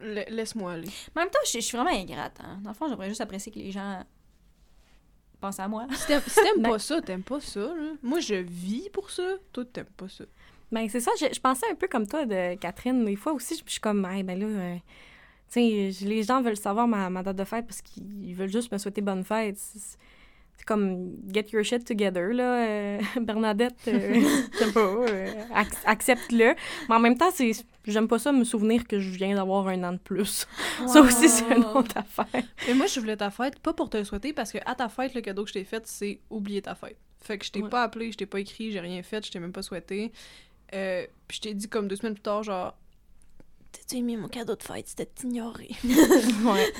La- 0.00 0.24
Laisse-moi 0.24 0.72
aller. 0.72 0.88
Mais 1.14 1.22
en 1.22 1.24
même 1.24 1.30
temps, 1.30 1.38
je, 1.46 1.52
je 1.52 1.58
suis 1.64 1.76
vraiment 1.76 1.90
ingrate. 1.96 2.38
Hein. 2.40 2.58
Dans 2.62 2.70
le 2.70 2.74
fond, 2.74 2.88
j'aimerais 2.88 3.08
juste 3.08 3.20
apprécier 3.20 3.50
que 3.52 3.58
les 3.58 3.70
gens 3.72 4.04
pensent 5.40 5.60
à 5.60 5.68
moi. 5.68 5.86
Si 5.92 6.06
t'aimes 6.06 6.62
pas 6.62 6.78
ça, 6.78 7.00
t'aimes 7.00 7.22
pas 7.22 7.40
ça. 7.40 7.60
Là. 7.60 7.92
Moi, 8.02 8.20
je 8.20 8.34
vis 8.34 8.88
pour 8.92 9.10
ça. 9.10 9.34
Toi, 9.52 9.64
t'aimes 9.64 9.84
pas 9.96 10.08
ça. 10.08 10.24
Ben, 10.72 10.88
c'est 10.88 11.00
ça, 11.00 11.10
je, 11.20 11.26
je 11.32 11.40
pensais 11.40 11.66
un 11.70 11.74
peu 11.74 11.86
comme 11.86 12.06
toi, 12.06 12.26
de 12.26 12.54
Catherine. 12.56 13.04
Des 13.04 13.16
fois 13.16 13.32
aussi, 13.32 13.54
je, 13.56 13.62
je 13.64 13.70
suis 13.72 13.80
comme, 13.80 14.04
hey, 14.06 14.22
ben 14.22 14.38
là, 14.38 14.46
euh, 14.46 14.76
tu 15.50 15.92
sais, 15.92 16.04
les 16.06 16.22
gens 16.22 16.42
veulent 16.42 16.56
savoir 16.56 16.88
ma, 16.88 17.10
ma 17.10 17.22
date 17.22 17.36
de 17.36 17.44
fête 17.44 17.66
parce 17.66 17.80
qu'ils 17.80 18.34
veulent 18.34 18.50
juste 18.50 18.72
me 18.72 18.78
souhaiter 18.78 19.00
bonne 19.00 19.24
fête. 19.24 19.58
C'est 20.56 20.64
comme, 20.66 21.12
get 21.32 21.46
your 21.52 21.62
shit 21.64 21.84
together, 21.84 22.32
là. 22.32 22.66
euh, 22.66 22.98
Bernadette, 23.20 23.74
euh, 23.88 24.14
je 24.52 24.58
sais 24.58 24.72
pas, 24.72 24.80
euh, 24.80 25.26
ac- 25.54 25.84
accepte-le. 25.84 26.54
Mais 26.88 26.94
en 26.94 27.00
même 27.00 27.18
temps, 27.18 27.30
c'est 27.32 27.50
j'aime 27.86 28.08
pas 28.08 28.18
ça 28.18 28.32
me 28.32 28.44
souvenir 28.44 28.86
que 28.86 28.98
je 28.98 29.10
viens 29.10 29.34
d'avoir 29.34 29.68
un 29.68 29.82
an 29.84 29.92
de 29.92 29.98
plus. 29.98 30.46
Ça 30.86 31.00
aussi, 31.02 31.28
c'est 31.28 31.54
une 31.54 31.64
autre 31.64 31.96
affaire. 31.98 32.42
Mais 32.66 32.74
moi, 32.74 32.86
je 32.86 32.98
voulais 33.00 33.16
ta 33.16 33.30
fête, 33.30 33.58
pas 33.58 33.72
pour 33.74 33.90
te 33.90 33.96
le 33.98 34.04
souhaiter, 34.04 34.32
parce 34.32 34.52
que 34.52 34.58
à 34.64 34.74
ta 34.74 34.88
fête, 34.88 35.14
le 35.14 35.20
cadeau 35.20 35.42
que 35.42 35.48
je 35.48 35.54
t'ai 35.54 35.64
fait, 35.64 35.86
c'est 35.86 36.20
oublier 36.30 36.62
ta 36.62 36.74
fête. 36.74 36.96
Fait 37.20 37.36
que 37.36 37.44
je 37.44 37.50
t'ai 37.52 37.62
Ouais. 37.62 37.68
pas 37.68 37.82
appelé, 37.82 38.10
je 38.12 38.16
t'ai 38.16 38.26
pas 38.26 38.40
écrit, 38.40 38.70
j'ai 38.72 38.80
rien 38.80 39.02
fait, 39.02 39.24
je 39.26 39.30
t'ai 39.32 39.40
même 39.40 39.52
pas 39.52 39.62
souhaité. 39.62 40.12
Euh, 40.74 41.04
puis 41.28 41.36
je 41.36 41.40
t'ai 41.42 41.54
dit 41.54 41.68
comme 41.68 41.88
deux 41.88 41.96
semaines 41.96 42.14
plus 42.14 42.22
tard, 42.22 42.42
genre. 42.42 42.74
T'as-tu 43.74 43.96
aimé 43.96 44.16
mon 44.16 44.28
cadeau 44.28 44.54
de 44.54 44.62
fête? 44.62 44.86
C'était 44.86 45.10
ignoré. 45.24 45.70
Ouais. 45.84 46.72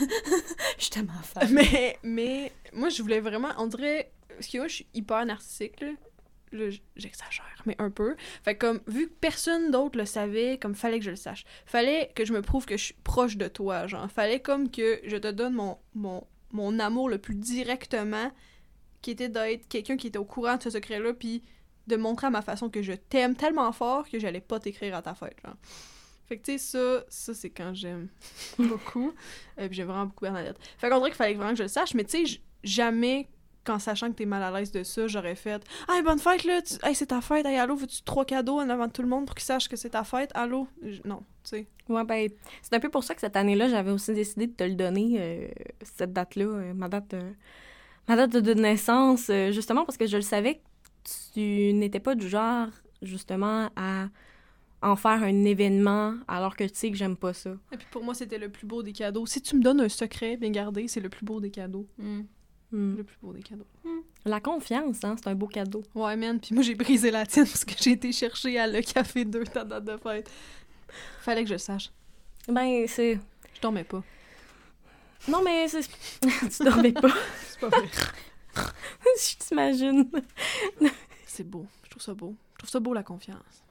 Je 0.79 0.83
suis 0.83 0.91
tellement 0.91 1.13
fan. 1.23 1.49
mais, 1.53 1.99
mais 2.05 2.53
moi, 2.73 2.89
je 2.89 3.03
voulais 3.03 3.21
vraiment. 3.21 3.49
On 3.59 3.67
dirait. 3.67 4.13
Parce 4.29 4.47
que 4.47 4.59
moi, 4.59 4.69
je 4.69 4.75
suis 4.75 4.87
hyper 4.95 5.27
narcissique, 5.27 5.81
là. 5.81 5.89
Là, 6.53 6.71
j'exagère, 6.95 7.63
mais 7.67 7.75
un 7.81 7.91
peu. 7.91 8.15
Fait 8.45 8.55
que 8.55 8.65
comme, 8.67 8.81
vu 8.87 9.09
que 9.09 9.13
personne 9.15 9.73
d'autre 9.73 9.99
le 9.99 10.05
savait, 10.05 10.57
comme, 10.63 10.77
fallait 10.77 11.01
que 11.01 11.05
je 11.05 11.11
le 11.11 11.17
sache. 11.17 11.45
Fallait 11.67 12.13
que 12.15 12.25
je 12.25 12.33
me 12.33 12.43
prouve 12.43 12.65
que 12.65 12.77
je 12.77 12.85
suis 12.85 12.95
proche 13.03 13.37
de 13.37 13.49
toi, 13.49 13.89
genre. 13.89 14.09
Fallait 14.09 14.39
comme 14.39 14.71
que 14.71 15.01
je 15.05 15.17
te 15.17 15.29
donne 15.33 15.55
mon, 15.55 15.79
mon, 15.95 16.25
mon 16.53 16.79
amour 16.79 17.09
le 17.09 17.19
plus 17.19 17.35
directement, 17.35 18.31
qui 19.03 19.11
était 19.11 19.29
d'être 19.29 19.67
quelqu'un 19.67 19.97
qui 19.97 20.07
était 20.07 20.19
au 20.19 20.25
courant 20.25 20.57
de 20.59 20.63
ce 20.63 20.71
secret-là, 20.71 21.13
puis 21.15 21.43
de 21.89 21.97
montrer 21.97 22.29
à 22.29 22.31
ma 22.31 22.43
façon 22.43 22.71
que 22.71 22.83
je 22.83 22.93
t'aime 22.93 23.35
tellement 23.35 23.73
fort 23.73 24.09
que 24.09 24.21
j'allais 24.21 24.41
pas 24.41 24.61
t'écrire 24.61 24.95
à 24.95 25.03
ta 25.03 25.15
fête, 25.15 25.37
genre. 25.45 25.57
Fait 26.27 26.39
que, 26.39 26.45
tu 26.45 26.53
sais, 26.53 26.59
ça, 26.59 27.05
ça 27.09 27.35
c'est 27.35 27.51
quand 27.51 27.75
j'aime 27.75 28.09
beaucoup. 28.59 29.13
Euh, 29.59 29.67
puis 29.69 29.77
j'aime 29.77 29.89
vraiment 29.89 30.07
beaucoup 30.07 30.25
Bernadette. 30.25 30.59
Fait 30.79 30.89
qu'on 30.89 30.99
dirait 30.99 31.11
qu'il 31.11 31.17
fallait 31.17 31.35
vraiment 31.35 31.51
que 31.51 31.59
je 31.59 31.65
le 31.65 31.69
sache, 31.69 31.95
mais 31.95 32.05
tu 32.05 32.27
sais, 32.27 32.41
jamais, 32.63 33.29
qu'en 33.65 33.79
sachant 33.79 34.09
que 34.09 34.17
t'es 34.17 34.27
mal 34.27 34.43
à 34.43 34.51
l'aise 34.51 34.71
de 34.71 34.83
ça, 34.83 35.07
j'aurais 35.07 35.35
fait 35.35 35.63
«Hey, 35.89 36.03
bonne 36.03 36.19
fête, 36.19 36.45
là! 36.45 36.61
Hey, 36.83 36.95
c'est 36.95 37.07
ta 37.07 37.21
fête! 37.21 37.47
Hey, 37.47 37.57
allô, 37.57 37.75
veux-tu 37.75 38.03
trois 38.03 38.25
cadeaux 38.25 38.61
en 38.61 38.69
avant 38.69 38.87
de 38.87 38.93
tout 38.93 39.03
le 39.03 39.09
monde 39.09 39.27
pour 39.27 39.35
qu'ils 39.35 39.45
sachent 39.45 39.69
que 39.69 39.77
c'est 39.77 39.91
ta 39.91 40.05
fête? 40.05 40.31
Allô? 40.35 40.69
Non, 41.05 41.23
tu 41.43 41.51
sais. 41.51 41.67
Ouais, 41.89 42.05
ben, 42.05 42.29
c'est 42.63 42.75
un 42.75 42.81
peu 42.81 42.91
pour 42.91 43.05
ça 43.05 43.15
que 43.15 43.21
cette 43.21 43.37
année-là, 43.37 43.69
j'avais 43.69 43.91
aussi 43.91 44.13
décidé 44.13 44.47
de 44.47 44.53
te 44.53 44.65
le 44.65 44.75
donner, 44.75 45.17
euh, 45.19 45.49
cette 45.83 46.13
date-là, 46.13 46.45
euh, 46.45 46.75
ma 46.75 46.89
date, 46.89 47.15
ma 48.09 48.17
date 48.17 48.37
de 48.37 48.55
naissance, 48.55 49.29
euh, 49.31 49.51
justement 49.51 49.85
parce 49.85 49.99
que 49.99 50.07
je 50.07 50.17
le 50.17 50.23
savais 50.23 50.57
que 50.57 50.61
tu 51.35 51.73
n'étais 51.75 52.01
pas 52.01 52.15
du 52.15 52.29
genre, 52.29 52.69
justement, 53.03 53.71
à 53.77 54.09
en 54.85 54.97
faire 54.97 55.23
un 55.23 55.45
événement 55.45 56.15
alors 56.29 56.57
que 56.57 56.65
tu 56.65 56.75
sais 56.75 56.91
que 56.91 56.97
j'aime 56.97 57.17
pas 57.17 57.33
ça. 57.33 57.51
Et 57.73 57.77
puis 57.79 57.87
pour 57.91 58.05
moi, 58.05 58.15
c'était 58.15 58.39
le 58.39 58.51
plus 58.51 58.67
beau 58.67 58.83
des 58.83 58.93
cadeaux. 58.93 59.25
Si 59.25 59.41
tu 59.41 59.57
me 59.57 59.63
donnes 59.63 59.81
un 59.81 59.89
secret 59.89 60.37
bien 60.37 60.51
gardé, 60.51 60.89
c'est 60.89 61.01
le 61.01 61.09
plus 61.09 61.25
beau 61.25 61.41
des 61.41 61.51
cadeaux. 61.51 61.87
Hmm. 61.99 62.23
Hmm. 62.71 62.97
Le 62.97 63.05
plus 63.05 63.17
beau 63.23 63.33
des 63.33 63.43
cadeaux. 63.43 63.67
La 64.27 64.41
confiance, 64.41 65.03
hein, 65.05 65.17
c'est 65.17 65.29
un 65.29 65.35
beau 65.35 65.47
cadeau. 65.47 65.83
Ouais, 65.95 66.17
man. 66.17 66.39
Puis 66.39 66.55
moi, 66.55 66.63
j'ai 66.63 66.75
brisé 66.75 67.11
la 67.11 67.25
tienne 67.25 67.47
parce 67.47 67.65
que 67.65 67.73
j'ai 67.81 67.93
été 67.93 68.13
chercher 68.13 68.59
à 68.59 68.67
Le 68.67 68.83
Café 68.83 69.25
2 69.25 69.45
ta 69.45 69.65
date 69.65 69.85
de 69.85 69.97
fête. 69.97 70.31
Fallait 71.21 71.43
que 71.43 71.49
je 71.49 71.55
le 71.55 71.59
sache. 71.59 71.91
Ben, 72.49 72.85
c'est... 72.87 73.19
Je 73.55 73.61
dormais 73.63 73.85
pas. 73.85 74.03
Non, 75.29 75.43
mais 75.43 75.67
c'est... 75.69 75.81
tu 76.57 76.63
dormais 76.63 76.93
pas, 76.93 77.09
C'est 77.49 77.61
pas 77.61 77.69
vrai. 77.71 77.89
je 79.19 79.37
t'imagine. 79.39 80.11
c'est 81.27 81.49
beau. 81.49 81.65
Je 81.85 81.91
trouve 81.91 82.03
ça 82.03 82.13
beau. 82.13 82.37
Je 82.55 82.59
trouve 82.59 82.71
ça 82.71 82.81
beau, 82.81 82.93
la 82.93 83.03
confiance. 83.03 83.65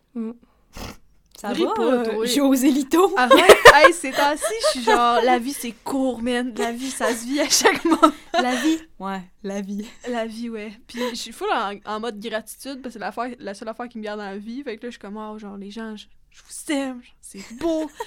Ça 1.43 1.49
Ris 1.49 1.65
va, 1.65 1.73
pas, 1.73 1.83
euh, 1.83 2.05
toi? 2.05 2.25
José 2.25 2.71
Lito? 2.71 3.13
Arrête! 3.17 3.57
hey, 3.75 3.93
c'est 3.93 4.11
temps-ci, 4.11 4.53
je 4.61 4.79
suis 4.79 4.83
genre, 4.83 5.19
la 5.21 5.39
vie 5.39 5.51
c'est 5.51 5.73
court, 5.83 6.21
man. 6.21 6.53
La 6.57 6.71
vie, 6.71 6.89
ça 6.89 7.13
se 7.13 7.25
vit 7.25 7.41
à 7.41 7.49
chaque 7.49 7.83
moment. 7.83 8.13
La 8.31 8.55
vie? 8.55 8.79
Ouais, 8.97 9.21
la 9.43 9.59
vie. 9.59 9.85
La 10.07 10.25
vie, 10.25 10.49
ouais. 10.49 10.71
Puis 10.87 11.01
je 11.09 11.15
suis 11.15 11.33
full 11.33 11.49
en, 11.51 11.73
en 11.85 11.99
mode 11.99 12.17
gratitude 12.21 12.81
parce 12.81 12.95
que 12.95 13.01
c'est 13.01 13.35
la 13.39 13.53
seule 13.53 13.67
affaire 13.67 13.89
qui 13.89 13.97
me 13.97 14.03
garde 14.05 14.21
la 14.21 14.37
vie. 14.37 14.63
Fait 14.63 14.77
que 14.77 14.83
là, 14.83 14.87
je 14.87 14.91
suis 14.91 14.99
comme, 14.99 15.17
oh, 15.17 15.37
genre, 15.37 15.57
les 15.57 15.69
gens, 15.69 15.97
je, 15.97 16.05
je 16.29 16.41
vous 16.43 16.71
aime, 16.71 17.03
genre, 17.03 17.15
c'est 17.19 17.53
beau. 17.57 17.91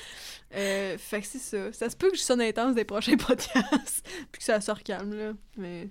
Euh, 0.55 0.97
fait 0.97 1.23
que 1.23 1.27
c'est 1.27 1.41
ça. 1.41 1.73
Ça 1.73 1.91
se 1.91 1.97
peut 1.97 2.09
que 2.09 2.17
je 2.17 2.23
sonne 2.23 2.41
intense 2.41 2.77
des 2.77 2.85
prochains 2.85 3.17
podcasts, 3.17 4.07
puis 4.31 4.39
que 4.39 4.45
ça 4.45 4.61
se 4.61 4.71
recalme, 4.71 5.13
là. 5.13 5.33
Mais. 5.57 5.91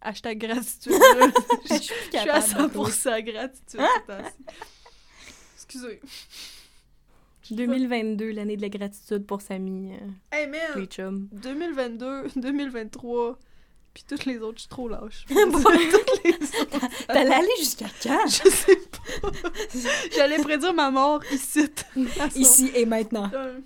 Hashtag 0.00 0.38
gratitude, 0.38 0.92
là. 0.92 1.26
Je 1.68 1.74
suis 1.74 2.30
à 2.30 2.38
100% 2.38 3.24
gratitude 3.24 3.80
temps-ci. 4.06 4.54
Excusez. 5.56 6.00
2022, 7.54 8.30
l'année 8.32 8.56
de 8.56 8.62
la 8.62 8.68
gratitude 8.68 9.26
pour 9.26 9.40
Samy, 9.42 9.92
euh, 9.94 9.98
Hey, 10.30 10.46
man! 10.46 10.60
les 10.76 10.86
chums. 10.86 11.28
2022, 11.32 12.28
2023, 12.36 13.38
puis 13.94 14.04
toutes 14.08 14.24
les 14.24 14.38
autres, 14.38 14.56
je 14.58 14.60
suis 14.62 14.68
trop 14.68 14.88
lâche. 14.88 15.24
Toutes 15.28 16.24
les 16.24 16.32
autres, 16.32 17.06
T'allais 17.08 17.34
aller 17.34 17.48
jusqu'à 17.58 17.86
quand? 18.02 18.26
je 18.26 18.48
sais 18.48 18.76
pas. 18.76 19.30
J'allais 20.16 20.38
prédire 20.38 20.72
ma 20.72 20.90
mort 20.90 21.20
ici. 21.32 21.68
Ici 22.34 22.70
et 22.74 22.86
maintenant. 22.86 23.30
Euh, 23.34 23.58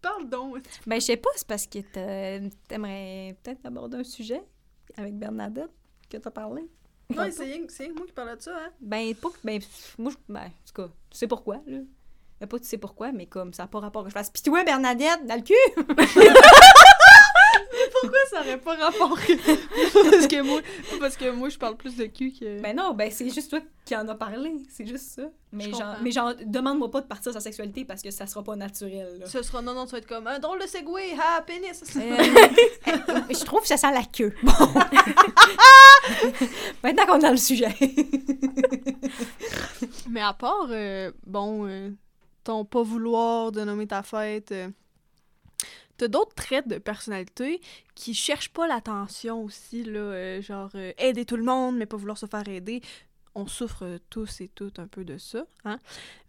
Parle 0.00 0.28
donc. 0.28 0.58
Ben, 0.86 0.96
je 1.00 1.06
sais 1.06 1.16
pas, 1.16 1.30
c'est 1.36 1.46
parce 1.46 1.66
que 1.66 1.78
t'a- 1.78 2.48
t'aimerais 2.66 3.36
peut-être 3.42 3.64
aborder 3.64 3.98
un 3.98 4.04
sujet 4.04 4.42
avec 4.96 5.16
Bernadette 5.16 5.70
que 6.10 6.16
t'as 6.16 6.30
parlé. 6.30 6.62
Non, 7.14 7.24
c'est 7.30 7.88
moi 7.92 8.06
qui 8.06 8.12
parlais 8.12 8.36
de 8.36 8.42
ça, 8.42 8.56
hein. 8.56 8.70
Ben, 8.80 9.14
pas 9.14 9.28
que. 9.30 9.36
Ben, 9.44 9.60
moi, 9.98 10.10
je. 10.10 10.32
Ben, 10.32 10.40
en 10.46 10.48
tout 10.66 10.72
cas, 10.74 10.88
tu 11.10 11.18
sais 11.18 11.26
pourquoi, 11.28 11.60
là. 11.66 11.78
Ben, 12.42 12.48
pas 12.48 12.58
tu 12.58 12.64
sais 12.64 12.76
pourquoi, 12.76 13.12
mais 13.12 13.26
comme 13.26 13.54
ça 13.54 13.62
n'a 13.62 13.66
pas 13.68 13.78
rapport 13.78 14.02
que 14.02 14.08
je 14.08 14.14
fasse. 14.14 14.28
Pis 14.28 14.42
toi, 14.42 14.64
Bernadette, 14.64 15.24
dans 15.28 15.36
le 15.36 15.42
cul! 15.42 15.54
Pourquoi 18.00 18.18
ça 18.30 18.40
aurait 18.40 18.58
pas 18.58 18.74
rapport 18.74 19.16
parce 20.10 20.26
que 20.26 20.42
moi, 20.42 20.60
parce 20.98 21.16
que 21.16 21.30
moi, 21.30 21.48
je 21.48 21.58
parle 21.58 21.76
plus 21.76 21.94
de 21.96 22.06
cul 22.06 22.32
que... 22.32 22.60
Ben 22.60 22.74
non, 22.74 22.94
ben 22.94 23.10
c'est 23.12 23.30
juste 23.30 23.50
toi 23.50 23.60
qui 23.84 23.94
en 23.94 24.08
as 24.08 24.16
parlé. 24.16 24.56
C'est 24.68 24.86
juste 24.86 25.12
ça. 25.12 25.22
Mais 25.52 25.64
Je 25.64 25.70
genre, 25.70 25.96
mais 26.02 26.10
genre, 26.10 26.32
demande-moi 26.44 26.90
pas 26.90 27.00
de 27.00 27.06
partir 27.06 27.32
sa 27.32 27.38
sexualité 27.40 27.84
parce 27.84 28.02
que 28.02 28.10
ça 28.10 28.26
sera 28.26 28.42
pas 28.42 28.56
naturel, 28.56 29.18
là. 29.20 29.26
Ce 29.26 29.40
sera 29.42 29.62
non, 29.62 29.74
non, 29.74 29.86
tu 29.86 29.92
vas 29.92 29.98
être 29.98 30.08
comme 30.08 30.26
un 30.26 30.40
drôle 30.40 30.60
de 30.60 30.66
segway, 30.66 31.12
ha, 31.12 31.42
pénis. 31.42 31.80
Euh, 31.96 32.00
je 33.30 33.44
trouve 33.44 33.60
que 33.60 33.68
ça 33.68 33.76
sent 33.76 33.92
la 33.92 34.02
queue. 34.02 34.34
Bon. 34.42 34.52
Maintenant 36.82 37.06
qu'on 37.06 37.18
est 37.18 37.22
dans 37.22 37.30
le 37.30 37.36
sujet. 37.36 37.72
Mais 40.10 40.22
à 40.22 40.32
part, 40.32 40.66
euh, 40.70 41.12
bon, 41.26 41.68
euh, 41.68 41.90
ton 42.44 42.64
pas 42.64 42.82
vouloir 42.82 43.52
de 43.52 43.62
nommer 43.62 43.86
ta 43.86 44.02
fête, 44.02 44.52
euh, 44.52 44.68
t'as 45.96 46.08
d'autres 46.08 46.34
traits 46.34 46.68
de 46.68 46.78
personnalité 46.78 47.60
qui 47.94 48.14
cherchent 48.14 48.52
pas 48.52 48.66
l'attention 48.66 49.42
aussi, 49.42 49.84
là, 49.84 50.00
euh, 50.00 50.42
genre 50.42 50.70
euh, 50.74 50.92
aider 50.98 51.24
tout 51.24 51.36
le 51.36 51.44
monde, 51.44 51.76
mais 51.76 51.86
pas 51.86 51.96
vouloir 51.96 52.18
se 52.18 52.26
faire 52.26 52.48
aider. 52.48 52.82
On 53.34 53.46
souffre 53.46 53.98
tous 54.10 54.40
et 54.40 54.48
toutes 54.48 54.78
un 54.78 54.86
peu 54.86 55.04
de 55.04 55.16
ça, 55.18 55.46
hein. 55.64 55.78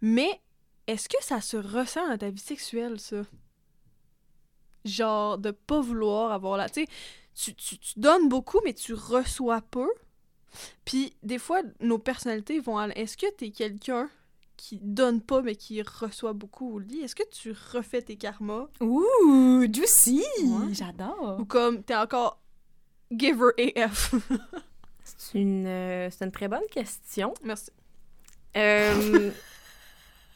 Mais 0.01 0.41
est-ce 0.87 1.09
que 1.09 1.21
ça 1.21 1.41
se 1.41 1.57
ressent 1.57 2.07
dans 2.07 2.17
ta 2.17 2.29
vie 2.29 2.39
sexuelle, 2.39 2.99
ça? 2.99 3.23
Genre, 4.85 5.37
de 5.37 5.51
pas 5.51 5.79
vouloir 5.79 6.31
avoir 6.31 6.57
la... 6.57 6.69
Tu 6.69 6.85
tu, 7.35 7.55
tu, 7.55 7.77
donnes 7.97 8.29
beaucoup, 8.29 8.59
mais 8.63 8.73
tu 8.73 8.93
reçois 8.93 9.61
peu. 9.61 9.89
Puis, 10.85 11.15
des 11.23 11.39
fois, 11.39 11.61
nos 11.79 11.97
personnalités 11.97 12.59
vont 12.59 12.79
Est-ce 12.79 13.17
que 13.17 13.31
t'es 13.31 13.49
quelqu'un 13.49 14.09
qui 14.57 14.79
donne 14.81 15.21
pas, 15.21 15.41
mais 15.41 15.55
qui 15.55 15.81
reçoit 15.81 16.33
beaucoup 16.33 16.75
au 16.75 16.79
lit? 16.79 16.99
Est-ce 17.01 17.15
que 17.15 17.27
tu 17.31 17.53
refais 17.73 18.01
tes 18.01 18.15
karmas? 18.15 18.67
Ouh, 18.81 19.65
juicy! 19.71 20.23
Ouais. 20.43 20.73
J'adore. 20.73 21.37
Ou 21.39 21.45
comme, 21.45 21.83
t'es 21.83 21.95
encore 21.95 22.39
giver 23.11 23.51
AF? 23.75 24.13
C'est 25.03 25.37
une, 25.39 25.67
euh, 25.67 26.09
c'est 26.09 26.23
une 26.25 26.31
très 26.31 26.47
bonne 26.47 26.65
question. 26.71 27.33
Merci. 27.43 27.71
Euh, 28.55 29.31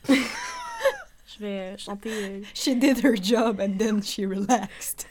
je 0.10 1.40
vais 1.40 1.78
chanter. 1.78 2.12
euh, 2.12 2.42
She 2.54 2.70
did 2.76 3.04
her 3.04 3.16
job 3.16 3.62
and 3.62 3.78
then 3.78 4.04
she 4.04 4.20
relaxed. 4.26 5.08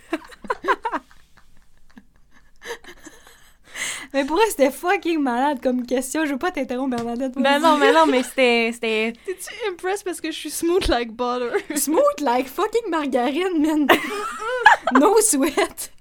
Mais 4.17 4.25
pour 4.25 4.41
elle, 4.41 4.49
c'était 4.49 4.71
fucking 4.71 5.21
malade 5.21 5.61
comme 5.63 5.85
question. 5.87 6.25
Je 6.25 6.33
veux 6.33 6.39
pas 6.39 6.51
t'interrompre, 6.51 6.97
Bernadette. 6.97 7.35
Ben 7.35 7.59
non, 7.61 7.77
mais 7.77 7.93
non, 7.93 8.07
mais 8.07 8.23
c'était. 8.23 8.71
c'était... 8.73 9.13
T'es-tu 9.27 9.55
impressed 9.71 10.05
parce 10.05 10.21
que 10.21 10.31
je 10.31 10.37
suis 10.37 10.51
smooth 10.51 10.87
like 10.89 11.13
butter? 11.13 11.51
Smooth 11.77 12.21
like 12.21 12.47
fucking 12.49 12.89
margarine, 12.91 13.61
man. 13.61 13.87
no 15.01 15.21
sweat. 15.21 15.93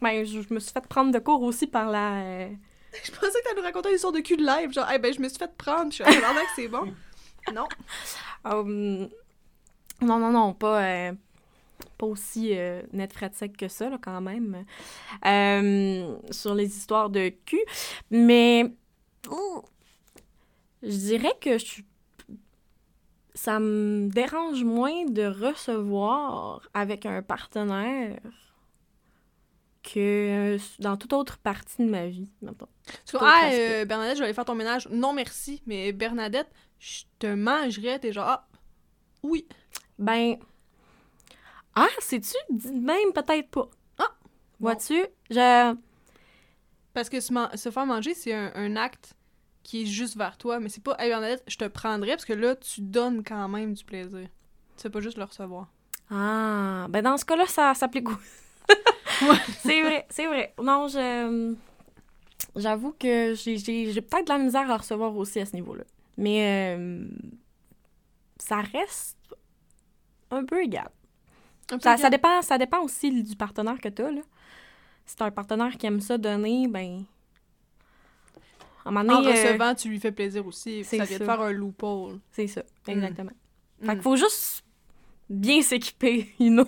Ben, 0.00 0.24
je, 0.24 0.42
je 0.42 0.54
me 0.54 0.58
suis 0.60 0.72
fait 0.72 0.86
prendre 0.86 1.12
de 1.12 1.18
cours 1.18 1.42
aussi 1.42 1.66
par 1.66 1.88
la. 1.90 2.20
euh, 2.22 2.48
Je 3.04 3.10
pensais 3.12 3.32
que 3.40 3.42
t'allais 3.48 3.56
nous 3.60 3.62
raconter 3.62 3.88
une 3.90 3.94
histoire 3.96 4.12
de 4.12 4.20
cul 4.20 4.36
de 4.36 4.44
live. 4.44 4.72
Genre, 4.72 4.86
eh 4.94 4.98
ben, 4.98 5.12
je 5.12 5.20
me 5.20 5.28
suis 5.28 5.38
fait 5.38 5.52
prendre. 5.56 5.90
Je 5.90 5.96
suis 5.96 6.04
allée 6.04 6.16
que 6.16 6.52
c'est 6.56 6.68
bon. 6.68 6.92
Non. 7.54 7.66
Hum, 8.44 9.08
non, 10.00 10.18
non, 10.18 10.30
non, 10.30 10.52
pas, 10.54 10.82
euh, 10.82 11.12
pas 11.98 12.06
aussi 12.06 12.56
euh, 12.56 12.82
net 12.92 13.12
frais 13.12 13.30
de 13.30 13.34
sec 13.34 13.56
que 13.56 13.68
ça, 13.68 13.90
là, 13.90 13.98
quand 14.00 14.20
même, 14.20 14.64
euh, 15.26 16.16
sur 16.30 16.54
les 16.54 16.76
histoires 16.76 17.10
de 17.10 17.30
cul. 17.44 17.64
Mais 18.10 18.72
ouh, 19.30 19.62
je 20.82 20.96
dirais 20.96 21.34
que 21.40 21.58
je, 21.58 21.82
ça 23.34 23.60
me 23.60 24.08
dérange 24.08 24.64
moins 24.64 25.04
de 25.06 25.24
recevoir 25.24 26.68
avec 26.74 27.06
un 27.06 27.22
partenaire 27.22 28.18
que 29.82 30.56
dans 30.78 30.96
toute 30.96 31.12
autre 31.12 31.38
partie 31.38 31.84
de 31.84 31.90
ma 31.90 32.06
vie, 32.06 32.28
D'autres 32.40 32.68
ah, 33.20 33.50
euh, 33.52 33.84
Bernadette, 33.84 34.16
je 34.16 34.20
vais 34.20 34.26
aller 34.26 34.34
faire 34.34 34.44
ton 34.44 34.54
ménage. 34.54 34.88
Non, 34.90 35.12
merci. 35.12 35.62
Mais 35.66 35.92
Bernadette, 35.92 36.48
je 36.78 37.02
te 37.18 37.26
mangerais. 37.26 37.98
T'es 37.98 38.12
genre, 38.12 38.28
ah, 38.28 38.48
oui. 39.22 39.46
Ben. 39.98 40.36
Ah, 41.74 41.88
sais-tu? 42.00 42.36
Même, 42.70 43.12
peut-être 43.14 43.48
pas. 43.50 43.68
Ah! 43.98 44.10
Vois-tu? 44.60 45.02
Je. 45.30 45.74
Parce 46.94 47.08
que 47.08 47.20
se, 47.20 47.32
man- 47.32 47.56
se 47.56 47.70
faire 47.70 47.86
manger, 47.86 48.14
c'est 48.14 48.34
un, 48.34 48.52
un 48.54 48.76
acte 48.76 49.14
qui 49.62 49.82
est 49.82 49.86
juste 49.86 50.16
vers 50.16 50.36
toi. 50.36 50.60
Mais 50.60 50.68
c'est 50.68 50.82
pas, 50.82 50.96
hey 50.98 51.08
Bernadette, 51.08 51.42
je 51.46 51.56
te 51.56 51.64
prendrais. 51.66 52.10
Parce 52.10 52.24
que 52.26 52.34
là, 52.34 52.54
tu 52.56 52.82
donnes 52.82 53.22
quand 53.24 53.48
même 53.48 53.72
du 53.74 53.84
plaisir. 53.84 54.28
Tu 54.76 54.82
fais 54.82 54.90
pas 54.90 55.00
juste 55.00 55.16
le 55.16 55.24
recevoir. 55.24 55.68
Ah, 56.10 56.86
ben 56.90 57.00
dans 57.02 57.16
ce 57.16 57.24
cas-là, 57.24 57.46
ça 57.46 57.72
s'applique. 57.74 58.08
au- 58.10 58.12
c'est 59.60 59.80
vrai, 59.82 60.06
c'est 60.10 60.26
vrai. 60.26 60.54
Non, 60.62 60.88
je. 60.88 61.54
J'avoue 62.56 62.92
que 62.92 63.32
j'ai 63.34 63.56
peut-être 64.02 64.26
de 64.26 64.32
la 64.32 64.38
misère 64.38 64.70
à 64.70 64.76
recevoir 64.76 65.16
aussi 65.16 65.40
à 65.40 65.46
ce 65.46 65.54
niveau-là. 65.54 65.84
Mais. 66.18 66.76
euh, 66.76 67.06
ça 68.38 68.60
reste 68.60 69.16
un 70.30 70.44
peu 70.44 70.62
égal. 70.62 70.90
Ça, 71.80 71.96
ça, 71.96 72.10
dépend, 72.10 72.42
ça 72.42 72.58
dépend 72.58 72.80
aussi 72.80 73.22
du 73.22 73.36
partenaire 73.36 73.78
que 73.80 73.88
tu 73.88 74.02
as. 74.02 74.10
Si 75.06 75.16
tu 75.16 75.22
un 75.22 75.30
partenaire 75.30 75.76
qui 75.76 75.86
aime 75.86 76.00
ça 76.00 76.18
donner, 76.18 76.68
ben. 76.68 77.04
À 78.84 78.88
un 78.88 78.92
moment 78.92 79.14
En 79.18 79.24
euh, 79.24 79.30
recevant, 79.30 79.74
tu 79.74 79.88
lui 79.88 80.00
fais 80.00 80.12
plaisir 80.12 80.46
aussi. 80.46 80.84
Ça 80.84 81.04
vient 81.04 81.18
de 81.18 81.24
faire 81.24 81.40
un 81.40 81.52
loophole. 81.52 82.18
c'est 82.32 82.46
ça, 82.48 82.62
exactement. 82.86 83.30
Fait 83.80 83.86
Mm. 83.86 83.92
qu'il 83.94 84.02
faut 84.02 84.16
juste 84.16 84.64
bien 85.28 85.60
s'équiper, 85.62 86.32
you 86.38 86.50
know. 86.50 86.66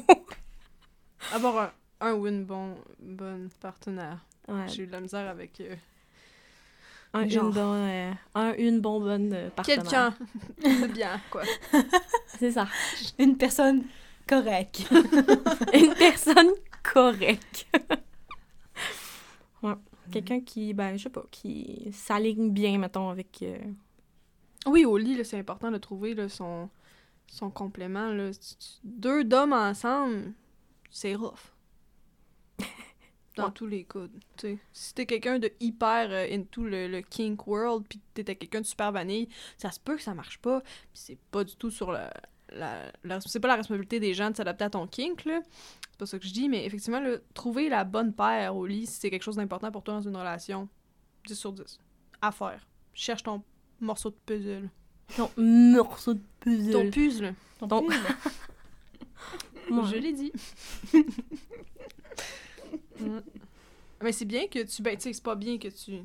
Avoir 1.33 1.73
un, 2.01 2.09
un 2.09 2.13
ou 2.15 2.27
une 2.27 2.45
bon, 2.45 2.75
bonne 3.01 3.49
partenaire. 3.61 4.19
Ouais. 4.49 4.69
J'ai 4.69 4.83
eu 4.83 4.87
de 4.87 4.93
la 4.93 5.01
misère 5.01 5.29
avec 5.29 5.61
euh, 5.61 5.75
Un, 7.15 7.29
genre. 7.29 7.47
une, 7.47 7.51
bon, 7.53 7.75
euh, 7.75 8.11
un, 8.35 8.53
une 8.55 8.81
bon, 8.81 9.01
bonne 9.01 9.33
euh, 9.33 9.51
partenaire. 9.51 9.83
quelqu'un 9.83 10.15
de 10.87 10.87
bien, 10.93 11.21
quoi. 11.31 11.43
C'est 12.39 12.51
ça. 12.53 12.67
Une 13.19 13.37
personne 13.37 13.85
correcte. 14.27 14.85
Une 15.73 15.95
personne 15.95 16.51
correcte. 16.83 17.67
ouais. 19.63 19.75
Quelqu'un 20.11 20.41
qui, 20.41 20.75
ben, 20.75 20.97
je 20.97 21.05
sais 21.05 21.11
pas, 21.11 21.25
qui 21.31 21.89
s'aligne 21.93 22.51
bien, 22.51 22.79
mettons, 22.79 23.09
avec... 23.09 23.39
euh, 23.43 23.59
Oui, 24.67 24.85
au 24.85 24.97
lit, 24.99 25.17
là, 25.17 25.25
c'est 25.25 25.39
important 25.39 25.71
de 25.71 25.79
trouver 25.79 26.15
là, 26.15 26.29
son, 26.29 26.69
son 27.27 27.51
complément. 27.51 28.09
Là. 28.13 28.31
Deux 28.85 29.25
d'hommes 29.25 29.55
ensemble, 29.55 30.33
c'est 30.91 31.15
rough. 31.15 31.53
Dans 33.37 33.47
Ouais. 33.47 33.51
tous 33.53 33.67
les 33.67 33.85
cas. 33.85 34.07
tu 34.37 34.47
sais. 34.47 34.59
Si 34.73 34.95
t'es 34.95 35.07
quelqu'un 35.07 35.39
de 35.41 35.51
hyper 35.59 36.09
euh, 36.11 36.27
into 36.31 36.65
le, 36.65 36.87
le 36.87 37.01
kink 37.01 37.47
world, 37.49 37.85
puis 37.89 37.99
t'étais 38.13 38.37
quelqu'un 38.37 38.61
de 38.61 38.67
super 38.67 38.93
vanille, 38.93 39.29
ça 39.59 39.73
se 39.73 39.81
peut 39.81 39.97
que 39.97 40.03
ça 40.03 40.15
marche 40.15 40.39
pas. 40.39 40.61
Puis 40.61 40.71
c'est 40.93 41.19
pas 41.33 41.43
du 41.43 41.57
tout 41.57 41.71
sur 41.71 41.91
la. 41.91 42.13
La, 42.53 42.93
la- 43.05 43.21
c'est 43.21 43.41
pas 43.41 43.49
la 43.49 43.57
responsabilité 43.57 44.01
des 44.01 44.15
gens 44.15 44.31
de 44.31 44.37
s'adapter 44.37 44.65
à 44.65 44.71
ton 44.71 44.87
kink, 44.87 45.25
là. 45.25 45.41
C'est 45.91 45.99
pas 45.99 46.07
ça 46.07 46.19
que 46.19 46.27
je 46.27 46.33
dis, 46.33 46.49
mais 46.49 46.65
effectivement, 46.67 47.01
là, 47.01 47.17
trouver 47.35 47.69
la 47.69 47.85
bonne 47.85 48.13
paire 48.13 48.55
au 48.57 48.67
lit, 48.67 48.87
si 48.87 49.01
c'est 49.01 49.11
quelque 49.11 49.23
chose 49.23 49.37
d'important 49.37 49.71
pour 49.71 49.83
toi 49.83 49.95
dans 49.95 50.03
une 50.03 50.17
relation, 50.17 50.69
10 51.27 51.35
sur 51.35 51.53
10. 51.53 51.79
À 52.21 52.33
faire. 52.33 52.67
Cherche 52.95 53.23
ton 53.23 53.43
morceau 53.81 54.11
de 54.11 54.17
puzzle. 54.27 54.69
ton 55.17 55.31
morceau 55.37 56.15
de 56.15 56.23
puzzle. 56.41 56.73
Ton 56.73 56.91
puzzle. 56.91 57.35
Ton. 57.69 57.87
Ouais. 57.89 57.97
Je 59.91 59.97
l'ai 59.97 60.13
dit. 60.13 60.33
Mm. 63.01 63.19
Mais 64.03 64.13
c'est 64.13 64.25
bien 64.25 64.47
que 64.47 64.63
tu. 64.63 64.83
Ben, 64.83 64.97
tu 64.97 65.03
sais, 65.03 65.13
c'est 65.13 65.23
pas 65.23 65.35
bien 65.35 65.59
que 65.59 65.69
tu. 65.69 65.99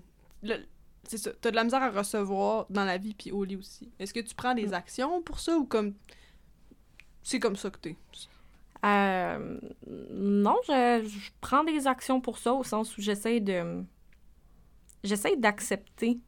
le- 0.43 0.65
C'est 1.03 1.17
ça. 1.17 1.31
T'as 1.39 1.51
de 1.51 1.55
la 1.55 1.63
misère 1.63 1.83
à 1.83 1.91
recevoir 1.91 2.65
dans 2.69 2.83
la 2.85 2.97
vie 2.97 3.13
puis 3.13 3.31
au 3.31 3.43
lit 3.43 3.55
aussi. 3.57 3.91
Est-ce 3.99 4.13
que 4.13 4.19
tu 4.19 4.33
prends 4.35 4.53
des 4.55 4.73
actions 4.73 5.21
pour 5.21 5.39
ça 5.39 5.55
ou 5.57 5.65
comme. 5.65 5.93
C'est 7.24 7.39
comme 7.39 7.55
ça 7.55 7.70
que 7.70 7.78
t'es? 7.78 7.95
Euh, 8.86 9.59
non, 10.11 10.55
je, 10.67 11.03
je 11.05 11.30
prends 11.41 11.63
des 11.63 11.86
actions 11.88 12.22
pour 12.22 12.38
ça, 12.38 12.53
au 12.53 12.63
sens 12.63 12.97
où 12.97 13.01
j'essaie 13.01 13.39
de... 13.39 13.84
J'essaie 15.03 15.36
d'accepter 15.38 16.20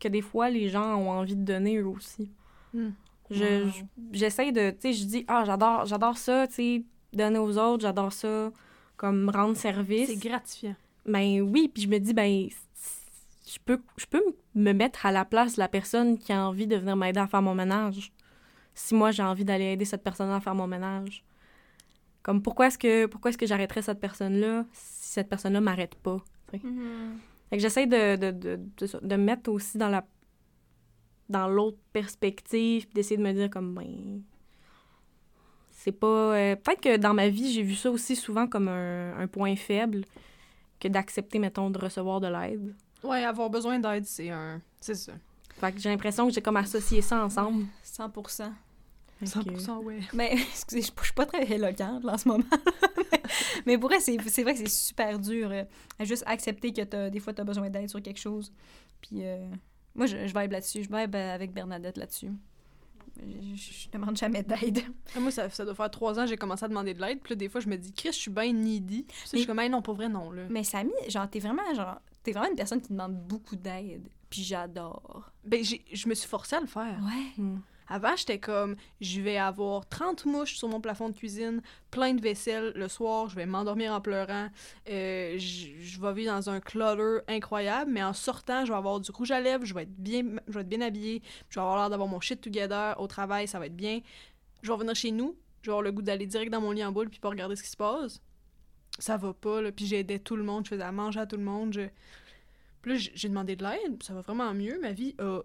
que 0.00 0.08
des 0.08 0.22
fois, 0.22 0.48
les 0.50 0.68
gens 0.68 0.94
ont 0.96 1.10
envie 1.10 1.36
de 1.36 1.44
donner 1.44 1.76
eux 1.78 1.86
aussi. 1.88 2.30
Hmm. 2.74 2.90
Je, 3.30 3.64
Wow. 3.64 3.70
je- 3.70 3.82
j'essaie 4.18 4.50
de, 4.52 4.70
tu 4.70 4.76
sais, 4.80 4.92
je 4.92 5.04
dis, 5.04 5.24
ah, 5.28 5.44
j'adore, 5.44 5.86
j'adore 5.86 6.18
ça, 6.18 6.46
tu 6.48 6.54
sais, 6.54 6.82
donner 7.12 7.38
aux 7.38 7.56
autres, 7.58 7.82
j'adore 7.82 8.12
ça, 8.12 8.50
comme 8.96 9.28
rendre 9.30 9.56
service. 9.56 10.08
C'est 10.08 10.16
gratifiant. 10.28 10.74
Ben 11.06 11.40
oui, 11.40 11.70
puis 11.72 11.82
je 11.84 11.88
me 11.88 11.98
dis, 11.98 12.12
ben, 12.12 12.48
je 13.46 13.58
peux, 13.64 13.80
je 13.96 14.06
peux 14.06 14.22
me 14.54 14.72
mettre 14.72 15.06
à 15.06 15.12
la 15.12 15.24
place 15.24 15.54
de 15.54 15.60
la 15.60 15.68
personne 15.68 16.18
qui 16.18 16.32
a 16.32 16.46
envie 16.46 16.66
de 16.66 16.76
venir 16.76 16.96
m'aider 16.96 17.20
à 17.20 17.26
faire 17.26 17.42
mon 17.42 17.54
ménage. 17.54 18.12
Si 18.82 18.94
moi, 18.94 19.10
j'ai 19.10 19.22
envie 19.22 19.44
d'aller 19.44 19.72
aider 19.72 19.84
cette 19.84 20.02
personne 20.02 20.30
à 20.30 20.40
faire 20.40 20.54
mon 20.54 20.66
ménage. 20.66 21.22
Comme, 22.22 22.42
pourquoi 22.42 22.66
est-ce 22.68 22.78
que, 22.78 23.06
pourquoi 23.06 23.30
est-ce 23.30 23.38
que 23.38 23.46
j'arrêterais 23.46 23.82
cette 23.82 24.00
personne-là 24.00 24.64
si 24.72 25.12
cette 25.12 25.28
personne-là 25.28 25.60
m'arrête 25.60 25.94
pas? 25.96 26.18
Mhm. 26.62 27.18
Fait 27.50 27.56
que 27.56 27.62
j'essaie 27.62 27.86
de, 27.86 28.16
de, 28.16 28.30
de, 28.30 28.60
de, 28.76 28.86
ça- 28.86 29.00
de 29.00 29.16
me 29.16 29.24
mettre 29.24 29.50
aussi 29.50 29.78
dans 29.78 29.88
la 29.88 30.04
dans 31.28 31.46
l'autre 31.48 31.78
perspective, 31.92 32.92
d'essayer 32.92 33.16
de 33.16 33.22
me 33.22 33.32
dire 33.32 33.48
comme 33.50 33.74
ben 33.74 34.22
c'est 35.70 35.92
pas 35.92 36.06
euh, 36.36 36.56
peut-être 36.56 36.80
que 36.80 36.96
dans 36.96 37.14
ma 37.14 37.28
vie, 37.28 37.52
j'ai 37.52 37.62
vu 37.62 37.74
ça 37.74 37.90
aussi 37.90 38.16
souvent 38.16 38.46
comme 38.48 38.68
un, 38.68 39.16
un 39.18 39.26
point 39.28 39.54
faible 39.56 40.04
que 40.80 40.88
d'accepter 40.88 41.38
mettons 41.38 41.70
de 41.70 41.78
recevoir 41.78 42.20
de 42.20 42.26
l'aide. 42.26 42.74
Ouais, 43.04 43.24
avoir 43.24 43.48
besoin 43.48 43.78
d'aide, 43.78 44.04
c'est 44.04 44.30
un. 44.30 44.60
C'est 44.80 44.94
ça. 44.94 45.12
Fait 45.56 45.72
que 45.72 45.78
j'ai 45.78 45.88
l'impression 45.88 46.26
que 46.26 46.32
j'ai 46.32 46.42
comme 46.42 46.56
associé 46.56 47.00
ça 47.00 47.24
ensemble. 47.24 47.64
100 47.82 48.10
Fait 49.20 49.44
que- 49.44 49.50
100%, 49.58 49.78
ouais. 49.84 50.00
Mais, 50.12 50.32
excusez, 50.50 50.82
je 50.82 50.90
je 50.98 51.04
suis 51.04 51.12
pas 51.14 51.26
très 51.26 51.50
éloquente 51.50 52.04
là, 52.04 52.14
en 52.14 52.18
ce 52.18 52.28
moment. 52.28 52.44
mais, 52.96 53.22
mais 53.66 53.78
pour 53.78 53.88
vrai, 53.90 54.00
c'est 54.00 54.16
vrai 54.42 54.52
que 54.54 54.58
c'est 54.60 54.68
super 54.68 55.18
dur 55.18 55.50
euh, 55.50 55.64
à 55.98 56.04
juste 56.04 56.24
accepter 56.26 56.72
que 56.72 56.82
t'as- 56.82 57.10
des 57.10 57.20
fois, 57.20 57.32
tu 57.32 57.40
as 57.40 57.44
besoin 57.44 57.68
d'aide 57.70 57.88
sur 57.90 58.02
quelque 58.02 58.20
chose. 58.20 58.52
Puis 59.02 59.24
euh, 59.26 59.46
moi, 59.94 60.06
je, 60.06 60.26
je 60.26 60.38
vibe 60.38 60.52
là-dessus. 60.52 60.84
Je 60.84 60.88
vibe 60.94 61.14
euh, 61.14 61.34
avec 61.34 61.52
Bernadette 61.52 61.96
là-dessus. 61.96 62.30
Je, 63.22 63.54
je, 63.56 63.88
demande 63.90 64.16
jamais 64.16 64.42
d'aide. 64.42 64.80
Ah, 65.16 65.20
Moi, 65.20 65.30
ça, 65.30 65.50
ça 65.50 65.64
doit 65.64 65.74
faire 65.74 65.90
trois 65.90 66.18
ans 66.18 66.22
que 66.22 66.28
j'ai 66.30 66.36
commencé 66.38 66.64
à 66.64 66.68
demander 66.68 66.94
de 66.94 67.00
l'aide. 67.02 67.20
Puis 67.20 67.32
là, 67.32 67.36
des 67.36 67.48
fois, 67.50 67.60
je 67.60 67.68
me 67.68 67.76
dis, 67.76 67.92
Chris, 67.92 68.10
je 68.12 68.18
suis 68.18 68.30
bien 68.30 68.52
needy. 68.52 69.02
Puis 69.02 69.16
ça, 69.16 69.22
je 69.24 69.28
suis 69.28 69.38
Mais- 69.40 69.46
comme, 69.46 69.58
hey, 69.60 69.68
non, 69.68 69.82
pas 69.82 69.92
vrai, 69.92 70.08
non, 70.08 70.30
là. 70.30 70.44
Mais 70.48 70.64
Samy, 70.64 70.92
genre, 71.08 71.28
t'es 71.28 71.40
vraiment, 71.40 71.62
genre, 71.74 72.00
t'es 72.22 72.32
vraiment 72.32 72.48
une 72.48 72.56
personne 72.56 72.80
qui 72.80 72.90
demande 72.92 73.14
beaucoup 73.16 73.56
d'aide. 73.56 74.08
Puis 74.30 74.42
j'adore. 74.42 75.30
Ben, 75.44 75.62
je 75.64 76.08
me 76.08 76.14
suis 76.14 76.28
forcée 76.28 76.56
à 76.56 76.60
le 76.60 76.66
faire. 76.66 76.98
Ouais. 77.02 77.42
Hmm. 77.42 77.58
Avant, 77.92 78.14
j'étais 78.14 78.38
comme, 78.38 78.76
je 79.00 79.20
vais 79.20 79.36
avoir 79.36 79.86
30 79.88 80.24
mouches 80.24 80.56
sur 80.56 80.68
mon 80.68 80.80
plafond 80.80 81.08
de 81.08 81.16
cuisine, 81.16 81.60
plein 81.90 82.14
de 82.14 82.22
vaisselle 82.22 82.72
le 82.76 82.86
soir, 82.86 83.28
je 83.28 83.34
vais 83.34 83.46
m'endormir 83.46 83.92
en 83.92 84.00
pleurant, 84.00 84.48
euh, 84.88 85.36
je 85.38 86.00
vais 86.00 86.12
vivre 86.12 86.32
dans 86.32 86.48
un 86.48 86.60
clutter 86.60 87.18
incroyable, 87.26 87.90
mais 87.90 88.04
en 88.04 88.12
sortant, 88.12 88.64
je 88.64 88.70
vais 88.70 88.78
avoir 88.78 89.00
du 89.00 89.10
rouge 89.10 89.32
à 89.32 89.40
lèvres, 89.40 89.64
je 89.64 89.74
vais 89.74 89.82
être 89.82 89.96
bien, 89.96 90.22
je 90.46 90.58
vais 90.58 90.82
habillée, 90.84 91.20
je 91.48 91.56
vais 91.56 91.60
avoir 91.60 91.78
l'air 91.78 91.90
d'avoir 91.90 92.08
mon 92.08 92.20
shit 92.20 92.40
together 92.40 92.94
au 92.98 93.08
travail, 93.08 93.48
ça 93.48 93.58
va 93.58 93.66
être 93.66 93.76
bien. 93.76 94.00
Je 94.62 94.68
vais 94.68 94.74
revenir 94.74 94.94
chez 94.94 95.10
nous, 95.10 95.36
je 95.62 95.66
vais 95.66 95.72
avoir 95.72 95.82
le 95.82 95.90
goût 95.90 96.02
d'aller 96.02 96.26
direct 96.26 96.52
dans 96.52 96.60
mon 96.60 96.70
lit 96.70 96.84
en 96.84 96.92
boule 96.92 97.10
puis 97.10 97.18
pas 97.18 97.28
regarder 97.28 97.56
ce 97.56 97.64
qui 97.64 97.70
se 97.70 97.76
passe. 97.76 98.22
ça 99.00 99.16
va 99.16 99.34
pas, 99.34 99.60
là. 99.62 99.72
Puis 99.72 99.86
j'aidais 99.86 100.20
tout 100.20 100.36
le 100.36 100.44
monde, 100.44 100.64
je 100.64 100.70
faisais 100.70 100.82
à 100.82 100.92
manger 100.92 101.18
à 101.18 101.26
tout 101.26 101.36
le 101.36 101.42
monde. 101.42 101.72
Je... 101.72 101.82
Puis 102.82 102.92
là, 102.92 102.98
j'ai 103.14 103.28
demandé 103.28 103.56
de 103.56 103.64
l'aide, 103.64 104.00
ça 104.02 104.14
va 104.14 104.20
vraiment 104.20 104.54
mieux. 104.54 104.78
Ma 104.80 104.92
vie 104.92 105.16
a 105.18 105.40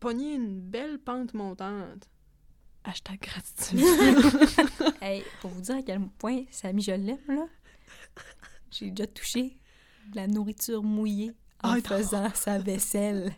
pogné 0.00 0.34
une 0.34 0.60
belle 0.60 0.98
pente 0.98 1.34
montante. 1.34 2.08
Hashtag 2.84 3.20
gratitude. 3.20 3.80
Hey, 5.02 5.22
pour 5.40 5.50
vous 5.50 5.60
dire 5.60 5.76
à 5.76 5.82
quel 5.82 6.00
point 6.18 6.44
Samy, 6.50 6.82
je 6.82 6.92
l'aime, 6.92 7.18
là, 7.28 7.46
j'ai 8.70 8.90
déjà 8.90 9.06
touché 9.06 9.56
de 10.10 10.16
la 10.16 10.26
nourriture 10.26 10.82
mouillée 10.82 11.32
en 11.62 11.72
Ah, 11.74 11.80
faisant 11.84 12.30
sa 12.34 12.58
vaisselle. 12.58 13.32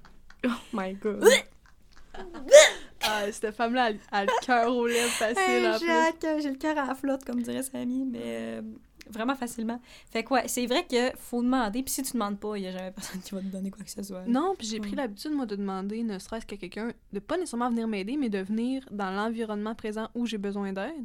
Oh 0.47 0.49
my 0.73 0.95
god. 0.95 1.25
ah, 3.03 3.31
cette 3.33 3.55
femme-là, 3.55 3.91
elle 3.91 3.99
a 4.13 4.25
le 4.25 4.31
cœur 4.45 4.75
aux 4.75 4.87
lèvres 4.87 5.11
facile, 5.13 5.39
Hey, 5.43 6.41
j'ai 6.43 6.51
le 6.51 6.57
cœur 6.57 6.79
à 6.79 6.87
la 6.87 6.95
flotte, 6.95 7.25
comme 7.25 7.43
dirait 7.43 7.63
Samy, 7.63 8.05
mais 8.05 8.21
euh, 8.25 8.63
vraiment 9.11 9.35
facilement. 9.35 9.81
Fait 10.11 10.25
que 10.25 10.33
ouais, 10.35 10.49
c'est 10.49 10.67
vrai 10.67 10.87
que 10.87 11.17
faut 11.17 11.43
demander, 11.43 11.83
puis 11.83 11.93
si 11.93 12.03
tu 12.03 12.13
demandes 12.13 12.39
pas, 12.39 12.57
il 12.57 12.65
y 12.65 12.67
a 12.67 12.73
jamais 12.73 12.91
personne 12.91 13.21
qui 13.21 13.35
va 13.35 13.41
te 13.41 13.47
donner 13.47 13.71
quoi 13.71 13.85
que 13.85 13.91
ce 13.91 14.03
soit. 14.03 14.25
Non, 14.27 14.55
puis 14.57 14.67
j'ai 14.67 14.81
pris 14.81 14.95
l'habitude, 14.95 15.33
moi, 15.33 15.47
de 15.47 15.57
demander, 15.57 16.03
ne 16.03 16.19
serait-ce 16.19 16.47
qu'à 16.47 16.57
quelqu'un, 16.57 16.93
de 17.13 17.19
pas 17.19 17.37
nécessairement 17.37 17.71
venir 17.71 17.89
m'aider, 17.89 18.17
mais 18.17 18.29
de 18.29 18.39
venir 18.39 18.87
dans 18.91 19.11
l'environnement 19.11 19.75
présent 19.75 20.09
où 20.15 20.27
j'ai 20.27 20.39
besoin 20.39 20.73
d'aide. 20.73 21.05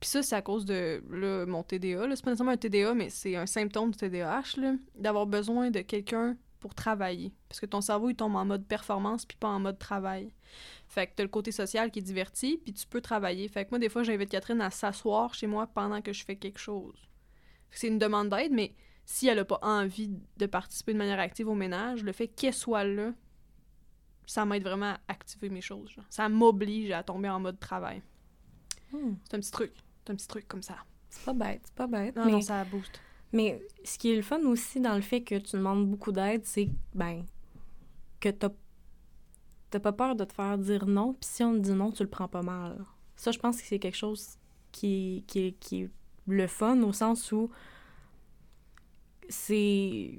Puis 0.00 0.10
ça, 0.10 0.22
c'est 0.22 0.36
à 0.36 0.42
cause 0.42 0.64
de 0.64 1.02
là, 1.10 1.46
mon 1.46 1.62
TDA. 1.62 2.06
là. 2.06 2.14
C'est 2.14 2.24
pas 2.24 2.30
nécessairement 2.30 2.52
un 2.52 2.56
TDA, 2.56 2.94
mais 2.94 3.08
c'est 3.08 3.36
un 3.36 3.46
symptôme 3.46 3.90
du 3.90 3.96
TDAH, 3.96 4.58
là, 4.58 4.74
d'avoir 4.96 5.26
besoin 5.26 5.70
de 5.70 5.80
quelqu'un 5.80 6.36
pour 6.60 6.74
travailler. 6.74 7.32
Parce 7.48 7.60
que 7.60 7.66
ton 7.66 7.80
cerveau, 7.80 8.10
il 8.10 8.14
tombe 8.14 8.36
en 8.36 8.44
mode 8.44 8.66
performance, 8.66 9.26
puis 9.26 9.36
pas 9.38 9.48
en 9.48 9.60
mode 9.60 9.78
travail. 9.78 10.32
Fait 10.88 11.06
que 11.06 11.12
t'as 11.16 11.22
le 11.22 11.28
côté 11.28 11.52
social 11.52 11.90
qui 11.90 11.98
est 11.98 12.02
diverti, 12.02 12.60
puis 12.62 12.72
tu 12.72 12.86
peux 12.86 13.00
travailler. 13.00 13.48
Fait 13.48 13.64
que 13.64 13.70
moi, 13.70 13.78
des 13.78 13.88
fois, 13.88 14.02
j'invite 14.02 14.30
Catherine 14.30 14.60
à 14.60 14.70
s'asseoir 14.70 15.34
chez 15.34 15.46
moi 15.46 15.66
pendant 15.66 16.00
que 16.00 16.12
je 16.12 16.24
fais 16.24 16.36
quelque 16.36 16.58
chose. 16.58 16.96
C'est 17.70 17.88
une 17.88 17.98
demande 17.98 18.28
d'aide, 18.30 18.52
mais 18.52 18.74
si 19.04 19.26
elle 19.28 19.38
a 19.40 19.44
pas 19.44 19.58
envie 19.62 20.10
de 20.36 20.46
participer 20.46 20.92
de 20.92 20.98
manière 20.98 21.18
active 21.20 21.48
au 21.48 21.54
ménage, 21.54 22.02
le 22.02 22.12
fait 22.12 22.28
qu'elle 22.28 22.54
soit 22.54 22.84
là, 22.84 23.12
ça 24.26 24.44
m'aide 24.46 24.62
vraiment 24.62 24.92
à 24.94 25.00
activer 25.08 25.50
mes 25.50 25.60
choses. 25.60 25.90
genre. 25.90 26.04
Ça 26.08 26.28
m'oblige 26.28 26.90
à 26.92 27.02
tomber 27.02 27.28
en 27.28 27.40
mode 27.40 27.58
travail. 27.58 28.02
Hmm, 28.92 29.14
C'est 29.24 29.36
un 29.36 29.40
petit 29.40 29.50
truc. 29.50 29.72
C'est 30.06 30.12
un 30.12 30.16
petit 30.16 30.28
truc 30.28 30.46
comme 30.48 30.62
ça. 30.62 30.76
c'est 31.10 31.24
pas 31.24 31.32
bête, 31.34 31.60
c'est 31.64 31.74
pas 31.74 31.86
bête. 31.86 32.16
Non, 32.16 32.24
mais, 32.26 32.32
non, 32.32 32.40
ça 32.40 32.64
booste. 32.64 33.00
mais 33.32 33.60
ce 33.84 33.98
qui 33.98 34.12
est 34.12 34.16
le 34.16 34.22
fun 34.22 34.40
aussi 34.46 34.80
dans 34.80 34.94
le 34.94 35.00
fait 35.02 35.22
que 35.22 35.34
tu 35.36 35.56
demandes 35.56 35.88
beaucoup 35.88 36.12
d'aide, 36.12 36.44
c'est 36.46 36.68
ben 36.94 37.24
que 38.20 38.28
t'as 38.30 38.50
t'as 39.70 39.80
pas 39.80 39.92
peur 39.92 40.14
de 40.16 40.24
te 40.24 40.32
faire 40.32 40.56
dire 40.58 40.86
non, 40.86 41.14
puis 41.14 41.28
si 41.28 41.42
on 41.44 41.52
te 41.54 41.58
dit 41.58 41.72
non, 41.72 41.90
tu 41.90 42.02
le 42.02 42.08
prends 42.08 42.28
pas 42.28 42.42
mal. 42.42 42.84
Ça, 43.16 43.32
je 43.32 43.38
pense 43.38 43.60
que 43.60 43.66
c'est 43.66 43.78
quelque 43.78 43.96
chose 43.96 44.36
qui, 44.72 45.24
qui, 45.26 45.40
est- 45.46 45.52
qui 45.58 45.82
est 45.82 45.90
le 46.26 46.46
fun 46.46 46.80
au 46.82 46.92
sens 46.92 47.32
où 47.32 47.50
c'est. 49.28 50.10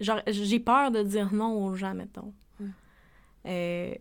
J'ai 0.00 0.60
peur 0.60 0.90
de 0.90 1.02
dire 1.02 1.32
non 1.32 1.64
aux 1.64 1.74
gens, 1.74 1.94
mettons. 1.94 2.32
Ouais. 2.60 2.66
Euh, 3.46 3.94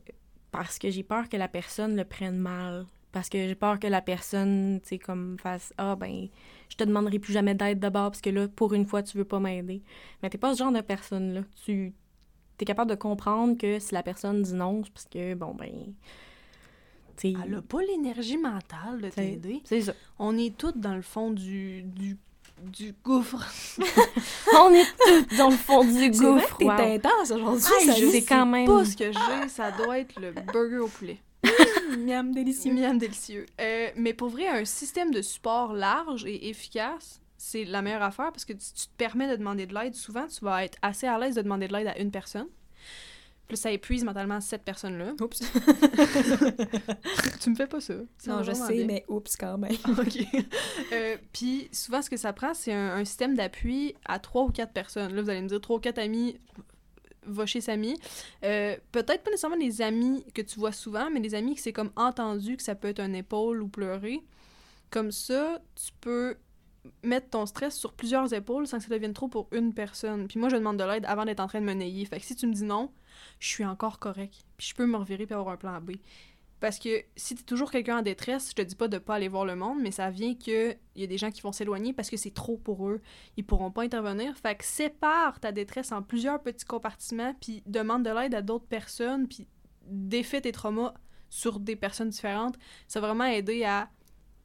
parce 0.52 0.80
que 0.80 0.90
j'ai 0.90 1.04
peur 1.04 1.30
que 1.30 1.38
la 1.38 1.48
personne 1.48 1.96
le 1.96 2.04
prenne 2.06 2.38
mal. 2.38 2.86
Parce 3.12 3.28
que 3.28 3.46
j'ai 3.46 3.56
peur 3.56 3.78
que 3.78 3.88
la 3.88 4.02
personne, 4.02 4.80
tu 4.82 4.90
sais, 4.90 4.98
comme 4.98 5.38
fasse 5.38 5.74
Ah, 5.78 5.96
ben, 5.98 6.30
je 6.70 6.76
te 6.78 6.84
demanderai 6.84 7.20
plus 7.20 7.34
jamais 7.34 7.56
d'aide 7.56 7.80
d'abord 7.80 8.12
parce 8.12 8.22
que 8.22 8.30
là, 8.30 8.48
pour 8.48 8.74
une 8.74 8.86
fois, 8.86 9.04
tu 9.04 9.18
veux 9.18 9.26
pas 9.26 9.40
m'aider. 9.40 9.84
Mais 10.24 10.30
t'es 10.30 10.38
pas 10.38 10.54
ce 10.54 10.60
genre 10.60 10.72
de 10.72 10.82
personne-là. 10.82 11.42
Tu 11.66 11.94
es 12.60 12.66
capable 12.66 12.90
de 12.90 12.96
comprendre 12.96 13.58
que 13.58 13.80
si 13.80 13.94
la 13.94 14.04
personne 14.04 14.42
dit 14.44 14.54
non, 14.54 14.84
c'est 14.84 14.94
parce 14.94 15.08
que, 15.08 15.34
bon, 15.36 15.54
ben. 15.54 15.94
Elle 17.24 17.56
a 17.56 17.62
pas 17.62 17.82
l'énergie 17.82 18.38
mentale 18.38 19.02
de 19.02 19.10
c'est- 19.10 19.16
t'aider. 19.16 19.62
C'est 19.66 19.82
ça. 19.82 19.94
On 20.20 20.38
est 20.38 20.58
toutes 20.58 20.80
dans 20.80 20.96
le 20.96 21.02
fond 21.02 21.32
du, 21.32 21.84
du, 21.84 22.18
du 22.64 22.94
gouffre. 23.04 23.44
On 24.54 24.72
est 24.74 24.86
tous 25.06 25.38
dans 25.38 25.50
le 25.50 25.56
fond 25.56 25.84
du 25.84 25.92
C'est 25.94 26.10
gouffre. 26.10 26.58
t'es 26.58 26.66
wow. 26.66 26.72
intense 26.72 27.32
aujourd'hui, 27.32 27.62
ça 27.62 27.94
je 27.96 28.06
sais 28.08 28.24
quand 28.24 28.46
même. 28.46 28.66
Pas 28.68 28.86
ce 28.86 28.96
que 28.98 29.12
j'ai, 29.12 29.48
ça 29.50 29.72
doit 29.72 30.00
être 30.00 30.20
le 30.20 30.32
burger 30.32 30.78
au 30.80 30.88
poulet. 30.88 31.20
miam 31.98 32.32
délicieux. 32.34 32.74
Miam 32.74 32.98
délicieux. 32.98 33.46
Euh, 33.60 33.90
mais 33.96 34.14
pour 34.14 34.30
vrai, 34.30 34.48
un 34.48 34.66
système 34.66 35.12
de 35.12 35.22
support 35.22 35.74
large 35.74 36.26
et 36.26 36.50
efficace, 36.50 37.20
c'est 37.38 37.64
la 37.66 37.82
meilleure 37.82 38.04
affaire 38.04 38.32
parce 38.32 38.46
que 38.46 38.54
si 38.60 38.74
tu 38.74 38.84
te 38.88 38.96
permets 38.98 39.28
de 39.30 39.36
demander 39.36 39.66
de 39.66 39.74
l'aide, 39.74 39.96
souvent 39.96 40.28
tu 40.28 40.46
vas 40.46 40.64
être 40.64 40.78
assez 40.84 41.08
à 41.08 41.18
l'aise 41.18 41.36
de 41.36 41.42
demander 41.42 41.68
de 41.68 41.74
l'aide 41.74 41.88
à 41.88 41.98
une 41.98 42.12
personne. 42.12 42.48
Puis 43.52 43.58
ça 43.58 43.70
épuise 43.70 44.06
mentalement 44.06 44.40
cette 44.40 44.64
personne-là. 44.64 45.12
Oups. 45.20 45.40
tu 47.42 47.50
me 47.50 47.56
fais 47.56 47.68
pas 47.68 47.82
ça. 47.82 47.96
Ça 48.18 48.32
non, 48.32 48.44
je 48.44 48.54
sais, 48.54 48.74
bien. 48.76 48.86
mais 48.86 49.06
oups 49.10 49.36
quand 49.36 49.58
même. 49.58 49.74
OK. 49.90 50.26
Euh, 50.94 51.18
Puis 51.34 51.68
souvent, 51.74 52.02
ce 52.02 52.10
que 52.10 52.16
ça 52.16 52.32
prend, 52.32 52.54
c'est 52.54 52.72
un, 52.72 52.96
un 52.96 53.04
système 53.04 53.36
d'appui 53.36 53.94
à 54.06 54.20
trois 54.20 54.44
ou 54.44 54.52
quatre 54.52 54.72
personnes. 54.72 55.14
Là, 55.14 55.22
vous 55.22 55.30
allez 55.30 55.42
me 55.42 55.50
dire 55.50 55.60
trois 55.60 55.76
ou 55.76 55.80
quatre 55.82 56.00
amis, 56.00 56.38
va 57.26 57.46
chez 57.46 57.60
Samy. 57.60 57.98
Euh, 58.46 58.78
Peut-être 58.94 59.22
pas 59.22 59.32
nécessairement 59.32 59.58
les 59.58 59.82
amis 59.82 60.24
que 60.34 60.42
tu 60.42 60.58
vois 60.58 60.72
souvent, 60.72 61.10
mais 61.12 61.20
les 61.20 61.36
amis 61.36 61.56
que 61.56 61.62
c'est 61.62 61.74
comme 61.74 61.92
entendu 61.98 62.56
que 62.56 62.64
ça 62.64 62.74
peut 62.76 62.88
être 62.88 63.02
un 63.02 63.12
épaule 63.12 63.62
ou 63.62 63.68
pleurer. 63.68 64.22
Comme 64.92 65.12
ça, 65.12 65.62
tu 65.76 65.92
peux 66.00 66.38
mettre 67.04 67.30
ton 67.32 67.46
stress 67.46 67.76
sur 67.76 67.92
plusieurs 67.92 68.34
épaules 68.34 68.66
sans 68.66 68.78
que 68.78 68.84
ça 68.86 68.90
devienne 68.90 69.14
trop 69.14 69.28
pour 69.28 69.50
une 69.52 69.74
personne. 69.74 70.28
Puis 70.30 70.40
moi, 70.40 70.48
je 70.48 70.56
demande 70.56 70.78
de 70.78 70.86
l'aide 70.86 71.06
avant 71.06 71.26
d'être 71.26 71.42
en 71.42 71.48
train 71.48 71.60
de 71.60 71.66
me 71.66 71.74
nayer. 71.74 72.06
Fait 72.06 72.18
que 72.18 72.26
si 72.26 72.34
tu 72.36 72.48
me 72.48 72.54
dis 72.54 72.64
non, 72.64 72.92
je 73.40 73.48
suis 73.48 73.66
encore 73.66 74.00
correct. 74.00 74.44
Puis 74.58 74.68
je 74.68 74.76
peux 74.76 74.86
me 74.86 74.98
revirer 74.98 75.26
puis 75.26 75.34
avoir 75.34 75.54
un 75.54 75.58
plan 75.58 75.80
B. 75.82 75.94
Parce 76.62 76.78
que 76.78 77.04
si 77.16 77.34
t'es 77.34 77.44
toujours 77.44 77.72
quelqu'un 77.72 77.98
en 77.98 78.02
détresse, 78.04 78.52
je 78.52 78.54
te 78.54 78.62
dis 78.62 78.76
pas 78.76 78.88
de 78.88 79.00
pas 79.00 79.16
aller 79.16 79.28
voir 79.28 79.46
le 79.46 79.56
monde, 79.56 79.80
mais 79.82 79.90
ça 79.90 80.12
vient 80.12 80.36
que 80.36 80.74
il 80.96 81.02
y 81.02 81.04
a 81.04 81.08
des 81.08 81.18
gens 81.18 81.32
qui 81.32 81.42
vont 81.42 81.52
s'éloigner 81.52 81.92
parce 81.92 82.10
que 82.10 82.18
c'est 82.18 82.34
trop 82.34 82.56
pour 82.56 82.88
eux. 82.88 83.02
Ils 83.36 83.44
pourront 83.44 83.72
pas 83.72 83.82
intervenir. 83.82 84.38
Fait 84.38 84.56
que 84.56 84.64
sépare 84.64 85.40
ta 85.40 85.52
détresse 85.52 85.92
en 85.92 86.04
plusieurs 86.04 86.40
petits 86.40 86.66
compartiments, 86.66 87.34
puis 87.42 87.64
demande 87.66 88.04
de 88.04 88.12
l'aide 88.12 88.36
à 88.36 88.44
d'autres 88.44 88.68
personnes, 88.68 89.28
puis 89.28 89.48
défais 89.88 90.42
tes 90.42 90.52
traumas 90.52 90.94
sur 91.30 91.60
des 91.60 91.76
personnes 91.76 92.10
différentes. 92.10 92.60
Ça 92.88 93.00
va 93.00 93.08
vraiment 93.08 93.26
aider 93.26 93.64
à 93.64 93.90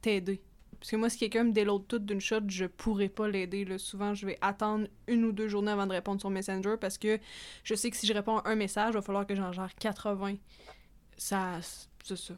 t'aider. 0.01 0.41
Parce 0.79 0.91
que 0.91 0.95
moi, 0.95 1.09
si 1.09 1.17
quelqu'un 1.17 1.45
me 1.45 1.51
déload 1.51 1.87
tout 1.87 1.99
d'une 1.99 2.21
shot, 2.21 2.41
je 2.47 2.65
pourrais 2.65 3.09
pas 3.09 3.27
l'aider. 3.27 3.65
Souvent, 3.77 4.13
je 4.13 4.25
vais 4.25 4.37
attendre 4.41 4.87
une 5.07 5.25
ou 5.25 5.31
deux 5.31 5.47
journées 5.47 5.71
avant 5.71 5.87
de 5.87 5.91
répondre 5.91 6.19
sur 6.19 6.29
Messenger 6.29 6.75
parce 6.79 6.97
que 6.97 7.19
je 7.63 7.75
sais 7.75 7.89
que 7.89 7.97
si 7.97 8.05
je 8.05 8.13
réponds 8.13 8.37
à 8.39 8.49
un 8.49 8.55
message, 8.55 8.91
il 8.91 8.95
va 8.95 9.01
falloir 9.01 9.25
que 9.25 9.35
j'en 9.35 9.51
gère 9.51 9.73
80. 9.75 10.35
Ça, 11.17 11.59
c'est 12.03 12.15
ça. 12.15 12.33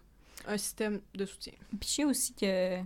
Un 0.47 0.57
système 0.57 1.01
de 1.13 1.25
soutien. 1.25 1.53
Puis 1.79 1.89
je 1.89 1.95
sais 1.95 2.05
aussi 2.05 2.33
que. 2.33 2.79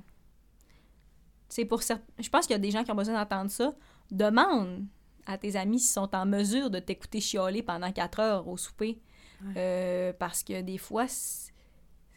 C'est 1.49 1.65
pour 1.65 1.83
certains. 1.83 2.03
Je 2.19 2.29
pense 2.29 2.47
qu'il 2.47 2.53
y 2.53 2.55
a 2.55 2.59
des 2.59 2.71
gens 2.71 2.83
qui 2.83 2.91
ont 2.91 2.95
besoin 2.95 3.13
d'entendre 3.13 3.51
ça. 3.51 3.75
Demande 4.09 4.85
à 5.27 5.37
tes 5.37 5.55
amis 5.55 5.79
s'ils 5.79 5.93
sont 5.93 6.13
en 6.15 6.25
mesure 6.25 6.71
de 6.71 6.79
t'écouter 6.79 7.21
chialer 7.21 7.61
pendant 7.61 7.91
4 7.91 8.19
heures 8.19 8.47
au 8.47 8.57
souper. 8.57 8.99
Ouais. 9.43 9.53
Euh, 9.57 10.13
parce 10.17 10.43
que 10.43 10.61
des 10.61 10.79
fois, 10.79 11.07
c'est 11.07 11.52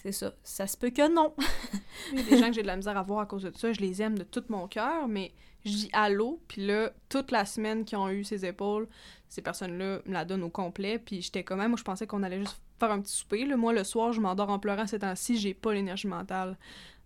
c'est 0.07 0.13
ça. 0.13 0.35
Ça 0.45 0.67
se 0.69 0.77
peut 0.77 0.91
que 0.91 1.13
non. 1.13 1.35
Il 2.13 2.25
des 2.25 2.39
gens 2.39 2.47
que 2.47 2.53
j'ai 2.53 2.63
de 2.63 2.67
la 2.67 2.77
misère 2.77 2.97
à 2.97 3.03
voir 3.03 3.21
à 3.21 3.27
cause 3.27 3.43
de 3.43 3.53
ça. 3.57 3.73
Je 3.73 3.81
les 3.81 4.01
aime 4.03 4.17
de 4.17 4.23
tout 4.23 4.45
mon 4.49 4.69
cœur, 4.69 5.09
mais 5.09 5.33
je 5.65 5.71
dis 5.71 5.91
allô, 5.93 6.41
puis 6.47 6.65
là, 6.65 6.93
toute 7.09 7.33
la 7.33 7.45
semaine 7.45 7.85
qu'ils 7.85 7.99
ont 7.99 8.09
eu 8.09 8.23
ces 8.23 8.47
épaules, 8.47 8.89
ces 9.29 9.43
personnes-là 9.43 10.03
me 10.07 10.13
la 10.13 10.25
donnent 10.25 10.45
au 10.45 10.51
complet, 10.51 11.01
puis 11.01 11.23
j'étais 11.23 11.43
quand 11.43 11.57
même, 11.57 11.71
moi 11.71 11.77
je 11.77 11.83
pensais 11.83 12.07
qu'on 12.07 12.23
allait 12.23 12.39
juste 12.39 12.61
faire 12.79 12.93
un 12.93 13.01
petit 13.01 13.15
souper. 13.15 13.45
Moi, 13.57 13.73
le 13.73 13.83
soir, 13.83 14.13
je 14.13 14.21
m'endors 14.21 14.51
en 14.51 14.61
pleurant 14.61 14.87
ces 14.87 15.01
temps-ci, 15.01 15.39
j'ai 15.39 15.55
pas 15.55 15.75
l'énergie 15.75 16.07
mentale 16.07 16.57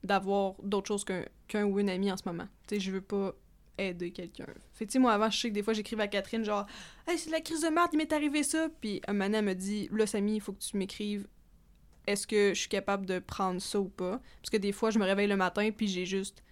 d'avoir 0.05 0.55
d'autre 0.63 0.89
chose 0.89 1.05
qu'un 1.49 1.65
ou 1.65 1.81
une 1.81 1.89
amie 1.89 2.13
en 2.13 2.19
ce 2.19 2.25
moment. 2.27 2.49
Tu 2.67 2.75
sais, 2.75 2.81
je 2.81 2.91
veux 2.91 3.01
pas 3.01 3.33
aider 3.79 4.11
quelqu'un. 4.11 4.47
Fait 4.75 4.99
moi, 4.99 5.13
avant, 5.13 5.31
je 5.31 5.41
sais 5.41 5.49
que 5.49 5.55
des 5.55 5.63
fois, 5.63 5.73
j'écrivais 5.73 6.03
à 6.03 6.09
Catherine, 6.09 6.45
genre, 6.45 6.67
«Hey, 7.09 7.19
c'est 7.19 7.31
la 7.31 7.41
crise 7.41 7.63
de 7.63 7.69
merde, 7.69 7.89
il 7.95 7.97
m'est 7.97 8.13
arrivé 8.13 8.43
ça!» 8.43 8.69
Puis 8.81 9.01
un 9.09 9.19
elle 9.21 9.45
me 9.45 9.55
dit, 9.55 9.89
«Là, 9.93 10.07
Samy, 10.07 10.37
il 10.37 10.41
faut 10.41 10.53
que 10.53 10.61
tu 10.61 10.77
m'écrives 10.77 11.27
est-ce 12.11 12.27
que 12.27 12.55
je 12.55 12.61
suis 12.61 12.69
capable 12.69 13.07
de 13.07 13.19
prendre 13.19 13.61
ça 13.61 13.81
ou 13.81 13.89
pas? 13.89 14.21
Parce 14.41 14.51
que 14.51 14.57
des 14.57 14.73
fois, 14.73 14.91
je 14.91 14.99
me 14.99 15.05
réveille 15.05 15.29
le 15.29 15.37
matin, 15.37 15.71
puis 15.77 15.89
j'ai 15.89 16.07
juste 16.07 16.43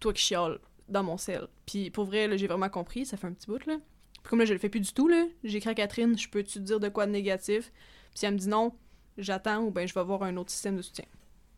toi 0.00 0.12
qui 0.12 0.22
chiale 0.22 0.58
dans 0.88 1.02
mon 1.02 1.16
sel. 1.16 1.48
Puis 1.64 1.90
pour 1.90 2.04
vrai, 2.04 2.28
là, 2.28 2.36
j'ai 2.36 2.46
vraiment 2.46 2.68
compris, 2.68 3.06
ça 3.06 3.16
fait 3.16 3.26
un 3.26 3.32
petit 3.32 3.46
bout, 3.46 3.64
là. 3.66 3.78
Puis 4.22 4.30
comme 4.30 4.38
là, 4.38 4.44
je 4.44 4.52
le 4.52 4.58
fais 4.58 4.68
plus 4.68 4.80
du 4.80 4.92
tout, 4.92 5.08
là, 5.08 5.24
j'écris 5.44 5.70
à 5.70 5.74
Catherine, 5.74 6.18
je 6.18 6.28
peux-tu 6.28 6.54
te 6.54 6.64
dire 6.64 6.80
de 6.80 6.88
quoi 6.88 7.06
de 7.06 7.12
négatif? 7.12 7.72
Puis 8.10 8.20
si 8.20 8.26
elle 8.26 8.34
me 8.34 8.38
dit 8.38 8.48
non, 8.48 8.72
j'attends 9.18 9.62
ou 9.62 9.70
ben 9.70 9.86
je 9.86 9.94
vais 9.94 10.04
voir 10.04 10.22
un 10.22 10.36
autre 10.36 10.50
système 10.50 10.76
de 10.76 10.82
soutien. 10.82 11.06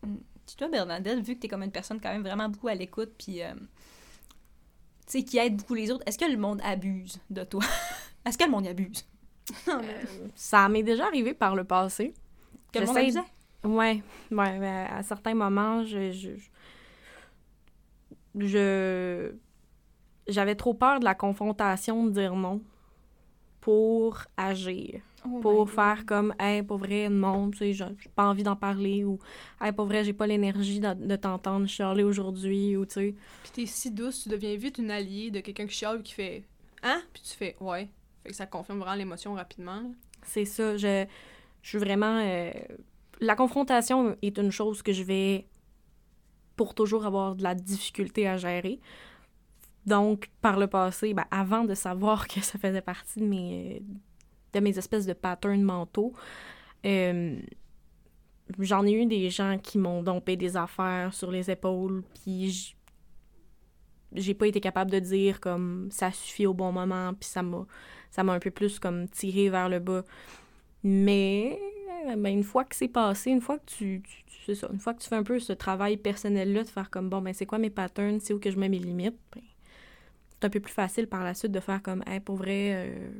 Puis 0.02 0.56
toi, 0.56 0.68
Bernadette, 0.68 1.20
vu 1.20 1.34
que 1.34 1.40
t'es 1.40 1.48
comme 1.48 1.62
une 1.62 1.72
personne 1.72 2.00
quand 2.00 2.12
même 2.12 2.22
vraiment 2.22 2.48
beaucoup 2.48 2.68
à 2.68 2.74
l'écoute, 2.74 3.12
puis. 3.18 3.42
euh, 3.42 3.52
tu 5.06 5.20
sais, 5.20 5.24
qui 5.24 5.38
aide 5.38 5.56
beaucoup 5.56 5.74
les 5.74 5.90
autres, 5.90 6.04
est-ce 6.06 6.18
que 6.18 6.30
le 6.30 6.36
monde 6.36 6.60
abuse 6.62 7.18
de 7.30 7.42
toi? 7.42 7.64
est-ce 8.26 8.36
que 8.36 8.44
le 8.44 8.50
monde 8.50 8.66
y 8.66 8.68
abuse? 8.68 9.06
Ça 10.34 10.68
m'est 10.68 10.82
déjà 10.82 11.06
arrivé 11.06 11.32
par 11.32 11.56
le 11.56 11.64
passé. 11.64 12.12
Que 12.72 12.78
le 12.80 12.86
monde 12.86 12.96
abusait? 12.98 13.20
Ouais, 13.64 14.02
ouais, 14.30 14.86
à 14.90 15.02
certains 15.02 15.34
moments, 15.34 15.84
je, 15.84 16.12
je, 16.12 16.30
je- 18.38 19.32
j'avais 20.28 20.54
trop 20.54 20.74
peur 20.74 21.00
de 21.00 21.04
la 21.04 21.14
confrontation 21.14 22.04
de 22.06 22.10
dire 22.10 22.34
non 22.34 22.60
pour 23.60 24.22
agir. 24.36 25.00
Oh 25.26 25.40
pour 25.40 25.68
faire 25.68 26.06
comme 26.06 26.32
hey 26.38 26.62
pour 26.62 26.78
vrai 26.78 27.08
non 27.08 27.50
tu 27.50 27.58
sais 27.58 27.72
j'ai 27.72 27.84
pas 28.14 28.28
envie 28.28 28.44
d'en 28.44 28.54
parler 28.54 29.02
ou 29.04 29.18
hey 29.60 29.72
pour 29.72 29.86
vrai 29.86 30.04
j'ai 30.04 30.12
pas 30.12 30.28
l'énergie 30.28 30.78
de, 30.78 30.94
de 30.94 31.16
t'entendre 31.16 31.66
chialer 31.66 32.04
aujourd'hui 32.04 32.76
ou 32.76 32.86
tu 32.86 32.92
sais 32.94 33.14
Puis 33.42 33.50
t'es 33.52 33.66
si 33.66 33.90
douce, 33.90 34.22
tu 34.22 34.28
deviens 34.28 34.54
vite 34.56 34.78
une 34.78 34.92
alliée 34.92 35.32
de 35.32 35.40
quelqu'un 35.40 35.66
qui 35.66 35.74
chiale 35.74 36.02
qui 36.04 36.12
fait 36.14 36.44
Hein? 36.84 37.02
Puis 37.12 37.22
tu 37.24 37.34
fais 37.36 37.56
Ouais. 37.60 37.88
Fait 38.22 38.28
que 38.30 38.36
ça 38.36 38.46
confirme 38.46 38.78
vraiment 38.78 38.94
l'émotion 38.94 39.34
rapidement. 39.34 39.82
c'est 40.22 40.44
ça 40.44 40.76
je 40.76 41.04
je 41.62 41.68
suis 41.68 41.78
vraiment 41.78 42.20
euh, 42.22 42.50
la 43.20 43.34
confrontation 43.34 44.16
est 44.22 44.38
une 44.38 44.50
chose 44.50 44.82
que 44.82 44.92
je 44.92 45.02
vais 45.02 45.46
pour 46.56 46.74
toujours 46.74 47.06
avoir 47.06 47.36
de 47.36 47.42
la 47.42 47.54
difficulté 47.54 48.26
à 48.26 48.36
gérer 48.36 48.80
donc 49.86 50.30
par 50.40 50.58
le 50.58 50.66
passé 50.66 51.14
ben, 51.14 51.24
avant 51.30 51.64
de 51.64 51.74
savoir 51.74 52.28
que 52.28 52.40
ça 52.40 52.58
faisait 52.58 52.82
partie 52.82 53.20
de 53.20 53.26
mes 53.26 53.82
de 54.52 54.60
mes 54.60 54.78
espèces 54.78 55.06
de 55.06 55.12
patterns 55.12 55.62
mentaux 55.62 56.14
euh, 56.86 57.36
j'en 58.58 58.86
ai 58.86 58.92
eu 58.92 59.06
des 59.06 59.30
gens 59.30 59.58
qui 59.58 59.78
m'ont 59.78 60.02
dompé 60.02 60.36
des 60.36 60.56
affaires 60.56 61.12
sur 61.14 61.30
les 61.30 61.50
épaules, 61.50 62.02
puis 62.14 62.74
j'ai 64.12 64.34
pas 64.34 64.46
été 64.46 64.60
capable 64.60 64.90
de 64.90 64.98
dire 64.98 65.40
comme 65.40 65.88
ça 65.90 66.10
suffit 66.10 66.46
au 66.46 66.54
bon 66.54 66.72
moment, 66.72 67.12
puis 67.14 67.28
ça 67.28 67.42
m'a 67.42 67.66
ça 68.10 68.24
m'a 68.24 68.32
un 68.32 68.38
peu 68.38 68.50
plus 68.50 68.78
comme 68.78 69.08
tiré 69.08 69.50
vers 69.50 69.68
le 69.68 69.80
bas. 69.80 70.04
Mais 70.82 71.58
ben, 72.16 72.26
une 72.26 72.44
fois 72.44 72.64
que 72.64 72.76
c'est 72.76 72.88
passé, 72.88 73.30
une 73.30 73.40
fois 73.40 73.58
que 73.58 73.66
tu, 73.66 74.02
tu, 74.26 74.54
ça, 74.54 74.68
une 74.72 74.78
fois 74.78 74.94
que 74.94 75.00
tu 75.00 75.08
fais 75.08 75.16
un 75.16 75.22
peu 75.22 75.38
ce 75.38 75.52
travail 75.52 75.96
personnel 75.96 76.52
là 76.52 76.62
de 76.62 76.68
faire 76.68 76.90
comme 76.90 77.10
bon 77.10 77.20
ben 77.20 77.34
c'est 77.34 77.46
quoi 77.46 77.58
mes 77.58 77.70
patterns, 77.70 78.20
c'est 78.20 78.32
où 78.32 78.38
que 78.38 78.50
je 78.50 78.58
mets 78.58 78.68
mes 78.68 78.78
limites, 78.78 79.18
ben, 79.34 79.42
c'est 80.30 80.46
un 80.46 80.50
peu 80.50 80.60
plus 80.60 80.72
facile 80.72 81.06
par 81.06 81.24
la 81.24 81.34
suite 81.34 81.52
de 81.52 81.60
faire 81.60 81.82
comme 81.82 82.02
hey, 82.06 82.20
pour 82.20 82.36
vrai 82.36 82.72
euh, 82.74 83.10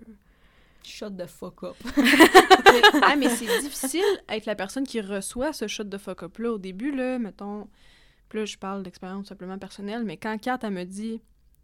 Shut 0.85 1.16
the 1.16 1.26
fuck 1.26 1.64
up. 1.64 1.76
ah, 3.02 3.14
mais 3.16 3.28
c'est 3.28 3.60
difficile 3.60 4.05
être 4.28 4.47
la 4.47 4.55
personne 4.55 4.86
qui 4.86 5.01
reçoit 5.01 5.52
ce 5.52 5.66
shot 5.66 5.85
de 5.85 5.98
fuck 5.98 6.22
up 6.22 6.39
là 6.39 6.52
au 6.52 6.59
début, 6.59 6.94
là, 6.94 7.18
mettons. 7.18 7.68
Puis 8.28 8.39
là, 8.39 8.44
je 8.44 8.56
parle 8.56 8.82
d'expérience 8.82 9.26
simplement 9.26 9.59
personnelle, 9.59 10.05
mais 10.05 10.16
quand 10.16 10.39
Kat, 10.39 10.59
elle 10.62 10.70
me 10.70 10.85
dit 10.85 11.20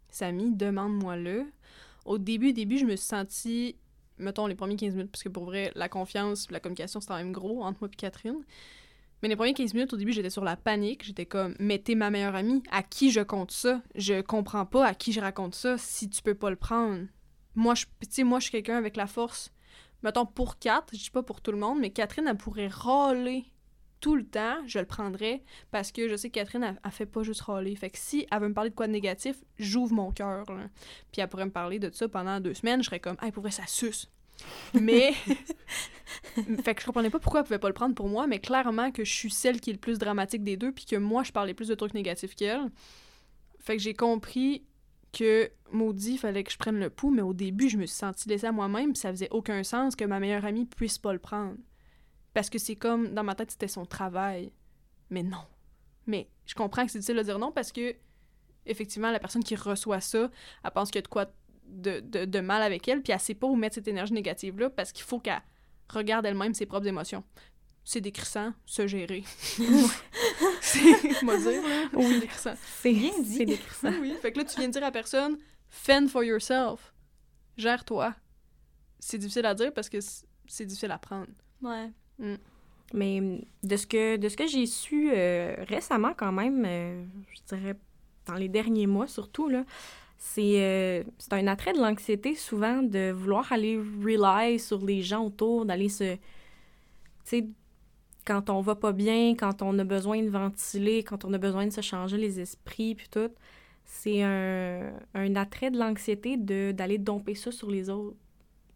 Samy, 0.09 0.51
demande-moi-le, 0.51 1.45
au 2.05 2.17
début, 2.17 2.53
début, 2.53 2.77
je 2.77 2.85
me 2.85 2.95
suis 2.95 3.07
sentie, 3.07 3.75
mettons, 4.17 4.47
les 4.47 4.55
premiers 4.55 4.75
15 4.75 4.95
minutes, 4.95 5.11
parce 5.11 5.23
que 5.23 5.29
pour 5.29 5.45
vrai, 5.45 5.71
la 5.75 5.89
confiance, 5.89 6.49
la 6.51 6.59
communication, 6.59 6.99
c'est 6.99 7.07
quand 7.07 7.17
même 7.17 7.31
gros 7.31 7.63
entre 7.63 7.79
moi 7.81 7.89
et 7.91 7.95
Catherine. 7.95 8.43
Mais 9.21 9.29
les 9.29 9.35
premiers 9.35 9.53
15 9.53 9.73
minutes, 9.73 9.93
au 9.93 9.97
début, 9.97 10.13
j'étais 10.13 10.29
sur 10.29 10.43
la 10.43 10.55
panique. 10.55 11.03
J'étais 11.03 11.25
comme, 11.25 11.55
mais 11.59 11.79
t'es 11.79 11.95
ma 11.95 12.09
meilleure 12.09 12.35
amie. 12.35 12.61
À 12.71 12.83
qui 12.83 13.11
je 13.11 13.21
compte 13.21 13.51
ça? 13.51 13.81
Je 13.95 14.21
comprends 14.21 14.65
pas 14.65 14.85
à 14.85 14.93
qui 14.93 15.13
je 15.13 15.21
raconte 15.21 15.55
ça 15.55 15.77
si 15.77 16.09
tu 16.09 16.21
peux 16.21 16.35
pas 16.35 16.49
le 16.49 16.55
prendre. 16.55 17.05
Moi, 17.55 17.73
je, 17.75 17.85
moi, 18.23 18.39
je 18.39 18.43
suis 18.43 18.51
quelqu'un 18.51 18.77
avec 18.77 18.97
la 18.97 19.07
force 19.07 19.51
mettons, 20.05 20.25
pour 20.25 20.59
Kat, 20.59 20.85
je 20.93 20.97
dis 20.97 21.09
pas 21.09 21.23
pour 21.23 21.41
tout 21.41 21.51
le 21.51 21.57
monde, 21.57 21.79
mais 21.79 21.89
Catherine, 21.89 22.27
elle 22.27 22.37
pourrait 22.37 22.67
râler 22.67 23.45
tout 24.05 24.15
le 24.15 24.23
temps, 24.23 24.57
je 24.67 24.77
le 24.77 24.85
prendrais, 24.85 25.41
parce 25.71 25.91
que 25.91 26.07
je 26.07 26.15
sais 26.15 26.29
que 26.29 26.35
Catherine, 26.35 26.61
elle, 26.61 26.79
elle 26.85 26.91
fait 26.91 27.07
pas 27.07 27.23
juste 27.23 27.41
râler. 27.41 27.75
Fait 27.75 27.89
que 27.89 27.97
si 27.97 28.27
elle 28.31 28.39
veut 28.39 28.49
me 28.49 28.53
parler 28.53 28.69
de 28.69 28.75
quoi 28.75 28.85
de 28.85 28.91
négatif, 28.91 29.37
j'ouvre 29.57 29.95
mon 29.95 30.11
cœur. 30.11 30.45
Puis 31.11 31.23
elle 31.23 31.27
pourrait 31.27 31.45
me 31.45 31.51
parler 31.51 31.79
de 31.79 31.89
ça 31.91 32.07
pendant 32.07 32.39
deux 32.39 32.53
semaines, 32.53 32.83
je 32.83 32.85
serais 32.85 32.99
comme, 32.99 33.17
hey, 33.23 33.31
pour 33.31 33.41
vrai, 33.41 33.49
ça 33.49 33.65
suce. 33.65 34.07
Mais. 34.79 35.13
fait 36.63 36.75
que 36.75 36.81
je 36.81 36.85
comprenais 36.85 37.09
pas 37.09 37.17
pourquoi 37.17 37.39
elle 37.39 37.47
pouvait 37.47 37.57
pas 37.57 37.67
le 37.67 37.73
prendre 37.73 37.95
pour 37.95 38.07
moi, 38.07 38.27
mais 38.27 38.37
clairement 38.37 38.91
que 38.91 39.03
je 39.03 39.11
suis 39.11 39.31
celle 39.31 39.59
qui 39.59 39.71
est 39.71 39.73
le 39.73 39.79
plus 39.79 39.97
dramatique 39.97 40.43
des 40.43 40.55
deux, 40.55 40.71
puis 40.71 40.85
que 40.85 40.97
moi, 40.97 41.23
je 41.23 41.31
parlais 41.31 41.55
plus 41.55 41.69
de 41.69 41.73
trucs 41.73 41.95
négatifs 41.95 42.35
qu'elle. 42.35 42.69
Fait 43.59 43.75
que 43.75 43.81
j'ai 43.81 43.95
compris 43.95 44.67
que 45.13 45.49
maudit, 45.71 46.19
fallait 46.19 46.43
que 46.43 46.51
je 46.51 46.59
prenne 46.59 46.77
le 46.77 46.91
pouls, 46.91 47.09
mais 47.09 47.23
au 47.23 47.33
début, 47.33 47.69
je 47.69 47.77
me 47.77 47.87
suis 47.87 47.97
sentie 47.97 48.29
laissée 48.29 48.45
à 48.45 48.51
moi-même, 48.51 48.93
ça 48.93 49.09
faisait 49.09 49.29
aucun 49.31 49.63
sens 49.63 49.95
que 49.95 50.05
ma 50.05 50.19
meilleure 50.19 50.45
amie 50.45 50.67
puisse 50.67 50.99
pas 50.99 51.11
le 51.11 51.17
prendre. 51.17 51.55
Parce 52.35 52.49
que 52.49 52.59
c'est 52.59 52.75
comme, 52.75 53.13
dans 53.13 53.23
ma 53.23 53.33
tête, 53.33 53.51
c'était 53.51 53.69
son 53.69 53.85
travail. 53.85 54.51
Mais 55.09 55.23
non. 55.23 55.45
Mais 56.05 56.27
je 56.45 56.53
comprends 56.53 56.85
que 56.85 56.91
c'est 56.91 56.99
difficile 56.99 57.15
de 57.17 57.23
dire 57.23 57.39
non 57.39 57.53
parce 57.53 57.71
que, 57.71 57.95
effectivement, 58.65 59.09
la 59.09 59.19
personne 59.19 59.41
qui 59.41 59.55
reçoit 59.55 60.01
ça, 60.01 60.29
elle 60.63 60.71
pense 60.71 60.89
qu'il 60.89 60.97
y 60.97 60.99
a 60.99 61.03
de 61.03 61.07
quoi 61.07 61.27
de, 61.65 62.01
de, 62.01 62.25
de 62.25 62.39
mal 62.41 62.61
avec 62.61 62.87
elle, 62.89 63.01
puis 63.01 63.13
elle 63.13 63.21
sait 63.21 63.35
pas 63.35 63.47
où 63.47 63.55
mettre 63.55 63.75
cette 63.75 63.87
énergie 63.87 64.11
négative-là 64.13 64.69
parce 64.69 64.91
qu'il 64.91 65.05
faut 65.05 65.19
qu'elle 65.19 65.41
regarde 65.87 66.25
elle-même 66.25 66.53
ses 66.53 66.65
propres 66.65 66.87
émotions. 66.87 67.23
C'est 67.85 68.01
décrissant, 68.01 68.53
se 68.65 68.85
gérer. 68.85 69.23
c'est, 70.61 71.21
moi 71.23 71.37
dire, 71.37 71.61
là, 71.61 71.89
c'est 71.93 72.19
décrissant. 72.19 72.53
c'est 72.81 72.91
Bien 72.93 73.21
dit. 73.21 73.37
c'est 73.37 73.45
décrissant. 73.45 73.93
Oui, 74.01 74.13
fait 74.21 74.33
que 74.33 74.39
là, 74.39 74.43
tu 74.43 74.59
viens 74.59 74.67
de 74.67 74.73
dire 74.73 74.83
à 74.83 74.91
personne, 74.91 75.37
fend 75.69 76.07
for 76.09 76.23
yourself. 76.23 76.93
Gère-toi. 77.55 78.13
C'est 78.99 79.19
difficile 79.19 79.45
à 79.45 79.53
dire 79.53 79.73
parce 79.73 79.87
que 79.87 79.99
c'est 80.01 80.65
difficile 80.65 80.91
à 80.91 80.97
prendre. 80.97 81.31
Ouais. 81.61 81.91
Mais 82.93 83.19
hum, 83.19 83.41
de 83.63 83.77
ce 83.77 83.87
que, 83.87 84.17
de 84.17 84.29
ce 84.29 84.37
que 84.37 84.47
j'ai 84.47 84.65
su 84.65 85.11
euh, 85.13 85.55
récemment, 85.67 86.13
quand 86.15 86.31
même, 86.31 86.63
euh, 86.65 87.03
je 87.33 87.55
dirais 87.55 87.75
dans 88.27 88.35
les 88.35 88.49
derniers 88.49 88.87
mois 88.87 89.07
surtout, 89.07 89.49
là, 89.49 89.63
c'est 90.17 90.61
euh, 90.63 91.03
c'est 91.19 91.33
un 91.33 91.47
attrait 91.47 91.73
de 91.73 91.79
l'anxiété 91.79 92.35
souvent 92.35 92.83
de 92.83 93.11
vouloir 93.11 93.51
aller 93.53 93.77
rely 94.03 94.59
sur 94.59 94.85
les 94.85 95.01
gens 95.03 95.25
autour, 95.25 95.65
d'aller 95.65 95.89
se. 95.89 96.15
Tu 96.15 96.19
sais, 97.25 97.47
quand 98.25 98.49
on 98.49 98.61
va 98.61 98.75
pas 98.75 98.93
bien, 98.93 99.35
quand 99.35 99.61
on 99.61 99.77
a 99.79 99.83
besoin 99.83 100.21
de 100.23 100.29
ventiler, 100.29 101.03
quand 101.03 101.25
on 101.25 101.33
a 101.33 101.37
besoin 101.37 101.67
de 101.67 101.71
se 101.73 101.81
changer 101.81 102.17
les 102.17 102.39
esprits, 102.39 102.95
puis 102.95 103.07
tout, 103.09 103.31
c'est 103.85 104.23
un, 104.23 104.93
un 105.15 105.35
attrait 105.35 105.71
de 105.71 105.79
l'anxiété 105.79 106.37
de- 106.37 106.71
d'aller 106.73 106.97
domper 106.99 107.35
ça 107.35 107.51
sur 107.51 107.71
les 107.71 107.89
autres. 107.89 108.17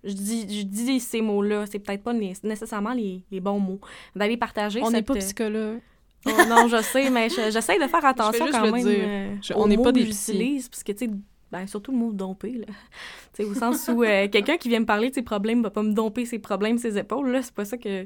Je 0.04 0.14
dis, 0.14 0.60
je 0.60 0.64
dis 0.66 1.00
ces 1.00 1.22
mots-là, 1.22 1.66
c'est 1.66 1.80
peut-être 1.80 2.04
pas 2.04 2.14
né- 2.14 2.34
nécessairement 2.44 2.94
les, 2.94 3.24
les 3.32 3.40
bons 3.40 3.60
mots. 3.60 3.80
D'aller 4.16 4.38
partager 4.38 4.82
On 4.82 4.90
n'est 4.92 5.00
cette... 5.00 5.08
pas 5.08 5.16
psychologue. 5.16 5.80
Oh, 6.26 6.30
non, 6.50 6.68
je 6.68 6.82
sais, 6.82 7.10
mais 7.10 7.30
je- 7.30 7.52
j'essaie 7.52 7.78
de 7.80 7.88
faire 7.88 8.04
attention 8.06 8.46
quand 8.52 8.72
même 8.72 8.84
dire. 8.86 9.00
euh, 9.02 9.36
Je- 9.42 9.54
on 9.56 9.68
n'est 9.68 9.78
pas 9.78 9.92
des 9.92 10.06
j'utilise, 10.06 10.70
parce 10.70 10.84
que, 10.84 10.92
tu 10.94 11.06
sais, 11.08 11.12
ben, 11.52 11.66
surtout 11.68 11.92
le 11.92 11.98
mot 11.98 12.12
«domper», 12.14 12.52
là. 12.66 13.46
Au 13.46 13.54
sens 13.54 13.90
où 13.94 14.04
euh, 14.04 14.28
quelqu'un 14.28 14.58
qui 14.58 14.70
vient 14.70 14.82
me 14.82 14.86
parler 14.86 15.10
de 15.10 15.16
ses 15.16 15.22
problèmes 15.22 15.64
va 15.64 15.70
pas 15.70 15.82
me 15.84 15.94
domper 15.94 16.26
ses 16.26 16.40
problèmes, 16.40 16.78
ses 16.78 16.98
épaules, 16.98 17.30
là, 17.32 17.42
c'est 17.42 17.54
pas 17.54 17.66
ça 17.66 17.78
que... 17.78 18.06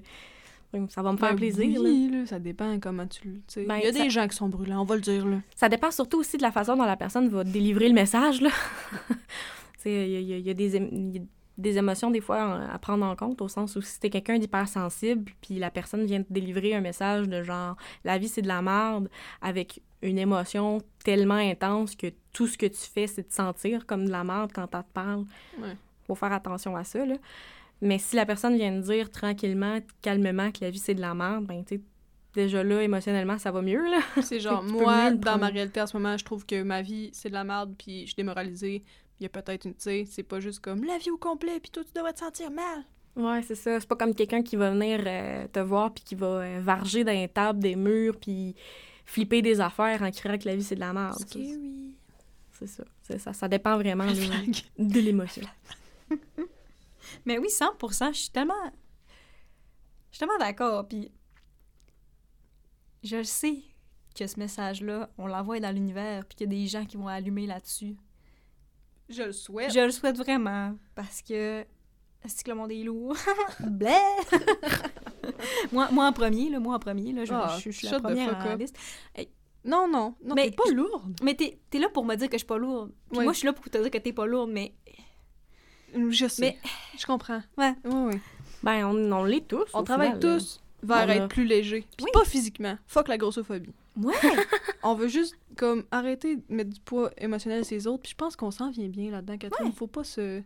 Ça 0.89 1.03
va 1.03 1.11
me 1.11 1.17
faire 1.17 1.29
Ben 1.31 1.35
plaisir, 1.35 1.79
oui, 1.81 2.09
là, 2.11 2.25
ça 2.25 2.39
dépend 2.39 2.79
comment 2.79 3.05
tu 3.05 3.27
le... 3.27 3.65
Ben, 3.67 3.77
Il 3.77 3.83
y 3.83 3.87
a 3.87 3.93
ça- 3.93 4.03
des 4.03 4.09
gens 4.09 4.27
qui 4.27 4.35
sont 4.35 4.49
brûlants, 4.49 4.81
on 4.81 4.85
va 4.85 4.95
le 4.95 5.01
dire, 5.01 5.23
là. 5.27 5.37
Ça 5.55 5.69
dépend 5.69 5.91
surtout 5.91 6.17
aussi 6.19 6.37
de 6.37 6.41
la 6.41 6.51
façon 6.51 6.75
dont 6.75 6.83
la 6.85 6.95
personne 6.97 7.29
va 7.29 7.43
délivrer 7.43 7.87
le 7.89 7.93
message, 7.93 8.41
là. 8.41 8.49
Il 9.85 9.91
y 9.91 10.15
a, 10.15 10.39
y 10.39 10.49
y 10.49 10.55
des, 10.55 10.73
y 10.75 11.17
a 11.17 11.21
des 11.57 11.77
émotions, 11.77 12.09
des 12.09 12.21
fois, 12.21 12.59
à 12.71 12.79
prendre 12.79 13.05
en 13.05 13.15
compte, 13.15 13.41
au 13.41 13.47
sens 13.47 13.75
où 13.75 13.81
si 13.81 13.99
t'es 13.99 14.09
quelqu'un 14.09 14.39
d'hypersensible, 14.39 15.31
puis 15.41 15.59
la 15.59 15.69
personne 15.69 16.05
vient 16.05 16.23
te 16.23 16.33
délivrer 16.33 16.73
un 16.73 16.81
message 16.81 17.29
de 17.29 17.43
genre 17.43 17.75
«la 18.03 18.17
vie, 18.17 18.27
c'est 18.27 18.41
de 18.41 18.47
la 18.47 18.61
merde», 18.61 19.09
avec 19.41 19.81
une 20.01 20.17
émotion 20.17 20.81
tellement 21.03 21.35
intense 21.35 21.95
que 21.95 22.07
tout 22.33 22.47
ce 22.47 22.57
que 22.57 22.65
tu 22.65 22.81
fais, 22.81 23.07
c'est 23.07 23.27
de 23.27 23.31
sentir 23.31 23.85
comme 23.85 24.05
de 24.05 24.11
la 24.11 24.23
merde 24.23 24.51
quand 24.53 24.67
elle 24.73 24.83
te 24.83 24.93
parle. 24.93 25.25
Ouais. 25.59 25.77
Faut 26.07 26.15
faire 26.15 26.33
attention 26.33 26.75
à 26.75 26.83
ça, 26.83 27.05
là. 27.05 27.15
Mais 27.81 27.97
si 27.97 28.15
la 28.15 28.25
personne 28.25 28.55
vient 28.55 28.71
te 28.71 28.85
dire 28.85 29.11
tranquillement, 29.11 29.79
calmement 30.01 30.51
que 30.51 30.59
la 30.61 30.69
vie, 30.69 30.79
c'est 30.79 30.95
de 30.95 31.01
la 31.01 31.13
merde, 31.13 31.45
ben, 31.45 31.63
tu 31.65 31.75
sais, 31.75 31.81
déjà 32.33 32.63
là, 32.63 32.81
émotionnellement, 32.81 33.37
ça 33.37 33.51
va 33.51 33.61
mieux, 33.61 33.83
là. 33.89 33.99
C'est 34.21 34.39
genre, 34.39 34.63
moi, 34.63 35.11
dans 35.11 35.37
ma 35.37 35.47
réalité 35.47 35.81
en 35.81 35.87
ce 35.87 35.97
moment, 35.97 36.17
je 36.17 36.25
trouve 36.25 36.45
que 36.45 36.63
ma 36.63 36.81
vie, 36.81 37.09
c'est 37.13 37.29
de 37.29 37.33
la 37.33 37.43
merde, 37.43 37.75
puis 37.77 38.01
je 38.01 38.07
suis 38.07 38.15
démoralisée. 38.15 38.83
Il 39.19 39.23
y 39.23 39.25
a 39.25 39.29
peut-être 39.29 39.65
une... 39.65 39.73
Tu 39.75 39.81
sais, 39.81 40.05
c'est 40.09 40.23
pas 40.23 40.39
juste 40.39 40.59
comme 40.59 40.83
la 40.83 40.97
vie 40.97 41.11
au 41.11 41.17
complet, 41.17 41.59
puis 41.59 41.71
toi, 41.71 41.83
tu 41.83 41.91
devrais 41.93 42.13
te 42.13 42.19
sentir 42.19 42.51
mal. 42.51 42.83
Ouais, 43.15 43.41
c'est 43.43 43.55
ça. 43.55 43.79
C'est 43.79 43.87
pas 43.87 43.95
comme 43.95 44.15
quelqu'un 44.15 44.41
qui 44.41 44.55
va 44.55 44.71
venir 44.71 45.01
euh, 45.05 45.47
te 45.47 45.59
voir 45.59 45.93
puis 45.93 46.03
qui 46.03 46.15
va 46.15 46.27
euh, 46.27 46.59
varger 46.61 47.03
dans 47.03 47.11
les 47.11 47.27
tables, 47.27 47.59
des 47.59 47.75
murs, 47.75 48.17
puis 48.19 48.55
flipper 49.05 49.41
des 49.41 49.59
affaires 49.61 50.01
en 50.01 50.09
criant 50.11 50.37
que 50.37 50.47
la 50.47 50.55
vie, 50.55 50.63
c'est 50.63 50.75
de 50.75 50.79
la 50.79 50.93
merde. 50.93 51.19
Scary. 51.19 51.95
C'est 52.51 52.67
ça. 52.67 52.83
C'est 53.03 53.19
ça. 53.19 53.33
Ça 53.33 53.47
dépend 53.47 53.77
vraiment 53.77 54.07
flag. 54.07 54.63
de 54.77 54.99
l'émotion. 54.99 55.45
Mais 57.25 57.37
oui, 57.37 57.47
100%, 57.49 58.13
je 58.13 58.19
suis 58.19 58.29
tellement... 58.29 58.53
Je 60.11 60.17
suis 60.17 60.19
tellement 60.19 60.39
d'accord, 60.39 60.87
puis... 60.87 61.11
Je 63.03 63.21
sais 63.21 63.61
que 64.15 64.25
ce 64.25 64.39
message-là, 64.39 65.09
on 65.17 65.27
l'envoie 65.27 65.59
dans 65.59 65.71
l'univers, 65.71 66.25
puis 66.25 66.37
qu'il 66.37 66.47
y 66.47 66.55
a 66.55 66.61
des 66.61 66.67
gens 66.67 66.85
qui 66.85 66.95
vont 66.97 67.07
allumer 67.07 67.45
là-dessus. 67.45 67.97
Je 69.09 69.23
le 69.23 69.31
souhaite. 69.31 69.73
Je 69.73 69.79
le 69.79 69.91
souhaite 69.91 70.17
vraiment, 70.17 70.75
parce 70.95 71.21
que... 71.21 71.61
Est-ce 72.23 72.43
que 72.43 72.51
le 72.51 72.55
monde 72.55 72.71
est 72.71 72.83
lourd? 72.83 73.15
Moi, 75.71 75.89
moi 75.91 76.07
en 76.07 76.13
premier, 76.13 76.49
là, 76.49 76.59
moi 76.59 76.75
en 76.75 76.79
premier, 76.79 77.11
là, 77.13 77.25
je, 77.25 77.33
Ah, 77.33 77.57
je- 77.59 77.71
je 77.71 77.77
suis 77.77 77.87
la 77.87 77.99
première 77.99 78.57
liste. 78.57 78.77
Non, 79.65 79.87
non, 79.89 80.15
non, 80.23 80.35
Mais 80.35 80.49
t'es 80.49 80.55
pas 80.55 80.69
lourde. 80.73 81.15
Mais 81.23 81.35
t'es 81.35 81.57
es 81.73 81.79
là 81.79 81.87
pour 81.89 82.05
me 82.05 82.15
dire 82.15 82.27
que 82.27 82.33
je 82.33 82.39
suis 82.39 82.47
pas 82.47 82.57
lourde. 82.57 82.91
Puis 83.09 83.19
Oui. 83.19 83.23
moi, 83.23 83.33
je 83.33 83.37
suis 83.39 83.45
là 83.45 83.53
pour 83.53 83.69
te 83.69 83.77
dire 83.77 83.89
que 83.91 83.97
t'es 83.97 84.11
pas 84.13 84.25
lourde, 84.25 84.51
mais... 84.51 84.73
Je 85.95 86.27
sais. 86.27 86.41
Mais- 86.41 86.57
Je 86.99 87.05
comprends. 87.05 87.41
Ouais. 87.57 87.73
Ouais, 87.85 88.03
ouais. 88.05 88.21
Ben, 88.61 88.85
on, 88.85 89.11
on 89.11 89.23
l'est 89.23 89.47
tous. 89.47 89.63
On 89.73 89.79
au 89.79 89.83
travaille 89.83 90.13
final, 90.13 90.31
là. 90.33 90.37
tous 90.39 90.61
vers 90.81 91.05
On 91.05 91.09
a- 91.09 91.15
être 91.15 91.27
plus 91.29 91.45
léger. 91.45 91.85
Puis 91.97 92.05
Oui. 92.05 92.11
pas 92.13 92.25
physiquement. 92.25 92.77
Fuck 92.87 93.07
la 93.07 93.17
grossophobie. 93.17 93.73
Ouais! 94.01 94.13
On 94.83 94.95
veut 94.95 95.07
juste, 95.07 95.35
comme, 95.57 95.83
arrêter 95.91 96.37
de 96.37 96.43
mettre 96.49 96.71
du 96.71 96.79
poids 96.81 97.11
émotionnel 97.17 97.63
sur 97.65 97.75
les 97.75 97.87
autres. 97.87 98.03
Puis 98.03 98.11
je 98.11 98.15
pense 98.15 98.35
qu'on 98.35 98.51
s'en 98.51 98.69
vient 98.71 98.87
bien 98.89 99.11
là-dedans, 99.11 99.37
Catherine. 99.37 99.71
Faut 99.71 99.87
pas 99.87 100.03
se... 100.03 100.41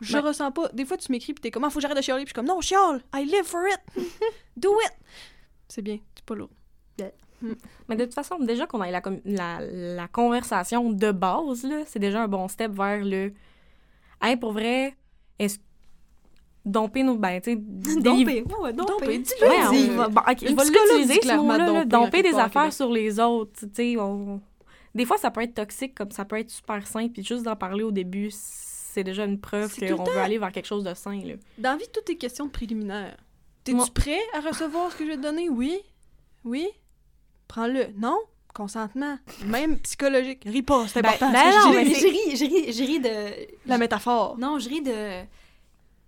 Je 0.00 0.14
Ouais. 0.16 0.20
ressens 0.20 0.50
pas. 0.50 0.68
Des 0.72 0.84
fois, 0.84 0.96
tu 0.96 1.12
m'écris, 1.12 1.32
puis 1.32 1.40
t'es 1.42 1.50
comme, 1.52 1.62
ah, 1.64 1.70
faut 1.70 1.76
que 1.78 1.82
j'arrête 1.82 1.96
de 1.96 2.02
chialer. 2.02 2.24
Puis 2.24 2.30
je 2.34 2.40
suis 2.40 2.46
comme, 2.46 2.46
non, 2.46 2.60
chiale. 2.60 3.02
I 3.14 3.24
live 3.24 3.44
for 3.44 3.60
it. 3.68 3.80
Do 4.56 4.72
it. 4.84 4.92
C'est 5.68 5.82
bien. 5.82 5.98
C'est 6.14 6.24
pas 6.24 6.34
lourd. 6.34 6.50
Mais 7.88 7.96
de 7.96 8.04
toute 8.04 8.14
façon, 8.14 8.38
déjà 8.38 8.66
qu'on 8.68 8.80
ait 8.84 8.92
la, 8.92 9.02
la, 9.24 9.58
la 9.60 10.06
conversation 10.08 10.90
de 10.92 11.10
base, 11.10 11.66
c'est 11.86 11.98
déjà 11.98 12.22
un 12.22 12.28
bon 12.28 12.46
step 12.46 12.70
vers 12.72 13.04
le. 13.04 13.32
Hey, 14.20 14.36
pour 14.36 14.52
vrai, 14.52 14.96
est-ce. 15.40 15.58
Domper 16.64 17.02
nos. 17.02 17.16
Ben, 17.16 17.40
tu 17.40 17.52
sais. 17.52 17.56
Domper. 18.00 18.44
Ouais, 18.60 18.72
Domper, 18.72 19.18
dis-le. 19.18 19.48
Ouais, 19.48 19.56
on 19.66 19.70
Dis. 19.72 19.88
va, 19.88 20.08
bon, 20.08 20.20
ok, 20.20 20.36
je 20.40 20.46
Une 20.48 20.56
vais 20.56 20.62
psychologue 20.62 20.88
l'utiliser, 20.98 21.20
ce 21.22 21.36
mot-là. 21.36 21.72
là, 21.72 21.84
domper 21.84 22.22
des 22.22 22.34
affaires 22.34 22.72
sur 22.72 22.90
les 22.92 23.18
autres. 23.18 23.52
Tu 23.60 23.68
sais, 23.74 23.96
on- 23.98 24.40
Des 24.94 25.04
fois, 25.06 25.16
ça 25.18 25.30
peut 25.30 25.42
être 25.42 25.54
toxique, 25.54 25.94
comme 25.94 26.10
ça 26.12 26.24
peut 26.24 26.38
être 26.38 26.50
super 26.50 26.86
sain, 26.86 27.08
puis 27.08 27.24
juste 27.24 27.42
d'en 27.44 27.56
parler 27.56 27.82
au 27.82 27.90
début, 27.90 28.28
c'est 28.30 29.02
déjà 29.04 29.24
une 29.24 29.40
preuve 29.40 29.74
qu'on 29.76 30.04
veut 30.04 30.18
aller 30.18 30.38
vers 30.38 30.52
quelque 30.52 30.66
chose 30.66 30.84
de 30.84 30.94
sain. 30.94 31.18
Là. 31.24 31.34
Dans 31.58 31.76
vie, 31.76 31.86
tout 31.92 32.12
est 32.12 32.16
question 32.16 32.46
de 32.46 32.50
préliminaire. 32.50 33.16
T'es-tu 33.64 33.76
Moi- 33.76 33.86
prêt 33.94 34.20
à 34.34 34.40
recevoir 34.40 34.92
ce 34.92 34.96
que 34.98 35.04
je 35.04 35.10
vais 35.10 35.16
te 35.16 35.22
donner? 35.22 35.48
Oui? 35.48 35.78
Oui? 36.44 36.68
Prends-le. 37.48 37.86
Non? 37.98 38.18
Consentement. 38.54 39.16
Même 39.46 39.78
psychologique. 39.78 40.42
Ris 40.44 40.62
pas, 40.62 40.86
c'est 40.88 41.00
Ben- 41.00 41.08
important. 41.08 41.32
ben 41.32 41.40
que 41.42 41.66
non, 41.66 41.72
je 41.72 42.44
ris, 42.44 42.72
je 42.72 42.82
ris 42.84 43.00
de... 43.00 43.48
La 43.66 43.78
métaphore. 43.78 44.36
Non, 44.38 44.58
je 44.58 44.68
ris 44.68 44.82
de... 44.82 45.22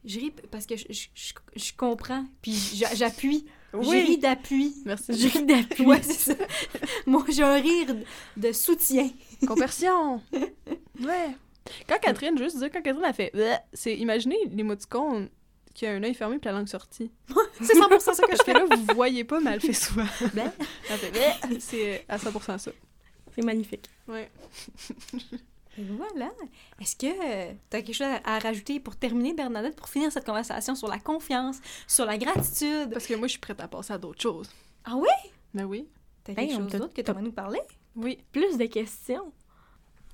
Je 0.04 0.18
ris 0.20 0.32
parce 0.50 0.66
que 0.66 0.76
je, 0.76 0.84
je, 0.90 1.06
je- 1.14 1.32
je 1.56 1.72
comprends, 1.76 2.24
puis 2.42 2.52
j'a- 2.74 2.94
j'appuie. 2.94 3.46
Je 3.72 3.78
ris 3.90 4.18
d'appui. 4.18 4.74
Merci. 4.84 5.14
Je 5.18 5.26
ris 5.28 5.44
d'appui. 5.44 5.84
Ouais, 5.86 6.00
c'est 6.02 6.34
ça. 6.36 6.44
Moi, 7.06 7.24
j'ai 7.28 7.42
un 7.42 7.60
rire 7.60 7.96
de, 8.36 8.52
soutien. 8.52 9.10
Conversion. 9.46 10.20
Ouais. 11.00 11.30
Quand 11.88 11.98
Catherine, 12.00 12.38
juste 12.38 12.56
dire, 12.58 12.70
quand 12.70 12.80
Catherine 12.82 13.04
a 13.04 13.12
fait 13.12 13.30
Bleh 13.34 13.56
c'est 13.72 13.96
imaginez 13.96 14.36
l'émoticône 14.52 15.28
qui 15.74 15.86
a 15.86 15.90
un 15.92 16.02
œil 16.04 16.14
fermé 16.14 16.38
puis 16.38 16.46
la 16.48 16.52
langue 16.58 16.68
sortie. 16.68 17.10
C'est 17.60 17.74
100% 17.74 17.98
ça 18.14 18.26
que 18.28 18.36
je 18.36 18.42
fais. 18.44 18.52
là, 18.52 18.64
vous 18.70 18.94
voyez 18.94 19.24
pas, 19.24 19.40
mais 19.40 19.52
elle 19.54 19.60
fait 19.60 19.72
souvent. 19.72 20.06
Ben. 20.34 20.52
Bleh 21.12 21.58
C'est 21.58 22.04
à 22.08 22.16
100% 22.16 22.58
ça. 22.58 22.70
C'est 23.34 23.42
magnifique. 23.42 23.88
Ouais. 24.06 24.30
Et 25.78 25.82
voilà. 25.84 26.30
Est-ce 26.80 26.96
que 26.96 27.52
tu 27.70 27.76
as 27.76 27.82
quelque 27.82 27.92
chose 27.92 28.06
à, 28.24 28.38
rajouter 28.38 28.80
pour 28.80 28.96
terminer, 28.96 29.34
Bernadette, 29.34 29.76
pour 29.76 29.88
finir 29.88 30.12
cette 30.12 30.24
conversation 30.24 30.74
sur 30.74 30.88
la 30.88 30.98
confiance, 30.98 31.58
sur 31.88 32.04
la 32.04 32.16
gratitude? 32.18 32.90
Parce 32.92 33.06
que 33.06 33.14
moi, 33.14 33.26
je 33.26 33.32
suis 33.32 33.40
prête 33.40 33.60
à 33.60 33.68
passer 33.68 33.92
à 33.92 33.98
d'autres 33.98 34.20
choses. 34.22 34.50
Ah 34.84 34.94
oui? 34.96 35.08
Ben 35.52 35.64
oui. 35.64 35.88
T'as 36.22 36.34
Ben, 36.34 36.46
quelque 36.48 36.56
chose 36.62 36.72
d'autre 36.80 36.94
que 36.94 37.02
tu 37.02 37.12
vas 37.12 37.20
nous 37.20 37.32
parler? 37.32 37.60
Oui. 37.96 38.18
Plus 38.32 38.56
de 38.56 38.66
questions. 38.66 39.32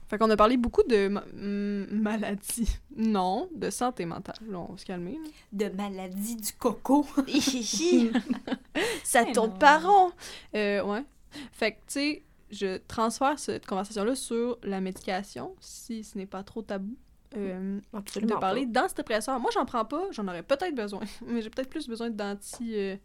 Fait 0.08 0.18
qu'on 0.18 0.28
a 0.30 0.36
parlé 0.36 0.56
beaucoup 0.56 0.82
de 0.82 1.06
ma- 1.06 1.24
mm, 1.32 1.86
maladie. 1.92 2.78
Non, 2.96 3.48
de 3.54 3.70
santé 3.70 4.04
mentale. 4.06 4.34
Là, 4.48 4.58
on 4.58 4.72
va 4.72 4.76
se 4.78 4.84
calmer. 4.84 5.12
là. 5.12 5.68
De 5.68 5.76
maladie 5.76 6.34
du 6.36 6.52
coco. 6.54 7.06
Ça 9.04 9.24
tourne 9.26 9.56
pas 9.58 9.78
rond. 9.78 10.10
Euh, 10.54 10.82
ouais. 10.82 11.04
Fait 11.52 11.72
que, 11.72 11.76
tu 11.76 11.82
sais, 11.88 12.22
je 12.50 12.78
transfère 12.78 13.38
cette 13.38 13.66
conversation-là 13.66 14.14
sur 14.14 14.58
la 14.62 14.80
médication, 14.80 15.54
si 15.60 16.04
ce 16.04 16.16
n'est 16.18 16.26
pas 16.26 16.42
trop 16.42 16.62
tabou. 16.62 16.96
Euh, 17.36 17.78
de 17.94 18.34
parler 18.40 18.66
d'antidépresseurs. 18.66 19.38
Moi, 19.38 19.50
j'en 19.54 19.64
prends 19.64 19.84
pas, 19.84 20.08
j'en 20.10 20.26
aurais 20.26 20.42
peut-être 20.42 20.74
besoin, 20.74 21.00
mais 21.26 21.42
j'ai 21.42 21.50
peut-être 21.50 21.70
plus 21.70 21.86
besoin 21.86 22.10
d'anti... 22.10 22.74
euh, 22.74 22.96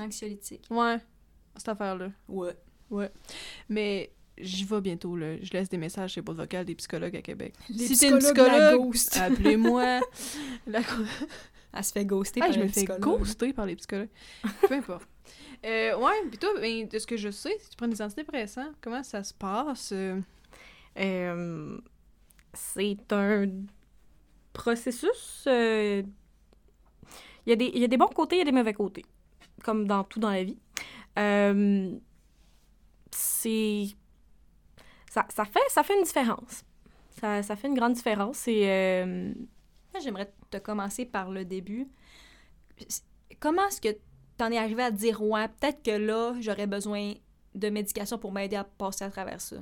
Anxiolytique. 0.00 0.64
Ouais, 0.70 0.96
cette 1.56 1.68
affaire-là. 1.68 2.10
Ouais. 2.28 2.54
Mais 3.68 4.12
j'y 4.38 4.64
vais 4.64 4.80
bientôt, 4.80 5.16
là. 5.16 5.36
Je 5.42 5.50
laisse 5.52 5.68
des 5.68 5.76
messages 5.78 6.12
chez 6.14 6.20
Boîte 6.22 6.36
Vocale 6.38 6.64
des 6.64 6.74
psychologues 6.74 7.16
à 7.16 7.22
Québec. 7.22 7.54
Les 7.68 7.86
si 7.86 7.98
t'es 7.98 8.08
une 8.10 8.18
psychologue, 8.18 8.94
appelez-moi. 9.20 10.00
La- 10.66 10.80
Elle 11.72 11.84
se 11.84 11.92
fait 11.92 12.04
ghoster 12.06 12.40
Hey, 12.40 12.46
par 12.46 12.52
je 12.52 12.60
me 12.60 12.68
fais 12.68 12.84
ghoster 12.98 13.52
par 13.52 13.66
les 13.66 13.76
psychologues. 13.76 14.08
Peu 14.68 14.74
importe. 14.74 15.06
Euh, 15.66 15.96
ouais, 15.98 16.28
pis 16.30 16.38
toi, 16.38 16.50
ben, 16.60 16.86
de 16.86 16.98
ce 16.98 17.06
que 17.06 17.16
je 17.16 17.30
sais, 17.30 17.56
si 17.58 17.70
tu 17.70 17.76
prends 17.76 17.88
des 17.88 18.00
antidépresseurs, 18.00 18.72
comment 18.80 19.02
ça 19.02 19.24
se 19.24 19.34
passe? 19.34 19.90
euh? 19.92 20.20
Euh, 20.98 21.78
c'est 22.54 23.12
un 23.12 23.46
processus. 24.52 25.44
euh, 25.46 26.02
Il 27.46 27.50
y, 27.50 27.52
a 27.52 27.56
des- 27.56 27.70
il 27.74 27.78
y 27.80 27.84
a 27.84 27.88
des 27.88 27.96
bons 27.96 28.08
côtés, 28.08 28.36
il 28.36 28.38
y 28.40 28.42
a 28.42 28.44
des 28.44 28.52
mauvais 28.52 28.74
côtés, 28.74 29.04
comme 29.64 29.86
dans 29.86 30.04
tout 30.04 30.18
dans 30.20 30.30
la 30.30 30.44
vie. 30.44 30.58
Euh, 31.18 31.92
c'est. 33.10 33.86
Ça, 35.10 35.26
ça, 35.30 35.44
fait, 35.44 35.60
ça 35.68 35.82
fait 35.82 35.96
une 35.96 36.02
différence. 36.04 36.64
Ça, 37.20 37.42
ça 37.42 37.56
fait 37.56 37.68
une 37.68 37.74
grande 37.74 37.94
différence. 37.94 38.44
Euh, 38.48 39.32
Moi, 39.92 40.00
J'aimerais 40.02 40.30
te 40.50 40.58
commencer 40.58 41.06
par 41.06 41.30
le 41.30 41.44
début. 41.44 41.88
Comment 43.40 43.66
est-ce 43.68 43.80
que 43.80 43.96
t'en 44.36 44.50
es 44.50 44.58
arrivé 44.58 44.82
à 44.82 44.90
te 44.90 44.96
dire, 44.96 45.22
ouais, 45.22 45.48
peut-être 45.48 45.82
que 45.82 45.90
là, 45.90 46.34
j'aurais 46.40 46.66
besoin 46.66 47.14
de 47.54 47.68
médication 47.70 48.18
pour 48.18 48.32
m'aider 48.32 48.56
à 48.56 48.64
passer 48.64 49.04
à 49.04 49.10
travers 49.10 49.40
ça? 49.40 49.56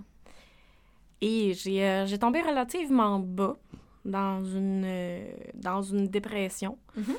Et 1.20 1.54
j'ai 1.54 1.84
euh, 1.84 2.06
j'ai 2.06 2.18
tombé 2.18 2.40
relativement 2.42 3.18
bas 3.18 3.56
dans 4.04 4.44
une, 4.44 4.84
euh, 4.84 5.32
dans 5.54 5.82
une 5.82 6.08
dépression. 6.08 6.78
Mhm. 6.96 7.14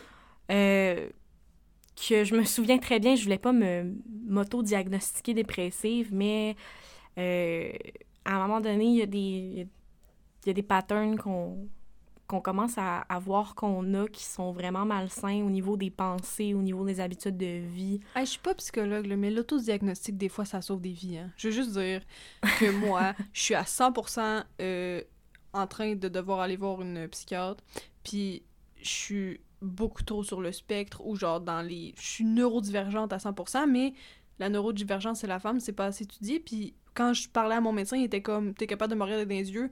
Euh, 0.51 1.09
que 1.95 2.23
je 2.25 2.35
me 2.35 2.43
souviens 2.43 2.77
très 2.77 2.99
bien, 2.99 3.15
je 3.15 3.23
voulais 3.23 3.37
pas 3.37 3.53
me 3.53 3.95
m'auto-diagnostiquer 4.27 5.33
dépressive, 5.33 6.09
mais 6.13 6.55
à 7.17 8.35
un 8.35 8.39
moment 8.39 8.59
donné, 8.59 8.85
il 8.85 8.95
y 8.95 9.01
a 9.01 9.05
des, 9.05 9.67
il 10.43 10.47
y 10.47 10.49
a 10.49 10.53
des 10.53 10.61
patterns 10.61 11.17
qu'on 11.17 11.69
qu'on 12.27 12.41
commence 12.41 12.77
à, 12.77 13.01
à 13.01 13.19
voir 13.19 13.55
qu'on 13.55 13.93
a 13.93 14.07
qui 14.07 14.23
sont 14.23 14.51
vraiment 14.51 14.85
malsains 14.85 15.43
au 15.43 15.49
niveau 15.49 15.77
des 15.77 15.91
pensées, 15.91 16.53
au 16.53 16.61
niveau 16.61 16.85
des 16.85 16.99
habitudes 16.99 17.37
de 17.37 17.59
vie. 17.67 17.99
Hey, 18.15 18.25
je 18.25 18.31
suis 18.31 18.39
pas 18.39 18.55
psychologue, 18.55 19.05
là, 19.05 19.15
mais 19.15 19.29
l'autodiagnostic, 19.29 20.17
des 20.17 20.29
fois, 20.29 20.45
ça 20.45 20.61
sauve 20.61 20.81
des 20.81 20.91
vies. 20.91 21.19
Hein. 21.19 21.31
Je 21.37 21.49
veux 21.49 21.53
juste 21.53 21.71
dire 21.71 22.01
que 22.59 22.71
moi, 22.85 23.13
je 23.33 23.41
suis 23.41 23.55
à 23.55 23.63
100% 23.63 24.43
euh, 24.61 25.01
en 25.53 25.67
train 25.67 25.95
de 25.95 26.07
devoir 26.07 26.39
aller 26.39 26.57
voir 26.57 26.81
une 26.81 27.07
psychiatre, 27.09 27.63
puis 28.03 28.43
je 28.81 28.89
suis 28.89 29.41
beaucoup 29.61 30.03
trop 30.03 30.23
sur 30.23 30.41
le 30.41 30.51
spectre, 30.51 31.05
ou 31.05 31.15
genre 31.15 31.41
dans 31.41 31.61
les... 31.61 31.93
Je 31.97 32.07
suis 32.07 32.25
neurodivergente 32.25 33.13
à 33.13 33.17
100%, 33.17 33.69
mais 33.69 33.93
la 34.39 34.49
neurodivergence, 34.49 35.19
c'est 35.19 35.27
la 35.27 35.39
femme, 35.39 35.59
c'est 35.59 35.73
pas 35.73 35.85
assez 35.85 36.03
étudié, 36.03 36.39
puis 36.39 36.75
quand 36.95 37.13
je 37.13 37.29
parlais 37.29 37.55
à 37.55 37.61
mon 37.61 37.73
médecin, 37.73 37.97
il 37.97 38.05
était 38.05 38.21
comme, 38.21 38.53
t'es 38.53 38.67
capable 38.67 38.91
de 38.91 38.97
me 38.97 39.03
regarder 39.03 39.25
dans 39.25 39.35
les 39.35 39.51
yeux, 39.51 39.69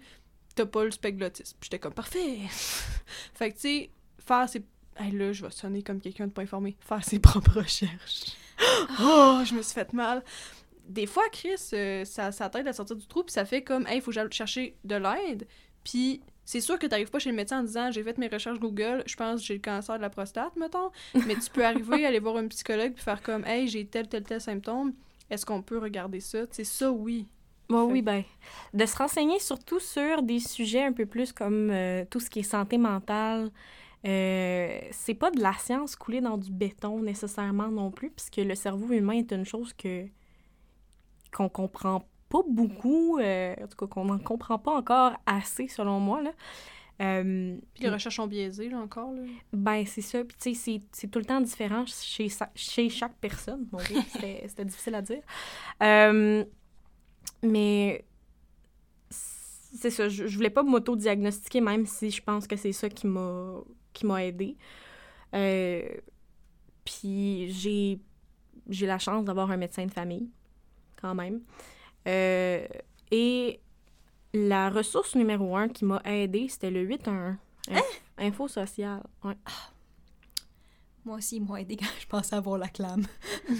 t'as 0.55 0.65
pas 0.65 0.85
le 0.85 0.91
spectre 0.91 1.31
j'étais 1.61 1.79
comme, 1.79 1.93
parfait! 1.93 2.37
fait 3.33 3.51
que, 3.51 3.55
tu 3.55 3.61
sais, 3.61 3.89
faire 4.19 4.47
ses 4.49 4.63
Hey, 4.95 5.11
là, 5.11 5.33
je 5.33 5.43
vais 5.43 5.51
sonner 5.51 5.81
comme 5.81 5.99
quelqu'un 5.99 6.27
de 6.27 6.31
pas 6.31 6.43
informé. 6.43 6.75
Faire 6.79 7.03
ses 7.03 7.19
propres 7.19 7.61
recherches. 7.61 8.37
oh, 9.01 9.41
je 9.43 9.55
me 9.55 9.61
suis 9.61 9.73
fait 9.73 9.91
mal. 9.93 10.23
Des 10.87 11.07
fois, 11.07 11.23
Chris, 11.31 11.55
euh, 11.73 12.05
ça, 12.05 12.31
ça 12.31 12.49
t'aide 12.49 12.67
à 12.67 12.73
sortir 12.73 12.95
du 12.95 13.07
trou, 13.07 13.23
puis 13.23 13.31
ça 13.31 13.45
fait 13.45 13.63
comme, 13.63 13.87
hey, 13.87 13.97
il 13.97 14.01
faut 14.01 14.11
que 14.11 14.15
j'aille 14.15 14.31
chercher 14.31 14.75
de 14.83 14.95
l'aide. 14.95 15.47
Puis 15.83 16.21
c'est 16.45 16.61
sûr 16.61 16.77
que 16.77 16.85
t'arrives 16.85 17.09
pas 17.09 17.19
chez 17.19 17.29
le 17.29 17.35
médecin 17.35 17.61
en 17.61 17.63
disant, 17.63 17.89
j'ai 17.89 18.03
fait 18.03 18.17
mes 18.17 18.27
recherches 18.27 18.59
Google, 18.59 19.03
je 19.05 19.15
pense 19.15 19.41
que 19.41 19.47
j'ai 19.47 19.53
le 19.55 19.61
cancer 19.61 19.95
de 19.97 20.01
la 20.01 20.09
prostate, 20.09 20.55
mettons. 20.57 20.91
Mais 21.25 21.35
tu 21.35 21.49
peux 21.51 21.65
arriver, 21.65 22.05
aller 22.05 22.19
voir 22.19 22.37
un 22.37 22.47
psychologue, 22.47 22.93
puis 22.93 23.03
faire 23.03 23.21
comme, 23.21 23.45
hey, 23.45 23.67
j'ai 23.67 23.85
tel, 23.85 24.07
tel, 24.07 24.23
tel 24.23 24.41
symptôme. 24.41 24.93
Est-ce 25.29 25.45
qu'on 25.45 25.61
peut 25.61 25.77
regarder 25.79 26.19
ça? 26.19 26.39
C'est 26.51 26.65
ça, 26.65 26.91
oui. 26.91 27.27
Ouais, 27.73 27.85
Fait- 27.87 27.91
oui, 27.93 28.01
ben, 28.01 28.23
de 28.73 28.85
se 28.85 28.95
renseigner 28.97 29.39
surtout 29.39 29.79
sur 29.79 30.21
des 30.23 30.39
sujets 30.39 30.83
un 30.83 30.93
peu 30.93 31.05
plus 31.05 31.31
comme 31.31 31.69
euh, 31.71 32.05
tout 32.09 32.19
ce 32.19 32.29
qui 32.29 32.39
est 32.39 32.43
santé 32.43 32.77
mentale. 32.77 33.51
Euh, 34.05 34.79
c'est 34.91 35.13
pas 35.13 35.31
de 35.31 35.39
la 35.41 35.53
science 35.53 35.95
coulée 35.95 36.19
dans 36.21 36.37
du 36.37 36.51
béton 36.51 36.99
nécessairement 37.01 37.69
non 37.69 37.89
plus, 37.89 38.09
puisque 38.11 38.37
le 38.37 38.53
cerveau 38.55 38.91
humain 38.93 39.13
est 39.13 39.31
une 39.31 39.45
chose 39.45 39.71
que 39.73 40.05
qu'on 41.35 41.49
comprend 41.49 42.05
pas 42.29 42.41
beaucoup, 42.47 43.17
euh, 43.19 43.55
en 43.61 43.67
tout 43.67 43.77
cas 43.77 43.87
qu'on 43.87 44.05
n'en 44.05 44.19
comprend 44.19 44.57
pas 44.59 44.71
encore 44.75 45.13
assez 45.25 45.67
selon 45.67 45.99
moi. 45.99 46.21
Là. 46.21 46.31
Euh, 47.01 47.57
Puis 47.73 47.83
les 47.83 47.89
recherches 47.89 48.15
sont 48.17 48.27
biaisées, 48.27 48.69
là, 48.69 48.77
encore, 48.79 49.11
là. 49.13 49.21
ben, 49.51 49.83
c'est 49.85 50.01
ça. 50.01 50.23
Puis, 50.23 50.37
tu 50.39 50.53
sais, 50.53 50.59
c'est- 50.59 50.81
c'est 50.91 51.07
tout 51.09 51.19
le 51.19 51.25
temps 51.25 51.41
différent 51.41 51.85
chez, 51.87 52.27
chez 52.55 52.89
chaque 52.89 53.15
personne. 53.19 53.67
C'était 54.47 54.65
difficile 54.65 54.95
à 54.95 55.01
dire. 55.01 55.21
Euh, 55.81 56.43
mais 57.43 58.05
c'est 59.19 59.89
ça. 59.89 60.09
Je, 60.09 60.27
je 60.27 60.35
voulais 60.35 60.49
pas 60.49 60.63
m'auto-diagnostiquer, 60.63 61.61
même 61.61 61.85
si 61.85 62.09
je 62.11 62.21
pense 62.21 62.47
que 62.47 62.55
c'est 62.55 62.71
ça 62.71 62.89
qui 62.89 63.07
m'a 63.07 63.59
qui 63.93 64.05
m'a 64.05 64.25
aidé. 64.25 64.55
Euh, 65.35 65.87
puis, 66.85 67.51
j'ai 67.51 67.99
j'ai 68.69 68.85
la 68.87 68.97
chance 68.99 69.25
d'avoir 69.25 69.51
un 69.51 69.57
médecin 69.57 69.85
de 69.85 69.91
famille, 69.91 70.29
quand 71.01 71.13
même. 71.15 71.41
Euh, 72.07 72.65
et 73.11 73.59
la 74.33 74.69
ressource 74.69 75.15
numéro 75.15 75.55
un 75.57 75.67
qui 75.69 75.85
m'a 75.85 76.01
aidée, 76.05 76.47
c'était 76.47 76.71
le 76.71 76.81
811. 76.81 77.35
Inf- 77.69 77.81
Info 78.17 78.47
sociale. 78.47 79.03
Ouais. 79.23 79.35
Moi 81.05 81.17
aussi, 81.17 81.35
ils 81.37 81.41
m'ont 81.43 81.55
aidé 81.57 81.75
quand 81.75 81.85
je 81.99 82.05
pensais 82.07 82.35
avoir 82.35 82.57
la 82.57 82.67
clame. 82.69 83.03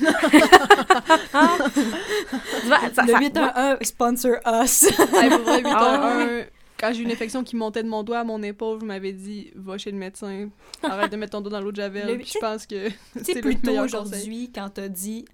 Ça- 1.33 2.79
le 2.87 2.93
ça- 2.93 3.19
811 3.19 3.77
sponsor 3.81 4.35
us. 4.45 4.83
Hey, 5.13 5.29
pour 5.29 5.39
vrai, 5.39 5.57
8 5.59 5.65
Ah, 5.75 6.41
Quand 6.79 6.93
j'ai 6.93 7.01
eu 7.01 7.03
une 7.03 7.11
infection 7.11 7.43
qui 7.43 7.55
montait 7.55 7.83
de 7.83 7.89
mon 7.89 8.03
doigt 8.03 8.19
à 8.19 8.23
mon 8.23 8.41
épaule, 8.43 8.79
je 8.81 8.85
m'avais 8.85 9.11
dit 9.13 9.51
va 9.55 9.77
chez 9.77 9.91
le 9.91 9.97
médecin, 9.97 10.49
arrête 10.83 11.11
de 11.11 11.17
mettre 11.17 11.31
ton 11.31 11.41
doigt 11.41 11.51
dans 11.51 11.61
l'eau 11.61 11.71
de 11.71 11.77
javel. 11.77 12.07
Le- 12.07 12.17
Puis 12.17 12.31
je 12.33 12.39
pense 12.39 12.65
que 12.65 12.87
Tu 12.89 12.93
sais, 13.15 13.23
c'est 13.23 13.33
le 13.35 13.41
plus 13.41 13.55
tôt 13.57 13.67
meilleur 13.67 13.85
aujourd'hui, 13.85 14.51
quand 14.53 14.69
t'as 14.69 14.87
dit 14.87 15.25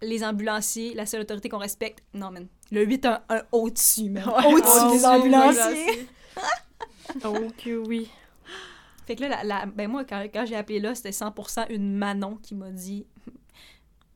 les 0.00 0.24
ambulanciers, 0.24 0.94
la 0.94 1.06
seule 1.06 1.20
autorité 1.20 1.48
qu'on 1.48 1.58
respecte, 1.58 2.02
non, 2.14 2.30
man. 2.30 2.46
Le 2.70 2.84
8 2.84 3.06
a 3.06 3.24
un 3.28 3.42
au-dessus, 3.52 4.08
man. 4.10 4.24
Ouais, 4.26 4.52
au-dessus 4.54 4.90
des 4.98 5.04
ambulanciers. 5.06 6.08
Oh 7.24 7.36
que 7.62 7.76
oui. 7.86 8.08
Fait 9.12 9.16
que 9.16 9.22
là, 9.24 9.28
la, 9.28 9.44
la- 9.44 9.66
ben 9.66 9.90
moi, 9.90 10.04
quand, 10.04 10.22
quand 10.32 10.46
j'ai 10.46 10.56
appelé 10.56 10.80
là, 10.80 10.94
c'était 10.94 11.10
100% 11.10 11.66
une 11.70 11.94
Manon 11.96 12.36
qui 12.42 12.54
m'a 12.54 12.70
dit. 12.70 13.04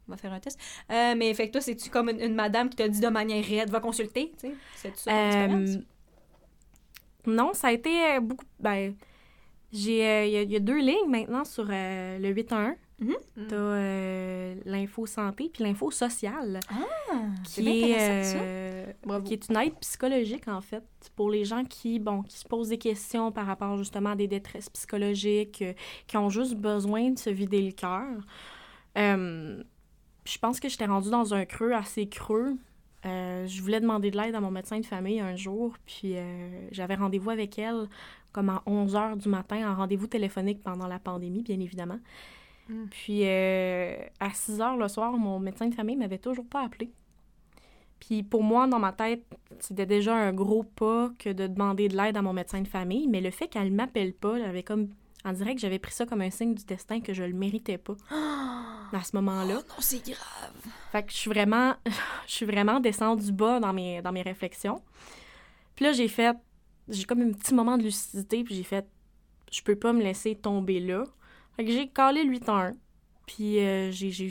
On 0.08 0.12
va 0.12 0.16
faire 0.16 0.32
un 0.32 0.40
test. 0.40 0.58
Euh, 0.90 1.14
mais 1.14 1.34
fait 1.34 1.48
que 1.48 1.52
toi, 1.52 1.60
c'est-tu 1.60 1.90
comme 1.90 2.08
une, 2.08 2.20
une 2.20 2.34
madame 2.34 2.70
qui 2.70 2.76
t'a 2.76 2.88
dit 2.88 3.00
de 3.00 3.08
manière 3.08 3.44
raide, 3.44 3.68
va 3.68 3.80
consulter, 3.80 4.32
tu 4.40 4.48
sais? 4.48 4.92
Ça? 4.94 5.10
Euh, 5.12 5.76
non, 7.26 7.52
ça 7.52 7.68
a 7.68 7.72
été 7.72 7.90
euh, 7.90 8.20
beaucoup. 8.20 8.44
Ben, 8.58 8.94
j'ai. 9.72 10.06
euh, 10.06 10.24
Il 10.26 10.50
y, 10.50 10.52
y 10.52 10.56
a 10.56 10.60
deux 10.60 10.78
lignes 10.78 11.08
maintenant 11.10 11.44
sur 11.44 11.64
le 11.68 12.28
811. 12.30 12.74
Mm. 12.98 13.12
T'as 13.48 13.56
euh, 13.56 14.54
l'info 14.64 15.04
santé 15.04 15.50
puis 15.52 15.62
l'info 15.62 15.90
sociale, 15.90 16.60
Ah, 16.70 17.16
qui 17.44 17.68
est, 17.68 17.96
euh, 17.98 18.86
Bravo. 19.04 19.22
qui 19.22 19.34
est 19.34 19.48
une 19.50 19.56
aide 19.58 19.74
psychologique 19.80 20.48
en 20.48 20.62
fait 20.62 20.82
pour 21.14 21.28
les 21.30 21.44
gens 21.44 21.64
qui 21.64 21.98
bon 21.98 22.22
qui 22.22 22.38
se 22.38 22.48
posent 22.48 22.70
des 22.70 22.78
questions 22.78 23.32
par 23.32 23.44
rapport 23.46 23.76
justement 23.76 24.10
à 24.10 24.16
des 24.16 24.28
détresses 24.28 24.70
psychologiques, 24.70 25.60
euh, 25.60 25.74
qui 26.06 26.16
ont 26.16 26.30
juste 26.30 26.54
besoin 26.54 27.10
de 27.10 27.18
se 27.18 27.28
vider 27.28 27.60
le 27.60 27.72
cœur. 27.72 28.06
Je 28.96 30.38
pense 30.40 30.58
que 30.58 30.68
j'étais 30.68 30.86
rendue 30.86 31.10
dans 31.10 31.34
un 31.34 31.44
creux 31.44 31.72
assez 31.72 32.08
creux. 32.08 32.56
Je 33.04 33.62
voulais 33.62 33.78
demander 33.80 34.10
de 34.10 34.16
l'aide 34.16 34.34
à 34.34 34.40
mon 34.40 34.50
médecin 34.50 34.80
de 34.80 34.86
famille 34.86 35.20
un 35.20 35.36
jour, 35.36 35.74
puis 35.84 36.16
j'avais 36.72 36.94
rendez-vous 36.96 37.30
avec 37.30 37.58
elle 37.58 37.88
comme 38.32 38.48
à 38.50 38.62
11 38.66 38.94
h 38.94 39.16
du 39.18 39.28
matin, 39.28 39.70
en 39.70 39.76
rendez-vous 39.76 40.08
téléphonique 40.08 40.62
pendant 40.62 40.86
la 40.88 40.98
pandémie, 40.98 41.42
bien 41.42 41.60
évidemment. 41.60 41.98
Mm. 42.68 42.86
Puis 42.90 43.20
euh, 43.24 43.96
à 44.20 44.30
6 44.30 44.58
h 44.58 44.78
le 44.78 44.88
soir, 44.88 45.12
mon 45.12 45.38
médecin 45.38 45.66
de 45.66 45.74
famille 45.74 45.96
m'avait 45.96 46.18
toujours 46.18 46.46
pas 46.46 46.62
appelé. 46.62 46.90
Puis 48.00 48.22
pour 48.22 48.42
moi, 48.42 48.66
dans 48.66 48.78
ma 48.78 48.92
tête, 48.92 49.24
c'était 49.60 49.86
déjà 49.86 50.14
un 50.14 50.32
gros 50.32 50.62
pas 50.62 51.10
que 51.18 51.30
de 51.30 51.46
demander 51.46 51.88
de 51.88 51.96
l'aide 51.96 52.16
à 52.16 52.22
mon 52.22 52.32
médecin 52.32 52.60
de 52.60 52.68
famille, 52.68 53.08
mais 53.08 53.20
le 53.20 53.30
fait 53.30 53.48
qu'elle 53.48 53.72
m'appelle 53.72 54.12
pas, 54.12 54.38
j'avais 54.38 54.62
comme 54.62 54.88
en 55.24 55.32
direct, 55.32 55.58
j'avais 55.58 55.80
pris 55.80 55.92
ça 55.92 56.06
comme 56.06 56.20
un 56.20 56.30
signe 56.30 56.54
du 56.54 56.64
destin 56.64 57.00
que 57.00 57.12
je 57.12 57.24
le 57.24 57.32
méritais 57.32 57.78
pas 57.78 57.96
à 58.92 59.02
ce 59.02 59.16
moment-là. 59.16 59.58
Oh 59.58 59.68
non, 59.68 59.76
c'est 59.80 60.04
grave. 60.04 60.72
Fait 60.92 61.02
que 61.02 61.10
je 61.10 61.16
suis 61.16 61.30
vraiment, 61.30 61.74
je 62.26 62.32
suis 62.32 62.46
vraiment 62.46 62.78
descendue 62.78 63.32
bas 63.32 63.58
dans 63.58 63.72
mes, 63.72 64.02
dans 64.02 64.12
mes 64.12 64.22
réflexions. 64.22 64.80
Puis 65.74 65.84
là, 65.84 65.92
j'ai 65.92 66.08
fait, 66.08 66.36
j'ai 66.88 67.04
comme 67.04 67.22
un 67.22 67.32
petit 67.32 67.54
moment 67.54 67.76
de 67.76 67.82
lucidité, 67.82 68.44
puis 68.44 68.54
j'ai 68.54 68.62
fait, 68.62 68.86
je 69.50 69.62
peux 69.62 69.76
pas 69.76 69.92
me 69.92 70.02
laisser 70.02 70.36
tomber 70.36 70.78
là. 70.78 71.04
Fait 71.56 71.64
que 71.64 71.70
j'ai 71.72 71.88
calé 71.88 72.24
le 72.24 72.36
8-1. 72.36 72.74
Puis 73.26 73.58
euh, 73.58 73.90
j'ai, 73.90 74.10
j'ai, 74.10 74.30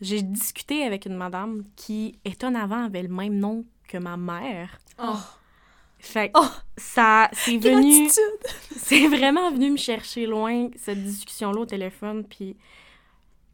j'ai, 0.00 0.22
discuté 0.22 0.84
avec 0.84 1.06
une 1.06 1.16
madame 1.16 1.64
qui, 1.76 2.18
étonnamment, 2.24 2.84
avait 2.84 3.02
le 3.02 3.08
même 3.08 3.38
nom 3.38 3.64
que 3.88 3.98
ma 3.98 4.16
mère. 4.16 4.78
Oh. 5.02 5.16
Fait 5.98 6.28
que 6.28 6.38
Oh, 6.38 6.46
ça, 6.76 7.28
c'est 7.32 7.56
venu... 7.56 8.08
C'est 8.76 9.08
vraiment 9.08 9.50
venu 9.50 9.70
me 9.70 9.76
chercher 9.78 10.26
loin, 10.26 10.68
cette 10.76 11.02
discussion-là 11.02 11.60
au 11.60 11.66
téléphone. 11.66 12.24
Puis 12.24 12.56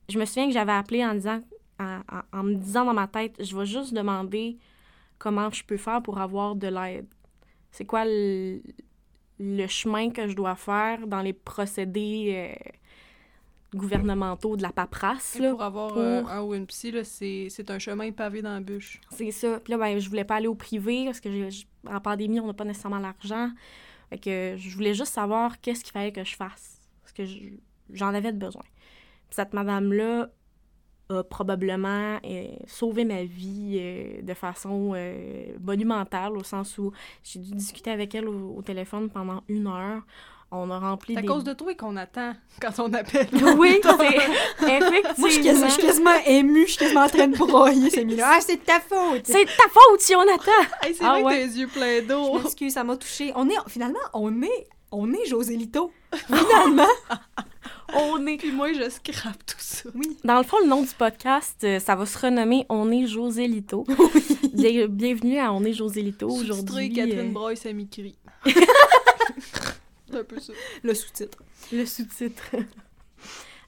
je 0.08 0.18
me 0.18 0.24
souviens 0.24 0.48
que 0.48 0.52
j'avais 0.52 0.72
appelé 0.72 1.04
en, 1.04 1.14
disant, 1.14 1.40
en, 1.78 2.00
en- 2.10 2.38
en 2.38 2.42
me 2.42 2.54
disant 2.54 2.84
dans 2.84 2.94
ma 2.94 3.06
tête, 3.06 3.36
je 3.38 3.56
vais 3.56 3.66
juste 3.66 3.94
demander 3.94 4.58
comment 5.18 5.48
je 5.50 5.62
peux 5.62 5.76
faire 5.76 6.02
pour 6.02 6.18
avoir 6.18 6.56
de 6.56 6.66
l'aide. 6.66 7.06
C'est 7.70 7.84
quoi 7.84 8.04
le, 8.04 8.60
le 9.42 9.66
chemin 9.66 10.10
que 10.10 10.28
je 10.28 10.34
dois 10.36 10.54
faire 10.54 11.06
dans 11.06 11.22
les 11.22 11.32
procédés 11.32 12.54
euh, 12.54 12.70
gouvernementaux 13.74 14.56
de 14.56 14.62
la 14.62 14.70
paperasse. 14.72 15.38
Là. 15.38 15.50
pour 15.50 15.62
avoir 15.62 15.88
pour- 15.88 15.98
euh, 16.02 16.22
un 16.24 16.42
ou 16.42 16.54
une 16.54 16.66
psy, 16.66 16.92
c'est 17.48 17.70
un 17.70 17.78
chemin 17.78 18.10
pavé 18.12 18.42
dans 18.42 18.52
la 18.54 18.60
bûche. 18.60 19.00
C'est 19.10 19.30
ça. 19.30 19.60
Puis 19.60 19.70
là, 19.72 19.78
ben, 19.78 19.98
je 19.98 20.08
voulais 20.08 20.24
pas 20.24 20.36
aller 20.36 20.48
au 20.48 20.54
privé 20.54 21.04
parce 21.06 21.20
que 21.20 21.28
en 21.88 22.00
pandémie, 22.00 22.40
on 22.40 22.46
n'a 22.48 22.54
pas 22.54 22.64
nécessairement 22.64 22.98
l'argent. 22.98 23.50
Fait 24.10 24.18
que 24.18 24.54
je 24.58 24.74
voulais 24.74 24.92
juste 24.94 25.12
savoir 25.14 25.60
qu'est-ce 25.60 25.84
qu'il 25.84 25.92
fallait 25.92 26.12
que 26.12 26.24
je 26.24 26.34
fasse. 26.34 26.80
Parce 27.02 27.12
que 27.12 27.24
je- 27.24 27.38
j'en 27.92 28.12
avais 28.12 28.32
de 28.32 28.38
besoin. 28.38 28.64
Puis 29.28 29.36
cette 29.36 29.52
madame-là 29.54 30.28
a 31.10 31.22
probablement 31.24 32.18
euh, 32.24 32.44
sauvé 32.66 33.04
ma 33.04 33.24
vie 33.24 33.78
euh, 33.80 34.22
de 34.22 34.34
façon 34.34 34.92
euh, 34.94 35.44
monumentale, 35.62 36.36
au 36.36 36.44
sens 36.44 36.78
où 36.78 36.92
j'ai 37.24 37.40
dû 37.40 37.52
discuter 37.52 37.90
avec 37.90 38.14
elle 38.14 38.28
au, 38.28 38.54
au 38.58 38.62
téléphone 38.62 39.10
pendant 39.10 39.42
une 39.48 39.66
heure. 39.66 40.02
On 40.52 40.68
a 40.70 40.78
rempli 40.80 41.14
C'est 41.14 41.18
à 41.20 41.22
des... 41.22 41.28
cause 41.28 41.44
de 41.44 41.52
toi 41.52 41.72
qu'on 41.74 41.96
attend 41.96 42.32
quand 42.60 42.78
on 42.80 42.92
appelle. 42.92 43.28
Oui, 43.56 43.80
c'est 43.82 44.06
effectivement. 44.66 45.14
Moi, 45.18 45.28
je 45.28 45.34
suis 45.34 45.42
quasi- 45.44 45.64
je 45.64 45.70
suis 45.70 45.82
quasiment 45.82 46.16
émue, 46.26 46.66
je 46.66 46.70
suis 46.72 46.78
quasiment 46.78 47.04
en 47.04 47.08
train 47.08 47.28
de 47.28 47.36
broyer, 47.36 47.88
c'est 47.94 48.04
là. 48.04 48.32
Ah, 48.34 48.40
c'est 48.40 48.56
de 48.56 48.62
ta 48.62 48.80
faute! 48.80 49.20
C'est 49.24 49.44
de 49.44 49.48
ta 49.50 49.68
faute, 49.68 50.04
Jonathan! 50.08 50.50
Hey, 50.82 50.94
c'est 50.94 51.04
Ah 51.04 51.12
vrai 51.12 51.22
ouais. 51.22 51.32
que 51.42 51.46
les 51.46 51.58
yeux 51.60 51.68
pleins 51.68 52.00
Je 52.00 52.06
d'eau. 52.06 52.38
m'excuse, 52.40 52.72
ça 52.72 52.82
m'a 52.82 52.96
touchée. 52.96 53.32
On 53.36 53.48
est, 53.48 53.54
finalement, 53.68 54.00
on 54.12 54.42
est, 54.42 54.66
on 54.90 55.12
est 55.12 55.24
José 55.26 55.54
Lito. 55.56 55.92
Finalement. 56.26 56.88
On 57.96 58.26
est 58.26 58.36
Puis 58.36 58.52
moi, 58.52 58.72
je 58.72 58.88
scrape 58.88 59.44
tout 59.46 59.54
ça. 59.58 59.88
Oui. 59.94 60.16
Dans 60.24 60.38
le 60.38 60.44
fond, 60.44 60.56
le 60.62 60.68
nom 60.68 60.82
du 60.82 60.90
podcast, 60.96 61.56
euh, 61.64 61.78
ça 61.80 61.94
va 61.96 62.06
se 62.06 62.18
renommer 62.18 62.66
On 62.68 62.90
est 62.90 63.06
José 63.06 63.46
Lito. 63.48 63.84
Bien- 64.54 64.86
bienvenue 64.88 65.38
à 65.38 65.52
On 65.52 65.62
est 65.64 65.72
José 65.72 66.02
Lito 66.02 66.28
aujourd'hui. 66.28 66.92
Catherine 66.92 67.30
euh, 67.30 67.32
Broy, 67.32 67.56
ça 67.56 67.72
m'écrit. 67.72 68.16
c'est 68.44 70.16
un 70.18 70.24
peu 70.24 70.38
ça. 70.40 70.52
Le 70.82 70.94
sous-titre. 70.94 71.42
le 71.72 71.86
sous-titre. 71.86 72.42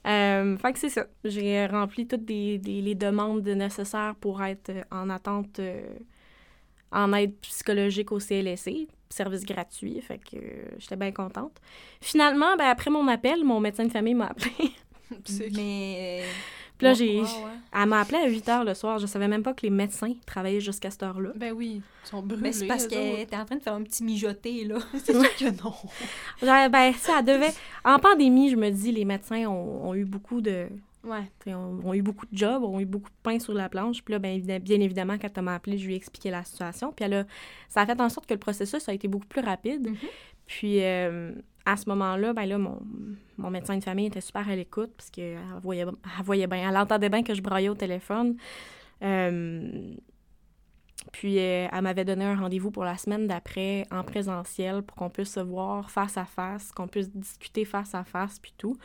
Euh, 0.07 0.57
fait 0.59 0.73
que 0.73 0.79
c'est 0.79 0.89
ça. 0.89 1.07
J'ai 1.25 1.67
rempli 1.67 2.07
toutes 2.07 2.25
des, 2.25 2.59
des- 2.59 2.83
les 2.83 2.95
demandes 2.95 3.47
nécessaires 3.47 4.15
pour 4.21 4.43
être 4.43 4.73
en 4.91 5.09
attente 5.11 5.59
euh, 5.61 5.81
en 6.91 7.13
aide 7.13 7.35
psychologique 7.43 8.11
au 8.13 8.19
CLSC, 8.19 8.89
service 9.13 9.45
gratuit. 9.45 10.01
Fait 10.01 10.19
que 10.19 10.37
euh, 10.37 10.65
j'étais 10.79 10.97
bien 10.97 11.13
contente. 11.13 11.53
Finalement, 12.01 12.57
ben, 12.57 12.67
après 12.67 12.91
mon 12.91 13.07
appel, 13.09 13.45
mon 13.45 13.61
médecin 13.61 13.85
de 13.85 13.93
famille 13.93 14.15
m'a 14.15 14.27
appelé. 14.27 14.73
Mais. 15.55 16.25
Puis 16.79 16.87
là, 16.87 16.95
j'ai, 16.95 17.21
ouais, 17.21 17.23
ouais. 17.23 17.51
elle 17.81 17.87
m'a 17.87 18.01
appelé 18.01 18.19
à 18.19 18.27
8 18.27 18.49
h 18.49 18.65
le 18.65 18.75
soir. 18.75 18.99
Je 18.99 19.07
savais 19.07 19.29
même 19.29 19.43
pas 19.43 19.55
que 19.55 19.63
les 19.63 19.71
médecins 19.71 20.13
travaillaient 20.27 20.61
jusqu'à 20.61 20.91
cette 20.91 21.03
heure-là. 21.05 21.31
Ben 21.37 21.53
oui, 21.53 21.81
ils 22.05 22.09
sont 22.09 22.23
brûlés. 22.23 22.43
Mais 22.43 22.53
c'est 22.53 22.67
parce 22.67 22.87
eux 22.87 22.89
que 22.89 23.21
autres. 23.21 23.31
t'es 23.31 23.37
en 23.37 23.45
train 23.45 23.57
de 23.57 23.63
faire 23.63 23.75
un 23.75 23.83
petit 23.83 24.03
mijoté, 24.03 24.65
là. 24.65 24.79
C'est 25.05 25.13
sûr 25.13 25.37
que 25.37 25.63
non. 25.63 25.75
Genre, 26.43 26.71
ben, 26.71 26.93
ça 26.95 27.23
devait. 27.23 27.53
En 27.85 27.99
pandémie, 27.99 28.51
je 28.51 28.57
me 28.57 28.71
dis, 28.71 28.91
les 28.91 29.05
médecins 29.05 29.47
ont, 29.47 29.91
ont 29.91 29.95
eu 29.95 30.05
beaucoup 30.05 30.41
de. 30.41 30.67
Ouais. 31.05 31.53
Ont, 31.53 31.81
ont 31.85 31.95
eu 31.95 32.03
beaucoup 32.03 32.27
de 32.27 32.37
jobs, 32.37 32.63
ont 32.63 32.79
eu 32.79 32.85
beaucoup 32.87 33.11
de 33.11 33.17
pain 33.23 33.39
sur 33.41 33.53
la 33.55 33.69
planche. 33.69 34.03
Puis 34.05 34.13
là, 34.13 34.19
ben, 34.19 34.41
bien 34.61 34.81
évidemment, 34.81 35.19
quand 35.19 35.29
elle 35.37 35.43
m'a 35.45 35.55
appelé, 35.57 35.77
je 35.79 35.87
lui 35.87 35.95
ai 35.95 35.97
expliqué 35.97 36.31
la 36.31 36.45
situation. 36.45 36.93
Puis 36.93 37.05
elle 37.05 37.15
a- 37.15 37.27
ça 37.69 37.81
a 37.83 37.87
fait 37.87 38.01
en 38.01 38.09
sorte 38.09 38.27
que 38.27 38.35
le 38.35 38.41
processus 38.41 38.89
a 38.89 38.93
été 38.95 39.09
beaucoup 39.09 39.27
plus 39.27 39.41
rapide. 39.43 39.89
Mhm. 39.89 39.97
Puis 40.47 40.83
euh, 40.83 41.33
à 41.65 41.77
ce 41.77 41.89
moment-là, 41.89 42.33
ben 42.33 42.47
là, 42.47 42.59
mon, 42.59 42.81
mon 43.39 43.51
médecin 43.51 43.77
de 43.79 43.83
famille 43.85 44.07
était 44.07 44.21
super 44.21 44.49
à 44.49 44.55
l'écoute 44.57 44.93
parce 44.97 45.11
qu'elle 45.11 45.39
voyait, 45.63 45.83
elle 45.83 46.25
voyait 46.25 46.47
bien, 46.47 46.69
elle 46.69 46.77
entendait 46.77 47.09
bien 47.09 47.23
que 47.23 47.35
je 47.35 47.43
broyais 47.43 47.69
au 47.69 47.75
téléphone. 47.75 48.37
Euh, 49.03 49.95
puis 51.11 51.39
euh, 51.39 51.67
elle 51.73 51.83
m'avait 51.83 52.05
donné 52.05 52.25
un 52.25 52.37
rendez-vous 52.37 52.71
pour 52.71 52.85
la 52.85 52.97
semaine 52.97 53.27
d'après 53.27 53.87
en 53.91 54.05
présentiel 54.05 54.83
pour 54.83 54.97
qu'on 54.97 55.11
puisse 55.11 55.33
se 55.33 55.41
voir 55.41 55.91
face 55.91 56.17
à 56.17 56.25
face, 56.25 56.71
qu'on 56.73 56.87
puisse 56.87 57.11
discuter 57.11 57.65
face 57.65 57.95
à 57.95 58.05
face, 58.05 58.39
puis 58.39 58.55
tout. 58.57 58.77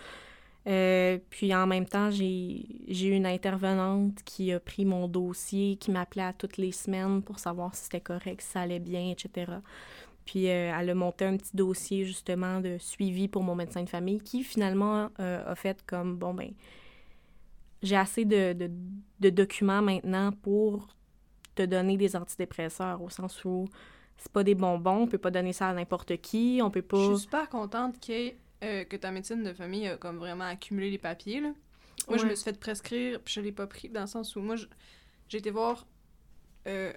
Euh, 0.68 1.18
puis 1.30 1.56
en 1.56 1.66
même 1.66 1.86
temps, 1.86 2.10
j'ai 2.12 3.08
une 3.08 3.26
intervenante 3.26 4.22
qui 4.26 4.52
a 4.52 4.60
pris 4.60 4.84
mon 4.84 5.08
dossier, 5.08 5.78
qui 5.78 5.92
m'appelait 5.92 6.24
à 6.24 6.34
toutes 6.34 6.58
les 6.58 6.72
semaines 6.72 7.22
pour 7.22 7.40
savoir 7.40 7.74
si 7.74 7.86
c'était 7.86 8.02
correct, 8.02 8.42
si 8.42 8.52
ça 8.52 8.62
allait 8.62 8.80
bien, 8.80 9.12
etc. 9.12 9.54
Puis 10.28 10.50
euh, 10.50 10.74
elle 10.78 10.90
a 10.90 10.96
monté 10.96 11.24
un 11.24 11.38
petit 11.38 11.56
dossier 11.56 12.04
justement 12.04 12.60
de 12.60 12.78
suivi 12.80 13.30
pour 13.30 13.44
mon 13.44 13.56
médecin 13.56 13.82
de 13.84 13.90
famille 13.90 14.20
qui 14.20 14.44
finalement 14.44 15.10
euh, 15.22 15.42
a 15.52 15.56
fait 15.56 15.82
comme, 15.86 16.18
bon 16.18 16.34
ben, 16.34 16.52
j'ai 17.82 17.96
assez 17.96 18.26
de, 18.26 18.54
de, 19.20 19.30
documents 19.30 19.82
maintenant 19.82 20.34
pour 20.34 20.90
te 21.56 21.64
donner 21.64 21.96
des 21.96 22.16
antidépresseurs, 22.18 23.02
au 23.02 23.10
sens 23.10 23.46
où 23.46 23.66
c'est 24.18 24.32
pas 24.32 24.44
des 24.44 24.56
bonbons, 24.56 25.04
on 25.04 25.08
peut 25.08 25.18
pas 25.18 25.32
donner 25.32 25.54
ça 25.54 25.70
à 25.70 25.74
n'importe 25.74 26.18
qui, 26.18 26.60
on 26.62 26.70
peut 26.70 26.84
Je 26.84 26.88
pas... 26.88 27.06
suis 27.06 27.20
super 27.20 27.48
contente 27.48 28.06
que, 28.06 28.32
euh, 28.64 28.84
que 28.84 28.96
ta 28.96 29.12
médecine 29.12 29.44
de 29.44 29.54
famille 29.54 29.88
a 29.88 29.98
comme 29.98 30.18
vraiment 30.18 30.46
accumulé 30.46 30.90
les 30.90 30.98
papiers. 30.98 31.42
Là. 31.42 31.54
Moi, 32.08 32.18
je 32.18 32.26
me 32.26 32.36
suis 32.36 32.44
fait 32.44 32.60
prescrire, 32.60 33.22
puis 33.22 33.34
je 33.34 33.42
l'ai 33.42 33.52
pas 33.52 33.68
pris, 33.68 33.90
dans 33.90 34.02
le 34.02 34.08
sens 34.08 34.36
où 34.36 34.42
moi, 34.42 34.56
j'ai 35.28 35.38
été 35.38 35.52
voir 35.52 35.86
euh, 36.68 36.94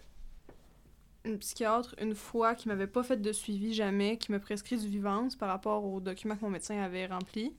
une 1.25 1.39
psychiatre 1.39 1.95
une 2.01 2.15
fois 2.15 2.55
qui 2.55 2.69
m'avait 2.69 2.87
pas 2.87 3.03
fait 3.03 3.17
de 3.17 3.33
suivi 3.33 3.75
jamais, 3.75 4.17
qui 4.19 4.33
me 4.33 4.39
prescrit 4.39 4.77
du 4.77 4.89
vivance 4.89 5.37
par 5.37 5.49
rapport 5.49 5.85
aux 5.85 6.01
documents 6.01 6.37
que 6.37 6.45
mon 6.45 6.51
médecin 6.51 6.79
avait 6.79 7.07
remplis. 7.07 7.55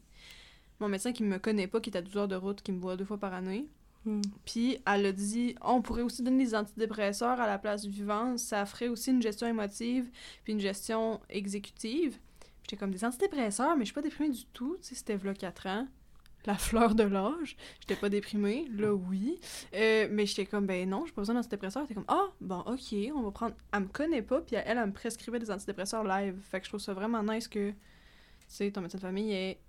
Mon 0.80 0.88
médecin 0.88 1.12
qui 1.12 1.24
me 1.24 1.38
connaît 1.38 1.68
pas, 1.68 1.80
qui 1.80 1.90
est 1.90 1.98
à 1.98 2.02
12 2.02 2.18
heures 2.18 2.28
de 2.28 2.36
route, 2.36 2.62
qui 2.62 2.72
me 2.72 2.80
voit 2.80 2.96
deux 2.96 3.06
fois 3.06 3.20
par 3.20 3.34
année. 3.34 3.68
Hmm. 4.06 4.22
Puis 4.46 4.80
elle 4.88 5.06
a 5.06 5.12
dit 5.12 5.56
on 5.62 5.82
pourrait 5.82 6.02
aussi 6.02 6.24
donner 6.24 6.44
des 6.46 6.56
antidépresseurs 6.56 7.40
à 7.40 7.46
la 7.46 7.60
place 7.60 7.84
du 7.84 7.90
vivant, 7.90 8.36
ça 8.38 8.66
ferait 8.66 8.88
aussi 8.88 9.12
une 9.12 9.22
gestion 9.22 9.46
émotive 9.46 10.10
puis 10.44 10.54
une 10.54 10.60
gestion 10.60 11.20
exécutive. 11.30 12.18
J'étais 12.72 12.80
comme 12.80 12.92
des 12.92 13.04
antidépresseurs, 13.04 13.76
mais 13.76 13.82
je 13.82 13.88
suis 13.88 13.94
pas 13.94 14.02
déprimée 14.02 14.30
du 14.30 14.46
tout, 14.46 14.78
tu 14.78 14.88
sais, 14.88 14.96
c'était 14.96 15.18
v'là 15.18 15.34
4 15.34 15.68
ans. 15.68 15.88
La 16.46 16.54
fleur 16.56 16.96
de 16.96 17.04
l'âge. 17.04 17.58
J'étais 17.82 17.98
pas 17.98 18.08
déprimée, 18.08 18.66
là 18.72 18.94
oui. 18.94 19.42
Euh, 19.74 20.08
mais 20.10 20.26
j'étais 20.26 20.46
comme 20.46 20.68
ben 20.68 20.90
non, 20.90 21.06
j'ai 21.06 21.12
pas 21.12 21.20
besoin 21.20 21.36
d'antidépresseurs. 21.36 21.86
T'es 21.86 21.96
comme 21.96 22.06
ah 22.08 22.30
bon 22.40 22.62
ok, 22.62 22.96
on 23.14 23.24
va 23.24 23.32
prendre. 23.32 23.56
Elle 23.74 23.82
me 23.82 23.88
connaît 23.88 24.22
pas, 24.22 24.40
puis 24.40 24.56
elle, 24.56 24.78
elle 24.78 24.86
me 24.86 24.94
prescrivait 24.94 25.38
des 25.38 25.52
antidépresseurs 25.52 26.06
live. 26.06 26.40
Fait 26.50 26.62
que 26.62 26.66
je 26.66 26.70
trouve 26.70 26.80
ça 26.80 26.94
vraiment 26.94 27.22
nice 27.22 27.50
que 27.50 27.72
tu 27.72 27.76
sais 28.48 28.72
ton 28.72 28.80
médecin 28.80 29.00
de 29.00 29.04
famille 29.04 29.34
ait 29.34 29.60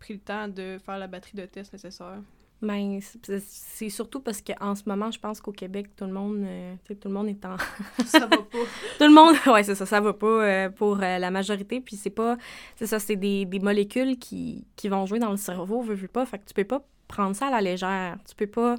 pris 0.00 0.14
le 0.14 0.20
temps 0.20 0.48
de 0.48 0.78
faire 0.84 0.98
la 0.98 1.06
batterie 1.06 1.36
de 1.36 1.46
tests 1.46 1.72
nécessaires. 1.72 2.20
Ben, 2.62 3.00
c'est- 3.00 3.88
surtout 3.88 4.20
parce 4.20 4.42
qu'en 4.42 4.74
ce 4.74 4.82
moment, 4.86 5.10
je 5.10 5.18
pense 5.18 5.40
qu'au 5.40 5.52
Québec, 5.52 5.96
tout 5.96 6.04
le 6.04 6.12
monde, 6.12 6.42
euh, 6.44 6.74
tu 6.84 6.88
sais, 6.92 6.94
tout 7.00 7.08
le 7.08 7.14
monde 7.14 7.28
est 7.28 7.42
en... 7.46 7.56
Ça 8.04 8.20
va 8.20 8.28
pas. 8.28 8.36
tout 8.98 9.04
le 9.04 9.14
monde, 9.14 9.34
ouais, 9.54 9.62
c'est 9.62 9.74
ça, 9.74 9.86
ça 9.86 9.98
va 10.00 10.12
pas 10.12 10.26
euh, 10.26 10.68
pour 10.68 10.96
euh, 11.02 11.18
la 11.18 11.30
majorité. 11.30 11.80
Puis 11.80 11.96
c'est 11.96 12.10
pas, 12.10 12.36
c'est 12.76 12.86
ça, 12.86 12.98
c'est 12.98 13.16
des, 13.16 13.46
des 13.46 13.60
molécules 13.60 14.18
qui, 14.18 14.66
qui 14.76 14.88
vont 14.90 15.06
jouer 15.06 15.18
dans 15.18 15.30
le 15.30 15.38
cerveau, 15.38 15.80
veux, 15.80 15.94
veux 15.94 16.08
pas. 16.08 16.26
Fait 16.26 16.38
que 16.38 16.44
tu 16.44 16.52
peux 16.52 16.64
pas 16.64 16.82
prendre 17.08 17.34
ça 17.34 17.46
à 17.46 17.50
la 17.50 17.62
légère. 17.62 18.18
Tu 18.28 18.34
peux 18.34 18.46
pas 18.46 18.74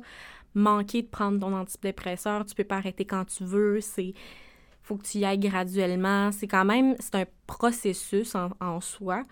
manquer 0.54 1.02
de 1.02 1.08
prendre 1.08 1.40
ton 1.40 1.56
antidépresseur. 1.56 2.46
Tu 2.46 2.54
peux 2.54 2.64
pas 2.64 2.78
arrêter 2.78 3.06
quand 3.06 3.26
tu 3.26 3.44
veux. 3.46 3.82
C'est, 3.82 4.14
faut 4.84 4.96
que 4.98 5.04
tu 5.08 5.18
y 5.20 5.26
ailles 5.26 5.40
graduellement. 5.40 6.32
C'est 6.32 6.48
quand 6.48 6.66
même, 6.66 6.96
c'est 7.00 7.16
un 7.16 7.26
processus 7.48 8.36
en, 8.36 8.50
en 8.60 8.80
soi. 8.80 9.24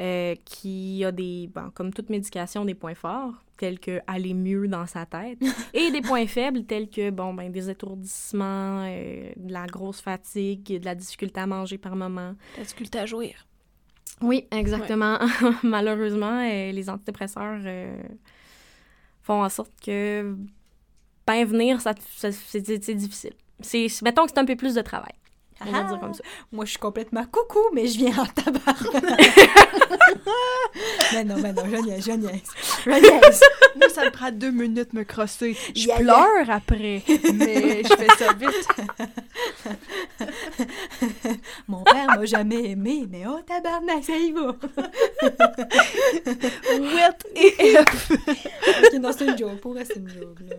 Euh, 0.00 0.34
qui 0.44 1.04
a 1.04 1.12
des, 1.12 1.48
bon, 1.54 1.70
comme 1.74 1.92
toute 1.92 2.10
médication, 2.10 2.64
des 2.64 2.74
points 2.74 2.94
forts, 2.94 3.34
tels 3.56 3.78
que 3.78 4.00
aller 4.06 4.34
mieux 4.34 4.66
dans 4.66 4.86
sa 4.86 5.06
tête, 5.06 5.38
et 5.74 5.90
des 5.90 6.00
points 6.02 6.26
faibles, 6.26 6.64
tels 6.64 6.88
que, 6.90 7.10
bon, 7.10 7.32
ben, 7.34 7.50
des 7.52 7.70
étourdissements, 7.70 8.84
euh, 8.88 9.32
de 9.36 9.52
la 9.52 9.66
grosse 9.66 10.00
fatigue, 10.00 10.80
de 10.80 10.84
la 10.84 10.94
difficulté 10.94 11.40
à 11.40 11.46
manger 11.46 11.78
par 11.78 11.94
moment. 11.96 12.34
La 12.56 12.62
difficulté 12.64 12.98
à 12.98 13.06
jouir. 13.06 13.46
Oui, 14.20 14.46
exactement. 14.50 15.18
Malheureusement, 15.62 16.40
euh, 16.40 16.72
les 16.72 16.88
antidépresseurs 16.90 17.60
font 19.22 19.42
en 19.42 19.48
sorte 19.48 19.72
que, 19.84 20.36
ben, 21.26 21.44
venir, 21.46 21.80
ça, 21.80 21.94
ça- 22.16 22.32
c'est 22.32 22.82
c'est 22.82 22.94
difficile. 22.94 23.32
C'est, 23.60 23.86
mettons 24.02 24.24
que 24.24 24.30
c'est 24.32 24.38
un 24.38 24.44
peu 24.44 24.56
plus 24.56 24.74
de 24.74 24.82
travail. 24.82 25.14
On 25.60 25.64
va 25.70 25.78
Ah! 25.78 25.82
dire 25.88 26.00
comme 26.00 26.14
ça. 26.14 26.22
Moi, 26.52 26.64
je 26.64 26.70
suis 26.70 26.78
complètement 26.78 27.24
coucou, 27.24 27.60
mais 27.72 27.86
je 27.86 27.98
viens 27.98 28.16
en 28.18 28.26
tabarnak. 28.26 28.76
mais 31.12 31.24
non, 31.24 31.36
mais 31.38 31.52
non, 31.52 31.62
je 31.70 31.76
niaise, 31.76 32.04
je 32.04 32.12
niaise. 32.12 32.42
Je 32.84 32.90
niaise. 32.90 33.40
Moi, 33.76 33.88
ça 33.88 34.04
me 34.04 34.10
prend 34.10 34.30
deux 34.30 34.50
minutes 34.50 34.92
de 34.92 34.98
me 34.98 35.04
crosser. 35.04 35.56
Je 35.74 35.86
Yeah, 35.86 35.96
pleure 35.98 36.50
après, 36.50 37.02
mais 37.34 37.82
je 37.84 37.94
fais 37.96 38.08
ça 38.18 38.32
vite. 38.32 38.68
Mon 41.68 41.82
père 41.84 42.06
m'a 42.06 42.24
jamais 42.24 42.70
aimé, 42.70 43.06
mais 43.10 43.24
oh 43.26 43.40
tabarnak, 43.46 44.04
ça 44.04 44.16
y 44.16 44.32
va. 44.32 44.54
Wet 46.80 47.18
et 47.36 47.76
F. 47.76 48.10
ok, 48.12 48.92
non, 49.00 49.10
c'est 49.16 49.26
une 49.26 49.38
joke. 49.38 49.60
Pour 49.60 49.72
vrai, 49.72 49.84
c'est 49.84 49.96
une 49.96 50.08
joke, 50.08 50.38
là. 50.48 50.56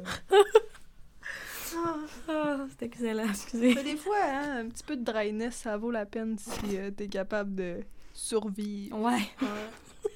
Ah, 1.77 2.57
c'est 2.69 2.85
excellent, 2.85 3.27
excusez. 3.29 3.75
Mais 3.75 3.83
des 3.83 3.95
fois, 3.97 4.17
hein, 4.23 4.59
un 4.65 4.69
petit 4.69 4.83
peu 4.83 4.95
de 4.95 5.03
dryness, 5.03 5.55
ça 5.55 5.77
vaut 5.77 5.91
la 5.91 6.05
peine 6.05 6.37
si 6.37 6.77
euh, 6.77 6.91
t'es 6.91 7.07
capable 7.07 7.55
de 7.55 7.79
survivre. 8.13 8.97
Ouais. 8.99 9.13
Ouais. 9.41 10.09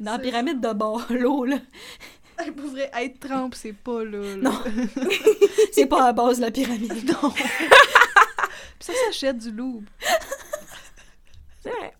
Dans 0.00 0.12
la 0.12 0.18
pyramide 0.18 0.60
de 0.60 0.72
bord, 0.72 1.04
l'eau, 1.10 1.44
là. 1.44 1.58
Hey, 2.38 2.50
pour 2.50 2.68
vrai, 2.70 2.90
être 3.00 3.20
trempe, 3.20 3.54
c'est 3.54 3.72
pas 3.72 4.02
là. 4.04 4.18
là. 4.36 4.50
Non. 4.50 4.60
C'est 5.72 5.86
pas 5.86 6.02
à 6.02 6.06
la 6.06 6.12
base 6.12 6.38
de 6.38 6.42
la 6.42 6.50
pyramide. 6.50 6.92
non. 7.08 7.30
Puis 7.30 7.44
ça 8.80 8.92
s'achète 9.06 9.38
du 9.38 9.52
loup. 9.52 9.82
C'est 11.62 11.70
vrai. 11.70 11.94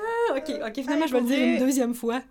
Ah, 0.00 0.36
ok, 0.36 0.50
ok, 0.66 0.74
finalement, 0.74 1.04
Hey, 1.04 1.08
je 1.08 1.12
vais 1.14 1.20
le 1.20 1.26
dire 1.26 1.38
une 1.38 1.58
deuxième 1.58 1.94
fois. 1.94 2.22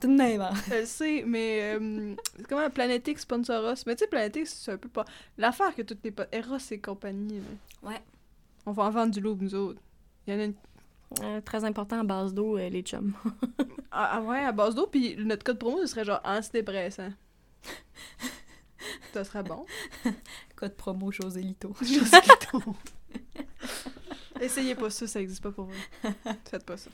Tout 0.00 0.08
de 0.08 0.14
même. 0.16 0.40
hein. 0.42 0.50
Je 0.68 0.74
le 0.74 0.84
sais, 0.86 1.24
mais 1.26 1.76
euh, 1.78 2.14
comment 2.48 2.68
Planetix 2.70 3.22
Sponsoros. 3.22 3.74
Mais 3.86 3.94
tu 3.96 4.04
sais, 4.04 4.08
Planetix, 4.08 4.52
c'est 4.52 4.72
un 4.72 4.78
peu 4.78 4.88
pas. 4.88 5.04
L'affaire 5.38 5.74
que 5.74 5.82
toutes 5.82 6.02
les 6.04 6.10
potes. 6.10 6.28
Eros 6.32 6.56
et 6.70 6.80
compagnie. 6.80 7.40
là. 7.82 7.90
Ouais. 7.90 8.02
On 8.66 8.72
va 8.72 8.84
en 8.84 8.90
vendre 8.90 9.12
du 9.12 9.20
loup, 9.20 9.36
nous 9.40 9.54
autres. 9.54 9.80
Il 10.26 10.34
y 10.34 10.36
en 10.36 10.40
a 10.40 10.44
une. 10.44 10.54
Euh, 11.22 11.40
très 11.40 11.64
important 11.64 12.00
à 12.00 12.04
base 12.04 12.34
d'eau, 12.34 12.58
euh, 12.58 12.68
les 12.68 12.82
chums. 12.82 13.12
Ah, 13.98 14.16
ah 14.16 14.20
ouais, 14.20 14.40
à 14.44 14.52
base 14.52 14.74
d'eau, 14.74 14.86
puis 14.88 15.16
notre 15.16 15.42
code 15.42 15.58
promo, 15.58 15.80
ce 15.80 15.86
serait 15.86 16.04
genre 16.04 16.20
antidépressant. 16.22 17.08
ça 19.14 19.24
serait 19.24 19.42
bon. 19.42 19.64
Code 20.54 20.74
promo 20.74 21.10
José 21.10 21.40
Lito. 21.40 21.74
Essayez 24.40 24.74
pas 24.74 24.90
ça, 24.90 25.06
ça 25.06 25.18
existe 25.22 25.42
pas 25.42 25.50
pour 25.50 25.64
vous. 25.64 26.10
Faites 26.50 26.66
pas 26.66 26.76
ça. 26.76 26.90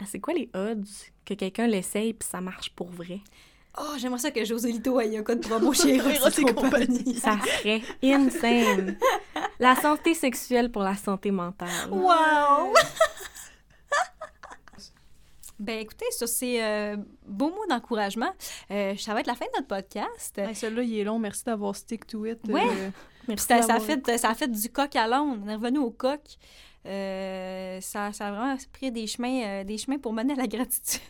Ah, 0.00 0.04
C'est 0.06 0.20
quoi 0.20 0.34
les 0.34 0.50
odds 0.54 0.84
que 1.24 1.34
quelqu'un 1.34 1.66
l'essaye 1.66 2.12
puis 2.14 2.28
ça 2.28 2.40
marche 2.40 2.70
pour 2.70 2.88
vrai? 2.90 3.20
Oh, 3.78 3.94
j'aimerais 3.98 4.20
ça 4.20 4.30
que 4.30 4.44
José 4.44 4.70
Lito 4.70 5.00
ait 5.00 5.16
un 5.16 5.22
code 5.24 5.40
promo 5.40 5.72
chez 5.72 5.96
Eros 5.96 6.28
et 6.28 6.54
compagnie. 6.54 7.14
Ça 7.16 7.36
serait 7.58 7.82
insane. 8.04 8.96
La 9.58 9.74
santé 9.74 10.14
sexuelle 10.14 10.70
pour 10.70 10.82
la 10.82 10.94
santé 10.96 11.30
mentale. 11.32 11.90
Wow! 11.90 12.72
ben 15.58 15.78
écoutez, 15.78 16.06
ça 16.10 16.26
c'est 16.26 16.62
euh, 16.62 16.96
beau 17.26 17.48
mot 17.50 17.64
d'encouragement. 17.68 18.32
Euh, 18.70 18.94
ça 18.96 19.14
va 19.14 19.20
être 19.20 19.26
la 19.28 19.34
fin 19.34 19.46
de 19.46 19.50
notre 19.56 19.68
podcast. 19.68 20.36
Hey, 20.38 20.54
Celui-là, 20.54 20.82
il 20.82 20.98
est 20.98 21.04
long. 21.04 21.18
Merci 21.18 21.44
d'avoir 21.44 21.74
stick 21.76 22.06
to 22.06 22.26
it. 22.26 22.38
Ouais. 22.48 22.62
euh, 22.66 22.90
Merci 23.28 23.46
Ça, 23.46 23.58
ça, 23.62 23.74
a 23.74 23.78
d'avoir- 23.78 23.82
fait, 24.04 24.18
ça 24.18 24.30
a 24.30 24.34
fait 24.34 24.48
du 24.50 24.68
coq 24.70 24.94
à 24.96 25.06
l'âne. 25.06 25.40
On 25.44 25.48
est 25.48 25.54
revenu 25.54 25.78
au 25.78 25.90
coq. 25.90 26.20
Euh, 26.86 27.80
ça, 27.80 28.12
ça 28.12 28.28
a 28.28 28.32
vraiment 28.32 28.56
pris 28.72 28.92
des 28.92 29.06
chemins, 29.06 29.42
euh, 29.44 29.64
des 29.64 29.78
chemins 29.78 29.98
pour 29.98 30.12
mener 30.12 30.32
à 30.34 30.36
la 30.36 30.46
gratitude. 30.46 31.00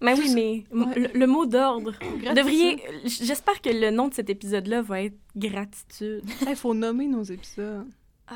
Mais 0.00 0.12
oui, 0.18 0.30
mais 0.34 0.64
Ouais. 0.78 0.94
le, 0.98 1.08
le 1.18 1.26
mot 1.26 1.46
d'ordre. 1.46 1.92
Devriez. 2.34 2.82
J'espère 3.04 3.62
que 3.62 3.70
le 3.70 3.90
nom 3.90 4.08
de 4.08 4.14
cet 4.14 4.28
épisode-là 4.28 4.82
va 4.82 5.02
être 5.04 5.16
gratitude. 5.34 6.22
Il 6.48 6.56
faut 6.56 6.74
nommer 6.74 7.06
nos 7.06 7.22
épisodes. 7.22 7.86
Ah, 8.28 8.34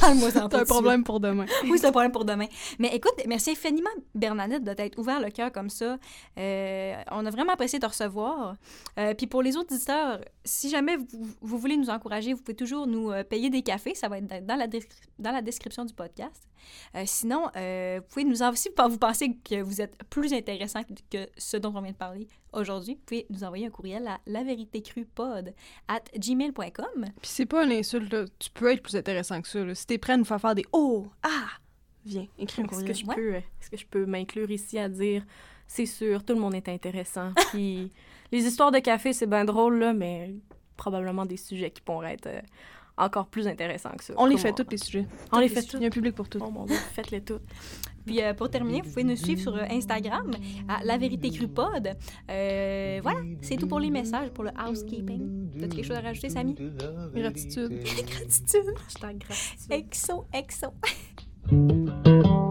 Parle-moi 0.00 0.30
C'est 0.30 0.38
un 0.38 0.64
problème 0.64 1.04
pour 1.04 1.20
demain. 1.20 1.46
Oui, 1.64 1.78
c'est 1.78 1.86
un 1.86 1.90
problème 1.90 2.12
pour 2.12 2.24
demain. 2.24 2.46
Mais 2.78 2.94
écoute, 2.94 3.14
merci 3.26 3.50
infiniment, 3.50 3.90
Bernadette, 4.14 4.64
de 4.64 4.72
t'être 4.72 4.98
ouvert 4.98 5.20
le 5.20 5.30
cœur 5.30 5.52
comme 5.52 5.70
ça. 5.70 5.98
Euh, 6.38 6.94
on 7.10 7.24
a 7.26 7.30
vraiment 7.30 7.52
apprécié 7.52 7.78
de 7.78 7.84
te 7.84 7.90
recevoir. 7.90 8.56
Euh, 8.98 9.14
puis 9.14 9.26
pour 9.26 9.42
les 9.42 9.56
autres 9.56 9.74
auditeurs, 9.74 10.20
si 10.44 10.68
jamais 10.68 10.96
vous, 10.96 11.06
vous 11.40 11.58
voulez 11.58 11.76
nous 11.76 11.90
encourager, 11.90 12.32
vous 12.32 12.42
pouvez 12.42 12.56
toujours 12.56 12.86
nous 12.86 13.10
euh, 13.10 13.24
payer 13.24 13.50
des 13.50 13.62
cafés. 13.62 13.94
Ça 13.94 14.08
va 14.08 14.18
être 14.18 14.46
dans 14.46 14.56
la, 14.56 14.66
dans 15.18 15.32
la 15.32 15.42
description 15.42 15.84
du 15.84 15.94
podcast. 15.94 16.46
Euh, 16.94 17.02
sinon, 17.06 17.48
euh, 17.56 18.00
vous 18.02 18.08
pouvez 18.08 18.24
nous 18.24 18.42
envoyer, 18.42 18.56
si 18.56 18.68
vous 18.76 18.98
pensez 18.98 19.36
que 19.36 19.60
vous 19.62 19.80
êtes 19.80 19.96
plus 20.10 20.32
intéressant 20.32 20.80
que 21.10 21.26
ce 21.36 21.56
dont 21.56 21.72
on 21.74 21.80
vient 21.80 21.92
de 21.92 21.96
parler 21.96 22.28
aujourd'hui, 22.52 22.94
vous 22.94 23.00
pouvez 23.06 23.26
nous 23.30 23.44
envoyer 23.44 23.66
un 23.66 23.70
courriel 23.70 24.06
à 24.08 24.18
lavéritécrupod 24.26 25.54
at 25.88 26.00
gmail.com. 26.18 27.04
Puis 27.20 27.30
c'est 27.30 27.46
pas 27.46 27.64
une 27.64 27.72
insulte, 27.72 28.12
là. 28.12 28.24
Tu 28.38 28.50
peux 28.50 28.72
être 28.72 28.82
plus 28.82 28.96
intéressant 28.96 29.40
que 29.42 29.48
ça, 29.48 29.64
là. 29.64 29.74
Si 29.74 29.86
t'es 29.86 29.98
prêt 29.98 30.14
à 30.14 30.16
nous 30.16 30.24
faire 30.24 30.40
faire 30.40 30.54
des 30.54 30.64
«Oh! 30.72 31.06
Ah!» 31.22 31.48
Viens, 32.04 32.26
écris 32.38 32.62
un 32.62 32.66
Est-ce 32.66 32.70
que 32.70 32.92
courriel. 32.92 32.94
je 32.96 33.06
Ouais. 33.06 33.14
peux, 33.16 33.34
est-ce 33.34 33.70
que 33.70 33.76
je 33.76 33.86
peux 33.86 34.06
m'inclure 34.06 34.50
ici 34.50 34.78
à 34.78 34.88
dire, 34.88 35.24
c'est 35.66 35.86
sûr, 35.86 36.24
tout 36.24 36.34
le 36.34 36.40
monde 36.40 36.54
est 36.54 36.68
intéressant. 36.68 37.32
Puis 37.50 37.90
les 38.30 38.44
histoires 38.46 38.70
de 38.70 38.78
café, 38.78 39.12
c'est 39.12 39.26
bien 39.26 39.44
drôle, 39.44 39.78
là, 39.80 39.92
mais 39.92 40.32
probablement 40.76 41.26
des 41.26 41.36
sujets 41.36 41.70
qui 41.70 41.80
pourraient 41.80 42.14
être 42.14 42.26
euh, 42.28 42.40
encore 42.96 43.26
plus 43.26 43.46
intéressants 43.46 43.90
que 43.96 44.04
ça. 44.04 44.14
On 44.16 44.26
les 44.26 44.38
fait 44.38 44.52
tous 44.52 44.66
les 44.70 44.78
sujets. 44.78 45.06
On 45.32 45.38
les 45.38 45.48
Tous 45.48 45.54
fait 45.54 45.62
tous. 45.62 45.76
Il 45.76 45.82
y 45.82 45.84
a 45.84 45.88
un 45.88 45.90
public 45.90 46.14
pour 46.14 46.28
tout. 46.28 46.38
Oh 46.40 46.50
mon 46.50 46.64
dieu, 46.64 46.76
faites-les 46.92 47.20
toutes. 47.20 47.42
Puis 48.06 48.22
euh, 48.22 48.32
pour 48.34 48.48
terminer, 48.48 48.82
vous 48.82 48.88
pouvez 48.88 49.04
nous 49.04 49.16
suivre 49.16 49.40
sur 49.40 49.54
euh, 49.54 49.64
Instagram 49.70 50.30
à 50.68 50.82
La 50.84 50.96
Vérité 50.96 51.30
Crue 51.30 51.48
Pod. 51.48 51.90
Euh, 52.30 53.00
voilà, 53.02 53.20
c'est 53.42 53.56
tout 53.56 53.66
pour 53.66 53.80
les 53.80 53.90
messages, 53.90 54.30
pour 54.30 54.44
le 54.44 54.50
housekeeping. 54.50 55.50
T'as 55.58 55.68
quelque 55.68 55.84
chose 55.84 55.96
à 55.96 56.00
rajouter, 56.00 56.30
Samy? 56.30 56.54
Gratitude. 57.14 57.82
Gratitude. 57.84 58.74
Hashtag 58.86 59.18
gratitude. 59.18 59.72
Exo, 59.72 60.26
exo. 60.32 60.72